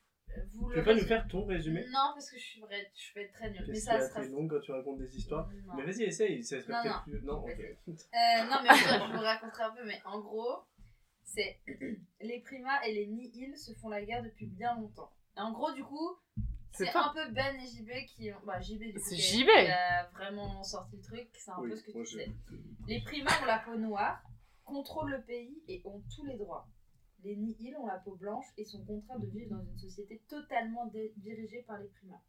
Vous 0.54 0.70
Tu 0.70 0.76
le 0.78 0.82
peux 0.84 0.86
pas 0.86 0.94
nous 0.96 1.06
faire 1.08 1.28
ton 1.28 1.46
résumé? 1.46 1.82
Non, 1.92 2.12
parce 2.14 2.30
que 2.32 2.38
je 2.38 2.44
suis 2.44 2.60
vrai, 2.62 2.92
je 2.96 3.14
vais 3.14 3.24
être 3.26 3.34
très 3.34 3.50
nulle. 3.52 3.66
Mais 3.68 3.76
ça 3.80 4.00
sera. 4.08 4.24
été 4.24 4.32
long 4.32 4.48
quand 4.48 4.60
tu 4.60 4.72
racontes 4.72 5.00
des 5.00 5.18
histoires 5.18 5.50
Non. 5.66 5.74
Mais 5.76 5.86
vas-y, 5.86 6.04
essaye, 6.04 6.44
ça 6.44 6.62
serait 6.62 6.74
Non, 6.74 6.82
peut-être 6.84 7.04
plus. 7.04 7.22
Non, 7.24 7.44
ok. 7.44 7.50
Euh, 7.88 8.44
non, 8.50 8.58
mais 8.64 8.70
je 8.76 9.14
vous 9.16 9.22
raconterai 9.22 9.64
un 9.64 9.72
peu, 9.72 9.86
mais 9.86 10.02
en 10.06 10.20
gros, 10.20 10.60
c'est 11.24 11.60
les 12.22 12.40
primas 12.42 12.82
et 12.86 12.94
les 12.94 13.08
nihils 13.08 13.58
se 13.58 13.74
font 13.74 13.90
la 13.90 14.04
guerre 14.04 14.24
depuis 14.24 14.48
bien 14.48 14.76
longtemps. 14.76 15.12
Et 15.36 15.40
en 15.42 15.52
gros, 15.52 15.72
du 15.74 15.84
coup, 15.84 16.18
C'est 16.72 16.96
un 16.96 17.12
peu 17.14 17.32
Ben 17.32 17.56
et 17.56 17.66
JB 17.68 17.90
qui 18.08 18.32
ont. 18.32 18.38
Bah, 18.46 18.60
JB, 18.60 18.80
du 18.82 18.94
coup, 18.94 19.00
C'est 19.10 19.16
qui, 19.16 19.42
JB. 19.42 19.48
qui 19.48 19.72
a 19.72 20.08
vraiment 20.14 20.64
sorti 20.64 20.96
le 20.98 21.02
truc, 21.02 21.28
c'est 21.34 21.52
un 21.52 21.60
Oui, 21.60 21.70
peu 21.70 21.76
ce 21.76 21.84
que 21.84 21.92
tu 21.92 22.06
sais. 22.06 22.32
Les 22.88 23.02
primas 23.02 23.32
ont 23.42 23.46
la 23.46 23.60
peau 23.60 23.76
noire, 23.76 24.22
contrôlent 24.64 25.12
le 25.12 25.22
pays 25.22 25.62
et 25.68 25.82
ont 25.86 26.02
tous 26.16 26.26
les 26.26 26.38
droits. 26.38 26.68
Les 27.28 27.36
nihils 27.36 27.76
ont 27.76 27.88
la 27.88 27.98
peau 27.98 28.16
blanche 28.16 28.46
et 28.56 28.64
sont 28.64 28.86
contraints 28.86 29.20
de 29.20 29.28
vivre 29.28 29.58
dans 29.58 29.62
une 29.62 29.78
société 29.78 30.24
totalement 30.30 30.90
dirigée 31.18 31.62
par 31.64 31.78
les 31.78 31.90
primas. 31.90 32.22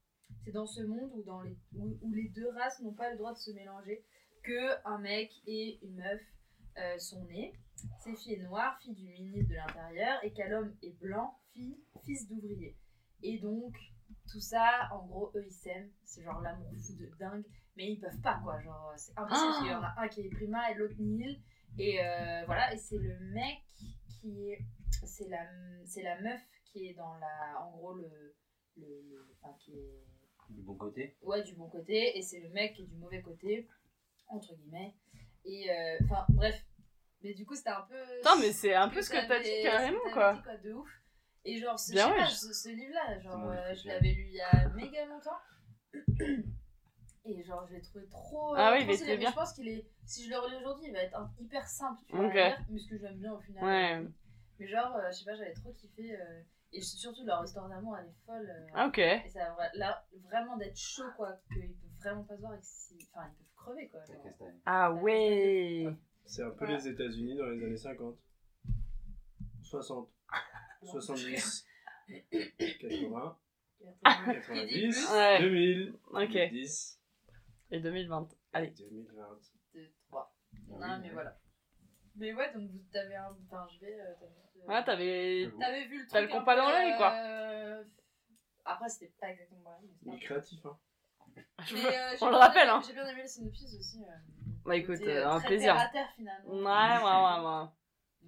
C'est 0.45 0.51
dans 0.51 0.67
ce 0.67 0.83
monde 0.83 1.13
où, 1.15 1.23
dans 1.23 1.41
les, 1.41 1.57
où, 1.77 2.13
les 2.13 2.29
deux 2.31 2.51
races 2.51 2.81
n'ont 2.83 2.95
pas 2.95 3.09
le 3.13 3.17
droit 3.17 3.33
de 3.33 3.39
se 3.39 3.53
mélanger 3.53 4.05
que 4.43 4.85
un 4.85 4.99
mec 4.99 5.31
et 5.47 5.79
une 5.83 5.95
meuf 5.95 6.21
euh, 6.79 6.99
sont 6.99 7.25
nés. 7.27 7.53
Ces 8.01 8.17
fille 8.17 8.41
noire, 8.41 8.77
fille 8.81 8.97
du 8.97 9.05
ministre 9.05 9.51
de 9.51 9.55
l'Intérieur, 9.55 10.19
et 10.25 10.33
qu'à 10.33 10.49
l'homme 10.49 10.77
est 10.83 10.99
blanc, 10.99 11.39
fille, 11.53 11.79
fils 12.03 12.27
d'ouvrier. 12.27 12.77
Et 13.23 13.39
donc, 13.39 13.77
tout 14.29 14.41
ça, 14.41 14.89
en 14.91 15.07
gros, 15.07 15.31
eux 15.37 15.45
ils 15.47 15.53
s'aiment, 15.53 15.93
c'est 16.05 16.25
genre 16.25 16.41
l'amour 16.41 16.73
fou 16.75 16.95
de 16.97 17.09
dingue, 17.21 17.45
mais 17.77 17.93
ils 17.93 18.01
peuvent 18.01 18.21
pas 18.21 18.41
quoi, 18.43 18.61
genre 18.63 18.95
c'est 18.97 19.17
impossible 19.17 19.47
parce 19.47 19.59
qu'il 19.61 19.71
y 19.71 19.75
en 19.75 19.83
a 19.83 19.95
un 19.97 20.09
qui 20.09 20.23
est 20.23 20.29
prima 20.29 20.73
et 20.73 20.75
l'autre 20.75 20.97
nihil, 20.99 21.41
et 21.79 22.05
euh, 22.05 22.45
voilà, 22.47 22.75
et 22.75 22.79
c'est 22.79 22.99
le 22.99 23.17
mec 23.33 23.63
qui 24.21 24.51
est, 24.51 24.61
c'est 25.07 25.29
la, 25.29 25.47
c'est 25.87 26.03
la 26.03 26.21
meuf 26.21 26.41
qui 26.65 26.89
est 26.89 26.95
dans 26.95 27.15
la, 27.19 27.61
en 27.61 27.71
gros 27.77 27.95
le, 27.95 28.09
le, 28.77 28.87
le- 29.11 29.37
enfin 29.41 29.55
qui 29.59 29.73
est 29.79 30.05
Du 30.51 30.63
bon 30.63 30.75
côté. 30.75 31.17
ouais, 31.23 31.43
du 31.43 31.55
bon 31.55 31.69
côté, 31.69 32.17
et 32.19 32.23
c'est 32.23 32.41
le 32.41 32.49
mec 32.51 32.75
qui 32.75 32.83
est 32.83 32.87
du 32.87 32.97
mauvais 32.97 33.23
côté, 33.23 33.69
entre 34.29 34.55
guillemets. 34.57 34.95
Et 35.45 35.71
euh, 35.71 35.99
enfin, 36.05 36.27
bref. 36.31 36.65
Mais 37.23 37.35
du 37.35 37.45
coup, 37.45 37.55
c'était 37.57 37.71
un 37.71 37.83
peu. 37.83 37.97
Putain, 38.19 38.37
mais 38.41 38.53
c'est 38.53 38.75
un 38.75 38.89
peu 38.89 39.03
ce 39.03 39.11
que 39.11 39.27
t'as 39.27 39.41
dit 39.43 39.63
carrément, 39.63 39.99
quoi. 40.13 40.35
dit, 40.63 40.69
De 40.69 40.73
ouf. 40.73 40.89
Et 41.45 41.59
genre, 41.59 41.79
ce, 41.79 41.93
Bien 41.93 42.07
je 42.09 42.13
sais 42.13 42.19
ouais. 42.19 42.25
pas, 42.25 42.31
ce, 42.31 42.53
ce 42.53 42.69
livre-là, 42.69 43.19
genre, 43.21 43.51
euh, 43.51 43.75
je 43.75 43.89
l'avais 43.89 44.13
lu 44.13 44.27
il 44.29 44.35
y 44.35 44.41
a 44.41 44.69
méga 44.71 45.05
longtemps. 45.07 45.39
Et 47.29 47.43
genre, 47.45 47.67
je 47.69 47.75
l'ai 47.75 47.81
trouvé 47.83 48.07
trop. 48.09 48.55
Ah 48.57 48.73
oui, 48.73 48.85
Mais 48.87 49.17
bien. 49.19 49.31
Je 49.31 49.35
pense 49.35 49.53
qu'il 49.53 49.69
est. 49.69 49.87
Si 50.07 50.25
je 50.25 50.31
le 50.31 50.39
relis 50.39 50.57
aujourd'hui, 50.57 50.87
il 50.89 50.93
va 50.93 51.01
être 51.01 51.15
un- 51.17 51.31
hyper 51.39 51.69
simple, 51.69 52.01
tu 52.07 52.17
vois. 52.17 52.27
Ok. 52.27 52.37
à 52.37 52.49
lire, 52.49 52.65
mais 52.71 52.79
ce 52.79 52.89
que 52.89 52.99
j'aime 52.99 53.17
bien 53.19 53.33
au 53.35 53.41
final. 53.41 53.65
Ouais. 53.65 54.09
Mais 54.59 54.67
genre, 54.67 54.97
euh, 54.97 55.11
je 55.11 55.19
sais 55.19 55.25
pas, 55.25 55.35
j'avais 55.35 55.53
trop 55.53 55.73
kiffé. 55.73 56.15
euh, 56.19 56.43
et 56.73 56.81
surtout, 56.83 57.25
leur 57.25 57.43
histoire 57.45 57.69
d'amour, 57.69 57.97
elle 57.99 58.07
est 58.07 58.25
folle. 58.27 58.49
euh, 58.51 58.67
Ah, 58.75 58.87
ok. 58.89 58.99
et 58.99 59.29
ça 59.29 59.55
va 59.57 59.69
là, 59.75 60.05
vraiment 60.25 60.57
d'être 60.57 60.77
chaud, 60.79 61.11
quoi. 61.17 61.37
Qu'ils 61.53 61.61
peuvent 61.75 62.01
vraiment 62.01 62.25
pas 62.25 62.37
se 62.37 62.41
voir 62.41 62.55
et 62.55 62.59
Enfin, 62.59 63.27
ils 63.29 63.37
peuvent 63.37 63.55
crever, 63.57 63.89
quoi. 63.89 64.01
Genre. 64.07 64.49
Ah 64.67 64.93
ouais. 64.93 65.87
C'est 66.25 66.43
un 66.43 66.51
peu 66.51 66.65
Voilà. 66.67 66.77
les 66.77 66.89
États-Unis 66.89 67.37
dans 67.37 67.47
les 67.47 67.63
années 67.65 67.77
50. 67.77 68.17
60, 69.63 70.09
70, 70.83 71.67
80, 72.81 73.39
90, 74.15 75.11
Ouais. 75.13 75.41
2000, 75.41 75.95
Ok. 76.11 76.33
2010, 76.33 76.98
Et 77.71 77.81
2020. 77.81 78.29
Allez. 78.53 78.71
2020. 78.71 79.39
2, 79.75 79.93
3. 80.09 80.35
Ah 80.55 80.59
Non, 80.69 80.77
oui, 80.81 80.99
mais 81.01 81.07
ouais. 81.09 81.13
voilà. 81.13 81.39
Mais 82.17 82.33
ouais, 82.35 82.53
donc 82.55 82.71
vous 82.71 82.79
t'avais 82.93 83.15
un. 83.15 83.37
Enfin, 83.47 83.67
je 83.75 83.81
vais. 83.81 84.01
euh, 84.01 84.15
t'avais 84.19 84.33
euh, 84.57 84.67
Ouais, 84.67 84.85
t'avais. 84.85 85.51
T'avais 85.61 85.85
vu 85.87 85.99
le 85.99 86.07
truc. 86.07 86.11
T'as 86.13 86.21
le 86.23 86.29
compas 86.29 86.57
dans 86.57 86.69
l'œil, 86.71 86.97
quoi. 86.97 87.13
euh, 87.13 87.85
Après, 88.65 88.89
c'était 88.89 89.13
pas 89.21 89.29
exactement 89.31 89.61
pareil. 89.63 89.89
mais 90.03 90.15
Il 90.17 90.21
créatif, 90.21 90.65
hein. 90.67 90.79
Je 91.67 91.75
Mais, 91.75 91.85
euh, 91.87 92.17
j'ai 92.19 92.23
On 92.25 92.27
le 92.27 92.33
bien 92.33 92.39
rappelle, 92.41 92.63
aimé- 92.69 92.71
hein. 92.73 92.83
J'ai 92.87 92.93
bien 92.95 93.07
aimé 93.07 93.23
le 93.23 93.29
synopsis 93.29 93.75
aussi. 93.79 94.03
euh, 94.03 94.09
Bah 94.65 94.77
écoute, 94.77 95.01
euh, 95.03 95.27
un 95.29 95.39
très 95.39 95.49
plaisir. 95.49 95.75
terre 95.75 95.85
à 95.85 95.89
terre, 95.93 96.09
finalement. 96.17 96.51
Ouais, 96.51 96.59
ouais, 97.05 97.45
ouais, 97.45 97.63
ouais. 97.63 97.69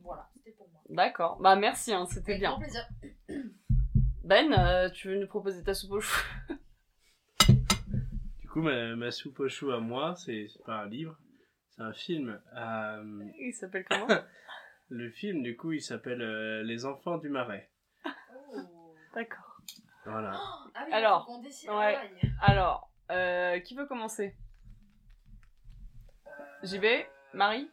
Voilà, 0.02 0.28
c'était 0.34 0.52
pour 0.52 0.68
moi. 0.70 0.82
D'accord. 0.88 1.40
Bah 1.40 1.56
merci, 1.56 1.92
hein, 1.92 2.06
c'était 2.06 2.32
Avec 2.32 2.40
bien. 2.40 2.50
grand 2.50 2.60
plaisir. 2.60 2.88
Ben, 4.22 4.52
euh, 4.52 4.90
tu 4.90 5.08
veux 5.08 5.18
nous 5.18 5.26
proposer 5.26 5.64
ta 5.64 5.74
soupe 5.74 5.92
au 5.92 6.00
chou? 6.00 6.24
Coup, 8.50 8.62
ma, 8.62 8.96
ma 8.96 9.10
soupe 9.10 9.40
au 9.40 9.48
chou 9.48 9.70
à 9.70 9.80
moi, 9.80 10.14
c'est 10.16 10.46
pas 10.66 10.82
un 10.82 10.86
livre, 10.88 11.16
c'est 11.70 11.82
un 11.82 11.92
film. 11.92 12.40
Euh, 12.56 13.24
Il 13.38 13.52
s'appelle 13.54 13.84
comment 13.88 14.06
le 14.88 15.10
film, 15.10 15.42
du 15.42 15.56
coup, 15.56 15.72
il 15.72 15.80
s'appelle 15.82 16.20
euh, 16.20 16.62
Les 16.62 16.84
Enfants 16.84 17.18
du 17.18 17.28
Marais. 17.28 17.70
Oh. 18.04 18.92
D'accord. 19.14 19.60
Voilà. 20.04 20.32
Ah 20.74 20.84
oui, 20.86 20.92
Alors, 20.92 21.40
décide. 21.42 21.70
ouais. 21.70 21.96
Ah. 22.40 22.50
Alors, 22.50 22.92
euh, 23.10 23.58
qui 23.60 23.74
veut 23.74 23.86
commencer 23.86 24.36
JB 26.62 26.84
Marie 27.34 27.70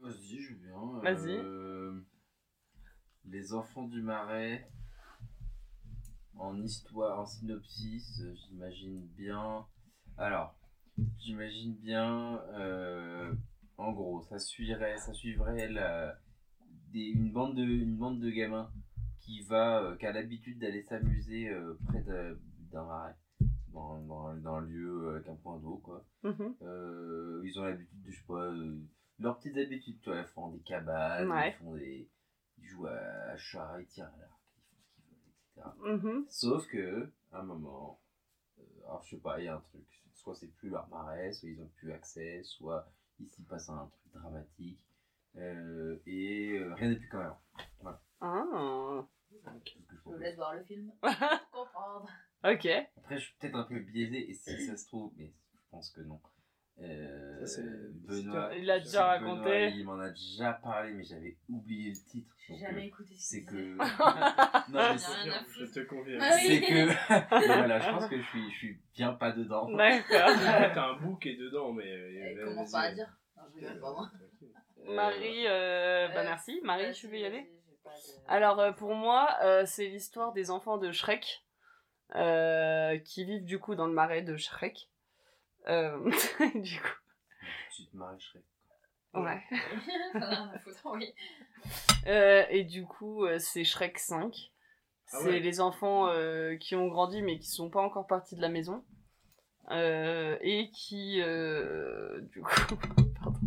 Vas-y, 0.00 0.40
je 0.40 0.54
viens. 0.54 1.00
Vas-y. 1.02 1.36
Euh, 1.36 2.00
les 3.26 3.54
enfants 3.54 3.84
du 3.84 4.02
marais. 4.02 4.68
En 6.36 6.60
histoire, 6.60 7.20
en 7.20 7.26
synopsis, 7.26 8.20
j'imagine 8.34 9.06
bien. 9.16 9.66
Alors, 10.18 10.54
j'imagine 11.18 11.74
bien. 11.74 12.40
euh, 12.54 13.34
en 13.76 13.92
gros, 13.92 14.22
ça 14.22 14.38
suivrait, 14.38 14.96
ça 14.98 15.12
suivrait 15.12 15.68
la- 15.68 16.18
des- 16.92 17.08
une 17.10 17.32
bande 17.32 17.56
de, 17.56 17.62
une 17.62 17.96
bande 17.96 18.20
de 18.20 18.30
gamins 18.30 18.70
qui 19.20 19.42
va, 19.42 19.82
euh, 19.82 19.96
qui 19.96 20.06
a 20.06 20.12
l'habitude 20.12 20.58
d'aller 20.60 20.82
s'amuser 20.82 21.48
euh, 21.48 21.74
près 21.86 22.02
de- 22.02 22.38
d'un 22.70 22.84
marais, 22.84 23.16
dans, 23.72 23.98
dans, 24.02 24.34
dans 24.36 24.54
un 24.54 24.60
lieu 24.60 25.10
avec 25.16 25.28
un 25.28 25.34
point 25.36 25.58
d'eau, 25.58 25.78
quoi. 25.78 26.04
Mhm. 26.22 26.54
Euh, 26.62 27.42
ils 27.44 27.58
ont 27.58 27.64
l'habitude 27.64 28.02
de, 28.02 28.10
je 28.12 28.16
sais 28.18 28.26
pas, 28.26 28.44
euh, 28.44 28.78
leurs 29.18 29.38
petites 29.38 29.56
habitudes, 29.56 29.98
tu 30.00 30.10
vois, 30.10 30.20
ils 30.20 30.24
font 30.26 30.48
des 30.50 30.60
cabanes, 30.60 31.30
Ouais. 31.30 31.50
ils 31.50 31.64
font 31.64 31.74
des. 31.74 32.08
Ils 32.58 32.66
jouent 32.68 32.86
à 32.86 33.36
chat, 33.36 33.76
ils 33.80 33.86
tirent 33.86 34.06
à 34.06 34.18
l'arc, 34.18 34.40
ils 34.56 34.62
font 34.62 34.78
ce 34.78 34.94
qu'ils 34.94 35.04
veulent, 35.10 35.98
etc. 35.98 36.06
Mhm. 36.14 36.24
Sauf 36.28 36.66
que, 36.68 37.12
à 37.32 37.40
un 37.40 37.42
moment, 37.42 38.00
euh, 38.58 38.62
alors 38.86 39.02
je 39.04 39.10
sais 39.16 39.20
pas, 39.22 39.40
il 39.40 39.46
y 39.46 39.48
a 39.48 39.56
un 39.56 39.60
truc, 39.60 40.03
soit 40.24 40.34
c'est 40.34 40.48
plus 40.56 40.70
leur 40.70 40.88
marais, 40.88 41.32
soit 41.32 41.48
ils 41.50 41.60
ont 41.60 41.70
plus 41.76 41.92
accès, 41.92 42.42
soit 42.42 42.90
il 43.20 43.28
s'y 43.28 43.42
passe 43.42 43.68
un 43.68 43.86
truc 43.86 44.12
dramatique, 44.12 44.80
Euh, 45.36 45.98
et 46.06 46.52
euh, 46.58 46.74
rien 46.74 46.88
n'est 46.90 46.96
plus 46.96 47.08
comme 47.08 47.20
avant. 47.22 47.40
Ah, 48.20 49.06
Je 49.92 49.96
vous 50.04 50.16
laisse 50.16 50.36
voir 50.36 50.54
le 50.54 50.62
film 50.64 50.92
pour 51.00 51.50
comprendre. 51.52 52.08
ok. 52.44 52.66
Après, 52.96 53.18
je 53.18 53.24
suis 53.24 53.34
peut-être 53.38 53.56
un 53.56 53.64
peu 53.64 53.80
biaisé, 53.80 54.30
et 54.30 54.34
si 54.34 54.66
ça 54.66 54.76
se 54.76 54.86
trouve, 54.86 55.12
mais 55.16 55.32
je 55.54 55.60
pense 55.70 55.90
que 55.90 56.00
non. 56.02 56.20
Euh, 56.80 57.46
Ça, 57.46 57.62
Benoît, 57.62 58.50
Il 58.56 58.68
a 58.70 58.78
Je 58.80 58.84
déjà 58.84 59.18
Benoît, 59.18 59.34
raconté. 59.36 59.68
il 59.76 59.84
m'en 59.84 59.98
a 60.00 60.10
déjà 60.10 60.52
parlé, 60.54 60.92
mais 60.92 61.04
j'avais 61.04 61.36
oublié 61.48 61.90
le 61.90 61.96
titre. 62.10 62.34
J'ai 62.48 62.56
jamais 62.56 62.82
euh, 62.82 62.86
écouté 62.86 63.14
ce 63.14 63.22
C'est 63.36 63.44
que. 63.44 63.54
non, 64.72 64.92
mais 64.92 64.98
Je 64.98 65.64
te 65.72 65.80
confirme. 65.80 66.20
Ah 66.20 66.32
oui. 66.34 66.46
c'est 66.48 66.60
que. 66.60 66.86
Non, 67.48 67.56
voilà, 67.58 67.78
je 67.78 67.90
pense 67.90 68.06
que 68.08 68.18
je 68.20 68.26
suis, 68.26 68.50
je 68.50 68.56
suis 68.56 68.80
bien 68.94 69.12
pas 69.12 69.30
dedans. 69.32 69.70
D'accord. 69.70 70.30
T'as 70.74 70.88
un 70.90 70.96
bout 70.96 71.16
qui 71.16 71.28
est 71.30 71.36
dedans, 71.36 71.72
mais. 71.72 71.90
euh, 71.90 72.40
Et 72.40 72.44
commence 72.44 72.72
pas 72.72 72.80
à 72.80 72.92
dire. 72.92 73.08
Non, 73.36 73.42
je 73.54 73.60
rigole 73.66 73.80
pas 73.80 73.92
moi. 73.92 74.10
Euh, 74.86 74.94
Marie, 74.94 75.46
euh, 75.46 76.08
bah 76.08 76.20
Euh, 76.20 76.24
merci. 76.24 76.60
Marie, 76.64 76.92
tu 76.92 77.06
veux 77.06 77.16
y 77.18 77.24
aller 77.24 77.42
de- 77.42 77.84
Alors 78.28 78.58
euh, 78.60 78.72
pour 78.72 78.94
moi, 78.94 79.28
euh, 79.42 79.62
c'est 79.64 79.86
l'histoire 79.86 80.32
des 80.32 80.50
enfants 80.50 80.76
de 80.78 80.90
Shrek 80.92 81.44
euh, 82.16 82.98
qui 82.98 83.24
vivent 83.24 83.44
du 83.44 83.58
coup 83.58 83.74
dans 83.76 83.86
le 83.86 83.94
marais 83.94 84.22
de 84.22 84.36
Shrek. 84.36 84.90
Euh, 85.68 85.98
du 86.54 86.80
coup, 86.80 86.98
Tu 87.74 87.86
te 87.86 87.96
maries, 87.96 88.22
ouais. 89.14 89.42
Oui. 90.84 91.14
Euh, 92.06 92.44
et 92.50 92.64
du 92.64 92.84
coup, 92.84 93.24
euh, 93.24 93.38
c'est 93.38 93.64
Shrek 93.64 93.98
5. 93.98 94.52
Ah 95.12 95.18
C'est 95.20 95.24
ouais. 95.24 95.40
les 95.40 95.60
enfants 95.60 96.08
euh, 96.08 96.56
qui 96.56 96.74
ont 96.74 96.88
grandi 96.88 97.22
mais 97.22 97.38
qui 97.38 97.48
sont 97.48 97.70
pas 97.70 97.80
encore 97.80 98.06
partis 98.06 98.36
de 98.36 98.40
la 98.42 98.48
maison. 98.48 98.84
Euh, 99.70 100.36
et 100.42 100.70
qui, 100.70 101.22
euh, 101.22 102.20
du 102.22 102.42
coup, 102.42 102.76
pardon. 103.20 103.40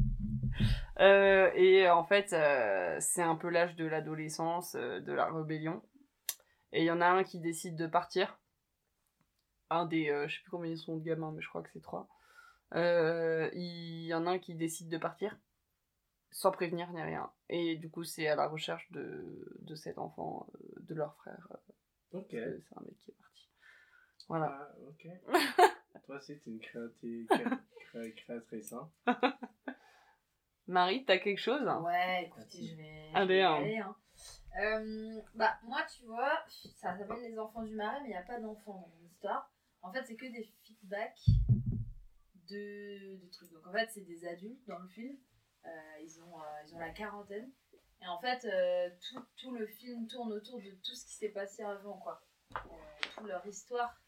Euh, 1.00 1.52
et 1.54 1.88
en 1.90 2.04
fait, 2.04 2.34
euh, 2.34 2.98
c'est 3.00 3.22
un 3.22 3.36
peu 3.36 3.50
l'âge 3.50 3.76
de 3.76 3.86
l'adolescence, 3.86 4.76
euh, 4.76 5.00
de 5.00 5.14
la 5.14 5.32
rébellion. 5.32 5.82
Et 6.74 6.82
il 6.82 6.86
y 6.86 6.92
en 6.92 7.02
a 7.02 7.08
un 7.08 7.24
qui 7.24 7.40
décide 7.40 7.76
de 7.76 7.88
partir. 7.88 8.40
Un 9.70 9.86
des, 9.86 10.10
euh, 10.10 10.28
je 10.28 10.36
sais 10.38 10.42
plus 10.44 10.52
combien 10.52 10.72
ils 10.72 10.78
sont 10.78 10.98
de 10.98 11.04
gamins, 11.04 11.32
mais 11.32 11.42
je 11.42 11.50
crois 11.50 11.62
que 11.62 11.70
c'est 11.74 11.82
trois. 11.82 12.08
Euh, 12.74 13.50
Il 13.54 14.06
y 14.06 14.14
en 14.14 14.26
a 14.28 14.32
un 14.32 14.40
qui 14.40 14.56
décide 14.56 14.90
de 14.90 14.98
partir 14.98 15.38
sans 16.32 16.52
prévenir 16.52 16.92
ni 16.92 17.02
rien. 17.02 17.32
Et 17.50 17.78
du 17.78 17.90
coup, 17.90 18.04
c'est 18.04 18.28
à 18.28 18.36
la 18.36 18.48
recherche 18.48 18.90
de, 18.92 19.48
de 19.62 19.76
cet 19.76 19.98
enfant, 19.98 20.48
euh, 20.56 20.74
de 20.82 20.94
leur 20.96 21.16
frère. 21.16 21.48
euh, 22.14 22.20
Ok. 22.20 22.28
C'est 22.32 22.78
un 22.78 22.82
mec 22.82 22.98
qui 23.00 23.12
est 23.12 23.16
parti. 23.16 23.50
Voilà. 24.28 24.58
Ah, 24.70 24.76
ok. 24.88 25.08
Toi, 26.06 26.20
c'est 26.22 26.46
une 26.46 26.60
créati- 26.60 27.26
cré- 27.28 27.44
cré- 27.92 28.14
créatrice, 28.14 28.74
hein. 28.74 28.90
Marie, 30.68 31.06
t'as 31.06 31.18
quelque 31.18 31.40
chose? 31.40 31.66
Ouais, 31.84 32.26
écoutez, 32.26 32.66
je 32.66 32.76
vais. 32.76 33.10
Allez, 33.14 33.42
hein. 33.42 33.54
aller, 33.56 33.78
hein. 33.78 33.96
Euh, 34.62 35.22
bah, 35.36 35.58
moi, 35.64 35.80
tu 35.96 36.04
vois, 36.06 36.34
ça 36.76 36.98
s'appelle 36.98 37.22
Les 37.22 37.38
Enfants 37.40 37.64
du 37.64 37.76
Marais, 37.76 38.00
mais 38.02 38.08
il 38.08 38.12
n'y 38.12 38.18
a 38.18 38.24
pas 38.24 38.40
d'enfants 38.40 38.74
dans 38.90 39.02
l'histoire. 39.02 39.50
En 39.88 39.94
fait, 39.94 40.04
c'est 40.04 40.18
que 40.18 40.26
des 40.26 40.44
feedbacks 40.64 41.26
de, 42.50 43.16
de 43.16 43.30
trucs. 43.32 43.52
Donc, 43.54 43.66
en 43.68 43.72
fait, 43.72 43.90
c'est 43.90 44.02
des 44.02 44.26
adultes 44.28 44.68
dans 44.68 44.80
le 44.80 44.88
film. 44.90 45.18
Euh, 45.66 45.70
ils, 46.04 46.22
ont, 46.22 46.42
euh, 46.42 46.64
ils 46.66 46.76
ont 46.76 46.80
la 46.80 46.90
quarantaine. 46.90 47.50
Et 48.02 48.08
en 48.08 48.20
fait, 48.20 48.44
euh, 48.46 48.90
tout, 49.08 49.26
tout 49.38 49.52
le 49.52 49.66
film 49.66 50.08
tourne 50.08 50.34
autour 50.34 50.60
de 50.60 50.72
tout 50.84 50.94
ce 50.94 51.06
qui 51.06 51.14
s'est 51.14 51.30
passé 51.30 51.64
avant, 51.64 51.98
quoi. 52.00 52.22
Toute 53.02 53.28
leur 53.28 53.46
histoire 53.46 54.02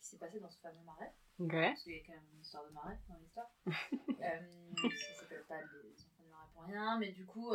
qui 0.00 0.08
s'est 0.08 0.18
passée 0.18 0.40
dans 0.40 0.50
ce 0.50 0.58
fameux 0.58 0.82
marais. 0.82 1.14
Ok. 1.38 1.52
Parce 1.52 1.82
qu'il 1.84 1.94
y 1.94 2.00
a 2.00 2.02
quand 2.04 2.12
même 2.12 2.28
une 2.34 2.40
histoire 2.40 2.64
de 2.66 2.70
marais 2.72 2.98
dans 3.08 3.16
l'histoire. 3.16 3.50
ça 3.66 5.20
s'appelle 5.20 5.44
pas 5.48 5.60
les 5.60 6.04
enfants 6.04 6.22
du 6.24 6.28
marais 6.30 6.48
pour 6.52 6.62
rien, 6.64 6.98
mais 6.98 7.12
du 7.12 7.24
coup, 7.24 7.54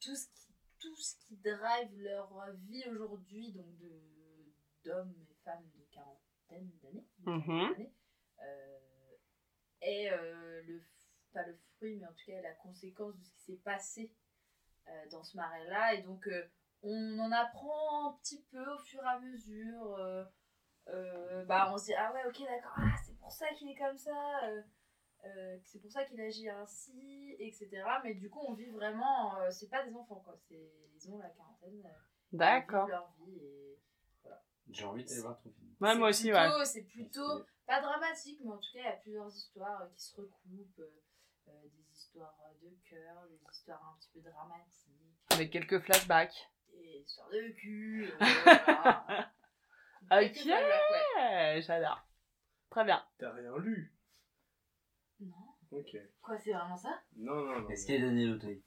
tout, 0.00 0.16
ce 0.16 0.26
qui, 0.26 0.54
tout 0.80 0.96
ce 0.96 1.16
qui 1.24 1.36
drive 1.36 1.96
leur 2.02 2.52
vie 2.66 2.84
aujourd'hui, 2.88 3.52
donc 3.52 3.76
de 3.76 4.02
d'hommes 4.84 5.14
et 5.30 5.34
femmes 5.44 5.66
de 5.74 5.84
quarantaine 5.90 6.23
d'années, 6.50 7.06
d'années, 7.18 7.92
euh, 8.42 9.16
est 9.80 10.10
euh, 10.12 10.62
le, 10.62 10.82
pas 11.32 11.46
le 11.46 11.56
fruit, 11.76 11.96
mais 11.96 12.06
en 12.06 12.12
tout 12.12 12.26
cas 12.26 12.40
la 12.40 12.54
conséquence 12.54 13.16
de 13.16 13.24
ce 13.24 13.30
qui 13.32 13.40
s'est 13.40 13.62
passé 13.64 14.14
euh, 14.88 15.08
dans 15.10 15.22
ce 15.22 15.36
marais-là. 15.36 15.94
Et 15.94 16.02
donc, 16.02 16.28
on 16.82 17.18
en 17.18 17.32
apprend 17.32 18.10
un 18.10 18.12
petit 18.18 18.42
peu 18.50 18.64
au 18.72 18.78
fur 18.78 19.02
et 19.02 19.08
à 19.08 19.20
mesure. 19.20 20.28
bah, 21.46 21.70
on 21.72 21.78
se 21.78 21.86
dit, 21.86 21.94
ah 21.94 22.12
ouais, 22.12 22.24
ok, 22.26 22.40
d'accord, 22.40 22.72
ah, 22.76 22.96
c'est 23.04 23.18
pour 23.18 23.32
ça 23.32 23.48
qu'il 23.54 23.70
est 23.70 23.76
comme 23.76 23.96
ça, 23.96 24.40
c'est 25.62 25.80
pour 25.80 25.90
ça 25.90 26.04
qu'il 26.04 26.20
agit 26.20 26.48
ainsi, 26.48 27.34
etc. 27.38 27.82
Mais 28.04 28.14
du 28.14 28.28
coup, 28.30 28.40
on 28.46 28.54
vit 28.54 28.70
vraiment, 28.70 29.34
c'est 29.50 29.70
pas 29.70 29.84
des 29.84 29.94
enfants, 29.94 30.20
quoi. 30.20 30.38
Ils 30.50 31.10
ont 31.10 31.18
la 31.18 31.30
quarantaine, 31.30 31.82
ils 32.32 32.38
D'accord. 32.38 32.86
vivent 32.86 32.94
leur 32.94 33.14
vie. 33.18 33.38
Et... 33.38 33.78
J'ai 34.70 34.84
envie 34.84 35.04
d'aller 35.04 35.20
voir 35.20 35.38
ton 35.42 35.50
film. 35.50 35.68
Ouais, 35.80 35.92
c'est 35.92 35.98
moi 35.98 36.08
aussi, 36.08 36.32
ouais. 36.32 36.40
plutôt- 36.48 36.64
C'est 36.64 36.82
plutôt, 36.82 37.44
pas 37.66 37.80
dramatique, 37.80 38.40
mais 38.44 38.50
en 38.52 38.56
tout 38.58 38.70
cas, 38.72 38.78
il 38.80 38.84
y 38.84 38.88
a 38.88 38.92
plusieurs 38.92 39.28
histoires 39.28 39.82
euh, 39.82 39.86
qui 39.94 40.02
se 40.02 40.16
recoupent. 40.16 40.78
euh, 40.80 41.00
euh, 41.48 41.52
des 41.62 41.92
histoires 41.92 42.34
de 42.62 42.68
cœur, 42.88 43.26
des 43.28 43.38
histoires 43.52 43.82
un 43.94 43.98
petit 43.98 44.08
peu 44.14 44.20
dramatiques, 44.20 44.90
Avec 45.32 45.50
quelques 45.50 45.78
flashbacks. 45.80 46.48
des 46.72 47.02
histoires 47.06 47.28
de 47.28 47.48
cul. 47.50 48.06
euh, 48.10 48.16
voilà. 48.64 49.30
Ok. 50.10 50.46
ouais. 50.46 51.60
J'adore. 51.62 52.06
Très 52.70 52.84
bien. 52.84 53.02
T'as 53.18 53.30
rien 53.32 53.56
lu? 53.58 53.94
Non. 55.20 55.32
Ok. 55.70 55.96
Quoi, 56.22 56.38
c'est 56.38 56.52
vraiment 56.52 56.76
ça? 56.76 57.00
Non, 57.16 57.34
non, 57.34 57.60
non. 57.60 57.68
Est-ce 57.68 57.86
qu'il 57.86 57.96
y 57.96 57.98
a 57.98 58.06
Daniel 58.06 58.32
Auteuil? 58.32 58.62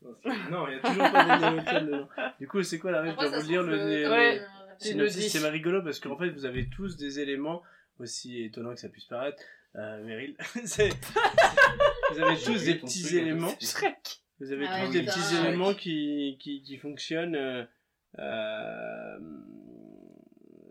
Non, 0.51 0.67
il 0.67 0.75
y 0.75 0.79
a 0.79 0.81
toujours 0.81 1.11
pas 1.11 1.25
Daniel 1.25 1.59
Auteuil 1.59 1.85
dedans. 1.85 2.09
Du 2.39 2.47
coup, 2.47 2.61
c'est 2.63 2.79
quoi 2.79 2.91
la 2.91 3.01
règle 3.01 3.17
Je 3.19 3.27
vous 3.57 3.63
le- 3.63 3.75
le- 4.03 4.11
Ouais. 4.11 4.41
Synopsis, 4.79 5.31
c'est 5.31 5.49
rigolo 5.49 5.81
parce 5.83 5.99
qu'en 5.99 6.17
fait, 6.17 6.29
vous 6.29 6.45
avez 6.45 6.69
tous 6.69 6.97
des 6.97 7.19
éléments, 7.19 7.61
aussi 7.99 8.43
étonnants 8.43 8.73
que 8.73 8.79
ça 8.79 8.89
puisse 8.89 9.05
paraître, 9.05 9.41
euh, 9.75 10.03
Meryl. 10.03 10.35
c'est- 10.65 10.89
vous 12.11 12.19
avez 12.19 12.37
tous 12.45 12.63
des 12.63 12.75
petits 12.75 13.17
éléments. 13.17 13.53
Shrek. 13.59 14.21
Vous 14.39 14.51
avez 14.51 14.65
Ah 14.69 14.85
tous 14.85 14.91
des 14.91 15.03
petits 15.03 15.35
éléments 15.35 15.73
qui, 15.73 16.37
qui, 16.39 16.61
qui 16.61 16.77
fonctionnent. 16.77 17.35
euh, 17.35 17.63
euh, 18.19 19.19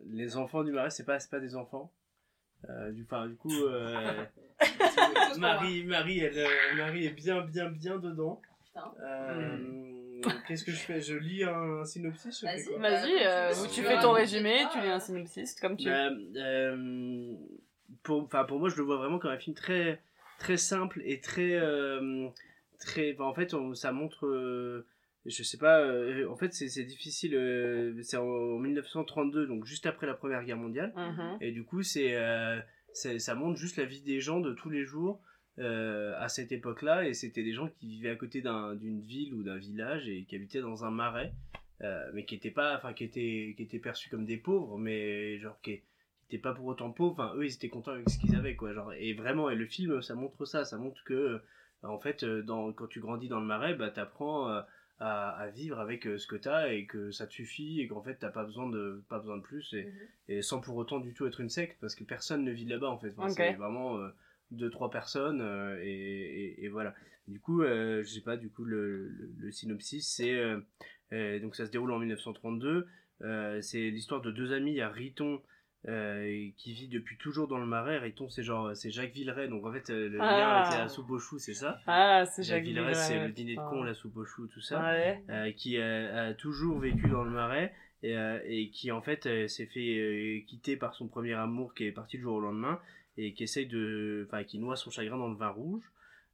les 0.09 0.36
enfants 0.36 0.64
du 0.64 0.72
marais, 0.72 0.90
c'est 0.90 1.04
pas, 1.04 1.18
c'est 1.20 1.30
pas 1.30 1.40
des 1.40 1.57
enfants. 1.57 1.92
Euh, 2.70 2.90
du, 2.92 3.02
enfin, 3.04 3.26
du 3.26 3.36
coup, 3.36 3.52
euh, 3.64 4.24
Marie, 5.38 5.84
Marie, 5.84 6.20
elle, 6.20 6.46
Marie 6.76 7.07
est 7.07 7.11
bien, 7.11 7.42
bien, 7.42 7.68
bien 7.70 7.98
dedans. 7.98 8.40
Putain. 8.64 8.92
Euh, 9.04 9.95
Qu'est-ce 10.47 10.64
que 10.64 10.73
je 10.73 10.77
fais? 10.77 11.01
Je 11.01 11.14
lis 11.14 11.45
un 11.45 11.85
synopsis 11.85 12.41
je 12.41 12.47
fais 12.47 12.79
Vas-y. 12.79 13.12
euh, 13.25 13.51
Bah, 13.53 13.61
ou 13.62 13.67
tu 13.67 13.83
fais 13.83 14.01
ton 14.01 14.12
résumé, 14.12 14.64
tu 14.73 14.81
lis 14.81 14.87
euh. 14.89 14.95
un 14.95 15.01
synopsis, 15.01 15.55
comme 15.61 15.77
tu 15.77 15.89
veux. 15.89 15.95
Euh, 15.95 16.11
euh, 16.37 17.33
pour, 18.03 18.23
enfin, 18.23 18.45
pour 18.45 18.59
moi, 18.59 18.69
je 18.69 18.77
le 18.77 18.83
vois 18.83 18.97
vraiment 18.97 19.19
comme 19.19 19.31
un 19.31 19.39
film 19.39 19.55
très, 19.57 20.01
très 20.39 20.57
simple 20.57 21.01
et 21.05 21.21
très, 21.21 21.55
euh, 21.55 22.29
très. 22.79 23.17
en 23.19 23.35
fait, 23.35 23.55
on- 23.55 23.75
ça 23.75 23.93
montre. 23.93 24.27
euh, 24.27 24.87
je 25.25 25.43
sais 25.43 25.59
pas. 25.59 25.81
euh, 25.81 26.29
en 26.31 26.37
fait, 26.37 26.53
c'est 26.55 26.85
difficile. 26.85 27.35
euh, 27.35 28.01
c'est 28.03 28.17
en, 28.17 28.25
en 28.25 28.59
1932, 28.59 29.47
donc 29.47 29.64
juste 29.64 29.87
après 29.87 30.07
la 30.07 30.14
Première 30.14 30.45
Guerre 30.45 30.57
mondiale. 30.57 30.93
Mhm. 30.97 31.39
Et 31.41 31.51
du 31.53 31.64
coup, 31.64 31.83
c'est, 31.83 32.14
euh, 32.17 32.61
ça 32.93 33.35
montre 33.35 33.59
juste 33.59 33.77
la 33.77 33.85
vie 33.85 34.01
des 34.03 34.21
gens 34.21 34.41
de 34.41 34.53
tous 34.53 34.71
les 34.71 34.85
jours 34.85 35.21
euh, 35.59 36.14
à 36.18 36.28
cette 36.28 36.52
époque-là. 36.52 37.07
Et 37.09 37.14
c'était 37.14 37.42
des 37.42 37.52
gens 37.52 37.68
qui 37.68 37.86
vivaient 37.88 38.11
à 38.11 38.16
côté 38.16 38.42
d'un- 38.42 38.74
d'une 38.74 39.00
ville 39.00 39.34
ou 39.34 39.42
d'un 39.42 39.57
village 39.59 40.09
et 40.09 40.24
qui 40.24 40.36
habitaient 40.36 40.61
dans 40.61 40.84
un 40.84 40.90
marais, 40.90 41.32
euh, 41.82 42.11
mais 42.14 42.24
qui 42.24 42.34
étaient 42.34 42.50
pas, 42.50 42.76
enfin, 42.76 42.92
qui 42.92 43.04
étaient, 43.04 43.54
qui 43.57 43.62
étaient 43.62 43.78
perçus 43.78 44.09
comme 44.11 44.26
des 44.26 44.36
pauvres, 44.36 44.78
mais 44.78 45.38
genre 45.38 45.61
qui 45.62 45.80
n'étaient 46.24 46.42
pas 46.42 46.52
pour 46.54 46.66
autant 46.66 46.90
pauvres. 46.90 47.12
Enfin, 47.12 47.32
eux, 47.36 47.46
ils 47.46 47.54
étaient 47.54 47.68
contents 47.68 47.92
avec 47.92 48.09
ce 48.11 48.18
qu'ils 48.18 48.34
avaient, 48.36 48.57
quoi. 48.57 48.72
Genre, 48.72 48.92
et 48.94 49.12
vraiment, 49.14 49.50
et 49.50 49.54
le 49.54 49.66
film, 49.66 50.02
ça 50.02 50.14
montre 50.14 50.44
ça. 50.44 50.64
Ça 50.64 50.76
montre 50.78 51.02
que, 51.04 51.14
euh, 51.14 51.38
en 51.82 51.98
fait, 51.98 52.24
dans, 52.24 52.72
quand 52.72 52.86
tu 52.88 53.00
grandis 53.00 53.28
dans 53.28 53.40
le 53.40 53.46
marais, 53.46 53.74
bah, 53.74 53.90
t'apprends. 53.90 54.50
euh, 54.50 54.61
à, 54.98 55.28
à 55.32 55.48
vivre 55.50 55.78
avec 55.78 56.04
ce 56.04 56.26
que 56.26 56.36
t'as 56.36 56.72
et 56.72 56.86
que 56.86 57.11
ça 57.11 57.26
te 57.26 57.32
suffit 57.34 57.82
et 57.82 57.86
qu'en 57.86 58.00
fait 58.00 58.14
t'as 58.14 58.30
pas 58.30 58.44
besoin 58.44 58.66
de 58.70 59.04
pas 59.11 59.18
besoin 59.18 59.36
de 59.36 59.42
plus 59.42 59.74
et, 59.74 59.84
Mhm. 59.84 59.92
et 60.38 60.40
sans 60.40 60.59
pour 60.62 60.74
autant 60.76 61.00
du 61.00 61.12
tout 61.12 61.26
être 61.26 61.42
une 61.42 61.50
secte 61.50 61.76
parce 61.82 61.94
que 61.94 62.02
personne 62.02 62.42
ne 62.44 62.50
vit 62.50 62.64
là-bas 62.64 62.88
en 62.88 62.96
fait 62.96 63.11
Enfin, 63.11 63.28
c'est 63.28 63.42
vraiment 63.59 63.98
deux 64.51 64.70
trois 64.70 64.90
personnes 64.90 65.40
euh, 65.40 65.78
et, 65.82 65.88
et- 65.90 66.64
et 66.64 66.68
voilà 66.68 66.94
du 67.28 67.40
coup 67.40 67.62
euh, 67.62 68.03
je 68.03 68.09
sais 68.09 68.20
pas 68.20 68.36
du 68.36 68.49
coup 68.51 68.64
le, 68.64 69.09
le, 69.09 69.30
le 69.38 69.51
synopsis 69.51 70.07
c'est 70.09 70.34
euh, 70.34 70.59
euh, 71.12 71.40
donc 71.40 71.57
ça 71.57 71.66
se 71.66 71.70
déroule 71.70 71.90
en 71.92 71.99
1932 71.99 72.86
euh, 73.22 73.61
c'est 73.61 73.90
l'histoire 73.90 74.20
de 74.20 74.30
deux 74.30 74.53
amis 74.53 74.70
il 74.72 74.76
y 74.76 74.80
a 74.82 74.88
Riton 74.88 75.40
qui 76.57 76.72
vit 76.72 76.88
depuis 76.88 77.16
toujours 77.16 77.47
dans 77.47 77.59
le 77.59 77.66
marais 77.66 77.99
Riton 77.99 78.28
c'est 78.28 78.42
genre 78.42 78.74
c'est 78.76 78.90
Jacques 78.90 79.12
Villeray 79.12 79.47
donc 79.49 79.64
en 79.64 79.72
fait 79.72 79.88
le 79.90 80.18
Ah. 80.20 80.36
lien 80.38 80.49
avec 80.49 80.78
la 80.80 80.88
soupe 80.88 81.11
aux 81.11 81.18
choux 81.20 81.38
c'est 81.38 81.55
ça 81.55 81.80
Ah, 81.86 82.24
c'est 82.26 82.42
Jacques 82.42 82.57
Jacques 82.57 82.64
Villeray 82.64 82.92
Villeray, 82.92 83.09
c'est 83.09 83.24
le 83.26 83.32
dîner 83.32 83.55
de 83.55 83.61
con 83.61 83.84
la 83.84 83.94
soupe 83.94 84.16
aux 84.16 84.24
choux 84.24 84.49
tout 84.49 84.61
ça 84.61 84.80
Ouais. 84.82 85.55
qui 85.57 85.78
a, 85.78 86.24
a 86.24 86.34
toujours 86.34 86.80
vécu 86.80 87.09
dans 87.09 87.22
le 87.22 87.30
marais 87.30 87.72
et, 88.03 88.16
et 88.47 88.70
qui 88.70 88.90
en 88.90 89.01
fait 89.01 89.49
s'est 89.49 89.66
fait 89.66 90.44
quitter 90.49 90.76
par 90.76 90.94
son 90.94 91.07
premier 91.07 91.34
amour 91.34 91.72
qui 91.72 91.84
est 91.84 91.92
parti 91.92 92.16
du 92.16 92.24
jour 92.24 92.34
au 92.34 92.40
lendemain 92.40 92.80
et 93.19 93.33
qui 93.35 93.45
essaye 93.45 93.67
de 93.67 94.27
enfin 94.29 94.45
qui 94.45 94.59
noie 94.59 94.77
son 94.77 94.91
chagrin 94.91 95.17
dans 95.17 95.29
le 95.29 95.37
vin 95.37 95.49
rouge 95.51 95.85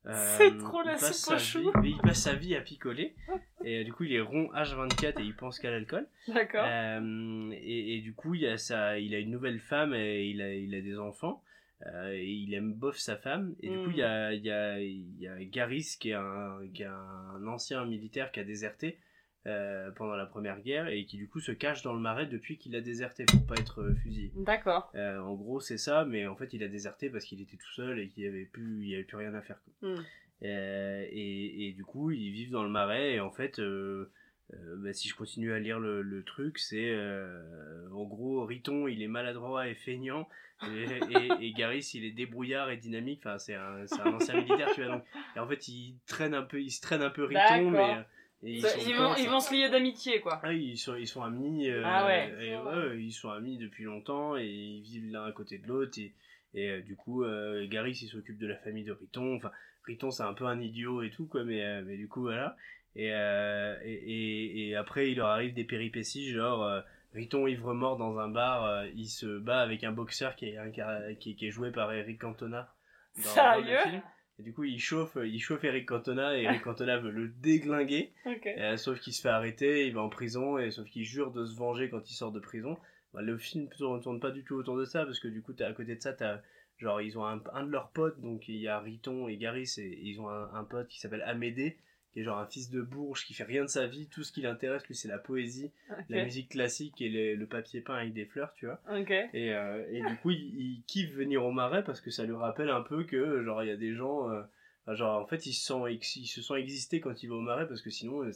Euh, 0.05 0.12
C'est 0.37 0.59
trop 0.59 0.83
la 0.83 0.97
soupe 0.99 1.39
chou. 1.39 1.70
vie- 1.80 1.91
Il 1.95 1.99
passe 1.99 2.22
sa 2.22 2.35
vie 2.35 2.57
à 2.57 2.61
picoler. 2.61 3.14
Et 3.64 3.80
euh, 3.83 3.85
du 3.85 3.93
coup, 3.93 4.03
il 4.03 4.12
est 4.12 4.20
rond 4.20 4.51
H24 4.53 5.20
et 5.20 5.24
il 5.24 5.37
pense 5.37 5.61
qu'à 5.61 5.70
l'alcool. 5.70 6.09
D'accord. 6.26 6.64
Euh, 6.66 7.51
et, 7.53 7.95
et 7.97 8.01
du 8.01 8.12
coup, 8.12 8.35
il 8.35 8.45
a, 8.47 8.59
sa, 8.59 8.99
il 8.99 9.14
a 9.14 9.18
une 9.20 9.30
nouvelle 9.30 9.61
femme 9.61 9.95
et 9.95 10.24
il 10.26 10.43
a, 10.43 10.53
il 10.53 10.74
a 10.74 10.80
des 10.80 10.99
enfants. 10.99 11.41
Euh, 11.87 12.12
et 12.14 12.26
il 12.33 12.53
aime 12.55 12.72
bof 12.74 12.97
sa 12.97 13.16
femme. 13.16 13.55
Et 13.61 13.68
du 13.68 13.78
coup, 13.78 13.91
il 13.91 13.99
y 13.99 14.03
a, 14.03 14.33
il 14.33 14.43
y, 14.45 14.51
a, 14.51 14.80
il 14.80 15.20
y 15.20 15.28
a 15.28 15.37
Garis 15.45 15.97
qui 16.01 16.11
est, 16.11 16.14
un, 16.14 16.59
qui 16.74 16.83
est 16.83 16.87
un 16.87 17.47
ancien 17.47 17.85
militaire 17.85 18.33
qui 18.33 18.41
a 18.41 18.45
déserté 18.45 18.99
euh, 19.49 19.90
pendant 19.90 20.14
la 20.14 20.26
première 20.26 20.61
guerre 20.61 20.86
et 20.86 21.05
qui 21.05 21.16
du 21.16 21.28
coup 21.28 21.40
se 21.40 21.51
cache 21.51 21.82
dans 21.82 21.93
le 21.93 21.99
marais 21.99 22.26
depuis 22.26 22.59
qu'il 22.59 22.76
a 22.76 22.80
déserté 22.80 23.24
pour 23.24 23.45
pas 23.45 23.57
être 23.57 23.80
euh, 23.82 23.95
fusillé. 23.97 24.30
D'accord. 24.36 24.93
Euh, 24.95 25.18
en 25.18 25.34
gros, 25.34 25.59
c'est 25.59 25.78
ça, 25.78 26.05
mais 26.05 26.28
en 26.28 26.36
fait, 26.36 26.53
il 26.53 26.62
a 26.62 26.68
déserté 26.68 27.11
parce 27.11 27.24
qu'il 27.24 27.40
était 27.40 27.57
tout 27.57 27.72
seul 27.72 27.99
et 27.99 28.09
qu'il 28.09 28.22
n'y 28.22 28.28
avait, 28.28 28.45
plus- 28.45 28.86
il 28.86 28.95
avait 28.95 29.03
plus 29.03 29.16
rien 29.16 29.34
à 29.34 29.43
faire. 29.43 29.59
Mm. 29.82 29.95
Euh, 30.45 31.07
et, 31.11 31.66
et 31.66 31.72
du 31.72 31.84
coup, 31.84 32.12
ils 32.12 32.30
vivent 32.30 32.53
dans 32.53 32.62
le 32.62 32.68
marais, 32.68 33.14
et 33.14 33.20
en 33.20 33.32
fait, 33.32 33.61
bah, 33.61 34.93
si 34.93 35.09
je 35.09 35.16
continue 35.16 35.53
à 35.53 35.59
lire 35.59 35.80
le, 35.80 36.03
le 36.03 36.22
truc, 36.22 36.61
c'est 36.61 36.97
en 37.93 38.05
gros, 38.05 38.45
Riton, 38.45 38.86
il 38.86 39.03
est 39.03 39.09
maladroit 39.09 39.66
et 39.66 39.74
feignant, 39.74 40.28
et, 40.68 40.84
et, 41.40 41.55
il 41.95 42.05
est 42.05 42.12
débrouillard 42.12 42.70
et 42.70 42.76
dynamique. 42.76 43.22
Enfin, 43.24 43.38
c'est 43.38 43.57
un, 43.57 43.84
un 44.05 44.12
ancien 44.12 44.36
militaire, 44.36 44.68
tu 44.72 44.84
vois. 44.84 44.95
Donc, 44.95 45.05
et 45.34 45.40
en 45.40 45.49
fait, 45.49 45.66
il 45.66 45.97
traîne 46.07 46.34
un 46.34 46.43
peu, 46.43 46.62
il 46.62 46.70
se 46.70 46.80
traîne 46.80 47.03
un 47.03 47.11
peu 47.11 47.24
Riton, 47.24 47.70
mais. 47.72 48.05
Et 48.43 48.59
Ils, 48.59 48.97
vont, 48.97 49.14
ils 49.16 49.28
vont 49.28 49.40
se 49.40 49.53
lier 49.55 49.68
d'amitié, 49.68 50.20
quoi. 50.20 50.40
ah, 50.43 50.53
ils 50.53 50.76
sont, 50.76 50.97
ils 50.97 51.07
sont 51.07 51.22
amis. 51.22 51.68
euh, 51.68 51.82
Ah 51.84 52.07
ouais. 52.07 52.32
et 52.40 52.57
ouais, 52.57 52.99
ils 53.03 53.12
sont 53.12 53.30
amis 53.30 53.57
depuis 53.59 53.84
longtemps 53.84 54.36
et 54.36 54.47
ils 54.47 54.82
vivent 54.82 55.12
l'un 55.12 55.24
à 55.24 55.32
côté 55.32 55.59
de 55.59 55.66
l'autre. 55.68 55.99
Et, 55.99 56.12
et 56.55 56.68
euh, 56.70 56.80
du 56.82 56.97
coup, 56.97 57.24
euh, 57.24 57.66
il 57.70 57.95
s'occupe 58.09 58.38
de 58.38 58.47
la 58.47 58.57
famille 58.57 58.84
de 58.84 58.93
Riton. 58.93 59.36
Enfin, 59.36 59.51
Riton, 59.86 60.11
c'est 60.11 60.22
un 60.24 60.34
peu 60.34 60.47
un 60.47 60.61
idiot 60.61 61.03
et 61.03 61.11
tout, 61.11 61.26
quoi, 61.26 61.45
mais, 61.45 61.62
euh, 61.64 61.82
mais 61.84 61.97
du 61.97 62.09
coup, 62.09 62.22
voilà. 62.22 62.57
Et, 62.97 63.09
et, 64.68 64.76
après, 64.76 65.11
il 65.11 65.16
leur 65.16 65.28
arrive 65.28 65.55
des 65.55 65.64
péripéties, 65.64 66.30
genre. 66.32 66.82
Riton 67.14 67.47
ivre 67.47 67.74
mort 67.74 67.99
dans 67.99 68.18
un 68.18 68.28
bar, 68.28 68.86
il 68.95 69.07
se 69.07 69.38
bat 69.38 69.61
avec 69.61 69.84
un 69.84 69.93
boxeur 69.93 70.34
qui 70.34 70.47
est, 70.47 70.59
qui, 71.18 71.36
qui 71.36 71.47
est 71.47 71.51
joué 71.51 71.70
par 71.70 71.93
Eric 71.93 72.18
Cantona. 72.20 72.72
dans- 73.16 73.22
dans 73.34 73.59
le 73.61 73.64
Sérieux? 73.66 73.78
film. 73.84 74.03
Et 74.43 74.45
du 74.45 74.53
coup, 74.53 74.64
il 74.64 74.80
chauffe, 74.80 75.16
il 75.24 75.38
chauffe 75.38 75.62
Eric 75.62 75.86
Cantona 75.86 76.36
et 76.36 76.43
Eric 76.43 76.62
Cantona 76.62 76.99
veut 76.99 77.12
le 77.12 77.28
déglinguer. 77.28 78.11
Euh, 78.59 78.76
sauf 78.76 78.99
qu'il 78.99 79.12
se 79.12 79.22
fait 79.22 79.28
arrêter, 79.28 79.86
il 79.86 79.95
va 79.95 80.03
en 80.03 80.09
prison, 80.09 80.59
et 80.59 80.72
sauf 80.72 80.88
qu'il 80.88 81.05
jure 81.05 81.30
de 81.30 81.45
se 81.45 81.55
venger 81.55 81.88
quand 81.88 82.11
il 82.11 82.14
sort 82.14 82.32
de 82.32 82.40
prison. 82.40 82.76
Bah, 83.14 83.22
le 83.22 83.38
film 83.38 83.68
ne 83.78 83.99
tourne 84.01 84.18
pas 84.18 84.32
du 84.32 84.43
tout 84.43 84.57
autour 84.57 84.76
de 84.76 84.84
ça, 84.84 85.05
parce 85.05 85.20
que 85.20 85.28
du 85.28 85.43
coup, 85.43 85.53
à 85.61 85.72
côté 85.72 85.95
de 85.95 86.01
ça, 86.01 86.12
t'as, 86.12 86.40
genre, 86.78 87.01
ils 87.01 87.16
ont 87.16 87.24
un, 87.24 87.40
un 87.53 87.62
de 87.62 87.70
leurs 87.70 87.90
potes, 87.90 88.20
donc 88.20 88.49
il 88.49 88.57
y 88.57 88.66
a 88.66 88.80
Riton 88.80 89.28
et 89.28 89.36
Garis, 89.36 89.74
et 89.78 90.01
ils 90.03 90.20
ont 90.20 90.28
un, 90.28 90.53
un 90.53 90.64
pote 90.64 90.88
qui 90.88 90.99
s'appelle 90.99 91.22
Amédée, 91.22 91.76
qui 92.12 92.20
est 92.20 92.24
genre 92.24 92.38
un 92.38 92.46
fils 92.46 92.70
de 92.70 92.80
bourge, 92.82 93.24
qui 93.24 93.34
fait 93.34 93.44
rien 93.44 93.62
de 93.62 93.68
sa 93.68 93.86
vie, 93.86 94.06
tout 94.08 94.22
ce 94.22 94.32
qui 94.32 94.42
l'intéresse, 94.42 94.86
lui, 94.86 94.94
c'est 94.94 95.08
la 95.08 95.18
poésie, 95.18 95.70
la 96.08 96.18
musique 96.24 96.50
classique 96.50 97.00
et 97.00 97.08
le, 97.08 97.34
le 97.36 97.46
papier 97.46 97.80
peint 97.80 97.94
avec 97.94 98.12
des 98.12 98.26
fleurs, 98.26 98.52
tu 98.54 98.66
vois. 98.66 98.80
Et, 99.32 99.52
euh, 99.54 99.84
et 99.90 100.02
du 100.02 100.16
coup, 100.16 100.30
il, 100.30 100.38
il 100.60 100.82
kiffe 100.86 101.12
venir 101.12 101.44
au 101.44 101.52
marais 101.52 101.82
parce 101.84 102.00
que 102.00 102.10
ça 102.10 102.24
lui 102.24 102.34
rappelle 102.34 102.68
un 102.70 102.82
peu 102.82 103.04
que, 103.04 103.42
genre, 103.42 103.62
il 103.62 103.68
y 103.68 103.72
a 103.72 103.76
des 103.76 103.94
gens, 103.94 104.30
euh, 104.30 104.42
genre, 104.94 105.22
en 105.22 105.26
fait, 105.26 105.46
ils 105.46 105.54
se, 105.54 105.64
sont, 105.64 105.86
ex- 105.86 106.16
ils 106.16 106.26
se 106.26 106.42
sont 106.42 106.54
existés 106.56 107.00
quand 107.00 107.22
il 107.22 107.28
va 107.28 107.36
au 107.36 107.40
marais 107.40 107.66
parce 107.66 107.80
que 107.82 107.90
sinon, 107.90 108.22
euh, 108.24 108.30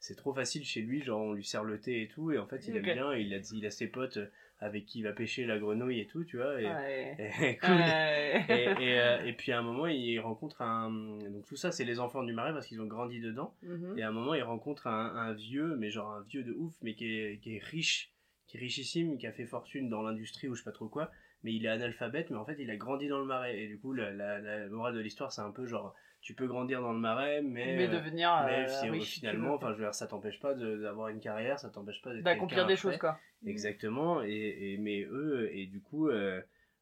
c'est- 0.00 0.14
trop 0.16 0.32
facile 0.34 0.64
chez 0.64 0.80
lui, 0.80 1.02
genre, 1.02 1.20
on 1.20 1.32
lui 1.34 1.44
sert 1.44 1.62
le 1.62 1.78
thé 1.78 2.02
et 2.02 2.08
tout, 2.08 2.32
et 2.32 2.38
en 2.38 2.46
fait, 2.46 2.66
il 2.66 2.76
aime 2.78 2.84
bien, 2.94 3.14
il 3.14 3.32
a, 3.34 3.38
il 3.52 3.66
a 3.66 3.70
ses 3.70 3.86
potes 3.86 4.18
avec 4.60 4.84
qui 4.84 4.98
il 4.98 5.02
va 5.02 5.12
pêcher 5.12 5.46
la 5.46 5.58
grenouille 5.58 6.00
et 6.00 6.06
tout, 6.06 6.24
tu 6.24 6.36
vois, 6.36 6.60
et, 6.60 6.66
Ouais. 6.66 7.16
et 7.40 7.56
cool. 7.58 7.70
Ouais. 7.70 8.44
Et, 8.48 8.64
et, 8.84 9.00
euh, 9.00 9.24
et 9.24 9.32
puis 9.32 9.52
à 9.52 9.58
un 9.58 9.62
moment, 9.62 9.86
il 9.86 10.18
rencontre 10.20 10.60
un. 10.62 10.90
Donc 10.90 11.46
tout 11.46 11.56
ça, 11.56 11.72
c'est 11.72 11.84
les 11.84 11.98
enfants 11.98 12.22
du 12.22 12.32
marais 12.32 12.52
parce 12.52 12.66
qu'ils 12.66 12.80
ont 12.80 12.86
grandi 12.86 13.20
dedans. 13.20 13.54
Mhm. 13.62 13.98
Et 13.98 14.02
à 14.02 14.08
un 14.08 14.12
moment, 14.12 14.34
il 14.34 14.42
rencontre 14.42 14.86
un, 14.86 15.14
un 15.16 15.32
vieux, 15.32 15.76
mais 15.76 15.90
genre 15.90 16.12
un 16.12 16.22
vieux 16.22 16.42
de 16.42 16.52
ouf, 16.52 16.74
mais 16.82 16.94
qui 16.94 17.06
est, 17.06 17.38
qui 17.38 17.56
est 17.56 17.62
riche, 17.64 18.12
qui 18.46 18.58
est 18.58 18.60
richissime, 18.60 19.16
qui 19.16 19.26
a 19.26 19.32
fait 19.32 19.46
fortune 19.46 19.88
dans 19.88 20.02
l'industrie 20.02 20.48
ou 20.48 20.54
je 20.54 20.60
sais 20.60 20.64
pas 20.64 20.72
trop 20.72 20.88
quoi. 20.88 21.10
Mais 21.42 21.54
il 21.54 21.64
est 21.64 21.68
analphabète, 21.68 22.28
mais 22.28 22.36
en 22.36 22.44
fait, 22.44 22.56
il 22.58 22.70
a 22.70 22.76
grandi 22.76 23.08
dans 23.08 23.18
le 23.18 23.24
marais. 23.24 23.58
Et 23.58 23.66
du 23.66 23.78
coup, 23.78 23.94
la, 23.94 24.10
la, 24.12 24.40
la 24.40 24.68
morale 24.68 24.94
de 24.94 25.00
l'histoire, 25.00 25.32
c'est 25.32 25.40
un 25.40 25.52
peu 25.52 25.64
genre, 25.66 25.94
tu 26.20 26.34
peux 26.34 26.46
grandir 26.46 26.80
dans 26.82 26.92
le 26.92 26.98
marais, 26.98 27.42
mais. 27.42 27.76
Mais 27.76 27.84
euh, 27.84 27.88
devenir 27.88 28.30
mais 28.46 28.66
euh, 28.68 28.90
riche, 28.90 29.14
finalement, 29.14 29.54
enfin, 29.54 29.68
je 29.72 29.78
veux 29.78 29.84
dire, 29.84 29.94
ça 29.94 30.06
t'empêche 30.06 30.40
pas 30.40 30.54
de- 30.54 30.76
d'avoir 30.76 31.08
une 31.08 31.20
carrière, 31.20 31.58
ça 31.58 31.70
t'empêche 31.70 32.02
pas 32.02 32.12
d'être 32.12 32.24
d'accomplir 32.24 32.66
des 32.66 32.76
choses, 32.76 32.96
quoi. 32.98 33.18
Exactement, 33.46 34.22
et, 34.22 34.72
et 34.72 34.76
mais 34.78 35.02
eux, 35.04 35.48
et 35.52 35.66
du 35.66 35.80
coup, 35.80 36.08
euh, 36.08 36.40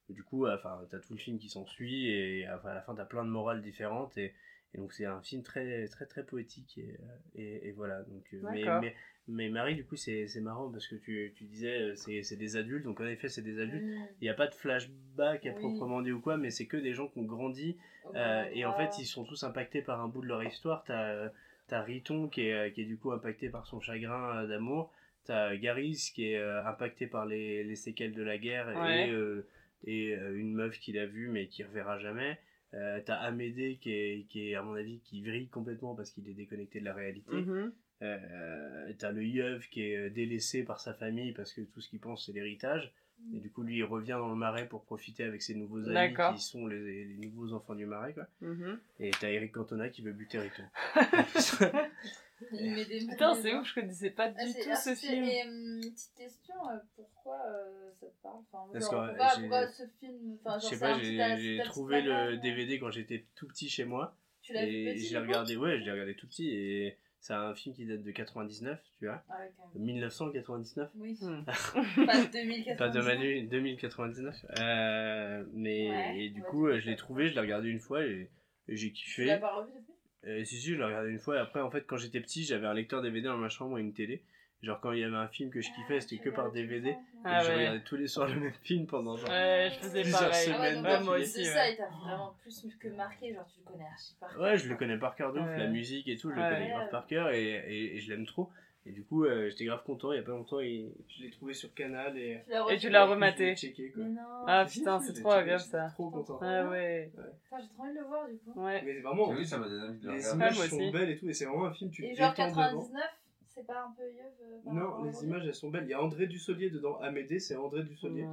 du 0.08 0.22
coup, 0.24 0.46
enfin, 0.48 0.80
t'as 0.90 0.98
tout 0.98 1.12
le 1.12 1.18
film 1.18 1.38
qui 1.38 1.48
s'ensuit, 1.48 2.08
et 2.10 2.48
enfin, 2.50 2.70
à 2.70 2.74
la 2.74 2.82
fin, 2.82 2.94
t'as 2.94 3.04
plein 3.04 3.24
de 3.24 3.30
morales 3.30 3.62
différentes, 3.62 4.16
et, 4.18 4.34
et 4.74 4.78
donc 4.78 4.92
c'est 4.92 5.06
un 5.06 5.20
film 5.22 5.42
très, 5.42 5.86
très, 5.88 6.06
très 6.06 6.24
poétique, 6.24 6.78
et, 6.78 6.90
euh, 7.00 7.06
et, 7.36 7.68
et 7.68 7.72
voilà. 7.72 8.02
Donc, 8.02 8.24
euh, 8.34 8.40
mais, 8.52 8.64
mais, 8.80 8.94
mais 9.28 9.48
Marie, 9.48 9.74
du 9.74 9.84
coup, 9.84 9.96
c'est 9.96 10.26
c'est 10.26 10.40
marrant 10.40 10.70
parce 10.70 10.86
que 10.86 10.96
tu, 10.96 11.32
tu 11.36 11.44
disais, 11.44 11.80
euh, 11.80 11.94
c'est 11.96 12.22
c'est 12.22 12.36
des 12.36 12.56
adultes, 12.56 12.84
donc 12.84 13.00
en 13.00 13.06
effet, 13.06 13.28
c'est 13.28 13.42
des 13.42 13.60
adultes. 13.60 13.84
Mm. 13.84 14.06
Il 14.20 14.24
n'y 14.24 14.28
a 14.28 14.34
pas 14.34 14.46
de 14.46 14.54
flashback 14.54 15.46
à 15.46 15.50
Oui. 15.50 15.54
proprement 15.56 16.02
dit 16.02 16.12
ou 16.12 16.20
quoi, 16.20 16.36
mais 16.36 16.50
c'est 16.50 16.66
que 16.66 16.76
des 16.76 16.92
gens 16.94 17.08
qui 17.08 17.18
ont 17.18 17.24
grandi 17.24 17.76
euh, 18.14 18.44
et 18.52 18.64
en 18.64 18.72
fait, 18.74 18.98
ils 18.98 19.04
sont 19.06 19.24
tous 19.24 19.42
impactés 19.44 19.82
par 19.82 20.00
un 20.00 20.08
bout 20.08 20.22
de 20.22 20.26
leur 20.28 20.42
histoire. 20.44 20.84
T'as 20.84 21.30
t'as 21.66 21.82
Riton 21.82 22.28
qui 22.28 22.42
est, 22.48 22.72
qui 22.72 22.80
est 22.80 22.86
du 22.86 22.96
coup 22.96 23.12
impacté 23.12 23.50
par 23.50 23.66
son 23.66 23.80
chagrin 23.80 24.46
d'amour. 24.46 24.90
T'as 25.24 25.54
Garis 25.56 26.10
qui 26.14 26.32
est 26.32 26.38
impacté 26.42 27.06
par 27.06 27.26
les, 27.26 27.62
les 27.64 27.76
séquelles 27.76 28.14
de 28.14 28.22
la 28.22 28.38
guerre 28.38 28.68
Ouais. 28.68 29.08
et, 29.08 29.10
euh, 29.10 29.46
et 29.84 30.14
une 30.14 30.54
meuf 30.54 30.78
qu'il 30.78 30.98
a 30.98 31.04
vue 31.04 31.28
mais 31.28 31.48
qui 31.48 31.62
reverra 31.64 31.98
jamais. 31.98 32.38
Euh, 32.74 33.00
T'as 33.04 33.16
Amédée 33.16 33.78
qui 33.80 33.90
est, 33.92 34.26
qui 34.28 34.50
est, 34.50 34.54
à 34.54 34.62
mon 34.62 34.74
avis, 34.74 35.00
qui 35.00 35.22
vrille 35.22 35.48
complètement 35.48 35.94
parce 35.94 36.10
qu'il 36.10 36.28
est 36.28 36.34
déconnecté 36.34 36.80
de 36.80 36.84
la 36.84 36.94
réalité. 36.94 37.32
Mhm. 37.34 37.72
Euh, 38.02 38.92
T'as 38.98 39.10
le 39.10 39.24
Yeuve 39.24 39.68
qui 39.68 39.82
est 39.82 39.96
euh, 39.96 40.10
délaissé 40.10 40.62
par 40.64 40.80
sa 40.80 40.94
famille 40.94 41.32
parce 41.32 41.52
que 41.52 41.62
tout 41.62 41.80
ce 41.80 41.88
qu'il 41.88 41.98
pense 42.00 42.26
c'est 42.26 42.32
l'héritage. 42.32 42.92
Et 43.34 43.40
du 43.40 43.50
coup, 43.50 43.64
lui, 43.64 43.78
il 43.78 43.82
revient 43.84 44.16
dans 44.20 44.28
le 44.28 44.36
marais 44.36 44.68
pour 44.68 44.84
profiter 44.84 45.24
avec 45.24 45.42
ses 45.42 45.56
nouveaux 45.56 45.82
amis 45.86 45.94
D'accord. 45.94 46.34
qui 46.36 46.40
sont 46.40 46.68
les, 46.68 47.04
les 47.04 47.16
nouveaux 47.16 47.52
enfants 47.52 47.74
du 47.74 47.84
marais. 47.84 48.12
Quoi. 48.12 48.28
Mhm. 48.42 48.78
Et 49.00 49.10
t'as 49.10 49.30
Eric 49.30 49.50
Cantona 49.50 49.88
qui 49.88 50.02
veut 50.02 50.12
buter 50.12 50.38
Riton. 50.38 50.62
Il 52.52 52.72
met 52.74 52.84
des 52.84 53.06
Putain, 53.06 53.34
c'est 53.34 53.54
ouf, 53.54 53.66
je 53.68 53.74
connaissais 53.74 54.10
pas 54.10 54.28
du 54.28 54.36
Ah, 54.38 54.44
tout 54.46 54.76
ce 54.76 54.94
film. 54.94 55.24
Et 55.24 55.42
hum, 55.44 55.80
petite 55.80 56.14
question, 56.16 56.54
euh, 56.70 56.78
pourquoi 56.96 57.38
euh, 57.46 57.90
ça 58.00 58.06
te 58.06 58.22
parle? 58.22 58.36
Enfin, 58.52 58.72
Parce 58.72 58.90
genre, 58.90 59.06
que, 59.06 59.38
pourquoi, 59.40 59.66
ce 59.72 59.82
film 60.00 60.38
enfin, 60.44 60.58
Je 60.60 60.66
sais 60.66 60.78
pas, 60.78 60.98
j'ai 60.98 61.60
trouvé 61.64 62.02
le 62.02 62.36
DVD 62.36 62.78
quand 62.78 62.90
j'étais 62.90 63.24
tout 63.34 63.46
petit 63.48 63.68
chez 63.68 63.84
moi. 63.84 64.16
Tu 64.42 64.52
l'as 64.52 64.64
vu 64.64 64.84
petit 64.94 65.06
je 65.06 65.12
l'ai 65.12 65.18
regardé, 65.18 65.56
ouais, 65.56 65.78
je 65.80 65.84
l'ai 65.84 65.90
regardé 65.92 66.14
tout 66.14 66.26
petit. 66.28 66.48
Et 66.48 66.96
c'est 67.20 67.32
un 67.34 67.52
film 67.54 67.74
qui 67.74 67.84
date 67.84 68.02
de 68.04 68.10
99, 68.12 68.78
tu 68.98 69.06
vois. 69.06 69.22
Ah 69.28 69.38
ouais, 69.40 69.52
quand 69.56 69.68
même. 69.74 69.82
1999. 69.84 70.90
Oui, 70.94 71.18
Hmm. 71.20 71.44
pas 72.06 72.24
2099. 72.24 72.76
Pas 72.78 72.88
de 72.88 73.00
Manu, 73.00 73.42
2099. 73.48 74.46
Euh, 74.60 75.44
mais 75.52 75.90
Ouais, 75.90 76.18
et 76.20 76.30
du 76.30 76.42
coup, 76.42 76.68
euh, 76.68 76.78
je 76.78 76.86
l'ai 76.88 76.96
trouvé, 76.96 77.28
je 77.28 77.34
l'ai 77.34 77.40
regardé 77.40 77.68
une 77.68 77.80
fois 77.80 78.04
et, 78.06 78.30
et 78.68 78.76
j'ai 78.76 78.92
Tu 78.92 79.24
l'as 79.24 79.34
kiffé. 79.34 79.40
pas 79.40 79.54
revu 79.56 79.72
depuis 79.74 79.92
Euh, 80.26 80.44
si, 80.44 80.56
si, 80.56 80.70
je 80.72 80.74
l'ai 80.76 80.84
regardé 80.84 81.10
une 81.10 81.18
fois. 81.18 81.36
Et 81.36 81.38
après, 81.38 81.60
en 81.60 81.70
fait, 81.70 81.82
quand 81.86 81.96
j'étais 81.96 82.20
petit, 82.20 82.44
j'avais 82.44 82.66
un 82.66 82.74
lecteur 82.74 83.02
DVD 83.02 83.28
dans 83.28 83.36
ma 83.36 83.48
chambre 83.48 83.78
et 83.78 83.80
une 83.80 83.92
télé. 83.92 84.22
Genre, 84.62 84.80
quand 84.80 84.90
il 84.90 84.98
y 84.98 85.04
avait 85.04 85.14
un 85.16 85.28
film 85.28 85.50
que 85.50 85.60
je 85.60 85.68
kiffais, 85.72 86.00
c'était 86.00 86.18
que 86.18 86.30
par 86.30 86.50
DVD. 86.50 86.88
Et 86.90 86.96
Ah 87.24 87.44
je 87.44 87.48
ouais. 87.50 87.56
regardais 87.58 87.80
tous 87.84 87.94
les 87.94 88.08
soirs 88.08 88.26
le 88.28 88.40
même 88.40 88.52
film 88.64 88.86
pendant 88.88 89.16
genre. 89.16 89.28
Ouais, 89.30 89.70
je 89.72 89.78
faisais 89.78 90.02
Plusieurs 90.02 90.30
pareil. 90.30 90.46
semaines 90.46 90.82
Ah 90.84 90.88
ouais, 90.90 90.96
donc 90.96 91.04
moi 91.06 91.18
aussi. 91.18 91.38
ouais. 91.38 91.44
ça, 91.44 91.70
il 91.70 91.76
t'a 91.76 91.86
vraiment 91.86 92.34
plus 92.42 92.66
que 92.80 92.88
marqué, 92.88 93.32
genre 93.34 93.46
tu 93.46 93.60
le 93.64 93.70
connais 93.70 93.84
archi 93.86 94.14
par 94.18 94.30
cœur. 94.30 94.40
Ouais, 94.40 94.58
je 94.58 94.68
le 94.68 94.74
connais 94.74 94.98
par 94.98 95.14
cœur 95.14 95.32
de 95.32 95.38
ouf, 95.38 95.46
Ouais. 95.46 95.58
la 95.58 95.66
musique 95.68 96.08
et 96.08 96.16
tout, 96.16 96.30
je 96.30 96.34
le 96.34 96.42
Ouais. 96.42 96.48
connais 96.50 96.70
grave 96.70 96.90
par 96.90 97.06
cœur 97.06 97.30
et, 97.30 97.44
et, 97.44 97.96
et 97.96 98.00
je 98.00 98.10
l'aime 98.10 98.26
trop. 98.26 98.50
Et 98.88 98.92
du 98.92 99.04
coup, 99.04 99.24
euh, 99.26 99.50
j'étais 99.50 99.66
grave 99.66 99.82
content, 99.84 100.12
il 100.12 100.16
y 100.16 100.18
a 100.18 100.22
pas 100.22 100.30
longtemps, 100.32 100.60
et 100.60 100.90
je 101.08 101.22
l'ai 101.22 101.30
trouvé 101.30 101.52
sur 101.52 101.74
Canal 101.74 102.16
et. 102.16 102.40
Tu 102.46 102.50
l'as 102.50 102.64
Et 102.72 102.78
tu 102.78 102.88
l'as 102.88 103.04
rematé. 103.04 103.44
Je 103.44 103.50
l'ai 103.50 103.56
checké 103.56 103.90
quoi. 103.90 104.02
Mais 104.02 104.08
non. 104.10 104.22
Ah 104.46 104.64
putain, 104.66 104.98
c'est 105.00 105.12
trop 105.12 105.30
agréable 105.32 105.62
ça. 105.62 105.88
Trop 105.90 106.08
content. 106.08 106.38
Ah 106.40 106.66
ouais. 106.70 107.10
Putain, 107.12 107.58
j'ai 107.60 107.68
trop 107.68 107.82
envie 107.82 107.92
de 107.94 107.98
le 107.98 108.04
voir 108.06 108.26
du 108.28 108.38
coup. 108.38 108.58
Ouais. 108.60 108.82
Mais 108.84 108.94
c'est 108.94 109.00
vraiment. 109.02 109.28
Oui, 109.28 109.44
ça 109.46 109.58
m'a 109.58 109.68
donné 109.68 109.88
envie 109.88 109.98
de 109.98 110.06
le 110.08 110.14
les 110.14 110.32
images 110.32 110.68
sont 110.68 110.90
belles 110.90 111.10
et 111.10 111.18
tout, 111.18 111.28
et 111.28 111.32
c'est 111.34 111.44
vraiment 111.44 111.66
un 111.66 111.72
film, 111.74 111.90
tu 111.90 112.04
Et 112.06 112.14
genre 112.14 112.30
détends 112.30 112.48
devant. 112.48 112.62
99, 112.62 113.02
c'est 113.46 113.66
pas 113.66 113.82
un 113.82 113.92
peu 113.94 114.02
euh, 114.04 114.58
par 114.64 114.72
Non, 114.72 115.04
les 115.04 115.24
images 115.24 115.42
elles 115.46 115.54
sont 115.54 115.68
belles. 115.70 115.84
Il 115.84 115.90
y 115.90 115.94
a 115.94 116.02
André 116.02 116.26
Dussolier 116.26 116.70
dedans. 116.70 116.98
Amédée, 117.02 117.40
c'est 117.40 117.56
André 117.56 117.82
Dussolier. 117.82 118.22
Ouais. 118.22 118.28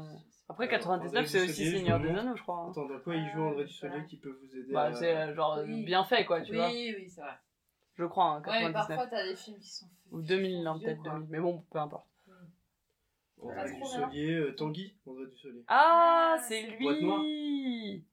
Après, 0.48 0.66
Euh, 0.66 0.70
99, 0.70 1.10
André 1.10 1.26
c'est 1.28 1.42
aussi 1.44 1.72
Seigneur 1.72 2.00
des. 2.00 2.10
Anneaux, 2.10 2.36
je 2.38 2.44
crois. 2.44 2.60
hein. 2.60 2.72
Attends, 2.72 2.86
dans 2.86 3.00
quoi 3.00 3.16
il 3.16 3.28
joue 3.32 3.42
Ah, 3.42 3.48
André 3.48 3.64
oui, 3.64 3.68
Dussolier 3.68 4.06
qui 4.08 4.18
peut 4.18 4.38
vous 4.42 4.58
aider 4.58 4.72
Bah, 4.72 4.94
c'est 4.94 5.18
euh, 5.18 5.34
genre 5.36 5.60
Oui. 5.66 5.84
bien 5.84 6.04
fait, 6.06 6.24
quoi, 6.24 6.40
tu 6.42 6.52
Oui, 6.52 6.58
vois. 6.60 6.68
oui, 6.70 7.10
c'est 7.10 7.22
vrai. 7.22 7.32
Je 7.98 8.04
crois, 8.06 8.26
hein, 8.26 8.42
Ouais, 8.46 8.60
mais 8.68 8.74
99. 8.74 8.88
parfois 8.88 9.08
t'as 9.08 9.24
des 9.24 9.36
films 9.36 9.60
qui 9.60 9.70
sont. 9.70 9.88
Ou 10.12 10.20
qui 10.22 10.28
2000, 10.28 10.58
sont 10.58 10.64
non, 10.64 10.74
vieux, 10.76 10.86
peut-être 10.88 11.02
quoi. 11.02 11.12
2000. 11.14 11.30
Mais 11.30 11.40
bon, 11.40 11.64
peu 11.72 11.80
importe. 11.80 12.08
André 13.42 13.56
Ah, 13.58 13.66
trop 13.70 13.80
Dussolier, 13.86 14.34
euh, 14.34 14.56
Tanguy, 14.56 14.96
André 15.06 15.28
Dussolier. 15.28 15.64
Ah, 15.68 16.36
Ah, 16.38 16.42
c'est 16.42 16.62
lui 16.64 18.04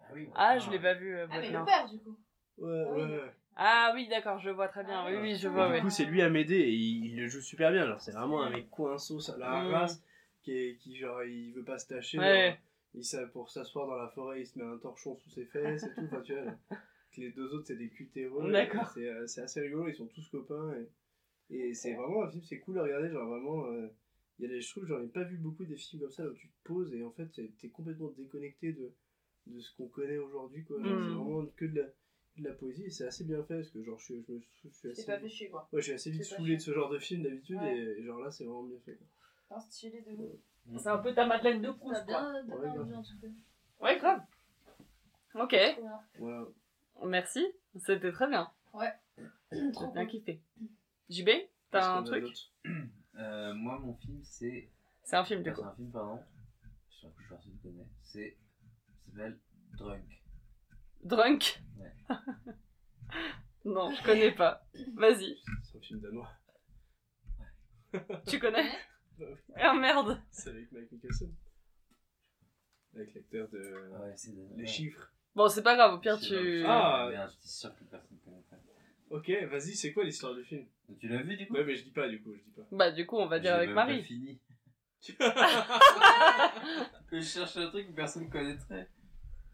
Ah 0.00 0.04
oui. 0.14 0.28
Ah, 0.34 0.58
je 0.58 0.70
l'ai 0.70 0.78
pas 0.80 0.94
vu, 0.94 1.16
euh, 1.16 1.26
Ah, 1.30 1.40
mais 1.40 1.50
le 1.50 1.64
père 1.64 1.88
du 1.88 1.98
coup. 1.98 2.18
Ouais, 2.58 2.84
Ah 2.86 2.90
oui. 2.92 3.02
ouais, 3.02 3.18
ouais. 3.18 3.34
Ah 3.60 3.90
oui, 3.94 4.08
d'accord, 4.08 4.38
je 4.40 4.50
vois 4.50 4.68
très 4.68 4.84
bien. 4.84 5.04
Oui, 5.06 5.16
oui, 5.20 5.36
je 5.36 5.48
Et 5.48 5.50
vois, 5.50 5.74
du 5.74 5.80
coup, 5.82 5.90
c'est 5.90 6.04
lui 6.04 6.22
Amédée 6.22 6.56
et 6.60 6.72
il, 6.72 7.06
il 7.06 7.16
le 7.16 7.28
joue 7.28 7.40
super 7.40 7.72
bien. 7.72 7.86
Genre, 7.86 8.00
c'est 8.00 8.12
vraiment 8.12 8.42
un 8.42 8.50
mec 8.50 8.70
coinceau, 8.70 9.18
ça 9.20 9.36
la 9.36 9.62
Mm. 9.64 9.72
race, 9.72 10.02
qui, 10.42 10.52
est, 10.52 10.76
qui 10.76 10.96
genre, 10.96 11.22
il 11.24 11.52
veut 11.54 11.64
pas 11.64 11.78
se 11.78 11.86
tâcher. 11.88 12.18
Ouais. 12.18 12.50
genre, 12.50 12.56
il, 12.94 13.04
s'a- 13.04 13.26
pour 13.26 13.50
s'asseoir 13.50 13.86
dans 13.88 13.96
la 13.96 14.08
forêt, 14.08 14.40
il 14.42 14.46
se 14.46 14.58
met 14.58 14.64
un 14.64 14.78
torchon 14.78 15.16
sous 15.16 15.30
ses 15.30 15.44
fesses 15.46 15.82
et 15.84 15.94
tout. 15.94 16.04
Enfin, 16.06 16.20
tu 16.20 16.34
vois, 16.34 16.52
les 17.18 17.30
deux 17.32 17.52
autres 17.54 17.66
c'est 17.66 17.76
des 17.76 17.88
cutéreux. 17.88 18.50
D'accord. 18.50 18.88
C'est 18.94 19.08
euh, 19.08 19.26
c'est 19.26 19.42
assez 19.42 19.60
rigolo, 19.60 19.88
ils 19.88 19.94
sont 19.94 20.06
tous 20.06 20.26
copains. 20.28 20.74
Et, 21.50 21.58
et 21.68 21.74
c'est 21.74 21.94
vraiment 21.94 22.22
un 22.24 22.30
film, 22.30 22.42
c'est 22.44 22.58
cool 22.60 22.78
à 22.78 22.82
regarder. 22.82 23.10
Genre 23.10 23.26
vraiment, 23.28 23.66
euh, 23.66 23.88
il 24.38 24.42
y 24.42 24.46
a 24.46 24.48
des, 24.54 24.60
je 24.60 24.70
trouve 24.70 24.84
que 24.84 24.88
j'en 24.90 25.02
ai 25.02 25.08
pas 25.08 25.24
vu 25.24 25.36
beaucoup 25.36 25.64
des 25.64 25.76
films 25.76 26.02
comme 26.02 26.10
ça 26.10 26.26
où 26.26 26.32
tu 26.34 26.48
te 26.48 26.54
poses 26.64 26.94
et 26.94 27.02
en 27.02 27.10
fait 27.10 27.26
t'es 27.58 27.68
complètement 27.68 28.10
déconnecté 28.16 28.72
de, 28.72 28.92
de 29.46 29.60
ce 29.60 29.74
qu'on 29.76 29.88
connaît 29.88 30.18
aujourd'hui. 30.18 30.64
quoi. 30.64 30.78
Genre, 30.82 30.86
Mm. 30.92 31.08
C'est 31.08 31.14
vraiment 31.14 31.46
que 31.56 31.64
de 31.64 31.80
la, 31.80 31.86
de 32.36 32.44
la 32.44 32.52
poésie 32.52 32.84
et 32.84 32.90
c'est 32.90 33.06
assez 33.06 33.24
bien 33.24 33.42
fait 33.42 33.56
parce 33.56 33.70
que 33.70 33.82
genre 33.82 33.98
je, 33.98 34.04
suis- 34.04 34.24
je, 34.28 34.32
me- 34.32 34.40
je 34.40 34.68
suis 34.68 34.68
assez. 34.68 34.94
C'est 34.94 35.06
pas 35.06 35.18
fait 35.18 35.28
chier 35.28 35.48
quoi. 35.48 35.68
Ouais, 35.72 35.80
je 35.80 35.86
suis 35.86 35.92
assez 35.94 36.10
vite 36.10 36.22
C'est 36.24 36.36
saoulé 36.36 36.56
de 36.56 36.60
ce 36.62 36.72
genre 36.72 36.88
de 36.90 36.98
film 36.98 37.22
d'habitude 37.22 37.58
Ouais. 37.58 37.76
et, 37.78 37.98
et 38.00 38.02
genre 38.04 38.20
là 38.20 38.30
c'est 38.30 38.44
vraiment 38.44 38.62
bien 38.64 38.78
fait. 38.84 38.94
quoi. 38.96 39.06
Non, 39.56 39.60
stylé 39.60 40.02
de 40.02 40.12
ouf. 40.12 40.80
C'est 40.82 40.88
un 40.90 40.98
peu 40.98 41.14
ta 41.14 41.26
Madeleine 41.26 41.62
de 41.62 41.70
Proust, 41.70 42.04
quoi. 42.04 42.42
bien 42.42 42.46
Ouais, 42.58 42.66
envie 42.68 42.76
grave. 42.76 42.92
en 42.94 43.02
tout 43.02 43.18
cas. 43.20 43.26
Ouais, 43.80 43.98
grave. 43.98 44.20
Ok, 45.34 45.50
bien. 45.50 46.00
Voilà. 46.18 46.46
Merci. 47.06 47.46
C'était 47.76 48.12
très 48.12 48.28
bien. 48.28 48.50
Trop 48.72 48.80
J'ai 49.52 49.60
bien 49.72 49.90
bien. 49.92 50.06
kiffé. 50.06 50.42
JB, 51.08 51.28
t'as 51.70 51.96
un 51.96 52.02
truc 52.02 52.26
Euh, 53.16 53.52
moi, 53.54 53.78
mon 53.80 53.94
film, 53.96 54.20
c'est. 54.22 54.70
C'est 55.02 55.16
un 55.16 55.24
film, 55.24 55.42
du 55.42 55.50
C'est 55.50 55.56
coup. 55.56 55.64
un 55.64 55.74
film, 55.74 55.90
pardon. 55.90 56.20
Je 56.88 56.92
suis 56.94 57.00
sûr 57.00 57.14
que 57.16 57.28
personne 57.28 57.58
connaît. 57.62 57.88
C'est. 58.04 58.36
S'appelle 59.06 59.38
Drunk. 59.76 60.22
Drunk 61.02 61.62
Ouais. 61.78 61.92
Non, 63.64 63.92
je 63.92 64.02
connais 64.04 64.30
pas. 64.30 64.64
Vas-y, 64.94 65.36
C'est 65.64 65.78
un 65.78 65.80
film 65.80 66.00
danois. 66.00 66.30
tu 68.28 68.38
connais. 68.38 68.70
Ah 69.56 69.74
merde 69.74 70.22
C'est 70.30 70.50
avec 70.50 70.70
Mike 70.70 70.92
Nicholson. 70.92 71.30
Avec 72.94 73.14
l'acteur 73.14 73.48
de. 73.48 73.88
Ouais, 73.98 74.12
c'est 74.16 74.32
de. 74.32 74.46
Les 74.56 74.66
chiffres. 74.66 75.10
Bon, 75.38 75.48
c'est 75.48 75.62
pas 75.62 75.76
grave, 75.76 75.94
au 75.94 75.98
pire, 75.98 76.18
tu... 76.18 76.64
Ah. 76.66 77.06
Merde, 77.10 77.30
j'étais 77.30 77.46
sûr 77.48 77.72
que 77.76 77.84
personne 77.84 78.18
connaîtrait. 78.24 78.56
Ok, 79.10 79.30
vas-y, 79.50 79.74
c'est 79.76 79.92
quoi 79.92 80.02
l'histoire 80.02 80.34
du 80.34 80.42
film? 80.44 80.66
Tu 80.98 81.06
l'as 81.06 81.22
vu 81.22 81.36
du 81.36 81.46
coup? 81.46 81.54
Ouais, 81.54 81.64
mais 81.64 81.76
je 81.76 81.84
dis 81.84 81.92
pas 81.92 82.08
du 82.08 82.20
coup, 82.20 82.34
je 82.34 82.40
dis 82.42 82.50
pas. 82.56 82.62
Bah, 82.72 82.90
du 82.90 83.06
coup, 83.06 83.18
on 83.18 83.26
va 83.26 83.38
dire 83.38 83.54
avec 83.54 83.70
Marie. 83.70 84.02
fini. 84.02 84.40
Que 85.06 85.12
je 87.20 87.20
cherche 87.20 87.56
un 87.56 87.68
truc 87.68 87.86
que 87.86 87.92
personne 87.92 88.28
connaîtrait. 88.28 88.88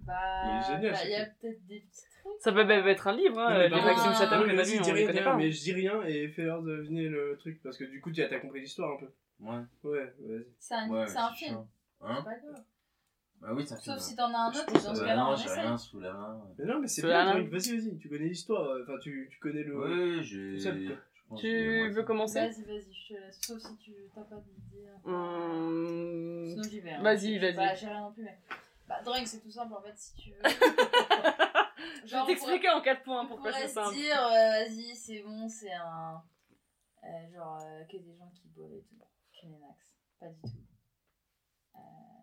Bah, 0.00 0.14
Il 0.46 0.58
est 0.58 0.62
génial, 0.76 0.92
bah, 0.92 1.08
y 1.08 1.14
a 1.14 1.24
film. 1.24 1.34
peut-être 1.40 1.66
des 1.66 1.80
petits 1.80 2.02
trucs. 2.22 2.40
Ça 2.40 2.52
peut 2.52 2.64
même 2.64 2.86
être 2.88 3.06
un 3.06 3.12
livre, 3.16 3.38
hein. 3.38 3.64
Les 3.64 3.70
contre, 3.70 3.84
Maxime 3.84 4.12
Chatham 4.14 4.42
que 4.42 4.46
mais 4.48 4.56
t'as 4.56 4.90
on 4.90 4.94
les 4.94 5.06
connaît 5.06 5.22
pas. 5.24 5.32
hein. 5.32 5.36
mais 5.36 5.50
je 5.50 5.62
dis 5.62 5.72
rien 5.74 6.02
et 6.04 6.28
fais-leur 6.28 6.62
deviner 6.62 7.08
le 7.08 7.36
truc 7.38 7.60
parce 7.62 7.76
que 7.76 7.84
du 7.84 8.00
coup, 8.00 8.10
t'as 8.10 8.28
t'as 8.28 8.40
compris 8.40 8.60
l'histoire 8.60 8.94
un 8.94 8.98
peu. 9.00 9.10
Ouais. 9.40 9.60
Ouais, 9.82 10.14
vas-y. 10.20 10.46
C'est 10.58 10.74
un, 10.74 10.88
Ouais, 10.88 11.06
c'est 11.06 11.18
un 11.18 11.28
c'est 11.30 11.36
film. 11.44 11.50
chiant. 11.52 11.68
C'est 12.00 12.06
Hein 12.06 12.22
pas 12.22 12.34
grave. 12.36 12.64
Bah 13.44 13.50
oui, 13.52 13.62
un 13.70 13.76
film. 13.76 13.96
Sauf 13.96 13.98
si 14.04 14.16
t'en 14.16 14.32
as 14.32 14.38
un 14.38 14.48
autre, 14.48 14.72
dans 14.72 14.78
ce 14.80 14.94
ça- 15.00 15.04
cas-là, 15.04 15.16
non, 15.24 15.30
on 15.32 15.36
j'ai 15.36 15.50
rien 15.50 15.76
sous 15.76 16.00
la 16.00 16.12
main. 16.14 16.40
Mais 16.58 16.64
non, 16.64 16.80
mais 16.80 16.88
c'est 16.88 17.02
C'est 17.02 17.06
bien, 17.06 17.24
vas-y, 17.42 17.76
vas-y, 17.78 17.98
tu 17.98 18.08
connais 18.08 18.24
l'histoire, 18.28 18.78
enfin, 18.82 18.98
tu, 19.02 19.28
tu 19.30 19.38
connais 19.38 19.62
le. 19.62 19.76
Oui, 20.18 20.24
j'ai. 20.24 20.58
Tu 21.36 21.88
veux 21.90 22.02
commencer 22.04 22.40
Vas-y, 22.40 22.62
vas-y, 22.62 22.94
je 22.94 23.14
te 23.14 23.20
laisse. 23.20 23.38
Sauf 23.40 23.58
si 23.60 23.76
tu 23.76 23.92
t'as 24.14 24.22
pas 24.22 24.36
d'idée. 24.36 24.86
hein. 24.88 25.00
Hum, 25.10 26.46
Sinon, 26.48 26.62
j'y 26.62 26.80
vais. 26.80 26.92
hein. 26.92 27.02
Vas-y, 27.02 27.38
vas-y. 27.38 27.54
Bah, 27.56 27.74
j'ai 27.74 27.86
rien 27.86 28.00
non 28.00 28.12
plus, 28.12 28.22
mais. 28.22 28.38
Bah, 28.88 29.00
Drink, 29.04 29.26
c'est 29.26 29.40
tout 29.40 29.50
simple 29.50 29.74
en 29.74 29.82
fait, 29.82 29.96
si 29.96 30.14
tu 30.14 30.30
veux. 30.30 30.36
Je 31.98 32.02
vais 32.02 32.06
Genre, 32.08 32.26
t'expliquer 32.26 32.68
en 32.70 32.80
4 32.82 33.02
points 33.02 33.26
pourquoi 33.26 33.52
c'est 33.52 33.68
simple. 33.68 33.94
dire, 33.96 34.16
euh, 34.22 34.30
vas-y, 34.30 34.94
c'est 34.94 35.20
bon, 35.22 35.48
c'est 35.48 35.72
un. 35.72 36.22
euh, 37.02 37.06
genre, 37.34 37.58
euh, 37.62 37.82
que 37.84 37.96
des 37.96 38.14
gens 38.16 38.30
qui 38.34 38.46
boivent 38.48 38.72
et 38.74 38.82
tout. 38.82 38.96
Kleenex. 39.38 39.78
Pas 40.20 40.28
du 40.28 40.40
tout. 40.42 40.48
Euh, 41.76 41.78
pas 41.78 41.80
ça. 41.80 42.13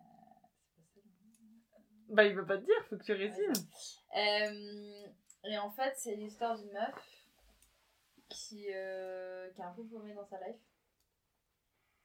Bah, 2.12 2.24
il 2.24 2.34
veut 2.34 2.44
pas 2.44 2.58
te 2.58 2.64
dire, 2.64 2.84
faut 2.90 2.98
que 2.98 3.04
tu 3.04 3.12
résumes. 3.14 3.52
Euh, 4.16 5.06
et 5.44 5.56
en 5.56 5.70
fait, 5.70 5.94
c'est 5.96 6.14
l'histoire 6.14 6.58
d'une 6.58 6.72
meuf 6.72 7.26
qui, 8.28 8.66
euh, 8.70 9.50
qui 9.52 9.60
est 9.60 9.64
un 9.64 9.72
peu 9.72 9.84
paumée 9.86 10.12
dans 10.12 10.26
sa 10.26 10.38
life. 10.46 10.60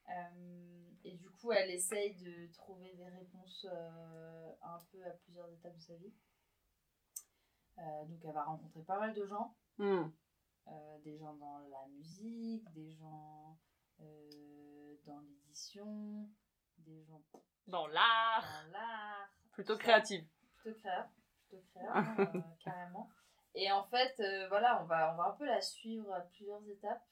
Euh, 0.10 0.90
et 1.04 1.12
du 1.18 1.30
coup, 1.30 1.52
elle 1.52 1.70
essaye 1.72 2.16
de 2.16 2.50
trouver 2.54 2.94
des 2.94 3.10
réponses 3.10 3.68
euh, 3.70 4.52
un 4.62 4.80
peu 4.92 5.04
à 5.06 5.10
plusieurs 5.10 5.52
étapes 5.52 5.76
de 5.76 5.82
sa 5.82 5.96
vie. 5.96 6.14
Donc, 7.78 8.20
elle 8.24 8.34
va 8.34 8.46
rencontrer 8.46 8.82
pas 8.84 9.00
mal 9.00 9.14
de 9.14 9.26
gens. 9.26 9.56
Euh, 9.80 11.00
des 11.04 11.18
gens 11.18 11.36
dans 11.36 11.60
la 11.60 11.86
musique, 11.90 12.72
des 12.74 12.92
gens 12.94 13.60
dans 14.00 15.20
l'édition, 15.20 16.30
des 16.80 17.04
gens 17.04 17.22
Dans 17.68 17.88
l'art, 17.88 18.64
dans 18.66 18.72
l'art. 18.72 19.37
Plutôt 19.58 19.78
créative. 19.78 20.24
Plutôt 20.62 20.80
créa, 20.80 21.10
plutôt 21.50 21.64
créa, 21.72 21.98
hein, 21.98 22.16
euh, 22.36 22.42
carrément. 22.64 23.10
Et 23.56 23.72
en 23.72 23.84
fait, 23.86 24.14
euh, 24.20 24.48
voilà, 24.50 24.84
on 24.84 24.86
va, 24.86 25.14
on 25.14 25.18
va 25.18 25.30
un 25.30 25.32
peu 25.32 25.46
la 25.46 25.62
suivre 25.62 26.14
à 26.14 26.22
plusieurs 26.22 26.62
étapes. 26.70 27.04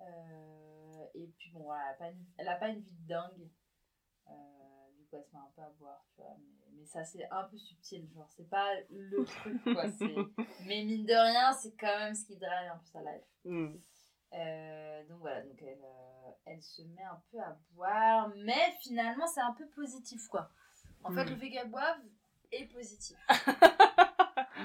Euh, 0.00 1.04
et 1.14 1.28
puis 1.38 1.52
bon, 1.52 1.62
voilà, 1.62 1.84
elle 1.84 1.94
a 1.94 1.98
pas 1.98 2.10
une, 2.10 2.24
elle 2.36 2.48
a 2.48 2.56
pas 2.56 2.68
une 2.68 2.80
vie 2.80 2.96
de 2.96 3.06
dingue. 3.06 3.48
Du 4.96 5.04
coup, 5.06 5.16
elle 5.16 5.24
se 5.24 5.32
met 5.32 5.40
un 5.40 5.52
peu 5.54 5.62
à 5.62 5.70
boire, 5.78 6.04
tu 6.10 6.20
vois. 6.20 6.36
Mais, 6.40 6.66
mais 6.72 6.84
ça, 6.84 7.04
c'est 7.04 7.24
un 7.30 7.44
peu 7.44 7.56
subtil, 7.56 8.10
genre, 8.12 8.28
c'est 8.28 8.50
pas 8.50 8.74
le 8.90 9.24
truc, 9.24 9.62
quoi. 9.62 9.84
Mais 10.66 10.84
mine 10.84 11.06
de 11.06 11.14
rien, 11.14 11.52
c'est 11.52 11.76
quand 11.76 11.96
même 11.98 12.14
ce 12.14 12.26
qui 12.26 12.36
drive 12.36 12.72
un 12.72 12.78
peu 12.78 12.86
sa 12.86 13.02
life. 13.02 13.80
Euh, 14.34 15.06
donc 15.06 15.20
voilà, 15.20 15.42
donc 15.42 15.62
elle, 15.62 15.80
euh, 15.82 16.30
elle 16.44 16.62
se 16.62 16.82
met 16.82 17.02
un 17.02 17.22
peu 17.30 17.40
à 17.40 17.56
boire, 17.70 18.30
mais 18.36 18.76
finalement 18.82 19.26
c'est 19.26 19.40
un 19.40 19.54
peu 19.54 19.66
positif 19.68 20.28
quoi. 20.28 20.50
En 21.04 21.10
fait, 21.12 21.24
Mm. 21.24 21.30
le 21.30 21.36
fait 21.36 21.50
qu'elle 21.50 21.70
boive 21.70 22.00
est 22.52 22.66
positif. 22.66 23.16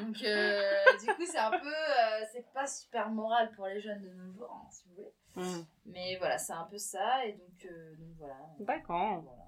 donc 0.02 0.24
euh, 0.24 0.98
du 1.00 1.14
coup, 1.16 1.26
c'est 1.26 1.38
un 1.38 1.52
peu, 1.52 1.68
euh, 1.74 2.26
c'est 2.32 2.52
pas 2.54 2.66
super 2.68 3.10
moral 3.10 3.52
pour 3.52 3.68
les 3.68 3.80
jeunes 3.80 4.02
de 4.02 4.10
nos 4.14 4.32
jours, 4.34 4.52
hein, 4.52 4.68
si 4.72 4.88
vous 4.88 4.96
voulez. 4.96 5.14
Hum. 5.36 5.66
Mais 5.86 6.16
voilà, 6.18 6.38
c'est 6.38 6.54
un 6.54 6.66
peu 6.66 6.78
ça, 6.78 7.26
et 7.26 7.34
donc, 7.34 7.66
euh, 7.66 7.96
donc 7.96 8.10
voilà. 8.18 8.38
D'accord. 8.60 9.22
Voilà, 9.22 9.48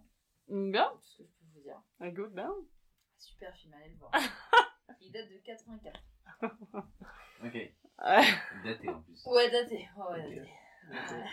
Bien, 0.72 0.90
tout 0.94 1.02
ce 1.02 1.18
que 1.18 1.24
je 1.24 1.30
peux 1.30 1.46
vous 1.56 1.62
dire. 1.62 1.82
un 2.00 2.10
good, 2.10 2.34
bien. 2.34 2.52
Super 3.18 3.56
film, 3.56 3.74
allez 3.74 3.90
le 3.90 3.98
voir. 3.98 4.12
Il 5.02 5.12
date 5.12 5.30
de 5.30 5.38
84. 5.38 6.00
Ok. 7.44 7.74
Daté 8.64 8.90
en 8.90 9.02
plus. 9.02 9.24
Ouais, 9.28 9.50
daté. 9.52 9.88
Ouais, 9.96 10.12
ouais, 10.14 10.22
daté. 10.90 11.16
Ok. 11.16 11.30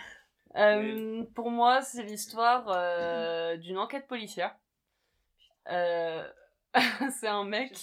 Euh, 0.55 1.23
pour 1.33 1.49
moi, 1.49 1.81
c'est 1.81 2.03
l'histoire 2.03 2.65
euh, 2.69 3.57
d'une 3.57 3.77
enquête 3.77 4.07
policière. 4.07 4.55
Euh, 5.69 6.27
c'est 7.19 7.27
un 7.27 7.45
mec, 7.45 7.77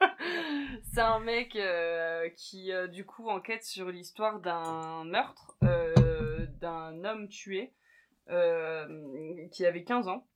c'est 0.92 1.00
un 1.00 1.20
mec 1.20 1.56
euh, 1.56 2.28
qui 2.30 2.72
euh, 2.72 2.86
du 2.86 3.04
coup 3.06 3.28
enquête 3.28 3.64
sur 3.64 3.90
l'histoire 3.90 4.40
d'un 4.40 5.04
meurtre 5.04 5.56
d'un 6.60 7.04
homme 7.04 7.28
tué 7.28 7.72
qui 8.28 9.66
avait 9.66 9.84
15 9.84 10.08
ans. 10.08 10.26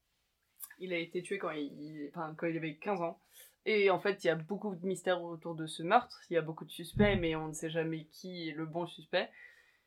Il 0.78 0.92
a 0.92 0.98
été 0.98 1.22
tué 1.22 1.38
quand 1.38 1.50
il, 1.50 2.08
enfin, 2.08 2.34
quand 2.36 2.46
il 2.46 2.56
avait 2.56 2.76
15 2.76 3.02
ans. 3.02 3.20
Et 3.66 3.90
en 3.90 3.98
fait, 3.98 4.24
il 4.24 4.26
y 4.26 4.30
a 4.30 4.34
beaucoup 4.34 4.74
de 4.74 4.86
mystères 4.86 5.22
autour 5.22 5.54
de 5.54 5.66
ce 5.66 5.82
meurtre. 5.82 6.20
Il 6.28 6.34
y 6.34 6.36
a 6.36 6.42
beaucoup 6.42 6.64
de 6.64 6.70
suspects, 6.70 7.16
mais 7.20 7.36
on 7.36 7.48
ne 7.48 7.52
sait 7.52 7.70
jamais 7.70 8.06
qui 8.06 8.48
est 8.48 8.52
le 8.52 8.66
bon 8.66 8.86
suspect. 8.86 9.30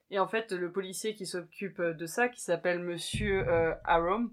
Et 0.10 0.20
en 0.20 0.28
fait, 0.28 0.52
le 0.52 0.72
policier 0.72 1.16
qui 1.16 1.26
s'occupe 1.26 1.82
de 1.82 2.06
ça, 2.06 2.30
qui 2.30 2.42
s'appelle 2.42 2.80
Monsieur 2.80 3.46
sûr. 3.86 4.30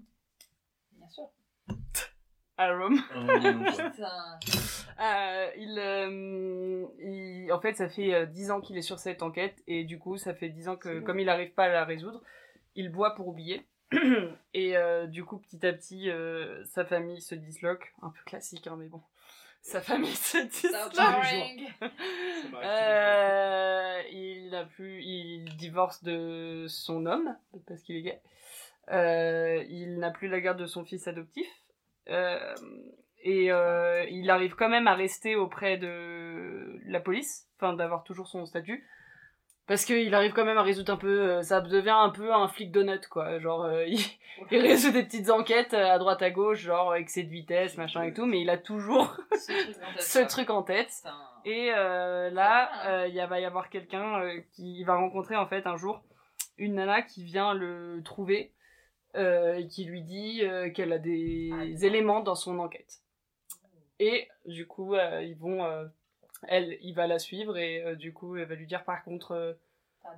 Arum, 2.57 2.95
Putain. 3.65 4.39
euh, 5.01 5.47
il, 5.57 5.77
euh, 5.77 6.85
il- 6.99 7.51
en 7.51 7.59
fait, 7.59 7.73
ça 7.73 7.89
fait 7.89 8.13
euh, 8.13 8.25
10 8.25 8.49
ans 8.51 8.61
qu'il 8.61 8.77
est 8.77 8.81
sur 8.81 8.97
cette 8.99 9.23
enquête, 9.23 9.61
et 9.67 9.83
du 9.83 9.99
coup, 9.99 10.17
ça 10.17 10.33
fait 10.33 10.49
10 10.49 10.69
ans 10.69 10.75
que, 10.77 10.99
comme 11.01 11.19
il 11.19 11.25
n'arrive 11.25 11.51
pas 11.51 11.65
à 11.65 11.69
la 11.69 11.83
résoudre, 11.85 12.21
il 12.75 12.89
boit 12.89 13.13
pour 13.15 13.27
oublier. 13.27 13.65
et 14.53 14.77
euh, 14.77 15.05
du 15.07 15.23
coup, 15.25 15.37
petit 15.37 15.65
à 15.65 15.73
petit, 15.73 16.09
euh, 16.09 16.63
sa 16.65 16.85
famille 16.85 17.21
se 17.21 17.35
disloque. 17.35 17.93
Un 18.01 18.09
peu 18.09 18.21
classique, 18.25 18.67
hein, 18.67 18.75
mais 18.79 18.87
bon. 18.87 19.01
Sa 19.61 19.81
famille 19.81 20.15
se 20.15 20.37
disloque. 20.37 20.93
Euh, 22.63 24.01
il 24.11 24.53
a 24.55 24.65
plus, 24.65 25.01
il 25.03 25.55
divorce 25.57 26.03
de 26.03 26.65
son 26.69 27.05
homme 27.05 27.35
parce 27.67 27.81
qu'il 27.81 27.95
est 27.97 28.01
gay. 28.03 28.21
Euh, 28.91 29.63
il 29.69 29.97
n'a 29.97 30.11
plus 30.11 30.27
la 30.27 30.39
garde 30.41 30.59
de 30.59 30.67
son 30.67 30.85
fils 30.85 31.07
adoptif. 31.07 31.47
Euh, 32.09 32.55
et 33.23 33.51
euh, 33.51 34.05
il 34.09 34.29
arrive 34.29 34.55
quand 34.55 34.69
même 34.69 34.87
à 34.87 34.93
rester 34.93 35.35
auprès 35.35 35.77
de 35.77 36.79
la 36.85 36.99
police, 36.99 37.47
enfin 37.57 37.73
d'avoir 37.73 38.03
toujours 38.03 38.27
son 38.27 38.45
statut. 38.45 38.87
Parce 39.67 39.83
qu'il 39.83 40.13
arrive 40.13 40.33
quand 40.33 40.45
même 40.45 40.59
à 40.59 40.63
résoudre 40.63 40.93
un 40.93 40.97
peu, 40.97 41.21
euh, 41.21 41.41
ça 41.41 41.59
devient 41.59 41.89
un 41.89 42.09
peu 42.09 42.31
un 42.31 42.47
flic 42.47 42.71
donut 42.71 43.07
quoi. 43.09 43.39
Genre, 43.39 43.67
il, 43.87 43.99
il 44.51 44.61
résout 44.61 44.91
des 44.91 45.03
petites 45.03 45.31
enquêtes 45.31 45.73
à 45.73 45.97
droite 45.97 46.21
à 46.21 46.29
gauche, 46.29 46.59
genre 46.59 46.93
excès 46.95 47.23
de 47.23 47.29
vitesse, 47.29 47.75
machin 47.77 48.03
et 48.03 48.13
tout, 48.13 48.25
mais 48.25 48.41
il 48.41 48.49
a 48.49 48.57
toujours 48.57 49.17
Ce 49.31 49.49
truc 49.49 49.79
en 49.81 49.93
tête, 49.93 50.01
ce 50.01 50.19
truc 50.19 50.49
en 50.51 50.61
tête. 50.63 51.03
Et 51.45 51.69
là, 51.69 53.07
il 53.07 53.25
va 53.27 53.39
y 53.39 53.45
avoir 53.45 53.69
quelqu'un 53.69 54.21
qui 54.53 54.83
va 54.83 54.95
rencontrer 54.95 55.35
en 55.35 55.47
fait 55.47 55.65
un 55.65 55.77
jour 55.77 56.03
une 56.57 56.75
nana 56.75 57.01
qui 57.01 57.23
vient 57.23 57.53
le 57.53 58.01
trouver 58.03 58.51
euh, 59.15 59.55
et 59.55 59.67
qui 59.67 59.85
lui 59.85 60.01
dit 60.01 60.41
euh, 60.43 60.69
qu'elle 60.69 60.93
a 60.93 60.99
des 60.99 61.49
Ah, 61.53 61.63
éléments 61.85 62.21
dans 62.21 62.35
son 62.35 62.59
enquête. 62.59 63.01
Et 63.99 64.27
du 64.45 64.67
coup, 64.67 64.95
euh, 64.95 65.21
ils 65.23 65.37
vont 65.37 65.63
euh, 65.63 65.85
elle, 66.47 66.77
il 66.81 66.93
va 66.93 67.07
la 67.07 67.17
suivre 67.19 67.57
et 67.57 67.83
euh, 67.83 67.95
du 67.95 68.13
coup, 68.13 68.35
elle 68.35 68.47
va 68.47 68.55
lui 68.55 68.67
dire 68.67 68.83
par 68.83 69.03
contre, 69.03 69.31
euh, 69.31 69.53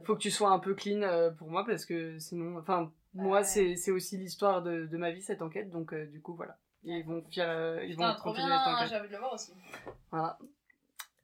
faut 0.03 0.15
que 0.15 0.21
tu 0.21 0.31
sois 0.31 0.49
un 0.49 0.59
peu 0.59 0.73
clean 0.73 1.01
euh, 1.03 1.29
pour 1.31 1.49
moi 1.49 1.65
parce 1.65 1.85
que 1.85 2.17
sinon, 2.19 2.57
enfin, 2.57 2.91
moi, 3.13 3.37
Ouais. 3.39 3.43
c'est 3.43 3.75
c'est 3.75 3.91
aussi 3.91 4.17
l'histoire 4.17 4.61
de, 4.61 4.85
de 4.85 4.97
ma 4.97 5.11
vie 5.11 5.21
cette 5.21 5.41
enquête, 5.41 5.69
donc 5.69 5.93
euh, 5.93 6.05
du 6.07 6.21
coup, 6.21 6.33
voilà. 6.35 6.57
Ils 6.83 7.03
vont 7.03 7.21
faire, 7.33 7.49
euh, 7.49 7.83
ils 7.83 7.91
Putain, 7.91 8.09
vont 8.09 8.15
trop 8.15 8.29
continuer 8.29 8.47
bien, 8.47 8.59
cette 8.63 8.73
enquête. 8.73 8.89
j'ai 8.89 8.95
envie 8.97 9.07
de 9.07 9.13
le 9.13 9.19
voir 9.19 9.33
aussi. 9.33 9.53
Voilà. 10.11 10.37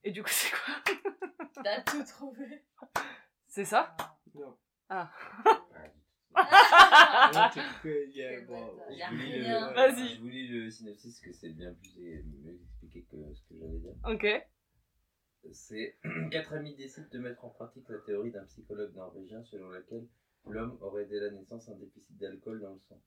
Et 0.04 0.12
du 0.12 0.22
coup, 0.24 0.30
c'est 0.32 0.52
quoi? 0.52 0.94
T'as 1.64 1.82
tout 1.82 2.04
trouvé. 2.04 2.64
C'est 3.48 3.66
ça? 3.66 3.96
Non. 4.36 4.56
Ah. 4.90 5.10
Vas-y. 9.76 10.16
Je 10.16 10.22
vous 10.22 10.30
lis 10.30 10.48
le 10.48 10.70
synopsis 10.70 11.20
que 11.20 11.34
c'est 11.34 11.50
bien 11.50 11.74
plus 11.74 12.24
mieux 12.44 12.54
expliqué 12.54 13.04
que 13.04 13.18
ce 13.34 13.42
que 13.44 13.56
j'allais 13.60 13.80
dire. 13.80 13.96
Ok. 14.06 14.26
C'est 15.52 15.98
quatre 16.32 16.54
amis 16.54 16.76
décident 16.76 17.08
de 17.12 17.20
mettre 17.20 17.44
en 17.44 17.50
pratique 17.50 17.88
la 17.90 17.98
théorie 18.00 18.32
d'un 18.32 18.46
psychologue 18.46 18.96
norvégien 18.96 19.44
selon 19.44 19.70
laquelle 19.70 20.08
l'homme 20.48 20.78
aurait 20.82 21.06
dès 21.06 21.20
la 21.20 21.32
naissance 21.32 21.68
un 21.70 21.76
déficit 21.76 22.18
d'alcool 22.18 22.62
dans 22.62 22.74
le 22.74 22.80
sang. 22.80 23.02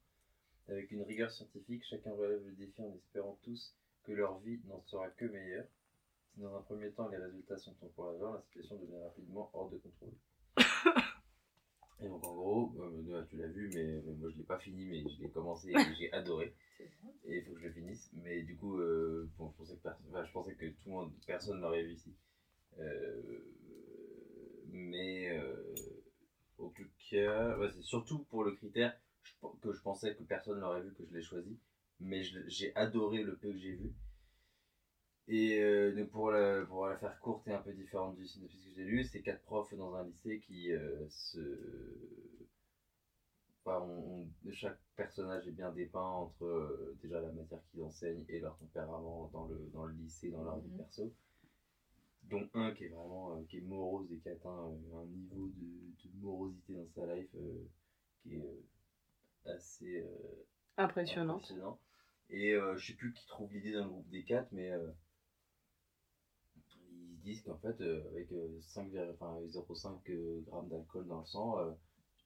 Avec 0.68 0.90
une 0.90 1.02
rigueur 1.02 1.30
scientifique, 1.30 1.84
chacun 1.84 2.12
relève 2.12 2.44
le 2.44 2.52
défi 2.52 2.82
en 2.82 2.92
espérant 2.94 3.38
tous 3.42 3.74
que 4.04 4.12
leur 4.12 4.38
vie 4.40 4.60
n'en 4.66 4.82
sera 4.82 5.08
que 5.10 5.24
meilleure. 5.24 5.66
Si 6.34 6.40
dans 6.40 6.54
un 6.56 6.62
premier 6.62 6.90
temps 6.90 7.08
les 7.08 7.16
résultats 7.16 7.56
sont 7.56 7.74
encourageants, 7.80 8.34
la 8.34 8.42
situation 8.42 8.76
devient 8.76 9.02
rapidement 9.02 9.50
hors 9.54 9.70
de 9.70 9.78
contrôle. 9.78 10.12
Et 12.00 12.08
donc 12.08 12.24
en 12.26 12.34
gros, 12.34 12.74
euh, 12.78 13.02
Noah, 13.02 13.24
tu 13.24 13.36
l'as 13.36 13.46
vu, 13.48 13.70
mais, 13.74 14.02
mais 14.04 14.14
moi 14.14 14.28
je 14.30 14.36
l'ai 14.36 14.44
pas 14.44 14.58
fini, 14.58 14.84
mais 14.84 15.02
je 15.08 15.22
l'ai 15.22 15.30
commencé 15.30 15.70
et 15.70 15.94
j'ai 15.98 16.12
adoré. 16.12 16.54
Et 17.24 17.38
il 17.38 17.44
faut 17.44 17.54
que 17.54 17.60
je 17.60 17.66
le 17.66 17.72
finisse. 17.72 18.10
Mais 18.22 18.42
du 18.42 18.56
coup, 18.56 18.78
euh, 18.78 19.28
bon, 19.38 19.50
je, 19.50 19.56
pensais 19.56 19.76
que 19.76 19.88
enfin, 20.10 20.24
je 20.24 20.32
pensais 20.32 20.54
que 20.54 20.66
tout 20.66 20.76
le 20.86 20.92
monde, 20.92 21.12
personne 21.26 21.60
n'aurait 21.60 21.82
vu 21.82 21.94
ici. 21.94 22.14
Euh, 22.78 23.40
mais 24.68 25.36
euh, 25.36 25.74
en 26.58 26.68
tout 26.68 26.86
cas, 27.10 27.56
ouais, 27.58 27.68
c'est 27.74 27.82
surtout 27.82 28.24
pour 28.24 28.44
le 28.44 28.52
critère 28.52 28.96
je 29.24 29.32
que 29.60 29.72
je 29.72 29.80
pensais 29.80 30.14
que 30.14 30.22
personne 30.22 30.60
n'aurait 30.60 30.82
vu 30.82 30.94
que 30.94 31.04
je 31.04 31.14
l'ai 31.14 31.22
choisi. 31.22 31.58
Mais 31.98 32.22
j'ai 32.22 32.76
adoré 32.76 33.22
le 33.22 33.36
peu 33.36 33.50
que 33.50 33.58
j'ai 33.58 33.72
vu. 33.72 33.92
Et 35.28 35.58
euh, 35.60 35.92
donc 35.92 36.10
pour, 36.10 36.30
la, 36.30 36.64
pour 36.66 36.86
la 36.86 36.96
faire 36.98 37.18
courte 37.20 37.46
et 37.48 37.52
un 37.52 37.60
peu 37.60 37.72
différente 37.72 38.14
du 38.16 38.26
synopsis 38.26 38.64
que 38.64 38.70
j'ai 38.74 38.84
lu, 38.84 39.04
c'est 39.04 39.22
quatre 39.22 39.42
profs 39.42 39.74
dans 39.74 39.94
un 39.94 40.04
lycée 40.04 40.40
qui 40.40 40.72
euh, 40.72 41.08
se. 41.08 41.40
Enfin, 43.64 43.80
on- 43.80 44.28
on- 44.46 44.52
chaque 44.52 44.78
personnage 44.94 45.48
est 45.48 45.52
bien 45.52 45.72
dépeint 45.72 46.00
entre 46.00 46.44
euh, 46.44 46.96
déjà 47.02 47.20
la 47.20 47.32
matière 47.32 47.58
qu'ils 47.70 47.82
enseignent 47.82 48.24
et 48.28 48.38
leur 48.38 48.56
tempérament 48.58 49.28
dans 49.32 49.46
le, 49.46 49.68
dans 49.72 49.84
le 49.86 49.94
lycée, 49.94 50.30
dans 50.30 50.44
leur 50.44 50.60
vie 50.60 50.70
Mhm. 50.70 50.76
perso. 50.78 51.12
Dont 52.22 52.48
un 52.54 52.72
qui 52.72 52.84
est 52.84 52.88
vraiment 52.88 53.42
qui 53.48 53.58
est 53.58 53.62
morose 53.62 54.10
et 54.12 54.18
qui 54.18 54.28
atteint 54.28 54.50
un 54.50 55.04
niveau 55.06 55.48
de, 55.48 56.08
de 56.08 56.16
morosité 56.20 56.74
dans 56.74 56.86
sa 56.88 57.14
life 57.14 57.30
qui 58.22 58.34
est 58.34 58.62
assez 59.44 60.04
Impressionnant. 60.76 61.34
impressionnant. 61.36 61.78
Et 62.30 62.52
je 62.76 62.84
sais 62.84 62.94
plus 62.94 63.12
qui 63.12 63.26
trouve 63.26 63.52
l'idée 63.52 63.72
d'un 63.72 63.86
groupe 63.86 64.08
des 64.08 64.24
quatre, 64.24 64.50
mais 64.50 64.72
disent 67.26 67.42
qu'en 67.42 67.58
fait, 67.58 67.80
euh, 67.80 68.02
avec 68.12 68.30
euh, 68.32 68.48
5, 68.62 68.88
enfin, 69.14 69.38
0,5 69.48 70.10
euh, 70.10 70.40
grammes 70.46 70.68
d'alcool 70.68 71.06
dans 71.06 71.20
le 71.20 71.26
sang, 71.26 71.58
euh, 71.58 71.72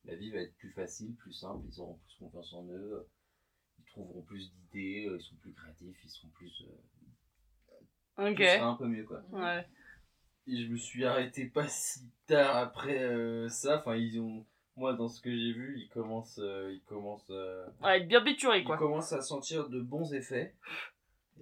la 0.04 0.14
vie 0.14 0.30
va 0.30 0.40
être 0.40 0.54
plus 0.56 0.70
facile, 0.72 1.14
plus 1.16 1.32
simple, 1.32 1.64
ils 1.68 1.80
auront 1.80 1.94
plus 2.06 2.16
confiance 2.18 2.52
en 2.52 2.64
eux, 2.68 2.92
euh, 2.94 3.08
ils 3.78 3.84
trouveront 3.86 4.22
plus 4.22 4.52
d'idées, 4.52 5.06
euh, 5.08 5.16
ils 5.18 5.22
sont 5.22 5.36
plus 5.36 5.52
créatifs, 5.52 5.96
ils 6.04 6.08
seront 6.10 6.28
plus. 6.28 6.64
euh, 8.18 8.30
Ok. 8.30 8.38
sera 8.38 8.66
un 8.66 8.76
peu 8.76 8.86
mieux 8.86 9.04
quoi. 9.04 9.22
Ouais. 9.32 9.66
Et 10.46 10.56
je 10.64 10.68
me 10.70 10.76
suis 10.76 11.04
arrêté 11.04 11.46
pas 11.46 11.68
si 11.68 12.00
tard 12.26 12.56
après 12.56 13.02
euh, 13.02 13.48
ça, 13.48 13.78
enfin, 13.78 13.96
ils 13.96 14.20
ont. 14.20 14.46
Moi, 14.76 14.94
dans 14.94 15.08
ce 15.08 15.20
que 15.20 15.30
j'ai 15.30 15.52
vu, 15.52 15.78
ils 15.78 15.88
commencent. 15.88 16.38
euh, 16.38 16.72
ils 16.72 16.82
commencent 16.84 17.28
euh, 17.30 17.66
Ouais, 17.82 18.02
bien 18.04 18.22
bituré 18.22 18.60
il 18.60 18.64
quoi. 18.64 18.78
commence 18.78 19.12
à 19.12 19.20
sentir 19.20 19.68
de 19.68 19.80
bons 19.80 20.12
effets. 20.14 20.54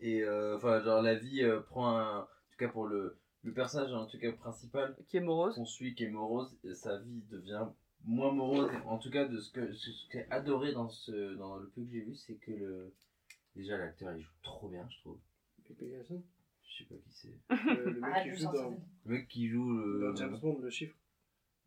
Et 0.00 0.22
euh, 0.22 0.56
enfin, 0.56 0.80
genre, 0.82 1.02
la 1.02 1.14
vie 1.14 1.42
euh, 1.42 1.60
prend 1.60 1.96
un. 1.96 2.20
En 2.20 2.24
tout 2.24 2.58
cas, 2.58 2.68
pour 2.68 2.86
le, 2.86 3.18
le 3.44 3.52
personnage, 3.52 3.92
en 3.92 4.06
tout 4.06 4.18
cas, 4.18 4.32
principal, 4.32 4.96
Qui 5.08 5.18
est 5.18 5.20
morose. 5.20 5.54
qu'on 5.54 5.64
suit, 5.64 5.94
qui 5.94 6.04
est 6.04 6.10
morose, 6.10 6.56
et 6.64 6.74
sa 6.74 6.98
vie 6.98 7.22
devient 7.30 7.66
moins 8.04 8.32
morose. 8.32 8.70
En 8.86 8.98
tout 8.98 9.10
cas, 9.10 9.26
de 9.26 9.38
ce 9.38 9.50
que, 9.52 9.72
ce 9.72 9.86
que 10.08 10.18
j'ai 10.18 10.30
adoré 10.30 10.72
dans, 10.72 10.88
ce, 10.88 11.34
dans 11.36 11.56
le 11.56 11.68
peu 11.68 11.82
que 11.82 11.90
j'ai 11.90 12.00
vu, 12.00 12.14
c'est 12.14 12.34
que 12.36 12.50
le. 12.52 12.94
Déjà, 13.56 13.76
l'acteur, 13.78 14.14
il 14.16 14.22
joue 14.22 14.32
trop 14.42 14.68
bien, 14.68 14.86
je 14.90 14.98
trouve. 15.00 15.18
Je 15.68 15.74
sais 16.78 16.84
pas 16.84 16.94
qui 16.96 17.10
c'est. 17.10 17.38
Le, 17.74 17.90
le 17.90 18.00
mec 18.00 18.04
Arrête 18.04 18.32
qui 18.34 18.38
joue 18.40 18.52
dans, 18.52 18.70
Le 19.04 19.12
mec 19.12 19.28
qui 19.28 19.48
joue 19.48 19.70
le. 19.72 20.00
dans 20.10 20.16
James 20.16 20.38
Bond, 20.38 20.58
le 20.60 20.70
chiffre. 20.70 20.94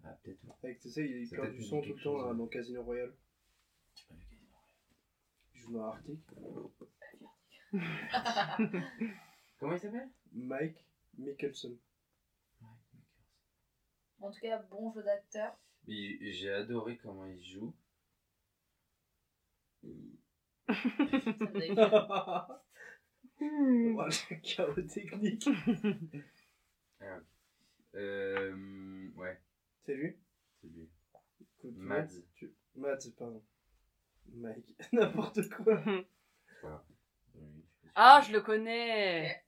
Ah, 0.03 0.17
peut-être. 0.23 0.43
ouais. 0.45 0.53
Avec, 0.63 0.79
tu 0.79 0.89
sais, 0.89 1.05
il 1.07 1.29
perd 1.29 1.51
du 1.51 1.59
dit 1.59 1.69
tout 1.69 1.75
le 1.75 1.81
temps 1.81 1.97
chose, 1.97 2.25
là, 2.27 2.33
dans 2.33 2.47
Casino 2.47 2.81
Royale. 2.83 3.13
J'ai 3.95 4.05
pas 4.07 4.13
vu 4.15 4.25
Casino 4.29 4.47
Royale. 4.53 4.77
Il 5.53 5.59
joue 5.61 5.73
dans 5.73 5.85
Arctic. 5.85 6.19
Comment 9.59 9.73
il 9.73 9.79
s'appelle? 9.79 10.09
Mike 10.33 10.85
Mickelson. 11.17 11.77
En 14.19 14.31
tout 14.31 14.39
cas, 14.39 14.59
bon 14.69 14.91
jeu 14.91 15.03
d'acteur. 15.03 15.57
Mais 15.87 16.31
J'ai 16.31 16.51
adoré 16.51 16.97
comment 16.97 17.25
il 17.25 17.43
joue. 17.43 17.73
Oh, 23.43 24.05
le 24.05 24.35
chaos 24.41 24.73
technique. 24.83 25.49
Ah. 27.01 27.19
Euh, 27.95 29.09
ouais, 29.15 29.41
C'est 29.83 29.95
lui? 29.95 30.15
C'est 30.61 30.67
lui. 30.67 30.87
Écoute, 31.57 31.75
Mads. 31.77 32.21
tu- 32.35 32.53
Mads, 32.75 33.09
pardon. 33.17 33.43
Mike. 34.35 34.75
N'importe 34.93 35.49
quoi. 35.49 35.81
Ah, 37.95 38.21
je 38.25 38.31
le 38.31 38.39
connais. 38.41 39.43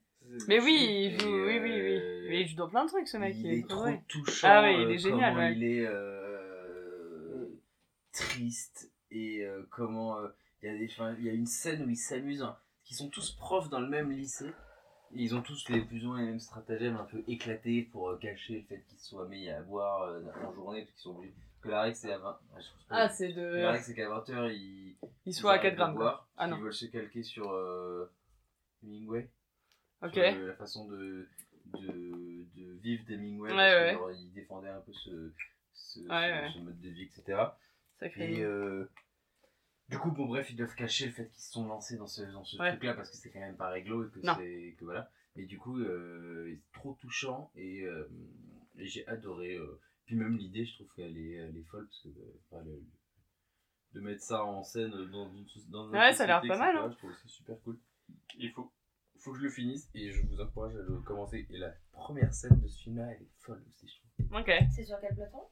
Mais 0.48 0.60
oui, 0.60 1.10
il 1.12 1.20
joue, 1.20 1.28
oui, 1.30 1.60
oui, 1.60 1.72
oui. 1.72 1.72
euh, 1.72 2.26
Mais 2.30 2.42
il 2.42 2.48
joue 2.48 2.56
dans 2.56 2.70
plein 2.70 2.84
de 2.86 2.90
trucs, 2.90 3.08
ce 3.08 3.18
mec. 3.18 3.36
il 3.38 3.54
est 3.54 3.68
trop 3.70 3.90
touchant. 4.08 4.48
Ah 4.50 4.62
ouais, 4.64 4.82
il 4.84 4.92
est 4.92 4.96
euh, 4.96 4.98
génial, 4.98 5.34
comment 5.34 5.46
ouais. 5.46 5.54
Il 5.56 5.64
est 5.64 5.86
euh, 5.86 7.46
triste 8.12 8.92
et 9.12 9.44
euh, 9.46 9.64
comment 9.70 10.18
euh, 10.20 10.28
il 10.64 10.70
y 11.22 11.24
y 11.26 11.30
a 11.30 11.34
une 11.34 11.46
scène 11.46 11.84
où 11.86 11.90
ils 11.90 11.98
s'amusent, 11.98 12.42
hein, 12.42 12.58
qui 12.84 12.94
sont 12.96 13.10
tous 13.10 13.32
profs 13.32 13.70
dans 13.70 13.80
le 13.82 13.88
même 13.90 14.12
lycée. 14.12 14.50
Et 15.16 15.22
ils 15.22 15.36
ont 15.36 15.42
tous 15.44 15.70
les 15.70 15.82
plus 15.82 16.04
ou 16.06 16.10
moins 16.10 16.22
les 16.22 16.26
mêmes 16.26 16.40
stratagèmes 16.40 16.96
un 16.96 17.04
peu 17.04 17.22
éclatés 17.28 17.84
pour 17.92 18.18
cacher 18.20 18.56
le 18.56 18.62
fait 18.64 18.84
qu'ils 18.88 18.98
se 18.98 19.10
soient 19.10 19.28
mis 19.28 19.48
à 19.50 19.62
boire 19.62 20.10
en 20.44 20.54
journée 20.54 20.82
parce 20.82 20.92
qu'ils 20.94 21.02
sont 21.04 21.18
obligés. 21.18 21.34
Que 21.62 21.70
la 21.70 21.82
règle 21.84 21.96
c'est 21.96 22.12
à 22.12 22.18
20. 22.18 22.40
Ah, 22.56 22.60
Ah, 22.90 23.10
c'est 23.10 23.28
La 23.30 23.34
de. 23.36 23.66
règle 23.66 23.84
c'est 23.84 23.94
qu'à 23.94 24.10
20h 24.10 24.52
ils, 24.54 24.96
Il 25.28 25.34
soit 25.34 25.52
à 25.52 25.56
arrêtent 25.58 25.64
4 25.64 25.74
de 25.74 25.78
grammes, 25.78 25.96
boire, 25.96 26.28
Ah 26.36 26.48
ils 26.50 26.56
veulent 26.62 26.74
se 26.74 26.86
calquer 26.88 27.22
sur 27.24 27.54
Hemingway. 28.84 29.30
Ok. 30.04 30.14
sur 30.14 30.46
la 30.48 30.54
façon 30.56 30.88
de, 30.88 31.28
de, 31.80 32.46
de 32.56 32.72
vivre 32.82 33.06
d'Hemingway. 33.06 33.52
Ouais, 33.52 33.56
parce 33.58 33.74
que, 33.74 33.84
ouais. 33.86 33.94
genre, 33.94 34.12
il 34.12 34.34
défendait 34.34 34.70
un 34.70 34.82
peu 34.82 34.94
ce, 34.94 35.32
ce, 35.74 36.00
Ouais, 36.02 36.06
ce- 36.08 36.12
ouais. 36.12 36.52
ce 36.54 36.60
mode 36.60 36.80
de 36.80 36.90
vie, 36.90 37.04
etc. 37.04 37.42
Sacré. 38.00 38.34
Et 38.34 38.42
euh, 38.44 38.90
du 39.90 39.98
coup, 39.98 40.12
bon, 40.12 40.26
bref, 40.26 40.50
ils 40.50 40.56
doivent 40.56 40.76
cacher 40.76 41.06
le 41.08 41.12
fait 41.12 41.28
qu'ils 41.30 41.42
se 41.42 41.52
sont 41.52 41.68
lancés 41.68 41.98
dans 41.98 42.08
ce, 42.08 42.24
dans 42.24 42.44
ce 42.44 42.58
Ouais. 42.58 42.70
truc-là 42.72 42.94
parce 42.96 43.10
que 43.10 43.18
c'est 43.18 43.30
quand 43.32 43.40
même 43.40 43.58
pas 43.58 43.70
réglo 43.70 44.08
et 44.08 44.12
que 44.12 44.20
Non. 44.26 44.36
c'est. 44.38 44.76
que 44.78 44.86
voilà. 44.86 45.10
Et 45.36 45.46
du 45.46 45.58
coup, 45.58 45.80
euh, 45.80 46.48
c'est 46.52 46.80
trop 46.80 46.94
touchant 47.02 47.52
et, 47.56 47.82
euh, 47.84 48.08
et 48.78 48.86
j'ai 48.88 49.08
adoré. 49.08 49.56
euh, 49.56 49.80
puis 50.06 50.16
même 50.16 50.38
l'idée, 50.38 50.66
je 50.66 50.76
trouve 50.76 50.88
qu'elle 50.96 51.18
est, 51.18 51.32
elle 51.34 51.58
est 51.58 51.64
folle 51.64 51.86
parce 51.88 52.02
que. 52.02 52.10
enfin, 52.52 52.64
le- 52.66 52.84
de 53.94 54.00
mettre 54.02 54.24
ça 54.24 54.44
en 54.44 54.64
scène 54.64 54.90
dans 54.90 55.30
une, 55.32 55.46
dans 55.70 55.88
une 55.88 55.96
Ouais, 55.96 56.14
ça 56.14 56.24
a 56.24 56.26
l'air 56.26 56.42
pas 56.42 56.58
mal, 56.58 56.76
etc., 56.76 56.84
hein. 56.84 56.90
Je 56.92 56.98
trouve 56.98 57.12
que 57.12 57.18
c'est 57.22 57.28
super 57.30 57.56
cool. 57.62 57.78
Il 58.40 58.50
faut, 58.52 58.72
faut 59.24 59.32
que 59.32 59.38
je 59.40 59.44
le 59.44 59.50
finisse 59.50 59.90
et 59.96 60.12
je 60.12 60.22
vous 60.26 60.40
encourage 60.42 60.76
à 60.76 60.80
le 60.80 60.98
commencer. 61.00 61.46
Et 61.50 61.58
la 61.58 61.74
première 61.92 62.34
scène 62.34 62.60
de 62.60 62.68
ce 62.68 62.78
film-là, 62.84 63.08
elle 63.12 63.22
est 63.22 63.30
folle 63.40 63.64
aussi, 63.70 63.88
je 63.88 64.26
trouve. 64.26 64.40
Ok. 64.42 64.52
C'est 64.76 64.84
sur 64.84 65.00
quelle 65.00 65.16
plateforme? 65.16 65.46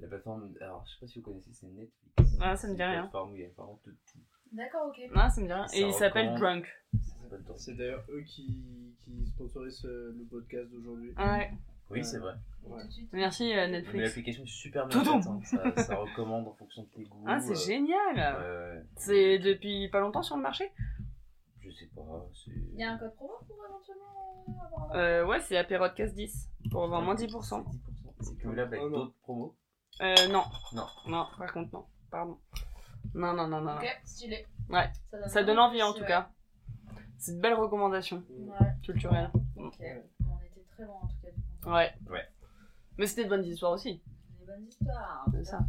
La 0.00 0.08
plateforme, 0.08 0.54
alors 0.60 0.84
je 0.86 0.92
sais 0.94 1.00
pas 1.00 1.06
si 1.06 1.18
vous 1.20 1.24
connaissez, 1.24 1.50
c'est 1.52 1.66
Netflix. 1.66 2.38
Ah, 2.40 2.56
ça 2.56 2.66
me 2.68 2.72
C'est 2.72 2.76
dit 2.78 2.82
une 2.82 2.88
rien. 2.90 3.00
plateforme 3.02 3.32
où 3.32 3.36
il 3.36 3.42
y 3.42 3.44
a 3.44 3.48
vraiment 3.56 3.80
de 3.86 3.90
tout. 3.92 4.18
D'accord, 4.52 4.88
ok. 4.88 5.00
Ah, 5.14 5.30
ça 5.30 5.40
me 5.40 5.46
dit 5.46 5.52
rien. 5.52 5.66
Et 5.74 5.80
il 5.82 5.92
s'appelle. 5.92 6.34
Drunk. 6.38 6.66
Ça 7.00 7.14
s'appelle 7.22 7.42
Torture. 7.44 7.58
C'est 7.64 7.74
d'ailleurs 7.74 8.04
eux 8.10 8.22
qui, 8.22 8.94
qui 9.02 9.26
sponsorisent 9.28 9.84
euh, 9.84 10.14
le 10.18 10.24
podcast 10.24 10.70
d'aujourd'hui. 10.70 11.12
Ouais. 11.16 11.52
Oui, 11.90 12.04
c'est 12.04 12.18
vrai. 12.18 12.34
Ouais. 12.64 12.80
Tout 12.82 12.86
de 12.88 12.92
suite. 12.92 13.08
Merci 13.12 13.52
euh, 13.52 13.66
Mais 13.66 13.68
Netflix. 13.72 14.04
l'application 14.04 14.42
est 14.44 14.46
super 14.46 14.86
bien 14.86 14.98
Tout 15.02 15.04
faite. 15.04 15.26
hein. 15.26 15.40
Ça, 15.44 15.82
ça 15.84 15.96
recommande 15.96 16.48
en 16.48 16.54
fonction 16.54 16.82
de 16.82 16.88
tes 16.88 17.04
goûts. 17.04 17.24
Ah, 17.26 17.38
c'est 17.40 17.52
euh, 17.52 17.54
génial. 17.54 18.16
ouais. 18.16 18.82
C'est 18.96 19.38
depuis 19.38 19.88
pas 19.90 20.00
longtemps 20.00 20.22
sur 20.22 20.36
le 20.36 20.42
marché? 20.42 20.70
Sais 21.72 21.90
pas. 21.94 22.02
Il 22.46 22.78
y 22.80 22.84
a 22.84 22.92
un 22.92 22.98
code 22.98 23.14
promo 23.14 23.32
pour 23.46 23.56
éventuellement 23.64 24.44
euh, 24.48 24.66
avoir 24.66 24.92
un. 24.92 24.98
euh, 24.98 25.26
Ouais, 25.26 25.40
c'est 25.40 25.56
Apérodcast 25.56 26.14
10 26.14 26.50
pour 26.70 26.84
avoir 26.84 27.02
moins 27.02 27.14
10%. 27.14 27.20
C'est 27.42 27.54
10%. 27.56 27.64
C'est 28.20 28.36
cumulable 28.36 28.74
avec 28.74 28.86
Oh 28.86 28.90
non. 28.90 28.98
d'autres 28.98 29.16
promos. 29.22 29.56
Euh, 30.00 30.14
non. 30.28 30.44
Non. 30.74 30.86
Non, 31.06 31.26
par 31.38 31.52
contre, 31.52 31.72
non. 31.74 31.86
Pardon. 32.10 32.38
Non, 33.14 33.32
non, 33.34 33.48
non, 33.48 33.60
non. 33.60 33.76
Ok, 33.76 34.00
stylé. 34.04 34.46
Ouais. 34.70 34.90
Ça 35.26 35.42
donne 35.42 35.58
envie 35.58 35.82
en 35.82 35.92
tout 35.92 36.04
cas. 36.04 36.30
C'est 37.18 37.36
de 37.36 37.40
belles 37.40 37.54
recommandations 37.54 38.22
Ouais, 38.30 38.58
culturelles. 38.82 39.30
ok. 39.56 39.74
On 39.80 40.40
était 40.40 40.64
très 40.70 40.84
loin 40.84 40.96
en 41.02 41.06
tout 41.08 41.16
cas 41.22 41.30
du 41.30 41.40
conte. 41.62 41.72
Ouais. 41.74 41.92
Ouais. 42.10 42.26
Mais 42.98 43.06
c'était 43.06 43.24
de 43.24 43.28
bonnes 43.28 43.44
histoires 43.44 43.72
aussi. 43.72 44.02
Des 44.40 44.46
bonnes 44.46 44.66
histoires. 44.66 45.24
C'est 45.32 45.44
ça. 45.44 45.60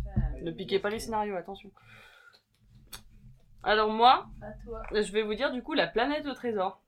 Ne 0.42 0.52
piquez 0.52 0.80
pas 0.80 0.90
les 0.90 1.00
scénarios, 1.00 1.36
attention. 1.36 1.72
Alors 3.64 3.90
moi, 3.92 4.30
À 4.42 4.52
toi. 4.66 4.82
je 4.92 5.12
vais 5.12 5.24
vous 5.24 5.36
dire 5.36 5.52
du 5.52 5.64
coup 5.64 5.74
la 5.74 5.88
planète 5.88 6.26
au 6.26 6.34
trésor. 6.34 6.82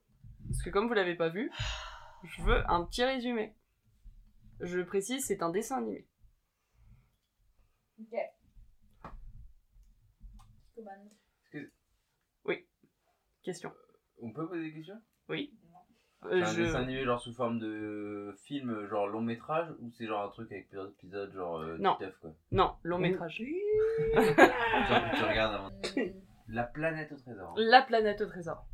Parce 0.48 0.62
que 0.62 0.70
comme 0.70 0.88
vous 0.88 0.94
l'avez 0.94 1.16
pas 1.16 1.30
vu, 1.30 1.52
je 2.24 2.42
veux 2.44 2.70
un 2.70 2.84
petit 2.86 3.04
résumé. 3.04 3.56
Je 4.60 4.80
précise, 4.82 5.26
c'est 5.26 5.42
un 5.44 5.50
dessin 5.50 5.78
animé. 5.78 6.08
Ok. 8.00 8.18
Commande. 10.76 11.10
Question. 13.44 13.72
On 14.24 14.32
peut 14.32 14.48
poser 14.48 14.64
des 14.64 14.74
questions? 14.74 15.00
Oui. 15.30 15.54
C'est 16.24 16.28
Euh, 16.30 16.42
un 16.42 16.46
je- 16.46 16.62
dessin 16.64 16.80
animé 16.82 17.04
genre 17.04 17.22
sous 17.22 17.32
forme 17.32 17.60
de 17.60 18.34
film, 18.44 18.88
genre 18.88 19.06
long 19.06 19.22
métrage, 19.22 19.68
ou 19.82 19.92
c'est 19.92 20.08
genre 20.08 20.24
un 20.24 20.30
truc 20.30 20.52
avec 20.52 20.68
plusieurs 20.68 20.90
épisodes, 20.90 21.32
genre 21.32 21.58
euh, 21.60 21.78
Non. 21.78 21.96
Quoi? 22.22 22.34
Non, 22.52 22.76
long 22.82 22.98
métrage. 22.98 23.38
Tu 23.38 25.24
regardes 25.24 25.54
avant. 25.54 25.70
La 26.56 26.64
planète 26.64 27.12
au 27.12 27.18
trésor. 27.18 27.54
La 27.58 27.82
planète 27.82 28.22
au 28.22 28.28
trésor. 28.28 28.66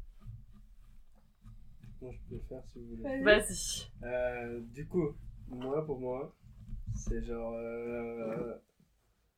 Moi, 2.00 2.12
je 2.14 2.20
peux 2.30 2.36
le 2.36 2.42
faire 2.42 2.64
si 2.68 2.80
vous 2.80 2.96
voulez. 2.96 3.24
Vas-y. 3.24 3.92
Euh, 4.04 4.60
du 4.60 4.88
coup, 4.88 5.16
moi, 5.48 5.84
pour 5.84 6.00
moi, 6.00 6.36
c'est 6.94 7.24
genre. 7.24 7.54
euh, 7.56 8.56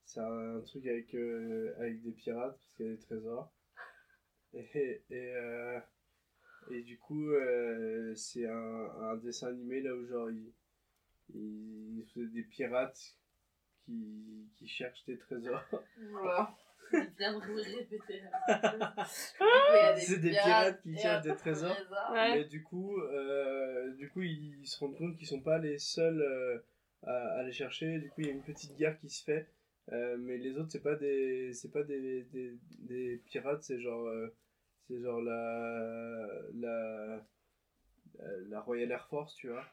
c'est 0.03 0.19
un 0.19 0.59
truc 0.65 0.85
avec, 0.87 1.15
euh, 1.15 1.73
avec 1.79 2.01
des 2.01 2.11
pirates, 2.11 2.57
parce 2.59 2.73
qu'il 2.75 2.85
y 2.85 2.89
a 2.89 2.91
des 2.91 2.99
trésors. 2.99 3.53
Et, 4.53 5.01
et, 5.09 5.35
euh, 5.35 5.79
et 6.69 6.81
du 6.83 6.99
coup, 6.99 7.29
euh, 7.31 8.13
c'est 8.13 8.45
un, 8.45 8.89
un 9.03 9.15
dessin 9.15 9.47
animé 9.47 9.81
là 9.81 9.95
où, 9.95 10.05
genre, 10.05 10.29
il, 10.29 10.51
il, 11.33 12.05
c'est 12.13 12.27
des 12.27 12.43
pirates 12.43 13.17
qui, 13.85 14.49
qui 14.57 14.67
cherchent 14.67 15.05
des 15.05 15.17
trésors. 15.17 15.63
Voilà. 16.11 16.53
Il 16.93 17.11
vient 17.17 17.39
de 17.39 17.45
vous 17.45 17.55
répéter. 17.55 18.21
C'est 19.97 20.19
des 20.19 20.31
pirates 20.31 20.81
qui 20.81 20.97
cherchent 20.97 21.23
des 21.23 21.35
trésors. 21.35 21.75
Ouais. 22.11 22.35
Mais 22.35 22.45
du 22.45 22.63
coup, 22.63 22.99
euh, 23.01 23.91
du 23.95 24.09
coup, 24.09 24.21
ils 24.21 24.65
se 24.65 24.79
rendent 24.79 24.97
compte 24.97 25.17
qu'ils 25.17 25.27
sont 25.27 25.41
pas 25.41 25.57
les 25.57 25.79
seuls 25.79 26.21
euh, 26.21 26.59
à, 27.03 27.39
à 27.39 27.43
les 27.43 27.51
chercher. 27.51 27.99
Du 27.99 28.09
coup, 28.09 28.21
il 28.21 28.27
y 28.27 28.29
a 28.29 28.33
une 28.33 28.43
petite 28.43 28.75
guerre 28.77 28.97
qui 28.99 29.09
se 29.09 29.23
fait. 29.23 29.47
Euh, 29.91 30.15
mais 30.17 30.37
les 30.37 30.57
autres, 30.57 30.71
c'est 30.71 30.83
pas 30.83 30.95
des, 30.95 31.51
c'est 31.53 31.71
pas 31.71 31.83
des, 31.83 32.23
des, 32.31 32.57
des 32.79 33.17
pirates, 33.25 33.63
c'est 33.63 33.79
genre, 33.79 34.07
euh, 34.07 34.33
c'est 34.87 35.01
genre 35.01 35.21
la, 35.21 36.29
la, 36.53 37.21
la, 38.17 38.37
la 38.49 38.61
Royal 38.61 38.91
Air 38.91 39.05
Force, 39.07 39.35
tu 39.35 39.49
vois. 39.49 39.65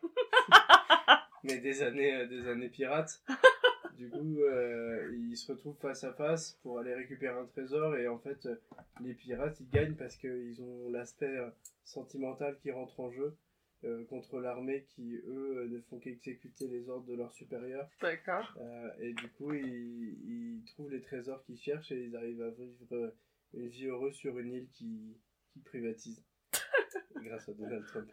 mais 1.44 1.58
des 1.58 1.82
années, 1.82 2.14
euh, 2.14 2.26
des 2.26 2.48
années 2.48 2.68
pirates. 2.68 3.22
Du 4.00 4.08
coup, 4.08 4.40
euh, 4.40 5.14
ils 5.14 5.36
se 5.36 5.52
retrouvent 5.52 5.76
face 5.76 6.04
à 6.04 6.14
face 6.14 6.52
pour 6.62 6.78
aller 6.78 6.94
récupérer 6.94 7.38
un 7.38 7.44
trésor 7.44 7.96
et 7.96 8.08
en 8.08 8.18
fait, 8.18 8.46
euh, 8.46 8.56
les 9.02 9.12
pirates 9.12 9.60
ils 9.60 9.68
gagnent 9.68 9.94
parce 9.94 10.16
qu'ils 10.16 10.62
ont 10.62 10.88
l'aspect 10.88 11.36
euh, 11.36 11.50
sentimental 11.84 12.56
qui 12.60 12.70
rentre 12.70 12.98
en 12.98 13.10
jeu 13.10 13.36
euh, 13.84 14.06
contre 14.06 14.40
l'armée 14.40 14.86
qui 14.88 15.16
eux 15.26 15.68
ne 15.68 15.80
font 15.82 15.98
qu'exécuter 15.98 16.66
les 16.68 16.88
ordres 16.88 17.04
de 17.08 17.14
leurs 17.14 17.34
supérieurs 17.34 17.90
D'accord. 18.00 18.56
Euh, 18.58 18.90
et 19.00 19.12
du 19.12 19.28
coup 19.32 19.52
ils, 19.52 19.68
ils 19.68 20.64
trouvent 20.64 20.90
les 20.90 21.02
trésors 21.02 21.44
qu'ils 21.44 21.58
cherchent 21.60 21.92
et 21.92 22.02
ils 22.02 22.16
arrivent 22.16 22.40
à 22.42 22.50
vivre 22.52 23.12
une 23.52 23.68
vie 23.68 23.88
heureuse 23.88 24.14
sur 24.14 24.38
une 24.38 24.54
île 24.54 24.68
qui, 24.70 25.14
qui 25.52 25.60
privatise 25.60 26.24
grâce 27.16 27.50
à 27.50 27.52
Donald 27.52 27.84
Trump. 27.84 28.10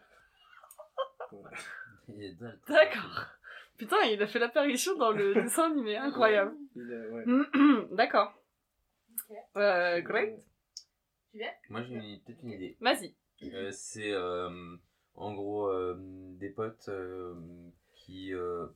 Voilà. 1.32 1.56
D'accord. 2.68 3.37
Putain, 3.78 3.96
il 4.10 4.20
a 4.22 4.26
fait 4.26 4.38
l'apparition 4.38 4.96
dans 4.96 5.12
le 5.12 5.34
dessin 5.42 5.70
animé, 5.70 5.96
incroyable. 5.96 6.54
Ouais. 6.76 7.24
D'accord. 7.92 8.34
Ok. 9.30 9.36
Euh, 9.56 10.00
great. 10.00 10.34
Tu 11.30 11.38
viens 11.38 11.50
Moi 11.70 11.82
j'ai 11.82 12.20
peut-être 12.24 12.42
une 12.42 12.52
idée. 12.52 12.76
Vas-y. 12.80 13.14
Euh, 13.54 13.70
c'est 13.72 14.10
euh, 14.12 14.50
en 15.14 15.32
gros 15.34 15.68
euh, 15.68 15.96
des 16.38 16.50
potes 16.50 16.88
euh, 16.88 17.34
qui 17.94 18.32
euh, 18.34 18.66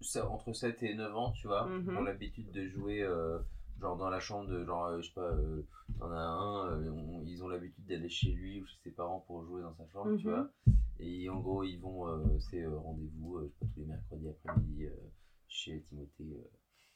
ça, 0.00 0.28
entre 0.28 0.52
7 0.52 0.82
et 0.82 0.94
9 0.94 1.16
ans, 1.16 1.32
tu 1.32 1.46
vois, 1.46 1.66
Mhm. 1.66 1.96
ont 1.96 2.02
l'habitude 2.02 2.50
de 2.50 2.66
jouer 2.68 3.02
euh, 3.02 3.38
genre 3.80 3.96
dans 3.96 4.08
la 4.10 4.20
chambre 4.20 4.48
de 4.48 4.64
genre 4.64 4.86
euh, 4.86 5.00
je 5.00 5.06
sais 5.08 5.14
pas 5.14 5.20
euh, 5.30 5.62
t'en 5.98 6.10
as 6.10 6.16
un 6.18 6.70
euh, 6.70 6.90
on- 6.90 7.22
ils 7.26 7.42
ont 7.44 7.48
l'habitude 7.48 7.84
d'aller 7.86 8.08
chez 8.08 8.32
lui 8.32 8.60
ou 8.60 8.66
chez 8.66 8.78
ses 8.84 8.90
parents 8.90 9.20
pour 9.26 9.44
jouer 9.44 9.62
dans 9.62 9.74
sa 9.74 9.86
chambre, 9.88 10.16
tu 10.18 10.26
Mhm. 10.26 10.32
vois. 10.34 10.48
Et 10.98 11.28
en 11.28 11.40
gros, 11.40 11.62
ils 11.62 11.78
vont 11.78 12.08
euh, 12.08 12.38
c'est 12.38 12.64
rendez-vous 12.66 13.40
je 13.42 13.46
sais 13.48 13.52
pas 13.60 13.66
tous 13.74 13.80
les 13.80 13.86
mercredis 13.86 14.28
après-midi 14.28 14.86
chez 15.48 15.80
Timothée 15.82 16.40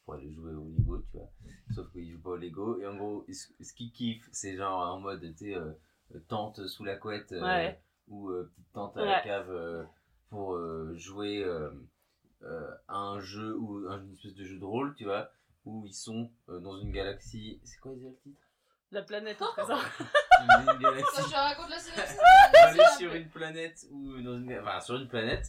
pour 0.04 0.14
aller 0.14 0.32
jouer 0.32 0.54
au 0.54 0.64
Lego, 0.64 0.98
tu 1.10 1.18
vois. 1.18 1.30
Sauf 1.74 1.90
qu'ils 1.92 2.10
jouent 2.10 2.20
pas 2.22 2.30
au 2.30 2.36
Lego 2.36 2.78
et 2.80 2.86
en 2.86 2.96
gros, 2.96 3.24
ce, 3.30 3.72
qu'ils 3.74 3.92
kiffent, 3.92 4.28
c'est 4.32 4.56
genre 4.56 4.94
en 4.94 5.00
mode 5.00 5.20
tu 5.36 5.52
sais 5.52 5.58
tente 6.28 6.66
sous 6.66 6.84
la 6.84 6.96
couette 6.96 7.32
Ouais. 7.32 7.78
ou 8.08 8.30
petite 8.32 8.72
tente 8.72 8.96
à 8.96 9.04
la 9.04 9.20
cave 9.20 9.86
pour 10.30 10.58
jouer 10.96 11.44
à 12.88 12.96
un 12.96 13.20
jeu 13.20 13.56
ou 13.58 13.86
un- 13.88 14.02
une 14.02 14.12
espèce 14.12 14.34
de 14.34 14.44
jeu 14.44 14.58
de 14.58 14.64
rôle, 14.64 14.94
tu 14.94 15.04
vois, 15.04 15.30
où 15.70 15.86
ils 15.86 15.94
sont 15.94 16.30
euh, 16.48 16.58
dans 16.60 16.78
une 16.80 16.90
galaxie. 16.90 17.60
C'est 17.64 17.78
quoi 17.78 17.94
déjà 17.94 18.08
le 18.08 18.16
titre? 18.16 18.42
La 18.90 19.02
planète 19.02 19.40
au 19.40 19.46
trésor. 19.46 19.78
Une, 20.40 20.60
une 20.62 20.66
Quand 20.66 20.78
galaxie. 20.78 21.22
je 21.22 21.28
te 21.30 21.34
raconte 21.34 21.70
la 21.70 21.78
synopsis, 21.78 22.18
aller 22.62 22.80
sur 22.98 23.14
une 23.14 23.28
planète 23.28 23.86
ou 23.90 24.20
dans 24.22 24.36
une, 24.38 24.58
enfin, 24.58 24.80
sur 24.80 24.96
une 24.96 25.06
planète 25.08 25.46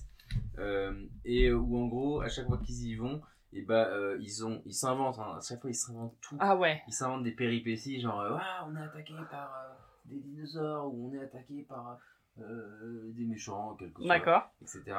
euh, 0.59 1.05
et 1.23 1.51
où 1.51 1.77
en 1.77 1.87
gros 1.87 2.21
à 2.21 2.27
chaque 2.29 2.45
fois 2.47 2.57
qu'ils 2.57 2.83
y 2.87 2.95
vont 2.95 3.21
et 3.53 3.61
bah 3.63 3.87
euh, 3.87 4.17
ils 4.21 4.45
ont 4.45 4.61
ils 4.65 4.73
s'inventent 4.73 5.17
hein, 5.19 5.37
à 5.37 5.41
chaque 5.41 5.61
fois 5.61 5.69
ils 5.69 5.75
s'inventent 5.75 6.15
tout 6.21 6.35
Ah 6.41 6.55
ouais. 6.57 6.81
ils 6.87 6.93
s'inventent 6.93 7.23
des 7.23 7.31
péripéties 7.31 8.01
genre 8.01 8.19
euh, 8.19 8.37
Ah, 8.39 8.65
on 8.69 8.75
est 8.75 8.81
attaqué 8.83 9.13
par 9.29 9.53
euh, 9.55 9.73
des 10.05 10.19
dinosaures 10.19 10.93
ou 10.93 11.09
on 11.09 11.13
est 11.13 11.23
attaqué 11.23 11.63
par 11.69 11.97
euh, 12.39 13.11
des 13.13 13.25
méchants 13.25 13.75
quelque 13.75 13.97
chose 13.99 14.07
D'accord. 14.07 14.43
etc 14.61 14.97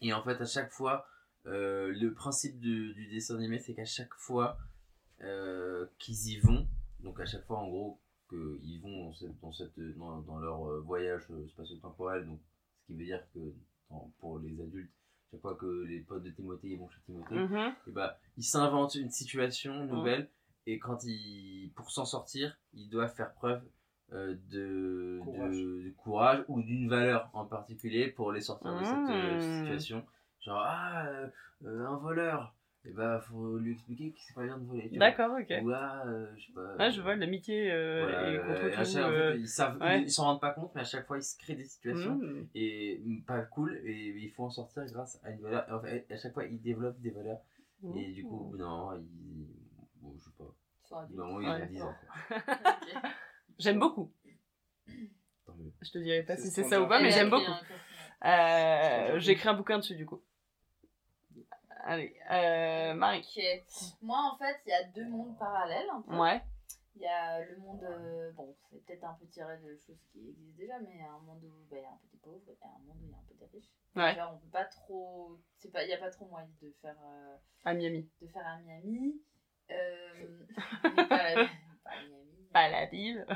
et 0.00 0.12
en 0.12 0.22
fait 0.22 0.40
à 0.40 0.46
chaque 0.46 0.70
fois 0.70 1.06
euh, 1.46 1.92
le 1.94 2.12
principe 2.12 2.58
du, 2.58 2.92
du 2.94 3.06
dessin 3.08 3.36
animé 3.36 3.58
c'est 3.58 3.74
qu'à 3.74 3.84
chaque 3.84 4.14
fois 4.14 4.58
euh, 5.22 5.86
qu'ils 5.98 6.28
y 6.28 6.38
vont 6.38 6.66
donc 7.00 7.20
à 7.20 7.24
chaque 7.26 7.44
fois 7.46 7.58
en 7.58 7.68
gros 7.68 8.00
qu'ils 8.28 8.80
vont 8.82 9.04
dans, 9.06 9.12
cette, 9.14 9.40
dans, 9.40 9.52
cette, 9.52 9.78
dans, 9.96 10.20
dans 10.22 10.38
leur 10.38 10.64
euh, 10.70 10.80
voyage 10.80 11.22
spatio-temporel 11.48 12.26
donc 12.26 12.40
ce 12.80 12.86
qui 12.86 12.94
veut 12.98 13.04
dire 13.04 13.22
que 13.32 13.54
pour 14.18 14.38
les 14.40 14.60
adultes 14.60 14.92
chaque 15.30 15.40
fois 15.40 15.54
que 15.56 15.84
les 15.84 16.00
potes 16.00 16.22
de 16.24 16.30
Timothée 16.30 16.68
ils 16.70 16.78
vont 16.78 16.88
chez 16.88 17.00
Timothée 17.06 17.34
Mhm. 17.36 17.74
et 17.86 17.90
bah, 17.92 18.18
ils 18.36 18.44
s'inventent 18.44 18.94
une 18.96 19.10
situation 19.10 19.84
nouvelle 19.86 20.28
et 20.66 20.78
quand 20.80 21.04
ils, 21.04 21.70
pour 21.76 21.92
s'en 21.92 22.04
sortir, 22.04 22.58
ils 22.74 22.88
doivent 22.88 23.14
faire 23.14 23.32
preuve 23.34 23.62
euh, 24.12 24.34
de, 24.50 25.20
Courage. 25.22 25.50
de, 25.56 25.82
de 25.84 25.90
courage 25.96 26.44
ou 26.48 26.60
d'une 26.62 26.88
valeur 26.88 27.30
en 27.32 27.44
particulier 27.46 28.08
pour 28.08 28.32
les 28.32 28.40
sortir 28.40 28.72
de 28.78 28.84
cette 28.84 28.94
euh, 29.10 29.36
Mmh. 29.36 29.60
situation. 29.64 30.06
Genre, 30.46 30.62
ah, 30.64 31.06
euh, 31.08 31.26
euh, 31.64 31.86
un 31.86 31.96
voleur, 31.96 32.54
et 32.84 32.92
bah, 32.92 33.20
faut 33.28 33.58
lui 33.58 33.72
expliquer 33.72 34.12
que 34.12 34.18
c'est 34.20 34.34
pas 34.34 34.44
bien 34.44 34.58
de 34.58 34.64
voler. 34.64 34.88
tu 34.88 34.96
vois. 34.96 34.98
D'accord, 34.98 35.36
ok. 35.36 35.52
Ou 35.60 35.70
ah, 35.72 36.04
euh, 36.06 36.26
je 36.36 36.46
sais 36.46 36.52
pas. 36.52 36.76
Ah, 36.78 36.90
je 36.90 37.00
vois 37.00 37.16
l'amitié 37.16 37.72
euh, 37.72 38.04
voilà, 38.04 38.30
et 38.30 38.36
euh, 38.36 38.46
contre 38.46 38.78
à 38.78 38.84
tout. 38.84 38.90
chaque- 38.92 39.04
en 39.04 39.08
fait, 39.08 39.14
euh, 39.14 39.36
ils 39.36 39.48
savent, 39.48 39.80
ouais. 39.80 40.02
ils 40.02 40.10
s'en 40.10 40.24
rendent 40.24 40.40
pas 40.40 40.52
compte, 40.52 40.70
mais 40.76 40.82
à 40.82 40.84
chaque 40.84 41.04
fois 41.06 41.18
ils 41.18 41.24
se 41.24 41.36
créent 41.36 41.56
des 41.56 41.64
situations 41.64 42.14
mm. 42.14 42.48
et 42.54 43.02
mm, 43.04 43.22
pas 43.22 43.40
cool 43.42 43.80
et 43.84 44.14
il 44.16 44.30
faut 44.30 44.44
en 44.44 44.50
sortir 44.50 44.84
grâce 44.86 45.20
à 45.24 45.30
une 45.30 45.40
valeur. 45.40 45.68
Et 45.68 45.72
en 45.72 45.80
fait, 45.80 46.06
à 46.12 46.16
chaque 46.16 46.32
fois 46.32 46.44
ils 46.44 46.62
développent 46.62 47.00
des 47.00 47.10
valeurs 47.10 47.40
et 47.96 48.12
du 48.12 48.24
coup, 48.24 48.52
moment, 48.52 48.94
ils. 48.94 49.48
Bon, 49.96 50.14
je 50.16 50.22
sais 50.22 50.30
pas. 50.38 50.44
Ouais. 50.96 51.06
ils 51.10 51.20
ont 51.20 51.66
10 51.66 51.82
ans. 51.82 51.94
quoi. 52.28 52.44
J'aime 53.58 53.80
beaucoup. 53.80 54.12
Tant 55.44 55.54
mieux. 55.56 55.72
Je 55.82 55.90
te 55.90 55.98
dirai 55.98 56.22
pas 56.22 56.36
C'est 56.36 56.42
si 56.42 56.50
c'est 56.50 56.62
ça 56.62 56.80
ou 56.80 56.86
pas, 56.86 57.02
mais 57.02 57.10
j'aime 57.10 57.30
beaucoup. 57.30 57.50
Euh, 58.24 59.18
J'ai 59.18 59.32
écrit 59.32 59.48
un 59.48 59.54
bouquin 59.54 59.78
dessus, 59.78 59.96
du 59.96 60.06
coup. 60.06 60.22
Allez, 61.88 62.16
euh, 62.32 62.94
Marie. 62.94 63.24
Moi, 64.02 64.18
en 64.32 64.36
fait, 64.38 64.60
il 64.66 64.70
y 64.70 64.72
a 64.72 64.82
deux 64.84 65.08
mondes 65.08 65.38
parallèles. 65.38 65.88
un 65.90 66.02
peu. 66.02 66.16
Ouais. 66.16 66.42
Il 66.96 67.02
y 67.02 67.06
a 67.06 67.44
le 67.44 67.58
monde, 67.58 67.84
euh, 67.84 68.32
bon, 68.32 68.56
c'est 68.70 68.84
peut-être 68.84 69.04
un 69.04 69.14
peu 69.14 69.26
tiré 69.26 69.56
de 69.58 69.76
choses 69.76 70.00
qui 70.10 70.30
existent 70.30 70.56
déjà, 70.56 70.78
mais 70.80 70.94
il 70.94 71.00
y 71.00 71.02
a 71.04 71.10
un 71.12 71.18
monde 71.20 71.44
où 71.44 71.52
bah, 71.70 71.76
il 71.76 71.82
y 71.82 71.84
a 71.84 71.90
un 71.90 71.98
peu 71.98 72.08
des 72.10 72.18
pauvres 72.18 72.42
et 72.48 72.56
un 72.64 72.78
monde 72.86 72.96
où 73.02 73.04
il 73.04 73.10
y 73.10 73.14
a 73.14 73.18
un 73.18 73.24
peu 73.28 73.34
des 73.34 73.46
riches. 73.46 73.70
Ouais. 73.94 74.14
Genre, 74.14 74.32
on 74.34 74.38
peut 74.38 74.50
pas 74.50 74.64
trop, 74.64 75.38
c'est 75.58 75.70
pas, 75.70 75.84
il 75.84 75.90
y 75.90 75.92
a 75.92 75.98
pas 75.98 76.10
trop 76.10 76.26
moyen 76.26 76.48
de 76.60 76.72
faire, 76.82 76.96
euh, 77.04 77.36
À 77.64 77.74
Miami. 77.74 78.10
de 78.20 78.26
faire 78.26 78.46
un 78.46 78.60
Miami. 78.62 79.20
Euh, 79.70 80.46
mais 80.96 81.06
pas, 81.06 81.34
pas 81.84 82.00
Miami. 82.08 82.48
Pas 82.52 82.68
la 82.68 82.86
ville. 82.86 83.26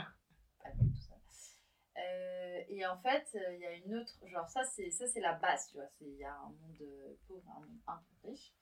Euh, 2.01 2.61
et 2.69 2.87
en 2.87 2.99
fait, 2.99 3.27
euh, 3.35 3.55
il 3.55 3.61
y 3.61 3.67
a 3.67 3.73
une 3.75 3.95
autre, 3.97 4.15
genre 4.27 4.49
ça 4.49 4.65
c'est 4.65 4.91
ça 4.91 5.07
c'est 5.07 5.21
la 5.21 5.35
base, 5.35 5.69
tu 5.69 5.77
vois. 5.77 5.89
Il 6.01 6.15
y 6.17 6.25
a 6.25 6.35
un 6.35 6.49
monde 6.49 6.79
euh, 6.83 7.15
pauvre, 7.29 7.45
un 7.57 7.61
monde 7.61 7.79
un 7.87 7.97
peu 8.23 8.29
riche. 8.31 8.55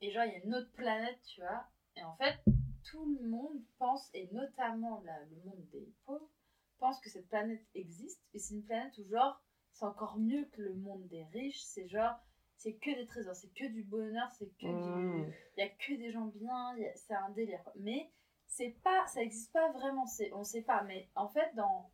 Et 0.00 0.10
genre 0.10 0.24
il 0.24 0.32
y 0.32 0.36
a 0.36 0.44
une 0.44 0.54
autre 0.54 0.72
planète, 0.72 1.20
tu 1.22 1.40
vois. 1.40 1.64
Et 1.96 2.02
en 2.02 2.16
fait, 2.16 2.38
tout 2.84 3.04
le 3.20 3.28
monde 3.28 3.62
pense, 3.78 4.10
et 4.14 4.28
notamment 4.32 5.00
la- 5.04 5.20
le 5.26 5.36
monde 5.44 5.64
des 5.70 5.86
pauvres, 6.04 6.28
pense 6.78 6.98
que 7.00 7.08
cette 7.10 7.28
planète 7.28 7.64
existe. 7.74 8.20
Et 8.34 8.38
c'est 8.38 8.54
une 8.54 8.64
planète 8.64 8.96
où 8.98 9.04
genre 9.08 9.40
c'est 9.72 9.84
encore 9.84 10.18
mieux 10.18 10.44
que 10.46 10.62
le 10.62 10.74
monde 10.74 11.06
des 11.08 11.24
riches. 11.26 11.62
C'est 11.62 11.86
genre, 11.88 12.18
c'est 12.56 12.74
que 12.74 12.90
des 12.94 13.06
trésors, 13.06 13.36
c'est 13.36 13.52
que 13.54 13.66
du 13.66 13.82
bonheur, 13.84 14.30
c'est 14.32 14.48
que 14.58 14.66
Mmh. 14.66 14.82
du. 15.26 15.34
Il 15.56 15.60
y 15.60 15.62
a 15.62 15.68
que 15.68 15.94
des 15.94 16.10
gens 16.10 16.26
bien, 16.26 16.74
c'est 16.96 17.14
un 17.14 17.30
délire. 17.30 17.62
quoi. 17.64 17.72
Mais 17.76 18.10
c'est 18.46 18.76
pas, 18.82 19.06
ça 19.06 19.22
existe 19.22 19.52
pas 19.52 19.70
vraiment, 19.72 20.06
c'est, 20.06 20.32
on 20.32 20.42
sait 20.44 20.62
pas. 20.62 20.82
Mais 20.82 21.08
en 21.14 21.28
fait, 21.28 21.54
dans, 21.54 21.90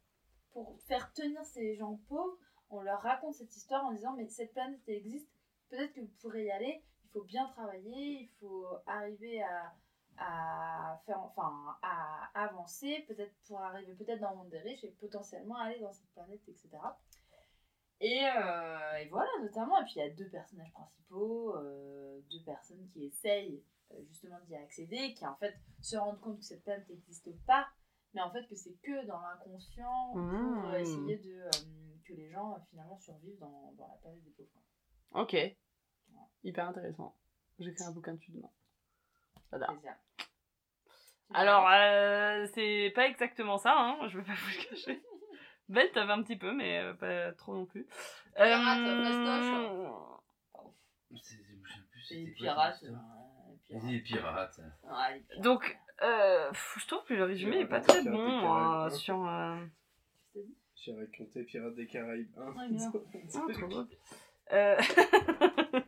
pour 0.53 0.79
faire 0.83 1.13
tenir 1.13 1.45
ces 1.45 1.77
gens 1.77 1.99
pauvres, 2.09 2.39
on 2.71 2.81
leur 2.81 3.01
raconte 3.01 3.35
cette 3.35 3.55
histoire 3.57 3.85
en 3.85 3.93
disant 3.93 4.15
mais 4.15 4.29
cette 4.29 4.53
planète 4.53 4.81
existe, 4.89 5.29
peut-être 5.71 5.93
que 5.93 6.01
vous 6.01 6.13
pourrez 6.21 6.45
y 6.45 6.51
aller. 6.51 6.83
Il 7.05 7.11
faut 7.11 7.25
bien 7.25 7.47
travailler, 7.49 8.23
il 8.23 8.31
faut 8.39 8.67
arriver 8.87 9.43
à, 9.43 9.75
à 10.19 11.01
faire, 11.07 11.21
enfin, 11.21 11.77
à 11.83 12.31
avancer, 12.35 13.05
peut-être 13.09 13.35
pour 13.47 13.61
arriver 13.61 13.95
peut-être 13.95 14.21
dans 14.21 14.31
le 14.31 14.37
monde 14.37 14.51
des 14.51 14.61
riches 14.61 14.85
et 14.85 14.91
potentiellement 15.01 15.57
aller 15.57 15.81
dans 15.81 15.93
cette 15.93 16.11
planète, 16.11 16.41
etc. 16.49 16.69
Et, 18.01 18.25
euh, 18.25 18.97
et 19.01 19.09
voilà, 19.09 19.31
notamment. 19.41 19.81
Et 19.81 19.85
puis 19.85 19.95
il 19.97 19.99
y 20.01 20.03
a 20.03 20.11
deux 20.11 20.29
personnages 20.29 20.73
principaux, 20.73 21.57
euh, 21.57 22.21
deux 22.31 22.43
personnes 22.45 22.87
qui 22.93 23.07
essayent 23.07 23.63
euh, 23.93 24.05
justement 24.09 24.39
d'y 24.47 24.57
accéder, 24.57 25.15
qui 25.15 25.27
en 25.27 25.37
fait 25.37 25.57
se 25.81 25.97
rendent 25.97 26.21
compte 26.21 26.39
que 26.39 26.45
cette 26.45 26.63
planète 26.63 26.89
n'existe 26.89 27.31
pas, 27.47 27.69
mais 28.15 28.21
en 28.23 28.31
fait 28.31 28.47
que 28.47 28.55
c'est 28.57 28.75
que 28.83 29.07
dans 29.07 29.21
l'inconscient 29.21 30.11
pour 30.13 30.19
Mmh. 30.21 30.65
euh, 30.75 30.79
essayer 30.81 31.17
de 31.19 31.41
euh, 31.43 31.51
que 32.07 32.13
les 32.15 32.31
gens 32.31 32.55
euh, 32.55 32.59
finalement 32.71 32.99
survivent 32.99 33.39
dans, 33.39 33.73
dans 33.77 33.89
la 33.89 33.95
planète 34.01 34.23
des 34.25 34.31
pauvres. 34.33 34.63
Ok. 35.13 35.37
Hyper 36.45 36.69
intéressant. 36.69 37.15
J'écris 37.59 37.85
un 37.85 37.91
bouquin 37.93 38.15
dessus 38.15 38.31
demain. 38.33 38.51
J'adore. 39.51 39.75
Alors, 41.35 41.69
euh, 41.71 42.47
c'est 42.55 42.91
pas 42.95 43.07
exactement 43.07 43.59
ça, 43.59 43.75
hein, 43.77 44.09
je 44.09 44.19
vais 44.19 44.25
pas 44.25 44.33
vous 44.35 44.49
le 44.49 44.65
cacher. 44.71 45.03
Belle, 45.69 45.91
t'avais 45.93 46.13
un 46.13 46.23
petit 46.23 46.37
peu, 46.37 46.53
mais 46.55 46.79
euh, 46.79 46.95
pas 46.95 47.33
trop 47.35 47.55
non 47.55 47.67
plus. 47.67 47.87
Pirate, 48.35 48.79
Euh, 48.79 49.99
quoi 50.53 50.73
pirates. 52.35 52.83
euh, 52.85 52.95
Les 53.71 54.01
pirates. 54.01 54.59
Les 54.59 55.21
pirates. 55.21 55.41
Donc, 55.43 55.79
euh, 56.03 56.51
je 56.79 56.87
trouve 56.87 57.05
que 57.05 57.15
le 57.15 57.25
résumé 57.25 57.59
est 57.61 57.67
pas 57.67 57.81
très 57.81 58.03
bon 58.03 58.29
moi, 58.41 58.89
sur. 58.91 59.27
euh, 59.27 59.57
J'ai 60.77 60.93
raconté 60.95 61.43
Pirates 61.45 61.75
des 61.75 61.87
Caraïbes 61.87 62.31
1. 62.39 62.47
Ouais, 62.53 62.69
bien. 62.71 62.93
Ah, 63.35 63.53
trop 63.53 63.67
drôle. 63.69 63.87
Euh, 64.53 64.77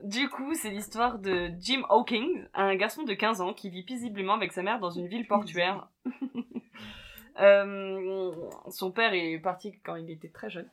Du 0.00 0.28
coup, 0.28 0.54
c'est 0.54 0.70
l'histoire 0.70 1.18
de 1.18 1.50
Jim 1.58 1.82
Hawkins, 1.88 2.46
un 2.54 2.76
garçon 2.76 3.02
de 3.02 3.12
15 3.14 3.40
ans 3.40 3.52
qui 3.52 3.68
vit 3.68 3.82
paisiblement 3.82 4.34
avec 4.34 4.52
sa 4.52 4.62
mère 4.62 4.78
dans 4.78 4.90
une 4.90 5.08
ville 5.08 5.26
portuaire. 5.26 5.88
Euh, 7.40 8.32
son 8.68 8.90
père 8.90 9.12
est 9.14 9.38
parti 9.38 9.78
quand 9.84 9.94
il 9.94 10.10
était 10.10 10.28
très 10.28 10.50
jeune. 10.50 10.68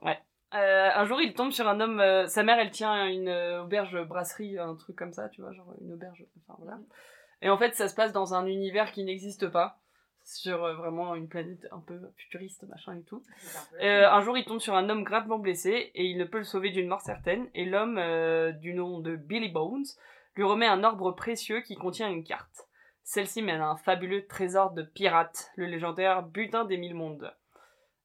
Ouais. 0.00 0.18
Euh, 0.52 0.90
un 0.92 1.04
jour, 1.04 1.20
il 1.20 1.32
tombe 1.32 1.52
sur 1.52 1.68
un 1.68 1.78
homme. 1.78 2.00
euh, 2.00 2.26
sa 2.26 2.42
mère, 2.42 2.58
elle 2.58 2.72
tient 2.72 3.06
une 3.06 3.28
euh, 3.28 3.62
auberge 3.62 3.96
brasserie, 4.04 4.58
un 4.58 4.74
truc 4.74 4.96
comme 4.96 5.12
ça, 5.12 5.28
tu 5.28 5.42
vois, 5.42 5.52
genre 5.52 5.72
une 5.80 5.92
auberge. 5.92 6.24
Enfin 6.48 6.58
voilà. 6.60 6.80
Et 7.42 7.50
en 7.50 7.58
fait, 7.58 7.74
ça 7.74 7.88
se 7.88 7.94
passe 7.94 8.12
dans 8.12 8.34
un 8.34 8.46
univers 8.46 8.92
qui 8.92 9.04
n'existe 9.04 9.48
pas, 9.48 9.78
sur 10.26 10.64
euh, 10.64 10.74
vraiment 10.74 11.14
une 11.14 11.28
planète 11.28 11.66
un 11.70 11.78
peu 11.78 12.00
futuriste, 12.16 12.64
machin 12.64 12.96
et 12.96 13.02
tout. 13.04 13.22
Euh, 13.80 14.10
un 14.10 14.20
jour, 14.22 14.36
il 14.36 14.44
tombe 14.44 14.58
sur 14.58 14.74
un 14.74 14.88
homme 14.88 15.04
gravement 15.04 15.38
blessé 15.38 15.92
et 15.94 16.04
il 16.04 16.18
ne 16.18 16.24
peut 16.24 16.38
le 16.38 16.44
sauver 16.44 16.70
d'une 16.70 16.88
mort 16.88 17.00
certaine. 17.00 17.48
Et 17.54 17.64
l'homme, 17.64 17.96
euh, 17.98 18.50
du 18.50 18.74
nom 18.74 18.98
de 18.98 19.14
Billy 19.14 19.48
Bones, 19.48 19.86
lui 20.34 20.42
remet 20.42 20.66
un 20.66 20.82
orbre 20.82 21.12
précieux 21.12 21.60
qui 21.60 21.76
contient 21.76 22.10
une 22.10 22.24
carte. 22.24 22.66
Celle-ci 23.04 23.40
mène 23.40 23.60
à 23.60 23.68
un 23.68 23.76
fabuleux 23.76 24.26
trésor 24.26 24.72
de 24.72 24.82
pirates, 24.82 25.52
le 25.54 25.66
légendaire 25.66 26.24
butin 26.24 26.64
des 26.64 26.76
mille 26.76 26.96
mondes. 26.96 27.32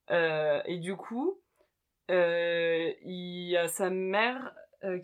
Et 0.10 0.78
du 0.78 0.96
coup, 0.96 1.40
il 2.08 3.48
y 3.50 3.58
a 3.58 3.68
sa 3.68 3.90
mère 3.90 4.54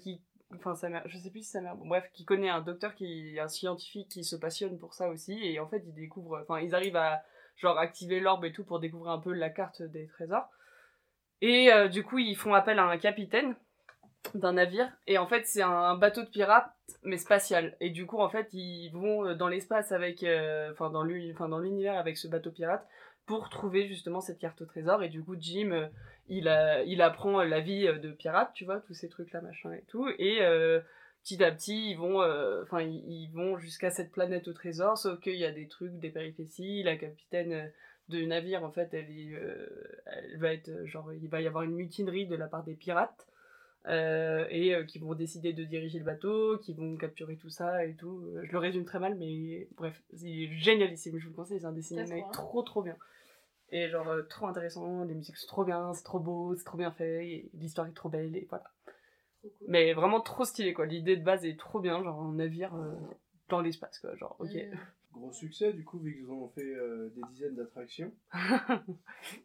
qui. 0.04 0.22
Enfin, 0.56 0.76
sa 0.76 0.90
mère, 0.90 1.04
je 1.06 1.18
sais 1.18 1.30
plus 1.30 1.42
si 1.44 1.52
sa 1.52 1.62
mère. 1.62 1.76
bref, 1.76 2.10
qui 2.14 2.24
connaît 2.24 2.50
un 2.50 2.62
docteur 2.62 2.96
qui 2.96 3.38
un 3.40 3.50
scientifique 3.50 4.10
qui 4.10 4.24
se 4.24 4.36
passionne 4.36 4.80
pour 4.80 4.94
ça 4.94 5.10
aussi. 5.10 5.34
Et 5.44 5.60
en 5.60 5.68
fait, 5.68 5.84
ils 5.86 5.94
découvrent. 5.94 6.40
Enfin, 6.42 6.60
ils 6.62 6.74
arrivent 6.74 6.96
à 6.96 7.24
genre 7.58 7.78
activer 7.78 8.20
l'orbe 8.20 8.46
et 8.46 8.54
tout 8.54 8.64
pour 8.64 8.80
découvrir 8.80 9.12
un 9.12 9.20
peu 9.20 9.34
la 9.34 9.50
carte 9.50 9.82
des 9.82 10.08
trésors. 10.08 10.50
Et 11.42 11.72
euh, 11.72 11.88
du 11.88 12.04
coup, 12.04 12.18
ils 12.18 12.36
font 12.36 12.54
appel 12.54 12.80
à 12.80 12.86
un 12.86 12.98
capitaine 12.98 13.56
d'un 14.36 14.54
navire. 14.54 14.90
Et 15.08 15.18
en 15.18 15.28
fait, 15.28 15.46
c'est 15.46 15.62
un 15.62 15.96
bateau 15.96 16.24
de 16.24 16.30
pirates, 16.30 16.72
mais 17.04 17.18
spatial. 17.18 17.76
Et 17.80 17.90
du 17.90 18.06
coup, 18.06 18.20
en 18.20 18.30
fait, 18.30 18.50
ils 18.54 18.90
vont 18.90 19.26
euh, 19.26 19.36
dans 19.36 19.48
l'espace 19.48 19.92
avec. 19.92 20.24
euh, 20.24 20.72
Enfin, 20.72 20.90
dans 20.90 21.04
l'univers 21.04 21.98
avec 21.98 22.18
ce 22.18 22.28
bateau 22.28 22.52
pirate 22.52 22.88
pour 23.26 23.50
trouver 23.50 23.88
justement 23.88 24.22
cette 24.22 24.40
carte 24.40 24.62
au 24.62 24.66
trésor. 24.66 25.04
Et 25.04 25.10
du 25.10 25.24
coup, 25.24 25.36
Jim, 25.38 25.72
euh, 25.72 25.88
il, 26.30 27.02
apprend 27.02 27.44
la 27.44 27.60
vie 27.60 27.88
de 27.88 28.12
pirate, 28.12 28.52
tu 28.54 28.66
vois, 28.66 28.80
tous 28.80 28.94
ces 28.94 29.10
trucs-là, 29.10 29.42
machin 29.42 29.72
et 29.74 29.84
tout. 29.88 30.08
Et. 30.18 30.40
petit 31.24 31.44
à 31.44 31.52
petit, 31.52 31.92
ils 31.92 31.98
vont, 31.98 32.22
enfin, 32.64 32.82
ils, 32.82 33.30
vont 33.34 33.58
jusqu'à 33.58 33.92
cette 33.92 34.12
planète 34.12 34.48
au 34.48 34.54
trésor, 34.54 34.98
sauf 34.98 35.20
qu'il 35.20 35.36
y 35.36 35.46
a 35.46 35.52
des 35.52 35.68
trucs, 35.68 36.00
des 36.00 36.10
péripéties. 36.10 36.84
La 36.84 36.96
capitaine 36.96 37.72
de 38.10 38.26
navire, 38.26 38.64
en 38.64 38.72
fait, 38.72 38.94
elle, 38.94 40.38
va 40.38 40.54
être, 40.54 40.86
genre, 40.86 41.12
il 41.14 41.28
va 41.28 41.42
y 41.42 41.48
avoir 41.48 41.64
une 41.64 41.76
mutinerie 41.76 42.28
de 42.28 42.36
la 42.36 42.48
part 42.48 42.64
des 42.64 42.76
pirates, 42.76 43.27
euh, 43.88 44.46
et 44.50 44.76
euh, 44.76 44.84
qui 44.84 45.00
vont 45.00 45.14
décider 45.14 45.54
de 45.54 45.64
diriger 45.64 46.00
le 46.00 46.06
bateau, 46.06 46.58
qui 46.58 46.74
vont 46.74 46.98
capturer 46.98 47.38
tout 47.38 47.50
ça 47.50 47.86
et 47.86 47.96
tout. 47.96 48.22
Euh, 48.36 48.42
Je 48.44 48.52
le 48.52 48.58
résume 48.60 48.86
très 48.86 49.00
mal, 49.00 49.16
mais 49.16 49.68
bref, 49.78 50.02
c'est 50.14 50.48
génialissime, 50.58 51.18
je 51.18 51.26
vous 51.26 51.32
le 51.32 51.36
conseille, 51.36 51.60
c'est 51.60 51.66
un 51.66 51.72
dessin 51.72 51.98
animé 51.98 52.20
trop, 52.20 52.28
hein. 52.28 52.32
trop 52.32 52.62
trop 52.64 52.82
bien. 52.82 52.98
Et 53.70 53.90
genre, 53.90 54.08
euh, 54.08 54.24
trop 54.24 54.48
intéressant, 54.48 55.04
les 55.04 55.14
musiques 55.14 55.38
sont 55.38 55.48
trop 55.48 55.64
bien, 55.64 55.94
c'est 55.94 56.04
trop 56.04 56.20
beau, 56.20 56.56
c'est 56.56 56.64
trop 56.64 56.78
bien 56.78 56.92
fait, 56.92 57.50
l'histoire 57.54 57.88
est 57.88 57.94
trop 57.94 58.10
belle, 58.10 58.36
et 58.36 58.46
voilà. 58.50 58.66
Cool. 59.42 59.52
Mais 59.68 59.94
vraiment 59.94 60.20
trop 60.22 60.46
stylé, 60.46 60.74
quoi. 60.74 60.86
L'idée 60.86 61.16
de 61.16 61.24
base 61.24 61.46
est 61.46 61.58
trop 61.58 61.80
bien, 61.80 62.04
genre 62.04 62.22
un 62.22 62.34
navire 62.34 62.74
dans 63.50 63.62
l'espace, 63.62 64.00
quoi. 64.00 64.16
Genre, 64.16 64.36
ok. 64.40 64.54
Mm. 64.54 64.78
Gros 65.18 65.32
succès, 65.32 65.74
du 65.74 65.84
coup, 65.84 66.00
vu 66.00 66.16
qu'ils 66.16 66.30
ont 66.30 66.48
fait 66.50 66.62
euh, 66.76 67.10
des 67.16 67.22
dizaines 67.30 67.56
d'attractions. 67.56 68.12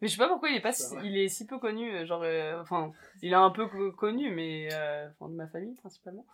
mais 0.01 0.07
je 0.07 0.07
sais 0.07 0.17
pas 0.17 0.27
pourquoi 0.27 0.49
il 0.49 0.57
est 0.57 0.61
pas 0.61 0.71
si- 0.71 0.95
il 1.03 1.17
est 1.17 1.27
si 1.29 1.45
peu 1.47 1.57
connu 1.59 1.91
euh, 1.95 2.05
genre 2.05 2.21
euh, 2.23 2.61
enfin 2.61 2.91
il 3.21 3.31
est 3.31 3.35
un 3.35 3.49
peu 3.49 3.67
co- 3.67 3.91
connu 3.93 4.29
mais 4.33 4.69
euh, 4.73 5.09
enfin 5.09 5.29
de 5.29 5.35
ma 5.35 5.47
famille 5.47 5.75
principalement. 5.75 6.25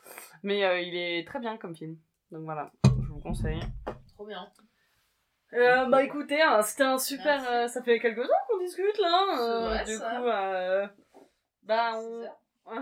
Mais 0.43 0.63
euh, 0.65 0.79
il 0.81 0.95
est 0.95 1.25
très 1.27 1.39
bien 1.39 1.57
comme 1.57 1.75
film. 1.75 1.97
Donc 2.31 2.43
voilà 2.43 2.71
je 2.85 3.07
vous 3.11 3.19
conseille. 3.19 3.59
Trop 4.15 4.25
bien. 4.25 4.51
euh, 5.53 5.85
bah 5.89 6.03
écoutez 6.03 6.41
hein, 6.41 6.61
c'était 6.61 6.83
un 6.83 6.97
super 6.99 7.49
euh, 7.49 7.67
ça 7.67 7.81
fait 7.81 7.99
quelques 7.99 8.21
temps 8.27 8.33
qu'on 8.49 8.57
discute 8.59 8.97
là 8.99 9.25
C'est 9.35 9.41
euh, 9.41 9.59
vrai, 9.69 9.83
du 9.85 9.97
ça. 9.97 10.09
coup 10.09 10.25
euh, 10.27 10.87
bah 11.63 11.93
on 11.95 12.27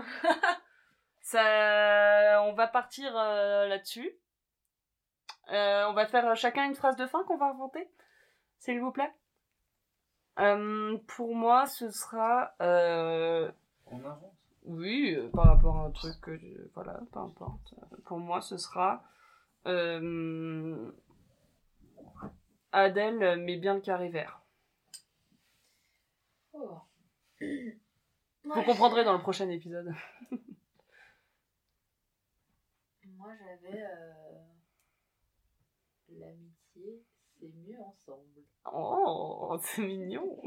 ça 1.20 2.42
on 2.44 2.52
va 2.54 2.66
partir 2.66 3.12
euh, 3.16 3.66
là-dessus 3.68 4.10
Euh, 5.50 5.86
on 5.88 5.92
va 5.94 6.06
faire 6.06 6.36
chacun 6.36 6.66
une 6.66 6.74
phrase 6.74 6.96
de 6.96 7.06
fin 7.06 7.24
qu'on 7.24 7.36
va 7.38 7.46
inventer 7.46 7.88
s'il 8.58 8.80
vous 8.80 8.92
plaît 8.92 9.12
Euh, 10.38 10.98
pour 11.06 11.34
moi 11.34 11.66
ce 11.66 11.90
sera 11.90 12.54
euh, 12.60 13.50
On 13.86 13.98
invente. 14.04 14.34
oui, 14.64 15.14
euh, 15.16 15.28
par 15.30 15.46
rapport 15.46 15.76
à 15.76 15.84
un 15.86 15.90
truc 15.90 16.20
que 16.20 16.36
je... 16.36 16.46
Voilà, 16.74 17.00
peu 17.12 17.18
importe. 17.20 17.74
Euh, 17.92 17.96
Pour 18.04 18.18
moi, 18.18 18.40
ce 18.42 18.56
sera... 18.58 19.02
euh, 19.66 20.90
Adèle 22.72 23.40
met 23.42 23.56
bien 23.56 23.74
le 23.74 23.80
carré 23.80 24.10
vert. 24.10 24.42
Oh. 26.52 26.78
Vous 27.40 27.46
Ouais. 28.54 28.64
comprendrez 28.64 29.04
dans 29.04 29.12
le 29.14 29.20
prochain 29.20 29.48
épisode. 29.48 29.92
Moi 33.16 33.30
j'avais 33.36 33.82
euh, 33.82 34.44
l'amitié, 36.10 37.02
c'est 37.38 37.48
mieux 37.48 37.80
ensemble. 37.80 38.42
Oh, 38.72 39.58
c'est 39.62 39.82
mignon. 39.86 40.40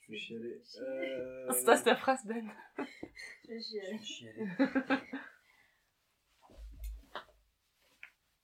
Je 0.00 0.12
vais 0.12 0.18
chialer. 0.18 0.62
Euh, 0.80 1.52
Ça, 1.52 1.76
c'est 1.76 1.84
ta 1.84 1.96
phrase, 1.96 2.24
Ben. 2.26 2.50
Je 3.44 3.50
vais 3.50 3.60
chialer. 3.60 3.98
Chialer. 3.98 4.48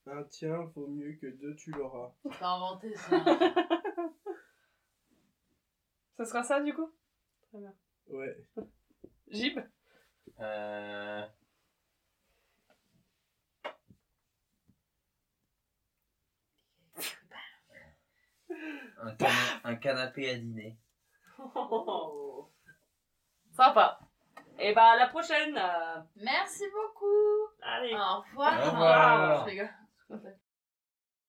Un 0.09 0.23
tien 0.25 0.57
vaut 0.77 0.87
mieux 0.87 1.15
que 1.15 1.27
deux, 1.27 1.57
tu 1.57 1.73
l'auras. 1.73 2.15
T'as 2.39 2.55
inventé 2.55 2.95
ça. 2.95 3.25
Ce 6.17 6.25
sera 6.25 6.45
ça, 6.45 6.61
du 6.61 6.73
coup? 6.73 6.93
Ouais. 8.09 8.37
Gib? 9.29 9.59
Euh... 10.39 11.27
Un, 18.99 19.15
cana- 19.15 19.61
un 19.65 19.77
canapé 19.77 20.31
à 20.31 20.35
dîner. 20.37 20.79
Sympa. 23.53 23.99
Et 24.59 24.75
bah, 24.75 24.91
à 24.93 24.97
la 24.97 25.09
prochaine. 25.09 25.57
euh, 25.57 26.01
Merci 26.17 26.65
beaucoup. 26.71 27.49
Allez. 27.63 27.95
Au 27.95 28.21
revoir. 28.21 28.67
Au 28.67 28.71
revoir. 28.71 29.41
Je 29.41 29.45
rigole. 29.51 29.71